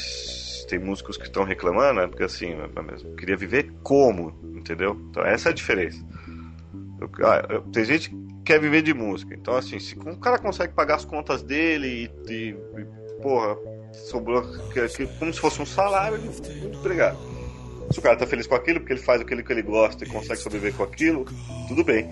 tem 0.69 0.79
músicos 0.79 1.17
que 1.17 1.25
estão 1.25 1.43
reclamando, 1.43 1.99
é 1.99 2.07
porque 2.07 2.23
assim, 2.23 2.53
eu 2.53 3.17
queria 3.17 3.37
viver 3.37 3.73
como, 3.83 4.39
entendeu? 4.55 4.97
Então 5.11 5.27
essa 5.27 5.49
é 5.49 5.51
a 5.51 5.55
diferença. 5.55 5.99
Ah, 7.23 7.63
tem 7.73 7.85
gente 7.85 8.15
quer 8.45 8.61
viver 8.61 8.83
de 8.83 8.93
música. 8.93 9.35
Então, 9.35 9.55
assim, 9.57 9.79
se 9.79 9.95
o 9.99 10.17
cara 10.17 10.39
consegue 10.39 10.73
pagar 10.73 10.97
as 10.97 11.05
contas 11.05 11.43
dele 11.43 12.11
e, 12.29 12.33
e, 12.33 12.57
e 12.79 13.23
porra, 13.23 13.57
sobrou 13.93 14.43
que, 14.73 14.89
que, 14.89 15.07
como 15.19 15.33
se 15.33 15.41
fosse 15.41 15.61
um 15.63 15.67
salário, 15.67 16.19
muito 16.21 16.79
obrigado. 16.79 17.19
Se 17.91 17.99
o 17.99 18.03
cara 18.03 18.17
tá 18.17 18.27
feliz 18.27 18.47
com 18.47 18.55
aquilo, 18.55 18.81
porque 18.81 18.93
ele 18.93 19.01
faz 19.01 19.21
aquilo 19.21 19.43
que 19.43 19.53
ele 19.53 19.63
gosta 19.63 20.05
e 20.05 20.09
consegue 20.09 20.37
sobreviver 20.37 20.75
com 20.75 20.85
aquilo, 20.85 21.25
tudo 21.69 21.83
bem. 21.83 22.09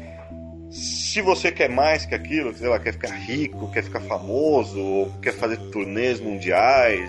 Se 0.71 1.23
você 1.23 1.51
quer 1.51 1.71
mais 1.71 2.05
que 2.05 2.15
aquilo, 2.15 2.55
sei 2.55 2.69
lá, 2.69 2.79
quer 2.79 2.93
ficar 2.93 3.11
rico, 3.11 3.71
quer 3.73 3.83
ficar 3.83 4.01
famoso, 4.01 5.11
quer 5.23 5.33
fazer 5.33 5.57
turnês 5.71 6.21
mundiais, 6.21 7.09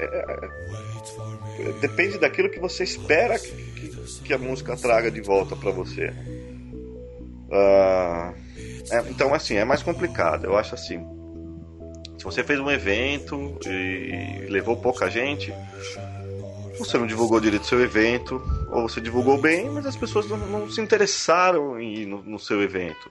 é, 0.00 0.04
é, 0.04 1.68
é, 1.68 1.72
depende 1.80 2.18
daquilo 2.18 2.48
que 2.48 2.58
você 2.58 2.84
espera 2.84 3.38
que, 3.38 3.50
que, 3.50 4.20
que 4.24 4.32
a 4.32 4.38
música 4.38 4.76
traga 4.76 5.10
de 5.10 5.20
volta 5.20 5.54
para 5.56 5.70
você. 5.70 6.12
Uh, 7.50 8.34
é, 8.90 9.04
então, 9.08 9.34
assim, 9.34 9.56
é 9.56 9.64
mais 9.64 9.82
complicado. 9.82 10.44
Eu 10.44 10.56
acho 10.56 10.74
assim. 10.74 11.04
Se 12.18 12.24
você 12.24 12.44
fez 12.44 12.60
um 12.60 12.70
evento 12.70 13.58
e 13.66 14.46
levou 14.50 14.76
pouca 14.76 15.10
gente, 15.10 15.54
você 16.78 16.98
não 16.98 17.06
divulgou 17.06 17.40
direito 17.40 17.62
o 17.62 17.66
seu 17.66 17.80
evento, 17.80 18.42
ou 18.70 18.82
você 18.82 19.00
divulgou 19.00 19.40
bem, 19.40 19.70
mas 19.70 19.86
as 19.86 19.96
pessoas 19.96 20.28
não, 20.28 20.36
não 20.36 20.70
se 20.70 20.82
interessaram 20.82 21.80
em 21.80 21.94
ir 21.94 22.06
no, 22.06 22.22
no, 22.22 22.38
seu 22.38 22.62
evento. 22.62 23.08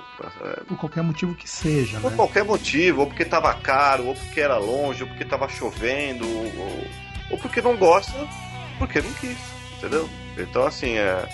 Por 0.68 0.78
qualquer 0.78 1.02
motivo 1.02 1.34
que 1.34 1.49
seja. 1.49 1.99
Por 1.99 2.11
né? 2.11 2.18
qualquer 2.18 2.44
motivo, 2.44 3.02
ou 3.02 3.07
porque 3.07 3.24
estava 3.24 3.52
caro, 3.56 4.06
ou 4.06 4.14
porque 4.14 4.41
era 4.41 4.57
longe, 4.57 5.02
ou 5.02 5.10
porque 5.10 5.24
estava 5.24 5.49
chovendo, 5.49 6.28
ou, 6.28 6.84
ou 7.32 7.38
porque 7.40 7.64
não 7.64 7.76
gosta, 7.76 8.28
porque 8.78 9.02
não 9.02 9.11
quis, 9.14 9.38
entendeu? 9.78 10.07
Então, 10.38 10.68
assim, 10.68 10.98
é. 10.98 11.28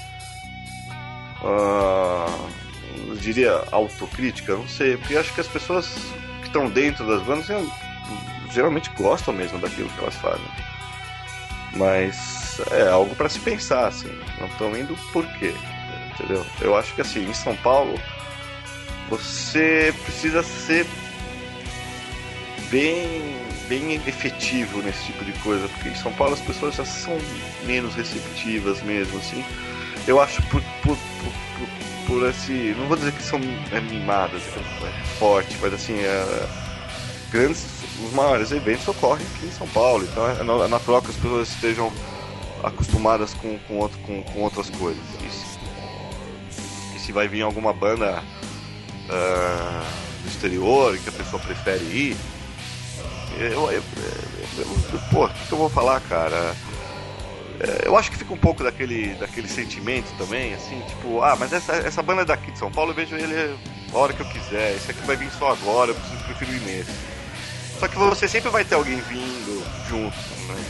Uh 1.43 2.64
eu 3.07 3.15
diria 3.15 3.63
autocrítica, 3.71 4.55
não 4.55 4.67
sei, 4.67 4.97
porque 4.97 5.15
acho 5.15 5.33
que 5.33 5.41
as 5.41 5.47
pessoas 5.47 5.87
que 6.41 6.47
estão 6.47 6.69
dentro 6.69 7.05
das 7.05 7.21
bandas 7.23 7.47
geralmente 8.51 8.89
gostam 8.91 9.33
mesmo 9.33 9.59
daquilo 9.59 9.89
que 9.89 9.99
elas 9.99 10.15
fazem. 10.15 10.45
Mas 11.75 12.61
é 12.71 12.87
algo 12.87 13.13
para 13.15 13.27
se 13.27 13.39
pensar, 13.39 13.87
assim, 13.87 14.11
não 14.39 14.47
estão 14.47 14.75
indo 14.77 14.95
por 15.11 15.25
quê, 15.33 15.53
entendeu? 16.13 16.45
Eu 16.61 16.77
acho 16.77 16.93
que 16.95 17.01
assim, 17.01 17.27
em 17.27 17.33
São 17.33 17.55
Paulo, 17.57 17.99
você 19.09 19.93
precisa 20.05 20.41
ser 20.41 20.85
bem 22.69 23.35
bem 23.67 23.95
efetivo 23.95 24.81
nesse 24.83 25.05
tipo 25.05 25.25
de 25.25 25.31
coisa, 25.39 25.67
porque 25.67 25.89
em 25.89 25.95
São 25.95 26.13
Paulo 26.13 26.33
as 26.33 26.41
pessoas 26.41 26.75
já 26.75 26.85
são 26.85 27.17
menos 27.63 27.95
receptivas 27.95 28.81
mesmo, 28.83 29.17
assim. 29.17 29.43
Eu 30.07 30.21
acho 30.21 30.41
por, 30.43 30.61
por, 30.83 30.95
por 30.95 31.33
Não 32.77 32.87
vou 32.87 32.97
dizer 32.97 33.11
que 33.11 33.21
são 33.21 33.39
é, 33.71 33.79
mimadas, 33.79 34.41
é, 34.55 34.85
é 34.87 35.03
forte, 35.19 35.55
mas 35.61 35.73
assim, 35.73 35.99
é, 35.99 36.47
grandes, 37.31 37.65
os 38.03 38.13
maiores 38.13 38.51
eventos 38.51 38.87
ocorrem 38.87 39.25
aqui 39.35 39.47
em 39.47 39.51
São 39.51 39.67
Paulo, 39.67 40.03
então 40.03 40.27
é, 40.29 40.65
é 40.65 40.67
natural 40.67 41.01
que 41.01 41.09
as 41.09 41.15
pessoas 41.15 41.49
estejam 41.49 41.91
acostumadas 42.63 43.33
com, 43.33 43.57
com, 43.59 43.77
outro, 43.77 43.97
com, 43.99 44.23
com 44.23 44.41
outras 44.41 44.69
coisas. 44.71 45.03
E 45.21 45.29
se, 45.29 46.95
e 46.95 46.99
se 46.99 47.11
vai 47.11 47.27
vir 47.27 47.41
alguma 47.41 47.73
banda 47.73 48.23
uh, 49.09 49.85
do 50.23 50.27
exterior 50.27 50.97
que 50.97 51.09
a 51.09 51.11
pessoa 51.11 51.41
prefere 51.41 51.83
ir, 51.83 52.17
eu, 53.37 53.71
eu, 53.71 53.71
eu, 53.71 53.83
eu 54.57 54.99
pô, 55.11 55.25
o 55.25 55.29
que, 55.29 55.47
que 55.47 55.51
eu 55.51 55.57
vou 55.57 55.69
falar, 55.69 55.99
cara? 56.01 56.55
É, 57.65 57.87
eu 57.87 57.97
acho 57.97 58.11
que 58.11 58.17
fica 58.17 58.31
um 58.31 58.37
pouco 58.37 58.63
daquele, 58.63 59.15
daquele 59.15 59.47
sentimento 59.47 60.05
também, 60.19 60.53
assim, 60.53 60.79
tipo, 60.87 61.21
ah, 61.23 61.35
mas 61.35 61.51
essa, 61.51 61.73
essa 61.73 62.03
banda 62.03 62.21
é 62.21 62.25
daqui 62.25 62.51
de 62.51 62.59
São 62.59 62.71
Paulo, 62.71 62.91
eu 62.91 62.95
vejo 62.95 63.15
ele 63.15 63.57
a 63.91 63.97
hora 63.97 64.13
que 64.13 64.21
eu 64.21 64.25
quiser, 64.27 64.75
esse 64.75 64.91
aqui 64.91 65.01
vai 65.01 65.15
vir 65.15 65.31
só 65.31 65.51
agora, 65.51 65.89
eu 65.91 65.95
preciso, 65.95 66.23
prefiro 66.25 66.53
ir 66.53 66.61
nesse. 66.61 66.91
Só 67.79 67.87
que 67.87 67.97
você 67.97 68.27
sempre 68.27 68.49
vai 68.51 68.63
ter 68.63 68.75
alguém 68.75 69.01
vindo 69.01 69.65
junto, 69.89 70.15
né? 70.47 70.63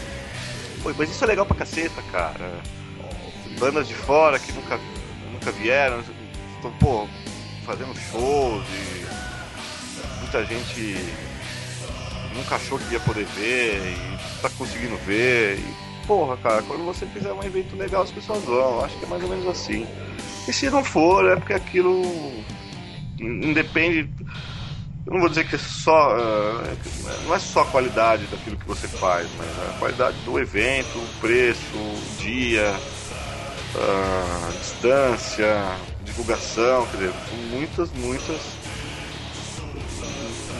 Pô, 0.81 0.93
mas 0.97 1.09
isso 1.09 1.23
é 1.23 1.27
legal 1.27 1.45
pra 1.45 1.57
caceta, 1.57 2.01
cara. 2.11 2.59
Bandas 3.59 3.88
de 3.88 3.93
fora 3.93 4.39
que 4.39 4.51
nunca, 4.53 4.80
nunca 5.31 5.51
vieram, 5.51 5.99
estão, 5.99 6.72
pô, 6.80 7.07
fazendo 7.65 7.93
shows 8.11 8.65
e 8.69 9.05
muita 10.22 10.45
gente 10.45 10.97
nunca 12.34 12.55
achou 12.55 12.80
que 12.80 12.93
ia 12.93 12.99
poder 12.99 13.26
ver 13.35 13.81
e 13.81 14.41
tá 14.41 14.49
conseguindo 14.49 14.97
ver. 14.97 15.59
E 15.59 15.85
porra, 16.07 16.38
cara, 16.38 16.61
quando 16.64 16.86
você 16.86 17.06
fizer 17.06 17.32
um 17.34 17.44
evento 17.44 17.76
legal, 17.76 18.03
as 18.03 18.11
pessoas 18.11 18.44
vão. 18.44 18.84
Acho 18.84 18.98
que 18.98 19.06
é 19.06 19.07
mais 19.07 19.23
ou 19.23 19.30
menos 19.30 19.48
assim. 19.48 19.88
E 20.48 20.53
se 20.53 20.69
não 20.69 20.84
for, 20.84 21.26
é 21.30 21.36
porque 21.36 21.53
aquilo 21.53 22.03
independe. 23.19 24.10
Eu 25.06 25.14
não 25.14 25.19
vou 25.19 25.30
dizer 25.30 25.48
que 25.48 25.56
é 25.56 25.60
só. 25.60 26.15
Uh, 26.15 27.26
não 27.26 27.36
é 27.36 27.40
só 27.40 27.61
a 27.61 27.65
qualidade 27.65 28.26
daquilo 28.26 28.57
que 28.57 28.68
você 28.68 28.88
faz, 28.88 29.27
mas 29.38 29.48
a 29.69 29.77
qualidade 29.80 30.18
do 30.26 30.40
evento, 30.40 30.98
o 30.98 31.07
preço, 31.19 31.76
o 31.76 32.18
dia, 32.19 32.73
a 33.76 34.52
distância, 34.60 35.77
divulgação, 36.03 36.86
quer 36.88 36.98
dizer, 36.98 37.14
muitas, 37.52 37.91
muitas. 37.91 38.41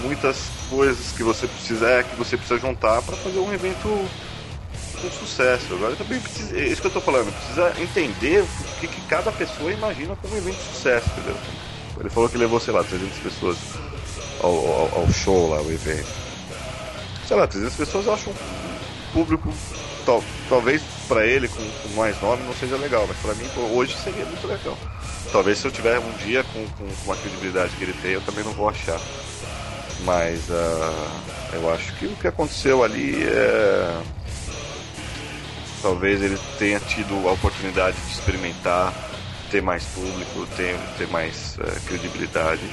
Muitas 0.02 0.52
coisas 0.70 1.12
que 1.14 1.24
você 1.24 1.48
precisa, 1.48 1.90
é, 1.90 2.04
que 2.04 2.16
você 2.16 2.38
precisa 2.38 2.60
juntar 2.60 3.02
para 3.02 3.16
fazer 3.16 3.40
um 3.40 3.52
evento 3.52 4.08
com 4.96 5.10
sucesso. 5.12 5.74
Agora 5.74 5.96
também 5.96 6.20
precisa, 6.20 6.58
é 6.58 6.68
isso 6.68 6.82
que 6.82 6.88
eu 6.88 6.92
tô 6.92 7.02
falando, 7.02 7.34
precisa 7.34 7.74
entender 7.82 8.42
o 8.42 8.80
que, 8.80 8.88
que 8.88 9.02
cada 9.08 9.32
pessoa 9.32 9.72
imagina 9.72 10.16
como 10.16 10.34
um 10.34 10.38
evento 10.38 10.58
de 10.58 10.64
sucesso, 10.64 11.10
entendeu? 11.12 11.38
Ele 12.00 12.10
falou 12.10 12.30
que 12.30 12.38
levou, 12.38 12.60
sei 12.60 12.74
lá, 12.74 12.84
300 12.84 13.18
pessoas 13.20 13.58
ao, 14.42 14.52
ao, 14.52 15.00
ao 15.00 15.14
show 15.14 15.50
lá, 15.50 15.62
o 15.62 15.72
evento. 15.72 16.08
Sei 17.28 17.38
lá, 17.38 17.48
300 17.48 17.76
pessoas 17.76 18.06
eu 18.06 18.14
acho 18.14 18.30
um 18.30 18.36
público, 19.14 19.52
tal, 20.06 20.24
talvez 20.50 20.82
para 21.08 21.26
ele 21.26 21.48
com, 21.48 21.56
com, 21.56 21.90
mais 21.96 22.20
nome 22.22 22.44
não 22.44 22.54
seja 22.54 22.76
legal, 22.76 23.06
mas 23.08 23.18
para 23.18 23.34
mim 23.36 23.50
hoje 23.74 23.96
seria 23.96 24.26
muito 24.26 24.46
legal. 24.46 24.78
Talvez 25.32 25.58
se 25.58 25.66
eu 25.66 25.72
tiver 25.72 26.00
um 26.00 26.12
dia 26.26 26.44
com, 26.44 26.66
com, 26.68 26.88
com 27.06 27.12
a 27.12 27.16
credibilidade 27.16 27.76
que 27.78 27.84
ele 27.84 27.96
tem, 28.02 28.12
eu 28.12 28.22
também 28.22 28.44
não 28.44 28.52
vou 28.52 28.70
achar. 28.70 29.00
Mas 30.04 30.50
uh, 30.50 31.54
eu 31.54 31.74
acho 31.74 31.96
que 31.96 32.06
o 32.06 32.16
que 32.16 32.28
aconteceu 32.28 32.84
ali 32.84 33.24
é 33.24 34.02
talvez 35.86 36.20
ele 36.20 36.36
tenha 36.58 36.80
tido 36.80 37.14
a 37.28 37.34
oportunidade 37.34 37.96
de 37.96 38.12
experimentar, 38.12 38.92
ter 39.52 39.62
mais 39.62 39.86
público, 39.86 40.48
ter, 40.58 40.76
ter 40.98 41.08
mais 41.10 41.60
é, 41.60 41.80
credibilidade. 41.88 42.64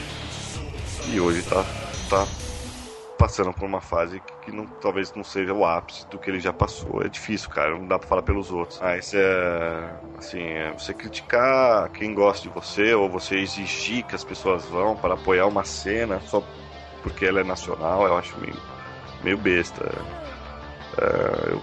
E 1.12 1.20
hoje 1.20 1.40
está 1.40 1.62
tá 2.08 2.26
passando 3.18 3.52
por 3.52 3.66
uma 3.66 3.82
fase 3.82 4.18
que, 4.18 4.46
que 4.46 4.56
não, 4.56 4.66
talvez 4.80 5.12
não 5.12 5.22
seja 5.22 5.52
o 5.52 5.62
ápice 5.62 6.06
do 6.06 6.18
que 6.18 6.30
ele 6.30 6.40
já 6.40 6.54
passou. 6.54 7.02
É 7.02 7.08
difícil, 7.08 7.50
cara, 7.50 7.78
não 7.78 7.86
dá 7.86 7.98
pra 7.98 8.08
falar 8.08 8.22
pelos 8.22 8.50
outros. 8.50 8.80
Mas 8.80 9.12
é. 9.12 9.94
Assim, 10.16 10.40
é 10.40 10.72
você 10.72 10.94
criticar 10.94 11.90
quem 11.90 12.14
gosta 12.14 12.48
de 12.48 12.54
você, 12.54 12.94
ou 12.94 13.10
você 13.10 13.36
exigir 13.36 14.04
que 14.04 14.14
as 14.14 14.24
pessoas 14.24 14.64
vão 14.64 14.96
para 14.96 15.14
apoiar 15.14 15.46
uma 15.46 15.64
cena 15.64 16.18
só 16.20 16.42
porque 17.02 17.26
ela 17.26 17.40
é 17.40 17.44
nacional, 17.44 18.06
eu 18.06 18.16
acho 18.16 18.40
meio, 18.40 18.56
meio 19.22 19.36
besta. 19.36 19.84
É, 20.96 21.52
eu 21.52 21.62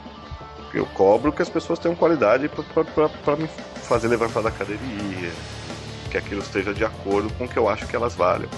eu 0.78 0.86
cobro 0.88 1.32
que 1.32 1.42
as 1.42 1.50
pessoas 1.50 1.80
tenham 1.80 1.96
qualidade 1.96 2.50
para 3.24 3.36
me 3.36 3.48
fazer 3.88 4.08
levantar 4.08 4.42
da 4.42 4.52
cadeira 4.52 4.82
e 4.84 5.26
ir. 5.26 5.34
Que 6.12 6.18
aquilo 6.18 6.42
esteja 6.42 6.74
de 6.74 6.84
acordo 6.84 7.30
com 7.36 7.46
o 7.46 7.48
que 7.48 7.58
eu 7.58 7.70
acho 7.70 7.86
que 7.88 7.96
elas 7.96 8.16
valem. 8.16 8.50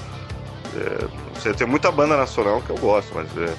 É, 0.74 1.54
tem 1.54 1.68
muita 1.68 1.92
banda 1.92 2.16
nacional 2.16 2.62
que 2.62 2.70
eu 2.70 2.78
gosto, 2.78 3.14
mas 3.14 3.28
é, 3.38 3.54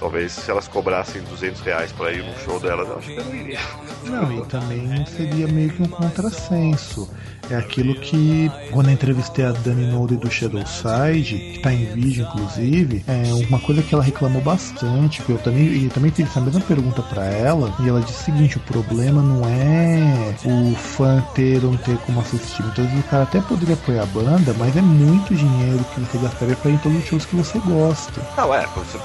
Talvez 0.00 0.32
se 0.32 0.50
elas 0.50 0.66
cobrassem 0.66 1.20
200 1.24 1.60
reais 1.60 1.92
pra 1.92 2.10
ir 2.10 2.24
no 2.24 2.34
show 2.38 2.58
delas, 2.58 2.88
eu 2.88 2.96
acho 2.96 3.06
que 3.08 3.16
eu 3.16 3.24
não 3.24 3.34
iria. 3.34 3.60
Não, 4.04 4.32
e 4.32 4.46
também 4.46 5.04
seria 5.04 5.46
meio 5.46 5.70
que 5.70 5.82
um 5.82 5.88
contrassenso. 5.88 7.06
É 7.50 7.56
aquilo 7.56 7.94
que, 7.96 8.50
quando 8.70 8.86
eu 8.86 8.94
entrevistei 8.94 9.44
a 9.44 9.52
Dani 9.52 9.92
Node 9.92 10.16
do 10.16 10.30
Shadow 10.30 10.64
Side, 10.66 11.38
que 11.38 11.58
tá 11.58 11.70
em 11.72 11.84
vídeo 11.84 12.26
inclusive, 12.26 13.04
é 13.06 13.46
uma 13.48 13.58
coisa 13.58 13.82
que 13.82 13.94
ela 13.94 14.02
reclamou 14.02 14.40
bastante, 14.40 15.20
que 15.22 15.30
eu 15.30 15.38
também, 15.38 15.64
e 15.64 15.84
eu 15.84 15.90
também 15.90 16.10
fiz 16.10 16.28
essa 16.28 16.40
mesma 16.40 16.60
pergunta 16.62 17.02
para 17.02 17.26
ela, 17.26 17.74
e 17.80 17.88
ela 17.88 18.00
disse 18.00 18.22
o 18.22 18.24
seguinte, 18.24 18.56
o 18.56 18.60
problema 18.60 19.20
não 19.20 19.42
é 19.46 20.34
o 20.46 20.74
fã 20.76 21.22
ter 21.34 21.62
ou 21.62 21.72
não 21.72 21.78
ter 21.78 21.98
como 21.98 22.20
assistir. 22.20 22.62
Então 22.62 22.84
o 22.84 23.02
cara 23.04 23.24
até 23.24 23.40
poderia 23.42 23.74
apoiar 23.74 24.04
a 24.04 24.06
banda, 24.06 24.54
mas 24.56 24.74
é 24.76 24.80
muito 24.80 25.34
dinheiro 25.34 25.84
que 25.92 26.00
você 26.00 26.18
gastaria 26.18 26.56
pra 26.56 26.70
ir 26.70 26.74
em 26.74 26.78
todos 26.78 26.98
os 26.98 27.04
shows 27.04 27.26
que 27.26 27.36
você 27.36 27.58
gosta. 27.58 28.22
Não, 28.36 28.54
é, 28.54 28.64
você 28.68 28.98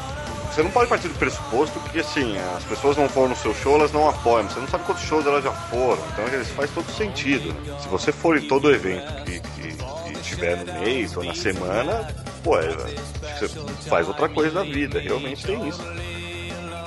você 0.56 0.64
não 0.64 0.72
pode 0.72 0.88
partir 0.88 1.10
do 1.10 1.16
pressuposto 1.16 1.78
que 1.92 2.00
assim, 2.00 2.38
as 2.56 2.64
pessoas 2.64 2.96
não 2.96 3.10
foram 3.10 3.30
no 3.30 3.36
seu 3.36 3.54
show, 3.54 3.76
elas 3.76 3.92
não 3.92 4.08
apoiam. 4.08 4.48
Você 4.48 4.58
não 4.62 4.68
sabe 4.70 4.86
quantos 4.86 5.04
shows 5.04 5.28
elas 5.28 5.44
já 5.44 5.52
foram. 5.52 6.02
Então 6.14 6.42
isso 6.42 6.54
faz 6.54 6.72
todo 6.72 6.90
sentido. 6.94 7.54
Né? 7.54 7.78
Se 7.82 7.90
você 7.90 8.10
for 8.14 8.38
em 8.38 8.48
todo 8.48 8.74
evento 8.74 9.14
que, 9.26 9.42
que, 9.42 9.74
que 10.14 10.22
tiver 10.22 10.56
no 10.64 10.80
mês 10.80 11.18
ou 11.18 11.26
na 11.26 11.36
semana, 11.36 12.08
pô, 12.42 12.58
é, 12.58 12.70
acho 12.70 13.50
que 13.50 13.60
você 13.60 13.90
faz 13.90 14.08
outra 14.08 14.30
coisa 14.30 14.52
da 14.52 14.64
vida. 14.64 14.98
Realmente 14.98 15.46
tem 15.46 15.68
isso. 15.68 15.84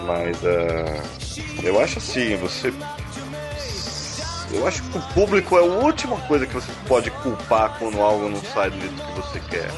Mas 0.07 0.39
uh, 0.39 1.63
eu 1.63 1.79
acho 1.79 1.99
assim, 1.99 2.37
você. 2.37 2.73
Eu 4.51 4.67
acho 4.67 4.83
que 4.83 4.97
o 4.97 5.03
público 5.13 5.59
é 5.59 5.61
a 5.61 5.65
última 5.65 6.17
coisa 6.23 6.47
que 6.47 6.55
você 6.55 6.73
pode 6.87 7.11
culpar 7.11 7.79
quando 7.79 8.01
algo 8.01 8.31
não 8.31 8.43
sai 8.45 8.71
do 8.71 8.81
jeito 8.81 8.95
que 8.95 9.13
você 9.21 9.41
quer. 9.41 9.71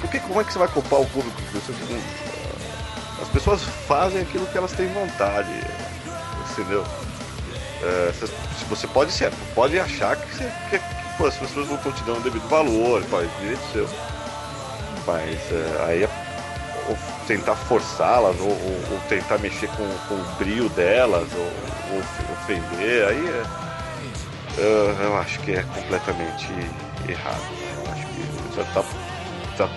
Porque 0.00 0.18
como 0.18 0.40
é 0.40 0.44
que 0.44 0.52
você 0.52 0.58
vai 0.58 0.68
culpar 0.68 1.00
o 1.00 1.06
público? 1.06 1.40
Você 1.52 1.72
as 3.20 3.28
pessoas 3.28 3.62
fazem 3.86 4.22
aquilo 4.22 4.46
que 4.46 4.56
elas 4.56 4.72
têm 4.72 4.88
vontade, 4.88 5.48
entendeu? 6.50 6.84
É, 7.82 8.12
você 8.68 8.86
pode 8.86 9.12
ser, 9.12 9.32
pode 9.54 9.78
achar 9.78 10.16
que, 10.16 10.36
você, 10.36 10.52
que, 10.68 10.78
que 10.78 10.84
pô, 11.16 11.26
as 11.26 11.36
pessoas 11.36 11.68
não 11.68 11.76
estão 11.76 11.92
te 11.92 12.02
dando 12.04 12.18
o 12.18 12.22
devido 12.22 12.48
valor, 12.48 13.02
pô, 13.04 13.20
é 13.20 13.28
direito 13.40 13.72
seu. 13.72 13.88
Mas 15.06 15.38
é, 15.50 15.84
aí 15.86 16.04
é, 16.04 16.08
tentar 17.26 17.54
forçá-las, 17.54 18.38
ou, 18.40 18.48
ou, 18.48 18.92
ou, 18.92 19.00
tentar 19.08 19.38
mexer 19.38 19.68
com, 19.68 19.88
com, 20.08 20.14
o 20.14 20.24
brilho 20.38 20.68
delas, 20.70 21.28
ou, 21.34 21.52
ou 21.94 22.00
ofender, 22.32 23.06
aí 23.06 23.28
é, 23.28 23.44
eu, 24.58 25.04
eu, 25.04 25.16
acho 25.18 25.38
que 25.40 25.52
é 25.52 25.62
completamente 25.62 26.48
errado. 27.08 27.40
Né? 27.40 27.84
Eu 27.86 27.92
acho 27.92 28.06
que 28.06 28.56
já 28.56 28.62
está 28.62 28.84
tá 29.56 29.70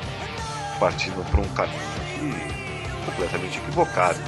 partindo 0.80 1.24
para 1.30 1.40
um 1.40 1.48
caminho 1.50 1.94
que 2.20 2.53
completamente 3.04 3.58
equivocado. 3.58 4.20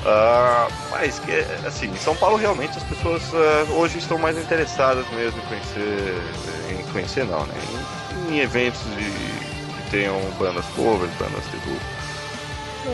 Uh, 0.00 0.72
mas 0.90 1.18
que 1.18 1.32
assim, 1.66 1.88
em 1.88 1.96
São 1.96 2.16
Paulo 2.16 2.36
realmente 2.38 2.78
as 2.78 2.84
pessoas 2.84 3.22
uh, 3.34 3.72
hoje 3.74 3.98
estão 3.98 4.16
mais 4.16 4.38
interessadas 4.38 5.04
mesmo 5.10 5.38
em 5.42 5.46
conhecer, 5.46 6.22
em 6.70 6.92
conhecer 6.92 7.24
não, 7.26 7.44
né? 7.44 7.54
Em, 8.28 8.34
em 8.34 8.38
eventos 8.40 8.80
de, 8.96 9.04
que 9.04 9.90
tenham 9.90 10.18
bandas 10.38 10.64
covers, 10.74 11.12
bandas 11.18 11.44
grupo. 11.66 12.00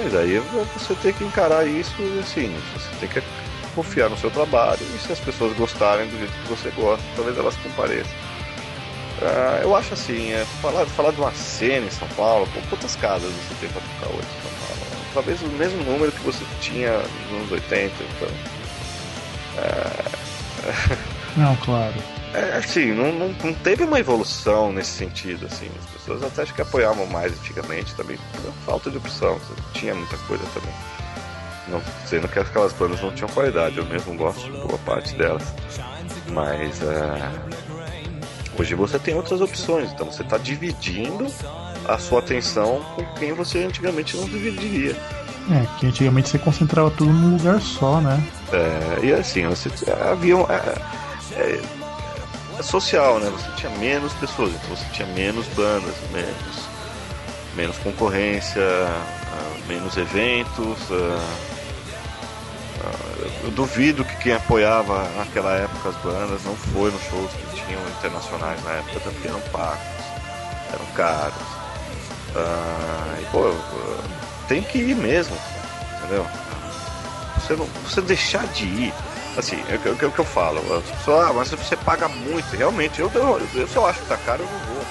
Mas 0.02 0.14
aí 0.16 0.40
você 0.76 0.94
tem 0.96 1.12
que 1.12 1.22
encarar 1.22 1.64
isso 1.64 1.94
assim, 2.20 2.52
você 2.74 2.88
tem 2.98 3.08
que 3.08 3.22
confiar 3.72 4.10
no 4.10 4.16
seu 4.16 4.30
trabalho 4.30 4.80
e 4.82 4.98
se 4.98 5.12
as 5.12 5.20
pessoas 5.20 5.56
gostarem 5.56 6.08
do 6.08 6.18
jeito 6.18 6.32
que 6.32 6.48
você 6.48 6.70
gosta, 6.70 7.04
talvez 7.14 7.38
elas 7.38 7.54
compareçam. 7.56 8.12
Uh, 9.22 9.62
eu 9.62 9.76
acho 9.76 9.94
assim, 9.94 10.32
é, 10.32 10.44
falar, 10.60 10.84
falar 10.86 11.12
de 11.12 11.20
uma 11.20 11.32
cena 11.32 11.86
em 11.86 11.90
São 11.90 12.08
Paulo, 12.08 12.48
quantas 12.68 12.96
casas 12.96 13.30
você 13.30 13.54
tem 13.60 13.68
para 13.70 13.80
tocar 13.80 14.12
hoje? 14.12 14.45
Talvez 15.16 15.40
o 15.40 15.48
mesmo 15.48 15.82
número 15.84 16.12
que 16.12 16.20
você 16.20 16.44
tinha 16.60 16.92
nos 16.98 17.38
anos 17.38 17.52
80. 17.52 17.94
Então, 18.04 18.28
é... 19.56 20.26
Não, 21.38 21.56
claro. 21.56 21.94
É, 22.34 22.58
assim, 22.58 22.92
não, 22.92 23.10
não, 23.12 23.28
não, 23.42 23.54
teve 23.54 23.84
uma 23.84 23.98
evolução 23.98 24.70
nesse 24.70 24.90
sentido, 24.90 25.46
assim. 25.46 25.70
As 25.78 25.90
pessoas 25.92 26.22
até 26.22 26.42
acho 26.42 26.52
que 26.52 26.60
apoiavam 26.60 27.06
mais 27.06 27.32
antigamente 27.32 27.94
também, 27.94 28.18
por 28.32 28.52
falta 28.66 28.90
de 28.90 28.98
opção, 28.98 29.40
tinha 29.72 29.94
muita 29.94 30.18
coisa 30.18 30.44
também. 30.52 30.74
Não 31.68 31.82
sendo 32.06 32.28
que 32.28 32.38
aquelas 32.38 32.74
bandas 32.74 33.00
não 33.00 33.10
tinham 33.12 33.28
qualidade, 33.30 33.78
eu 33.78 33.86
mesmo 33.86 34.14
gosto 34.16 34.44
de 34.44 34.50
boa 34.50 34.78
parte 34.78 35.14
delas. 35.14 35.44
Mas 36.28 36.82
é... 36.82 37.30
hoje 38.58 38.74
você 38.74 38.98
tem 38.98 39.14
outras 39.14 39.40
opções, 39.40 39.90
então 39.92 40.12
você 40.12 40.22
está 40.22 40.36
dividindo 40.36 41.26
a 41.88 41.98
sua 41.98 42.18
atenção 42.20 42.84
com 42.94 43.04
quem 43.18 43.32
você 43.32 43.64
antigamente 43.64 44.16
não 44.16 44.24
dividiria. 44.24 44.96
É, 45.50 45.64
que 45.78 45.86
antigamente 45.86 46.28
você 46.28 46.38
concentrava 46.38 46.90
tudo 46.90 47.12
num 47.12 47.36
lugar 47.36 47.60
só, 47.60 48.00
né? 48.00 48.20
É, 48.52 49.06
e 49.06 49.12
assim, 49.12 49.46
você 49.46 49.70
havia. 50.10 50.34
É, 50.34 50.96
é, 51.36 51.60
é, 52.58 52.62
social, 52.62 53.20
né? 53.20 53.30
Você 53.30 53.50
tinha 53.56 53.70
menos 53.78 54.12
pessoas, 54.14 54.50
então 54.54 54.76
você 54.76 54.84
tinha 54.92 55.06
menos 55.08 55.46
bandas, 55.48 55.94
menos, 56.12 56.68
menos 57.54 57.76
concorrência, 57.78 58.62
uh, 58.62 59.68
menos 59.68 59.96
eventos. 59.96 60.90
Uh, 60.90 61.20
uh, 62.82 63.30
eu 63.44 63.50
duvido 63.50 64.04
que 64.04 64.16
quem 64.16 64.32
apoiava 64.32 65.08
naquela 65.16 65.54
época 65.54 65.90
as 65.90 65.96
bandas 65.96 66.42
não 66.44 66.56
foi 66.56 66.90
nos 66.90 67.02
shows 67.02 67.30
que 67.30 67.64
tinham 67.64 67.80
internacionais 67.98 68.62
na 68.64 68.72
época, 68.72 69.00
tanto 69.04 69.20
que 69.20 69.28
eram 69.28 69.40
pagos, 69.52 69.78
eram 70.72 70.86
caros. 70.94 71.55
Ah, 72.38 73.16
pô, 73.32 73.50
tem 74.46 74.62
que 74.62 74.78
ir 74.78 74.94
mesmo, 74.94 75.34
entendeu? 75.98 76.26
Você, 77.38 77.56
não, 77.56 77.66
você 77.82 78.02
deixar 78.02 78.46
de 78.48 78.66
ir, 78.66 78.94
assim, 79.38 79.56
é, 79.68 79.74
é, 79.74 79.88
é 79.88 80.06
o 80.06 80.12
que 80.12 80.18
eu 80.18 80.24
falo, 80.24 80.60
as 80.76 80.84
pessoas, 80.84 81.30
ah, 81.30 81.32
mas 81.32 81.50
você 81.50 81.76
paga 81.76 82.08
muito, 82.08 82.54
realmente, 82.54 83.00
eu, 83.00 83.10
eu, 83.14 83.40
eu, 83.54 83.68
se 83.68 83.76
eu 83.76 83.86
acho 83.86 84.00
que 84.00 84.06
tá 84.08 84.18
caro, 84.18 84.42
eu 84.42 84.50
não 84.50 84.58
vou. 84.74 84.84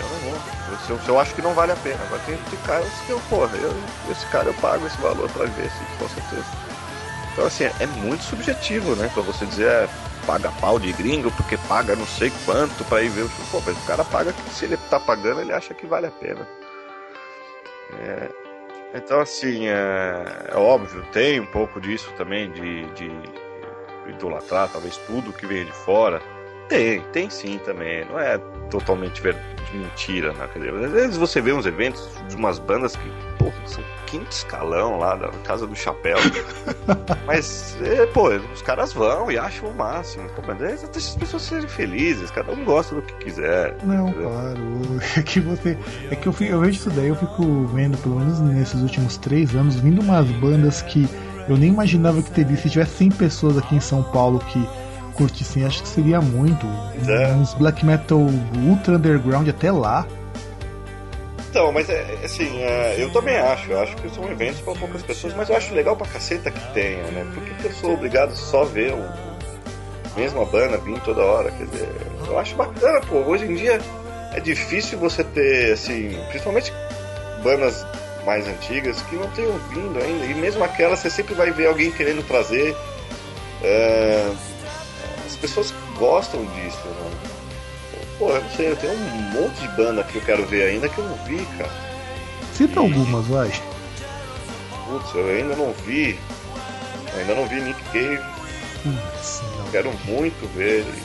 Eu 0.00 0.08
não 0.08 0.30
vou. 0.30 0.40
Se 0.84 0.90
eu, 0.90 0.98
se 1.00 1.08
eu 1.08 1.20
acho 1.20 1.34
que 1.34 1.42
não 1.42 1.54
vale 1.54 1.72
a 1.72 1.76
pena, 1.76 2.00
mas 2.10 2.22
tem, 2.24 2.36
tem 2.36 2.58
caras 2.60 2.88
que 3.06 3.12
eu, 3.12 3.20
porra, 3.28 3.56
eu, 3.56 3.74
esse 4.10 4.26
cara 4.26 4.48
eu 4.48 4.54
pago 4.54 4.86
esse 4.86 5.00
valor 5.00 5.30
pra 5.30 5.44
ver, 5.46 5.66
assim, 5.66 5.84
com 5.98 6.08
certeza. 6.08 6.67
Então, 7.38 7.46
assim, 7.46 7.66
é 7.78 7.86
muito 7.86 8.24
subjetivo, 8.24 8.96
né, 8.96 9.08
pra 9.14 9.22
você 9.22 9.46
dizer, 9.46 9.68
é, 9.68 9.88
paga 10.26 10.50
pau 10.60 10.76
de 10.76 10.92
gringo 10.92 11.30
porque 11.30 11.56
paga 11.56 11.94
não 11.94 12.04
sei 12.04 12.32
quanto 12.44 12.84
para 12.86 13.00
ir 13.00 13.10
ver 13.10 13.22
o 13.22 13.28
show. 13.28 13.44
Pô, 13.52 13.62
mas 13.64 13.80
o 13.80 13.86
cara 13.86 14.04
paga 14.04 14.34
se 14.50 14.64
ele 14.64 14.76
tá 14.90 14.98
pagando, 14.98 15.42
ele 15.42 15.52
acha 15.52 15.72
que 15.72 15.86
vale 15.86 16.08
a 16.08 16.10
pena. 16.10 16.44
É, 18.00 18.28
então, 18.92 19.20
assim, 19.20 19.68
é, 19.68 20.48
é, 20.48 20.56
óbvio, 20.56 21.00
tem 21.12 21.38
um 21.38 21.46
pouco 21.46 21.80
disso 21.80 22.12
também 22.16 22.50
de, 22.50 22.86
de 22.94 23.08
idolatrar, 24.08 24.68
talvez 24.72 24.96
tudo 25.06 25.32
que 25.32 25.46
vem 25.46 25.64
de 25.64 25.72
fora. 25.72 26.20
Tem, 26.68 27.00
tem 27.12 27.30
sim 27.30 27.58
também. 27.64 28.04
Não 28.04 28.18
é 28.18 28.38
totalmente 28.70 29.22
mentira, 29.72 30.32
né? 30.34 30.48
Quer 30.52 30.58
dizer, 30.60 30.84
às 30.84 30.92
vezes 30.92 31.16
você 31.16 31.40
vê 31.40 31.52
uns 31.52 31.66
eventos 31.66 32.08
de 32.28 32.36
umas 32.36 32.58
bandas 32.58 32.94
que, 32.96 33.10
porra, 33.38 33.54
são 33.66 33.82
quinto 34.06 34.30
escalão 34.30 34.98
lá 34.98 35.14
da 35.14 35.28
Casa 35.44 35.66
do 35.66 35.74
Chapéu. 35.74 36.16
mas, 37.26 37.76
é, 37.82 38.06
pô, 38.06 38.28
os 38.28 38.62
caras 38.62 38.92
vão 38.92 39.30
e 39.30 39.38
acham 39.38 39.68
o 39.68 39.74
máximo. 39.74 40.28
Pô, 40.30 40.42
mas 40.46 40.58
deixa 40.58 40.86
as 40.86 41.16
pessoas 41.16 41.42
serem 41.42 41.68
felizes, 41.68 42.30
cada 42.30 42.52
um 42.52 42.64
gosta 42.64 42.94
do 42.94 43.02
que 43.02 43.14
quiser. 43.14 43.76
Não, 43.82 44.08
entendeu? 44.08 44.30
claro. 44.30 44.58
É 45.16 45.22
que 45.22 45.40
você. 45.40 45.78
É 46.10 46.16
que 46.16 46.26
eu, 46.26 46.32
fico, 46.32 46.52
eu 46.52 46.60
vejo 46.60 46.78
isso 46.78 46.90
daí, 46.90 47.08
eu 47.08 47.16
fico 47.16 47.66
vendo, 47.66 47.96
pelo 47.98 48.16
menos 48.16 48.40
nesses 48.40 48.80
últimos 48.80 49.16
três 49.16 49.54
anos, 49.54 49.76
vindo 49.76 50.00
umas 50.00 50.26
bandas 50.26 50.82
que 50.82 51.08
eu 51.48 51.56
nem 51.56 51.70
imaginava 51.70 52.22
que 52.22 52.30
teria. 52.30 52.56
Se 52.56 52.70
tivesse 52.70 52.96
100 52.96 53.10
pessoas 53.12 53.58
aqui 53.58 53.76
em 53.76 53.80
São 53.80 54.02
Paulo 54.02 54.38
que 54.38 54.68
curtissem, 55.18 55.64
acho 55.64 55.82
que 55.82 55.88
seria 55.88 56.20
muito. 56.20 56.64
É. 57.08 57.32
Uns 57.32 57.52
black 57.54 57.84
metal 57.84 58.20
ultra 58.64 58.94
underground 58.94 59.48
até 59.48 59.72
lá. 59.72 60.06
Então, 61.50 61.72
mas 61.72 61.90
é, 61.90 62.18
é, 62.22 62.24
assim, 62.24 62.62
é, 62.62 62.96
eu 62.98 63.10
também 63.10 63.36
acho. 63.36 63.70
Eu 63.72 63.80
acho 63.80 63.96
que 63.96 64.08
são 64.10 64.30
eventos 64.30 64.60
para 64.60 64.74
poucas 64.74 65.02
pessoas, 65.02 65.34
mas 65.34 65.48
eu 65.48 65.56
acho 65.56 65.74
legal 65.74 65.96
pra 65.96 66.06
caceta 66.06 66.50
que 66.50 66.72
tenha, 66.72 67.02
né? 67.10 67.26
Por 67.34 67.42
que, 67.42 67.66
eu 67.66 67.72
sou 67.72 67.94
obrigado 67.94 68.34
só 68.36 68.64
ver 68.64 68.92
o 68.92 69.28
mesma 70.16 70.44
banda 70.44 70.78
vir 70.78 71.00
toda 71.00 71.20
hora? 71.20 71.50
Quer 71.50 71.66
dizer, 71.66 71.88
eu 72.28 72.38
acho 72.38 72.54
bacana, 72.54 73.00
pô. 73.00 73.16
Hoje 73.16 73.44
em 73.44 73.54
dia 73.56 73.80
é 74.34 74.40
difícil 74.40 74.98
você 74.98 75.24
ter, 75.24 75.72
assim, 75.72 76.16
principalmente 76.28 76.72
bandas 77.42 77.84
mais 78.24 78.46
antigas 78.46 79.00
que 79.02 79.16
não 79.16 79.28
tenham 79.30 79.58
vindo 79.70 79.98
ainda. 79.98 80.26
E 80.26 80.34
mesmo 80.34 80.62
aquelas, 80.62 81.00
você 81.00 81.10
sempre 81.10 81.34
vai 81.34 81.50
ver 81.50 81.66
alguém 81.66 81.90
querendo 81.90 82.24
trazer. 82.26 82.76
É, 83.64 84.30
pessoas 85.38 85.74
gostam 85.96 86.44
disso, 86.46 86.86
né? 86.86 87.10
Pô, 88.18 88.30
eu 88.30 88.42
não 88.42 88.50
sei, 88.50 88.70
eu 88.70 88.76
tenho 88.76 88.92
um 88.94 89.20
monte 89.32 89.60
de 89.60 89.68
banda 89.68 90.02
que 90.02 90.16
eu 90.16 90.22
quero 90.22 90.44
ver 90.46 90.70
ainda 90.70 90.88
que 90.88 90.98
eu 90.98 91.04
não 91.04 91.16
vi, 91.24 91.46
cara. 91.56 91.70
Cita 92.52 92.74
e... 92.74 92.78
algumas, 92.78 93.26
vai. 93.26 93.52
Putz, 94.86 95.14
eu 95.14 95.28
ainda 95.28 95.54
não 95.54 95.72
vi. 95.86 96.18
Eu 97.12 97.20
ainda 97.20 97.34
não 97.34 97.46
vi 97.46 97.60
Nick 97.60 97.82
Cave. 97.92 98.20
Putz, 98.82 99.42
quero 99.70 99.92
muito 100.04 100.48
ver 100.56 100.80
ele. 100.80 101.02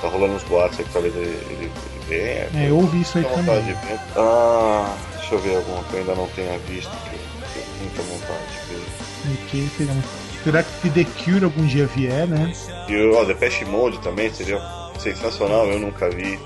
Tá 0.00 0.08
rolando 0.08 0.34
uns 0.34 0.44
boatos 0.44 0.78
aí 0.78 0.84
que 0.84 0.92
talvez 0.92 1.14
ele, 1.16 1.26
ele, 1.26 1.64
ele 1.64 1.72
venha. 2.06 2.62
É, 2.62 2.68
eu 2.68 2.76
ouvi 2.76 3.00
isso 3.00 3.18
aí 3.18 3.24
também. 3.24 3.76
Ah, 4.16 4.94
Deixa 5.24 5.36
eu 5.36 5.38
ver 5.38 5.56
alguma 5.56 5.82
que 5.84 5.94
eu 5.94 6.00
ainda 6.00 6.14
não 6.16 6.28
tenha 6.28 6.58
visto, 6.58 6.90
que 6.90 7.14
eu 7.14 7.20
tenho 7.54 7.66
muita 7.80 8.02
vontade 8.02 8.44
de 8.52 8.74
ver. 8.74 8.84
Mickey 9.24 9.70
seria 9.74 9.92
muito... 9.94 10.23
Será 10.44 10.62
que 10.62 10.70
se 10.82 10.90
The 10.90 11.04
Cure 11.04 11.44
algum 11.44 11.64
dia 11.64 11.86
vier, 11.86 12.28
né? 12.28 12.52
E 12.86 12.94
o 12.94 13.18
oh, 13.18 13.24
Depeche 13.24 13.64
Mode 13.64 13.98
também 14.00 14.30
seria 14.30 14.60
sensacional, 14.98 15.66
eu 15.68 15.80
nunca 15.80 16.10
vi. 16.10 16.38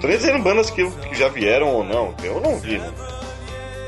Tô 0.00 0.06
nem 0.06 0.16
dizendo 0.16 0.42
bandas 0.42 0.70
que, 0.70 0.90
que 0.90 1.14
já 1.14 1.28
vieram 1.28 1.68
ou 1.68 1.84
não, 1.84 2.14
eu 2.22 2.40
não 2.40 2.58
vi, 2.58 2.78
né? 2.78 2.90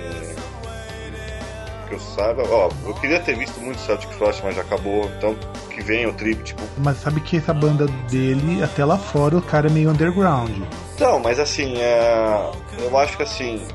É, 0.03 1.89
que 1.89 1.95
eu 1.95 2.01
saiba, 2.01 2.43
ó, 2.51 2.69
eu 2.85 2.93
queria 2.95 3.19
ter 3.21 3.35
visto 3.39 3.59
muito 3.61 3.81
Celtic 3.81 4.11
Frost, 4.13 4.43
mas 4.45 4.57
já 4.57 4.61
acabou, 4.61 5.11
então 5.17 5.35
que 5.71 5.81
vem 5.83 6.07
o 6.07 6.13
Trip, 6.13 6.43
tipo. 6.43 6.61
Mas 6.77 6.99
sabe 6.99 7.23
que 7.23 7.39
essa 7.39 7.55
banda 7.55 7.87
dele, 8.11 8.63
até 8.63 8.85
lá 8.85 8.99
fora, 8.99 9.39
o 9.39 9.43
cara 9.43 9.69
é 9.69 9.71
meio 9.71 9.89
underground. 9.89 10.51
Então, 10.95 11.19
mas 11.19 11.39
assim, 11.39 11.79
é... 11.79 12.51
eu 12.79 12.99
acho 12.99 13.17
que 13.17 13.23
assim, 13.23 13.67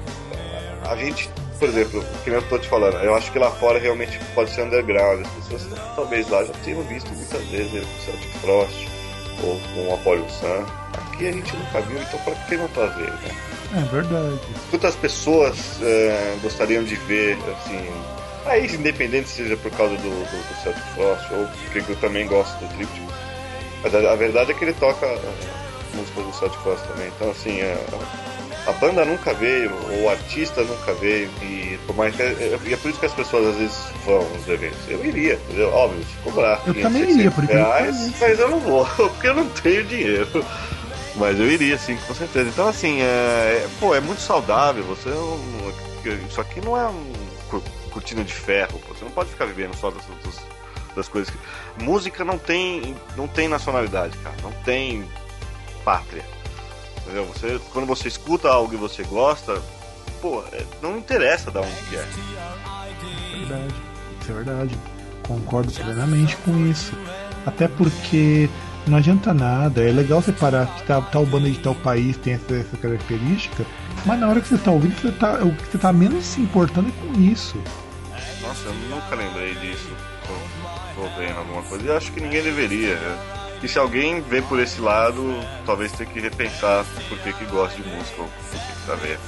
a 0.88 0.96
gente 0.96 1.28
por 1.60 1.69
exemplo, 1.69 1.99
o 2.02 2.23
que 2.23 2.30
eu 2.30 2.41
tô 2.49 2.57
te 2.57 2.68
falando, 2.68 2.98
eu 2.98 3.15
acho 3.15 3.32
que 3.32 3.40
lá 3.40 3.49
fora 3.52 3.80
realmente 3.80 4.19
pode 4.34 4.52
ser 4.52 4.64
underground. 4.64 5.26
As 5.26 5.32
pessoas 5.32 5.80
talvez 5.95 6.30
lá 6.30 6.44
já 6.44 6.53
tenham 6.64 6.82
visto 6.84 7.10
muitas 7.14 7.41
vezes 7.48 7.73
ele 7.73 7.86
com 7.86 8.02
Celtic 8.02 8.32
Frost 8.41 8.88
ou 9.44 9.60
com 9.73 9.90
o 9.90 9.94
Apollo 9.94 10.30
Sun. 10.30 10.65
Aqui 10.94 11.27
a 11.27 11.32
gente 11.32 11.56
nunca 11.56 11.82
viu, 11.82 12.02
então 12.02 12.19
para 12.19 12.36
que 12.36 12.57
não 12.57 12.68
trazer, 12.69 13.10
né? 13.10 13.36
É 13.76 13.82
verdade. 13.91 14.40
Quantas 14.69 14.95
pessoas 14.95 15.82
é, 15.82 16.38
gostariam 16.41 16.84
de 16.84 16.95
ver, 16.95 17.38
assim, 17.52 17.90
aí 18.45 18.65
independente 18.68 19.30
seja 19.30 19.57
por 19.57 19.72
causa 19.72 19.95
do, 19.95 20.02
do, 20.02 20.48
do 20.48 20.64
Celtic 20.64 20.84
Frost 20.94 21.32
ou 21.32 21.48
porque 21.72 21.91
eu 21.91 21.95
também 21.98 22.27
gosto 22.27 22.57
do 22.60 22.68
Triptych. 22.76 23.07
Mas 23.84 23.95
a, 23.95 24.11
a, 24.11 24.15
verdade 24.15 24.52
é 24.52 24.53
que 24.53 24.64
ele 24.64 24.73
toca 24.73 25.06
uh, 25.06 25.95
músicas 25.95 26.26
do 26.26 26.34
Celtic 26.34 26.60
Frost 26.61 26.84
também, 26.88 27.07
então 27.07 27.30
assim, 27.32 27.60
é, 27.60 27.77
a 28.68 28.72
banda 28.74 29.06
nunca 29.06 29.34
veio, 29.34 29.72
o 30.04 30.10
artista 30.10 30.64
nunca 30.64 30.94
veio, 30.94 31.30
e 31.42 31.78
por 31.86 31.96
mais 31.96 32.16
que, 32.16 32.22
é, 32.22 32.60
e 32.66 32.74
é 32.74 32.78
por 32.78 32.90
isso 32.90 33.00
que 33.00 33.06
as 33.06 33.14
pessoas 33.14 33.48
às 33.48 33.56
vezes 33.58 33.78
vão 34.06 34.28
nos 34.30 34.48
eventos. 34.48 34.80
Eu 34.88 35.06
iria, 35.06 35.34
entendeu? 35.36 35.72
Óbvio, 35.72 36.04
se 36.04 36.16
cobrar. 36.24 36.62
Eu 36.66 36.74
também 36.74 37.10
iria, 37.10 37.32
porque 37.32 37.54
reais, 37.54 38.12
mas 38.20 38.40
eu 38.40 38.50
não 38.50 38.60
vou, 38.60 38.86
porque 38.96 39.28
eu 39.28 39.36
não 39.36 39.48
tenho 39.50 39.84
dinheiro. 39.84 40.46
Mas 41.16 41.40
eu 41.40 41.50
iria, 41.50 41.78
sim, 41.78 41.98
com 42.08 42.14
certeza. 42.14 42.50
Então, 42.50 42.68
assim, 42.68 43.02
é, 43.02 43.64
é 43.64 43.68
pô, 43.80 43.96
é 43.96 44.02
muito 44.02 44.20
saudável. 44.20 44.84
Você 44.84 45.10
Isso 46.28 46.42
aqui 46.42 46.60
não 46.60 46.76
é 46.76 46.86
um 46.88 47.14
cortina 47.96 48.24
de 48.26 48.34
ferro. 48.34 48.82
Você 48.90 49.06
não 49.06 49.12
pode 49.12 49.30
ficar 49.30 49.46
vivendo 49.46 49.74
só 49.76 49.90
das, 49.90 50.04
das, 50.06 50.46
das 50.94 51.08
coisas. 51.08 51.34
Que... 51.34 51.84
Música 51.84 52.26
não 52.26 52.38
tem, 52.38 52.96
não 53.16 53.28
tem 53.28 53.48
nacionalidade, 53.48 54.18
cara. 54.18 54.36
Não 54.44 54.52
tem 54.64 55.06
pátria. 55.86 56.26
Entendeu? 57.06 57.26
Você, 57.26 57.60
quando 57.72 57.86
você 57.86 58.07
escuta 58.07 58.49
algo 58.49 58.73
e 58.73 58.77
você 58.77 59.03
gosta, 59.03 59.61
pô, 60.22 60.44
é, 60.52 60.65
não 60.82 60.98
interessa 60.98 61.52
de 61.52 61.60
onde 61.60 61.82
que 61.90 61.95
é. 61.95 62.06
Verdade, 63.38 63.76
isso 64.19 64.32
é 64.32 64.34
verdade. 64.34 64.80
Concordo 65.27 65.72
plenamente 65.72 66.36
com 66.38 66.65
isso. 66.65 66.94
Até 67.45 67.68
porque 67.68 68.49
não 68.88 68.98
adianta 68.98 69.34
nada. 69.34 69.88
É 69.88 69.91
legal 69.91 70.22
separar 70.22 70.65
que 70.76 70.84
tal, 70.84 71.03
tal 71.03 71.26
banda 71.26 71.49
de 71.49 71.60
tal 71.60 71.76
país 71.76 72.18
tem 72.18 72.34
essa, 72.34 72.56
essa 72.56 72.77
característica, 72.77 73.65
mas 74.03 74.19
na 74.19 74.27
hora 74.27 74.41
que 74.41 74.48
você 74.48 74.56
está 74.56 74.72
ouvindo, 74.72 74.99
você 74.99 75.11
tá, 75.11 75.44
o 75.44 75.56
que 75.56 75.68
você 75.68 75.77
está 75.77 75.94
menos 75.94 76.26
se 76.26 76.41
importando 76.41 76.90
é 76.90 77.07
com 77.14 77.19
isso. 77.22 77.57
Nossa, 78.41 78.68
eu 78.68 78.73
nunca 78.90 79.15
lembrei 79.15 79.53
disso. 79.56 79.90
Tô, 80.26 81.02
tô 81.02 81.19
vendo 81.19 81.38
alguma 81.38 81.61
coisa. 81.64 81.86
E 81.86 81.91
acho 81.91 82.11
que 82.11 82.22
ninguém 82.22 82.41
deveria. 82.41 82.98
E 83.66 83.68
se 83.68 83.80
alguém 83.80 84.22
vê 84.22 84.44
por 84.44 84.60
esse 84.60 84.80
lado, 84.80 85.24
talvez 85.66 85.92
tenha 85.92 86.08
que 86.08 86.20
repensar 86.20 86.86
por 87.10 87.18
que, 87.18 87.34
que 87.34 87.46
gosta 87.46 87.82
de 87.82 87.90
música 87.90 88.22
ou 88.22 88.28
por 88.28 88.60
que, 88.60 88.86
tá 88.86 88.94
vendo. 88.94 89.20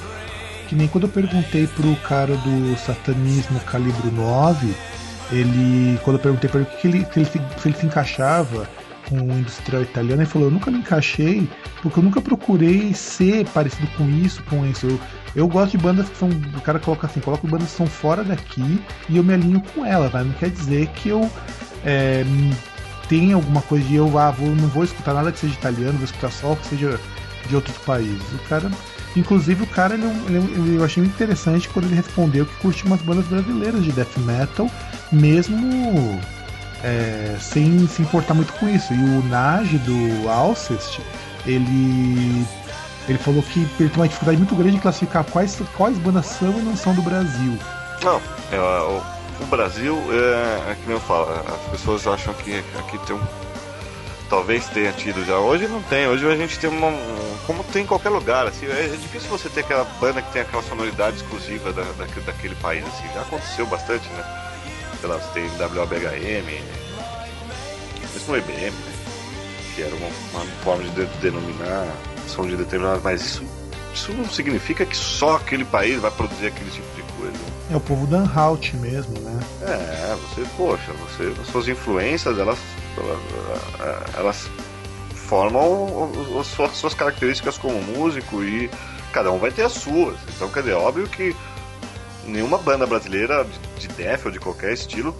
Que 0.68 0.76
nem 0.76 0.88
quando 0.88 1.06
eu 1.06 1.10
perguntei 1.10 1.66
pro 1.66 1.96
cara 2.08 2.36
do 2.38 2.78
satanismo 2.78 3.60
calibre 3.62 4.12
9, 4.12 4.76
ele. 5.32 6.00
Quando 6.04 6.18
eu 6.18 6.22
perguntei 6.22 6.48
para 6.52 6.60
ele 6.60 6.70
que 6.80 6.88
ele, 6.88 7.08
se, 7.12 7.20
ele, 7.20 7.46
se 7.58 7.68
ele 7.68 7.78
se 7.78 7.86
encaixava 7.88 8.70
com 9.10 9.18
o 9.18 9.40
industrial 9.40 9.82
italiano, 9.82 10.22
ele 10.22 10.30
falou, 10.30 10.50
eu 10.50 10.52
nunca 10.52 10.70
me 10.70 10.78
encaixei, 10.78 11.50
porque 11.82 11.98
eu 11.98 12.04
nunca 12.04 12.22
procurei 12.22 12.94
ser 12.94 13.44
parecido 13.48 13.88
com 13.98 14.08
isso, 14.08 14.44
com 14.44 14.64
isso. 14.68 14.86
Eu, 14.86 15.00
eu 15.36 15.48
gosto 15.48 15.72
de 15.72 15.80
bandas 15.80 16.10
que 16.10 16.16
são. 16.16 16.30
O 16.30 16.62
cara 16.62 16.78
coloca 16.78 17.08
assim, 17.08 17.22
coloco 17.22 17.48
bandas 17.48 17.72
que 17.72 17.76
são 17.76 17.88
fora 17.88 18.24
daqui 18.24 18.80
e 19.10 19.18
eu 19.18 19.24
me 19.24 19.34
alinho 19.34 19.64
com 19.74 19.84
elas, 19.84 20.14
mas 20.14 20.28
não 20.28 20.34
quer 20.34 20.52
dizer 20.52 20.90
que 20.90 21.10
eu 21.10 21.28
é, 21.84 22.24
tem 23.10 23.34
alguma 23.34 23.62
coisa 23.62 23.86
de 23.86 23.96
eu 23.96 24.18
ah, 24.18 24.32
vou, 24.32 24.50
não 24.50 24.68
vou 24.68 24.84
escutar 24.84 25.14
nada 25.14 25.32
que 25.32 25.40
seja 25.40 25.54
italiano, 25.54 25.94
vou 25.94 26.06
escutar 26.06 26.32
só 26.32 26.54
o 26.54 26.56
que 26.56 26.68
seja 26.68 27.00
de 27.48 27.56
outros 27.56 27.78
países. 27.80 28.22
O 28.34 28.50
cara, 28.50 28.70
inclusive 29.16 29.64
o 29.64 29.68
cara, 29.68 29.96
ele, 29.96 30.06
é 30.06 30.38
ele, 30.38 30.76
eu 30.78 30.84
achei 30.84 31.04
interessante 31.04 31.70
quando 31.70 31.86
ele 31.86 31.96
respondeu 31.96 32.46
que 32.46 32.56
curte 32.56 32.86
umas 32.86 33.02
bandas 33.02 33.26
brasileiras 33.26 33.84
de 33.84 33.92
death 33.92 34.18
metal, 34.18 34.70
mesmo 35.12 36.20
é, 36.84 37.36
sem 37.40 37.88
se 37.88 38.02
importar 38.02 38.34
muito 38.34 38.54
com 38.54 38.68
isso. 38.68 38.94
E 38.94 38.98
o 38.98 39.24
Nage 39.24 39.78
do 39.80 40.30
Alcest, 40.30 41.00
ele 41.46 42.46
ele 43.08 43.18
falou 43.18 43.42
que 43.42 43.60
ele 43.80 43.90
tem 43.90 43.96
uma 43.96 44.08
dificuldade 44.08 44.38
muito 44.38 44.56
grande 44.56 44.76
em 44.76 44.80
classificar 44.80 45.24
quais, 45.24 45.58
quais 45.78 45.98
bandas 45.98 46.26
são 46.26 46.60
e 46.60 46.62
não 46.62 46.76
são 46.76 46.94
do 46.94 47.02
Brasil. 47.02 47.58
Não, 48.04 48.22
eu, 48.52 49.02
o 49.40 49.46
Brasil, 49.46 49.98
é, 50.12 50.72
é 50.72 50.76
que 50.76 50.88
nem 50.88 50.96
eu 50.96 51.00
falo, 51.00 51.30
as 51.32 51.72
pessoas 51.72 52.08
acham 52.08 52.34
que 52.34 52.58
aqui 52.80 52.98
tem 53.06 53.16
um. 53.16 53.22
Talvez 54.30 54.68
tenha 54.68 54.92
tido 54.92 55.24
já. 55.26 55.38
Hoje 55.38 55.68
não 55.68 55.82
tem. 55.84 56.08
Hoje 56.08 56.28
a 56.28 56.36
gente 56.36 56.60
tem 56.60 56.70
uma. 56.70 56.92
Como 57.46 57.64
tem 57.64 57.84
em 57.84 57.86
qualquer 57.86 58.10
lugar. 58.10 58.46
Assim, 58.48 58.66
é, 58.66 58.86
é 58.86 58.98
difícil 59.00 59.30
você 59.30 59.48
ter 59.50 59.62
aquela 59.62 59.86
banda 60.02 60.22
que 60.22 60.32
tem 60.34 60.42
aquela 60.42 60.64
sonoridade 60.64 61.18
exclusiva 61.18 61.72
da, 61.72 61.84
da 61.84 62.06
daquele 62.26 62.56
país. 62.56 62.84
Assim. 62.86 63.08
Já 63.14 63.22
aconteceu 63.22 63.66
bastante, 63.68 64.08
né? 64.10 64.44
Sei 65.00 65.08
lá, 65.08 65.18
você 65.18 65.32
tem 65.34 65.46
WBHM, 65.46 66.62
mesmo 68.14 68.34
o 68.34 68.38
IBM, 68.38 68.72
né? 68.72 68.94
Que 69.76 69.84
era 69.84 69.96
uma, 69.96 70.10
uma 70.34 70.46
forma 70.64 70.84
de, 70.84 71.06
de 71.06 71.18
denominar 71.20 71.88
som 72.28 72.46
de 72.46 72.58
determinado. 72.58 73.02
Mas 73.04 73.22
isso, 73.22 73.46
isso 73.94 74.12
não 74.12 74.26
significa 74.30 74.86
que 74.86 74.98
só 74.98 75.36
aquele 75.38 75.64
país 75.64 76.02
vai 76.02 76.12
produzir 76.12 76.48
aquele 76.48 76.72
tipo 76.72 76.96
de 76.96 77.04
coisa. 77.14 77.57
É 77.70 77.76
o 77.76 77.82
povo 77.82 78.08
da 78.08 78.24
Halt 78.34 78.74
mesmo, 78.78 79.20
né? 79.20 79.40
É, 79.62 80.16
você, 80.16 80.48
poxa, 80.56 80.94
você, 80.94 81.52
suas 81.52 81.68
influências, 81.68 82.40
elas, 82.40 82.58
elas, 82.98 84.16
elas 84.18 84.50
formam 85.14 86.10
as 86.40 86.48
suas, 86.48 86.72
suas 86.72 86.94
características 86.94 87.58
como 87.58 87.82
músico 87.82 88.42
e 88.42 88.70
cada 89.12 89.32
um 89.34 89.38
vai 89.38 89.52
ter 89.52 89.64
as 89.64 89.74
suas. 89.74 90.16
Então, 90.34 90.50
quer 90.50 90.62
dizer, 90.62 90.76
óbvio 90.76 91.08
que 91.08 91.36
nenhuma 92.26 92.58
banda 92.58 92.86
brasileira 92.86 93.46
de 93.78 93.88
death 93.90 94.26
ou 94.26 94.32
de 94.32 94.40
qualquer 94.40 94.72
estilo 94.72 95.14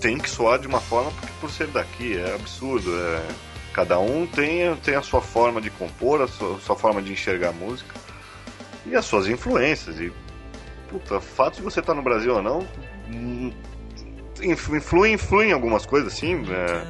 tem 0.00 0.16
que 0.16 0.30
soar 0.30 0.60
de 0.60 0.68
uma 0.68 0.80
forma 0.80 1.10
porque 1.10 1.32
por 1.40 1.50
ser 1.50 1.66
daqui 1.68 2.16
é 2.16 2.34
absurdo. 2.34 2.88
É, 2.96 3.22
cada 3.72 3.98
um 3.98 4.26
tem, 4.26 4.74
tem 4.76 4.94
a 4.94 5.02
sua 5.02 5.20
forma 5.20 5.60
de 5.60 5.70
compor, 5.70 6.22
a 6.22 6.28
sua, 6.28 6.56
a 6.56 6.60
sua 6.60 6.76
forma 6.76 7.02
de 7.02 7.12
enxergar 7.12 7.48
a 7.48 7.52
música 7.52 7.94
e 8.86 8.94
as 8.94 9.04
suas 9.04 9.26
influências. 9.26 9.98
E 9.98 10.12
puta, 10.90 11.20
fato 11.20 11.56
de 11.56 11.62
você 11.62 11.80
estar 11.80 11.92
tá 11.92 11.96
no 11.96 12.02
Brasil 12.02 12.34
ou 12.34 12.42
não, 12.42 12.66
hum, 13.08 13.52
influi, 14.42 15.12
influi 15.12 15.46
em 15.46 15.52
algumas 15.52 15.86
coisas, 15.86 16.12
sim. 16.12 16.36
Né? 16.36 16.86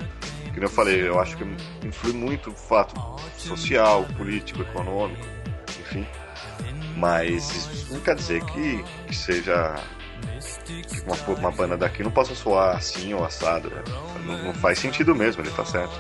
Como 0.53 0.65
eu 0.65 0.71
falei, 0.71 1.07
eu 1.07 1.21
acho 1.21 1.37
que 1.37 1.45
influi 1.87 2.13
muito 2.13 2.51
o 2.51 2.55
fato 2.55 3.01
social, 3.37 4.05
político, 4.17 4.63
econômico, 4.63 5.25
enfim. 5.81 6.07
Mas 6.97 7.51
isso 7.51 7.95
não 7.95 8.01
quer 8.01 8.15
dizer 8.15 8.45
que, 8.45 8.85
que 9.07 9.17
seja 9.17 9.77
que 10.67 11.01
uma, 11.03 11.39
uma 11.39 11.51
banda 11.51 11.77
daqui 11.77 12.03
não 12.03 12.11
possa 12.11 12.35
soar 12.35 12.77
assim 12.77 13.15
ou 13.15 13.25
assado. 13.25 13.71
Né? 13.71 13.83
Não, 14.27 14.45
não, 14.45 14.55
faz 14.55 14.79
sentido 14.79 15.15
mesmo, 15.15 15.43
ele 15.43 15.51
tá 15.51 15.65
certo. 15.65 15.99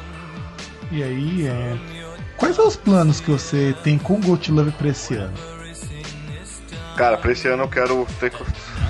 E 0.90 1.02
aí, 1.02 1.46
é... 1.46 1.78
quais 2.36 2.56
são 2.56 2.66
os 2.66 2.76
planos 2.76 3.20
que 3.20 3.30
você 3.30 3.74
tem 3.84 3.96
com 3.96 4.14
o 4.14 4.20
Gold 4.20 4.50
Love 4.50 4.72
pra 4.72 4.88
esse 4.88 5.14
ano? 5.14 5.59
Cara, 7.00 7.16
pra 7.16 7.32
esse 7.32 7.48
ano 7.48 7.62
eu 7.62 7.68
quero 7.68 8.06
ter, 8.20 8.30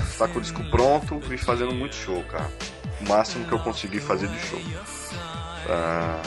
estar 0.03 0.27
com 0.27 0.39
o 0.39 0.41
disco 0.41 0.61
pronto 0.69 1.21
e 1.31 1.37
fazendo 1.37 1.73
muito 1.73 1.95
show, 1.95 2.21
cara. 2.23 2.51
O 2.99 3.07
máximo 3.07 3.45
que 3.45 3.53
eu 3.53 3.59
conseguir 3.59 4.01
fazer 4.01 4.27
de 4.27 4.37
show. 4.37 4.59
Uh, 4.59 6.21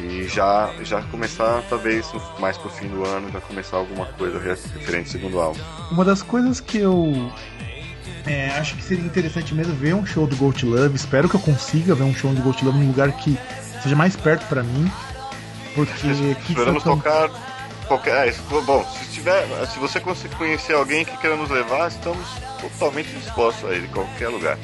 e 0.00 0.26
já, 0.26 0.72
já 0.80 1.02
começar, 1.02 1.62
talvez, 1.68 2.10
mais 2.38 2.56
pro 2.56 2.70
fim 2.70 2.88
do 2.88 3.04
ano, 3.04 3.30
já 3.30 3.42
começar 3.42 3.76
alguma 3.76 4.06
coisa 4.06 4.38
referente 4.38 5.08
ao 5.08 5.12
segundo 5.12 5.38
álbum. 5.38 5.60
Uma 5.90 6.02
das 6.02 6.22
coisas 6.22 6.60
que 6.60 6.78
eu 6.78 7.30
é, 8.26 8.48
acho 8.52 8.76
que 8.76 8.82
seria 8.82 9.04
interessante 9.04 9.54
mesmo 9.54 9.74
ver 9.74 9.94
um 9.94 10.06
show 10.06 10.26
do 10.26 10.34
Gold 10.34 10.64
Love. 10.64 10.96
Espero 10.96 11.28
que 11.28 11.36
eu 11.36 11.40
consiga 11.40 11.94
ver 11.94 12.04
um 12.04 12.14
show 12.14 12.32
do 12.32 12.40
Gold 12.40 12.64
Love 12.64 12.78
num 12.78 12.86
lugar 12.86 13.12
que 13.12 13.38
seja 13.82 13.94
mais 13.94 14.16
perto 14.16 14.46
para 14.48 14.62
mim. 14.62 14.90
Porque 15.74 16.06
Esperamos 16.48 16.82
tocar 16.82 17.28
qualquer. 17.88 18.28
É, 18.28 18.34
bom, 18.64 18.84
se 18.84 19.06
tiver. 19.10 19.44
Se 19.66 19.78
você 19.78 19.98
conhecer 20.00 20.74
alguém 20.74 21.04
que 21.04 21.16
queira 21.16 21.36
nos 21.36 21.50
levar, 21.50 21.88
estamos 21.88 22.26
totalmente 22.60 23.08
dispostos 23.08 23.68
a 23.68 23.74
ir 23.74 23.84
em 23.84 23.88
qualquer 23.88 24.28
lugar. 24.28 24.58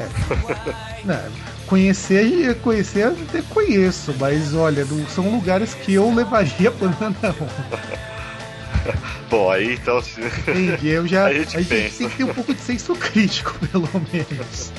É. 0.00 1.04
Não, 1.04 1.32
conhecer, 1.66 2.54
conhecer 2.60 3.04
eu 3.04 3.16
até 3.28 3.42
conheço, 3.42 4.14
mas 4.18 4.54
olha, 4.54 4.86
são 5.08 5.28
lugares 5.28 5.74
que 5.74 5.94
eu 5.94 6.14
levaria 6.14 6.68
a 6.70 6.72
banda 6.72 7.06
não. 7.20 7.34
Bom, 9.28 9.50
aí 9.50 9.74
então. 9.74 9.98
Entendi, 9.98 10.88
eu 10.88 11.06
já. 11.06 11.26
A 11.28 11.34
gente 11.34 11.56
a 11.56 11.60
gente 11.60 11.96
tem 11.98 12.08
que 12.08 12.16
ter 12.16 12.24
um 12.24 12.32
pouco 12.32 12.54
de 12.54 12.60
senso 12.60 12.94
crítico, 12.94 13.54
pelo 13.66 13.88
menos. 14.12 14.72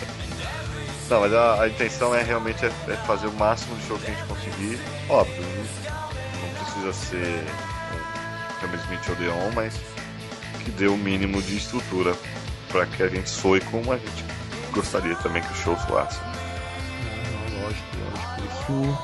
Não, 1.09 1.21
mas 1.21 1.33
a, 1.33 1.63
a 1.63 1.67
intenção 1.67 2.13
é 2.13 2.23
realmente 2.23 2.63
é, 2.65 2.71
é 2.87 2.95
fazer 3.05 3.27
o 3.27 3.33
máximo 3.33 3.75
de 3.77 3.87
show 3.87 3.97
que 3.97 4.09
a 4.09 4.13
gente 4.13 4.23
conseguir. 4.25 4.79
Óbvio, 5.09 5.43
não, 5.43 6.41
não 6.41 6.63
precisa 6.63 6.93
ser 6.93 7.43
um 8.59 8.67
Cameron 8.67 8.83
Smith 8.83 9.09
Odeon, 9.09 9.51
mas 9.55 9.73
que 10.63 10.71
dê 10.71 10.87
o 10.87 10.97
mínimo 10.97 11.41
de 11.41 11.57
estrutura 11.57 12.13
para 12.69 12.85
que 12.85 13.01
a 13.03 13.07
gente 13.07 13.29
soe 13.29 13.59
como 13.61 13.91
a 13.91 13.97
gente 13.97 14.23
gostaria 14.71 15.15
também 15.15 15.41
que 15.41 15.51
o 15.51 15.55
show 15.55 15.77
soasse. 15.87 16.19
Não, 17.03 17.63
lógico, 17.63 17.85
lógico. 18.11 18.97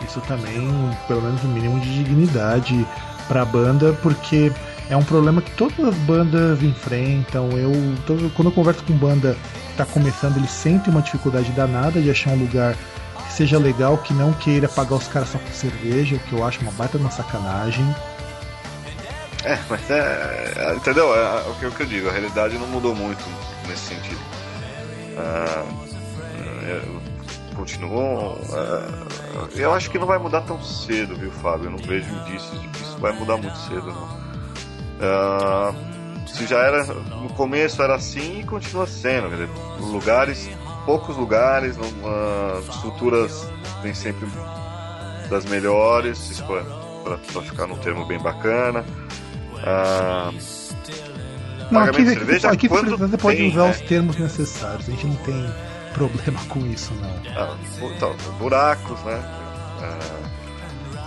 Isso, 0.00 0.06
isso 0.06 0.20
também, 0.28 0.68
pelo 1.08 1.22
menos 1.22 1.42
o 1.42 1.48
mínimo 1.48 1.80
de 1.80 2.04
dignidade 2.04 2.86
pra 3.26 3.44
banda, 3.44 3.92
porque 4.02 4.52
é 4.88 4.96
um 4.96 5.02
problema 5.02 5.42
que 5.42 5.50
todas 5.52 5.78
as 5.86 5.94
bandas 5.96 6.62
enfrentam. 6.62 7.50
Eu, 7.52 7.72
todo- 8.06 8.30
quando 8.34 8.48
eu 8.48 8.52
converso 8.52 8.82
com 8.84 8.94
banda 8.94 9.36
que 9.70 9.76
tá 9.76 9.84
começando, 9.84 10.36
eles 10.36 10.50
sentem 10.50 10.92
uma 10.92 11.02
dificuldade 11.02 11.50
danada 11.52 12.00
de 12.00 12.10
achar 12.10 12.30
um 12.30 12.38
lugar 12.38 12.74
que 13.26 13.32
seja 13.32 13.58
legal, 13.58 13.98
que 13.98 14.14
não 14.14 14.32
queira 14.32 14.68
pagar 14.68 14.94
os 14.96 15.08
caras 15.08 15.28
só 15.30 15.38
com 15.38 15.52
cerveja, 15.52 16.16
o 16.16 16.18
que 16.20 16.32
eu 16.32 16.46
acho 16.46 16.60
uma 16.60 16.72
baita 16.72 16.96
uma 16.96 17.10
sacanagem. 17.10 17.84
É, 19.48 19.58
mas 19.70 19.90
é. 19.90 20.52
é, 20.56 20.74
entendeu? 20.74 21.14
É, 21.14 21.18
é 21.18 21.48
o, 21.48 21.54
que, 21.54 21.66
o 21.66 21.72
que 21.72 21.82
eu 21.82 21.86
digo, 21.86 22.08
a 22.10 22.12
realidade 22.12 22.58
não 22.58 22.66
mudou 22.66 22.94
muito 22.94 23.24
nesse 23.66 23.94
sentido. 23.94 24.20
Ah, 25.16 25.64
é, 26.66 27.54
continuou. 27.56 28.38
eu 29.56 29.72
acho 29.72 29.90
que 29.90 29.98
não 29.98 30.06
vai 30.06 30.18
mudar 30.18 30.42
tão 30.42 30.62
cedo, 30.62 31.16
viu, 31.16 31.30
Fábio? 31.30 31.68
Eu 31.68 31.70
não 31.70 31.78
vejo 31.78 32.12
indícios 32.14 32.60
de 32.60 32.68
que 32.68 32.82
isso 32.82 32.98
vai 32.98 33.12
mudar 33.12 33.38
muito 33.38 33.56
cedo, 33.56 33.86
não. 33.86 34.18
Ah, 35.00 35.72
se 36.26 36.46
já 36.46 36.58
era. 36.58 36.84
No 36.84 37.30
começo 37.30 37.82
era 37.82 37.94
assim 37.94 38.40
e 38.40 38.44
continua 38.44 38.86
sendo, 38.86 39.30
dizer, 39.30 39.48
lugares, 39.80 40.50
poucos 40.84 41.16
lugares, 41.16 41.74
ah, 42.04 42.60
estruturas 42.68 43.50
nem 43.82 43.94
sempre 43.94 44.28
das 45.30 45.46
melhores, 45.46 46.42
pra 47.02 47.42
ficar 47.42 47.66
num 47.66 47.78
termo 47.78 48.04
bem 48.04 48.18
bacana. 48.18 48.84
Ah, 49.64 50.30
Não, 51.70 51.80
aqui, 51.82 52.04
de 52.04 52.10
cerveja, 52.14 52.50
aqui 52.50 52.68
quando 52.68 52.96
você 52.96 53.16
pode 53.16 53.36
tem, 53.36 53.48
usar 53.50 53.64
né? 53.64 53.70
os 53.70 53.80
termos 53.82 54.16
necessários, 54.16 54.88
a 54.88 54.90
gente 54.92 55.06
não 55.06 55.16
tem 55.16 55.54
problema 55.92 56.40
com 56.48 56.60
isso, 56.66 56.92
não. 56.94 57.10
Ah, 57.36 57.54
então, 57.94 58.14
buracos, 58.38 59.02
né? 59.04 59.20
Ah, 59.82 60.18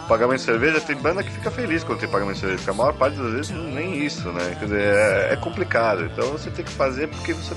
pagamento 0.08 0.40
de 0.40 0.46
cerveja, 0.46 0.82
tem 0.82 0.96
banda 0.98 1.24
que 1.24 1.32
fica 1.32 1.50
feliz 1.50 1.84
quando 1.84 2.00
tem 2.00 2.10
pagamento 2.10 2.36
de 2.36 2.40
cerveja, 2.42 2.58
porque 2.64 2.72
a 2.72 2.74
maior 2.74 2.94
parte 2.94 3.18
das 3.18 3.32
vezes 3.32 3.52
não- 3.52 3.64
nem 3.64 3.98
isso, 4.04 4.30
né? 4.32 4.56
Quer 4.60 4.66
dizer, 4.66 4.82
é, 4.82 5.34
é 5.34 5.36
complicado. 5.38 6.04
Então 6.06 6.32
você 6.32 6.50
tem 6.52 6.66
que 6.66 6.72
fazer 6.72 7.08
porque 7.08 7.34
você 7.34 7.56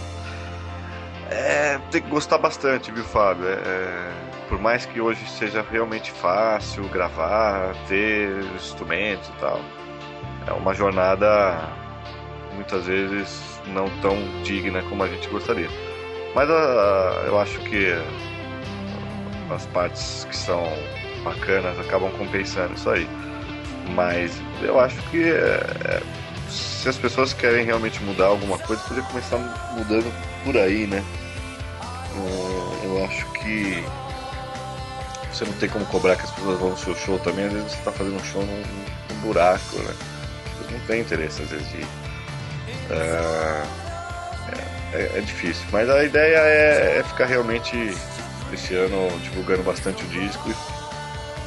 é, 1.30 1.78
tem 1.90 2.00
que 2.02 2.08
gostar 2.08 2.38
bastante, 2.38 2.92
viu, 2.92 3.02
Fábio? 3.04 3.48
É, 3.48 3.52
é, 3.54 4.12
por 4.48 4.58
mais 4.60 4.86
que 4.86 5.00
hoje 5.00 5.24
seja 5.38 5.64
realmente 5.68 6.12
fácil 6.12 6.84
gravar, 6.88 7.74
ter 7.88 8.30
instrumentos 8.54 9.28
e 9.30 9.32
tal, 9.40 9.60
é 10.46 10.52
uma 10.52 10.74
jornada 10.74 11.68
muitas 12.54 12.86
vezes 12.86 13.40
não 13.66 13.88
tão 14.00 14.16
digna 14.42 14.82
como 14.82 15.02
a 15.02 15.08
gente 15.08 15.28
gostaria. 15.28 15.68
Mas 16.34 16.50
ah, 16.50 17.24
eu 17.26 17.38
acho 17.38 17.58
que 17.60 17.94
as 19.50 19.66
partes 19.66 20.26
que 20.28 20.36
são 20.36 20.64
bacanas 21.22 21.78
acabam 21.78 22.10
compensando 22.12 22.74
isso 22.74 22.90
aí. 22.90 23.08
Mas 23.94 24.40
eu 24.62 24.80
acho 24.80 24.96
que 25.10 25.22
é, 25.22 25.60
é, 25.84 26.02
se 26.48 26.88
as 26.88 26.96
pessoas 26.96 27.32
querem 27.32 27.64
realmente 27.64 28.02
mudar 28.02 28.26
alguma 28.26 28.58
coisa, 28.58 28.82
podia 28.82 29.02
começar 29.04 29.38
mudando 29.76 30.12
por 30.44 30.56
aí, 30.56 30.86
né? 30.86 31.04
Eu 32.82 33.04
acho 33.04 33.26
que 33.32 33.84
você 35.32 35.44
não 35.44 35.52
tem 35.54 35.68
como 35.68 35.84
cobrar 35.86 36.16
que 36.16 36.22
as 36.22 36.30
pessoas 36.30 36.58
vão 36.60 36.70
no 36.70 36.76
seu 36.76 36.94
show 36.94 37.18
também, 37.18 37.46
às 37.46 37.52
vezes 37.52 37.72
você 37.72 37.78
está 37.78 37.92
fazendo 37.92 38.16
um 38.16 38.24
show 38.24 38.42
num, 38.42 38.62
num 39.10 39.20
buraco, 39.20 39.76
né? 39.78 39.94
Eles 40.64 40.80
não 40.80 40.86
têm 40.86 41.00
interesse 41.00 41.42
às 41.42 41.48
vezes 41.48 41.68
de 41.70 41.78
ir. 41.78 41.86
Ah, 42.90 43.64
é, 44.92 45.18
é 45.18 45.20
difícil, 45.20 45.64
mas 45.72 45.88
a 45.90 46.04
ideia 46.04 46.36
é, 46.36 46.98
é 46.98 47.02
ficar 47.02 47.26
realmente 47.26 47.94
esse 48.52 48.74
ano 48.74 49.10
divulgando 49.22 49.62
bastante 49.62 50.04
o 50.04 50.06
disco 50.08 50.48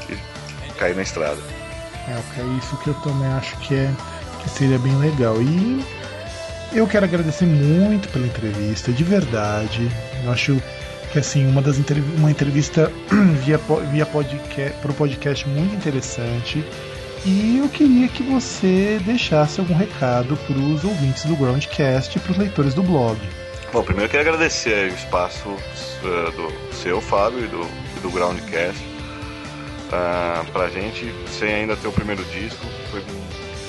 e, 0.09 0.13
e 0.13 0.73
cair 0.73 0.95
na 0.95 1.03
estrada. 1.03 1.41
É, 2.07 2.11
é 2.11 2.57
isso 2.57 2.77
que 2.77 2.89
eu 2.89 2.93
também 2.95 3.27
acho 3.29 3.55
que, 3.59 3.75
é, 3.75 3.89
que 4.43 4.49
seria 4.49 4.77
bem 4.79 4.95
legal. 4.97 5.41
E 5.41 5.83
eu 6.73 6.85
quero 6.87 7.05
agradecer 7.05 7.45
muito 7.45 8.09
pela 8.09 8.27
entrevista, 8.27 8.91
de 8.91 9.03
verdade. 9.03 9.89
Eu 10.23 10.31
acho 10.31 10.61
que 11.11 11.19
assim, 11.19 11.47
uma 11.47 11.61
das 11.61 11.77
uma 12.17 12.29
entrevista 12.29 12.91
via, 13.43 13.59
via 13.91 14.05
podcast, 14.05 14.77
pro 14.81 14.93
podcast 14.93 15.47
muito 15.47 15.75
interessante. 15.75 16.63
E 17.25 17.57
eu 17.57 17.67
queria 17.69 18.07
que 18.07 18.23
você 18.23 18.99
deixasse 19.05 19.59
algum 19.59 19.73
recado 19.73 20.37
para 20.37 20.57
os 20.57 20.83
ouvintes 20.83 21.25
do 21.25 21.35
Groundcast 21.35 22.17
e 22.17 22.21
para 22.21 22.31
os 22.31 22.37
leitores 22.37 22.73
do 22.73 22.83
blog. 22.83 23.17
Bom, 23.73 23.83
primeiro 23.83 24.07
eu 24.07 24.09
quero 24.09 24.29
agradecer 24.29 24.91
o 24.91 24.95
espaço 24.95 25.49
eh, 25.49 26.31
do 26.31 26.75
seu, 26.75 27.01
Fábio, 27.01 27.43
e 27.43 27.47
do, 27.47 27.67
do 28.01 28.09
Groundcast 28.09 28.81
ah, 29.91 30.43
pra 30.51 30.69
gente, 30.69 31.13
sem 31.29 31.53
ainda 31.53 31.75
ter 31.75 31.87
o 31.87 31.91
primeiro 31.91 32.23
disco. 32.25 32.65
Foi, 32.91 33.03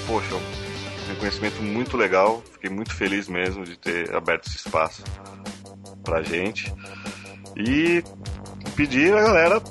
poxa, 0.07 0.35
um 0.35 1.09
reconhecimento 1.09 1.62
muito 1.62 1.97
legal. 1.97 2.43
Fiquei 2.53 2.70
muito 2.70 2.95
feliz 2.95 3.29
mesmo 3.29 3.65
de 3.65 3.79
ter 3.79 4.15
aberto 4.15 4.47
esse 4.47 4.57
espaço 4.57 5.03
pra 6.03 6.23
gente. 6.23 6.73
E 7.57 8.03
pedir 8.77 9.12
a 9.15 9.23
galera, 9.23 9.62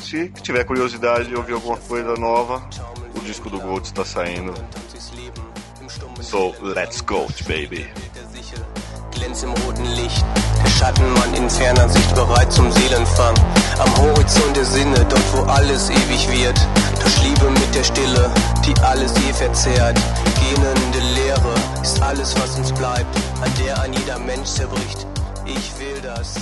se 0.00 0.28
tiver 0.42 0.64
curiosidade 0.64 1.28
de 1.28 1.36
ouvir 1.36 1.54
alguma 1.54 1.76
coisa 1.76 2.14
nova, 2.14 2.66
disco 3.28 3.50
do 3.50 3.60
Gold 3.60 3.84
está 3.84 4.06
saindo. 4.06 4.54
So, 6.22 6.54
let's 6.62 7.02
go, 7.02 7.26
baby. 7.46 7.86
Glänz 9.10 9.42
im 9.42 9.50
roten 9.50 9.84
Licht, 9.84 10.24
der 10.64 10.70
Schattenmann 10.70 11.34
in 11.34 11.50
ferner 11.50 11.90
Sicht 11.90 12.14
bereit 12.14 12.50
zum 12.50 12.72
Seelenfang. 12.72 13.34
Am 13.78 13.96
Horizont 13.98 14.56
der 14.56 14.64
Sinne, 14.64 15.04
dort 15.10 15.32
wo 15.34 15.42
alles 15.42 15.90
ewig 15.90 16.26
wird. 16.30 16.58
Durch 17.02 17.22
Liebe 17.22 17.50
mit 17.50 17.74
der 17.74 17.84
Stille, 17.84 18.30
die 18.64 18.74
alles 18.80 19.12
je 19.26 19.32
verzehrt. 19.34 19.98
Gähnende 20.40 20.98
Leere 21.14 21.54
ist 21.82 22.00
alles, 22.00 22.34
was 22.40 22.56
uns 22.56 22.72
bleibt, 22.72 23.14
an 23.42 23.52
der 23.62 23.78
ein 23.82 23.92
jeder 23.92 24.18
Mensch 24.20 24.48
zerbricht. 24.48 25.06
Ich 25.44 25.78
will 25.78 26.00
das. 26.02 26.34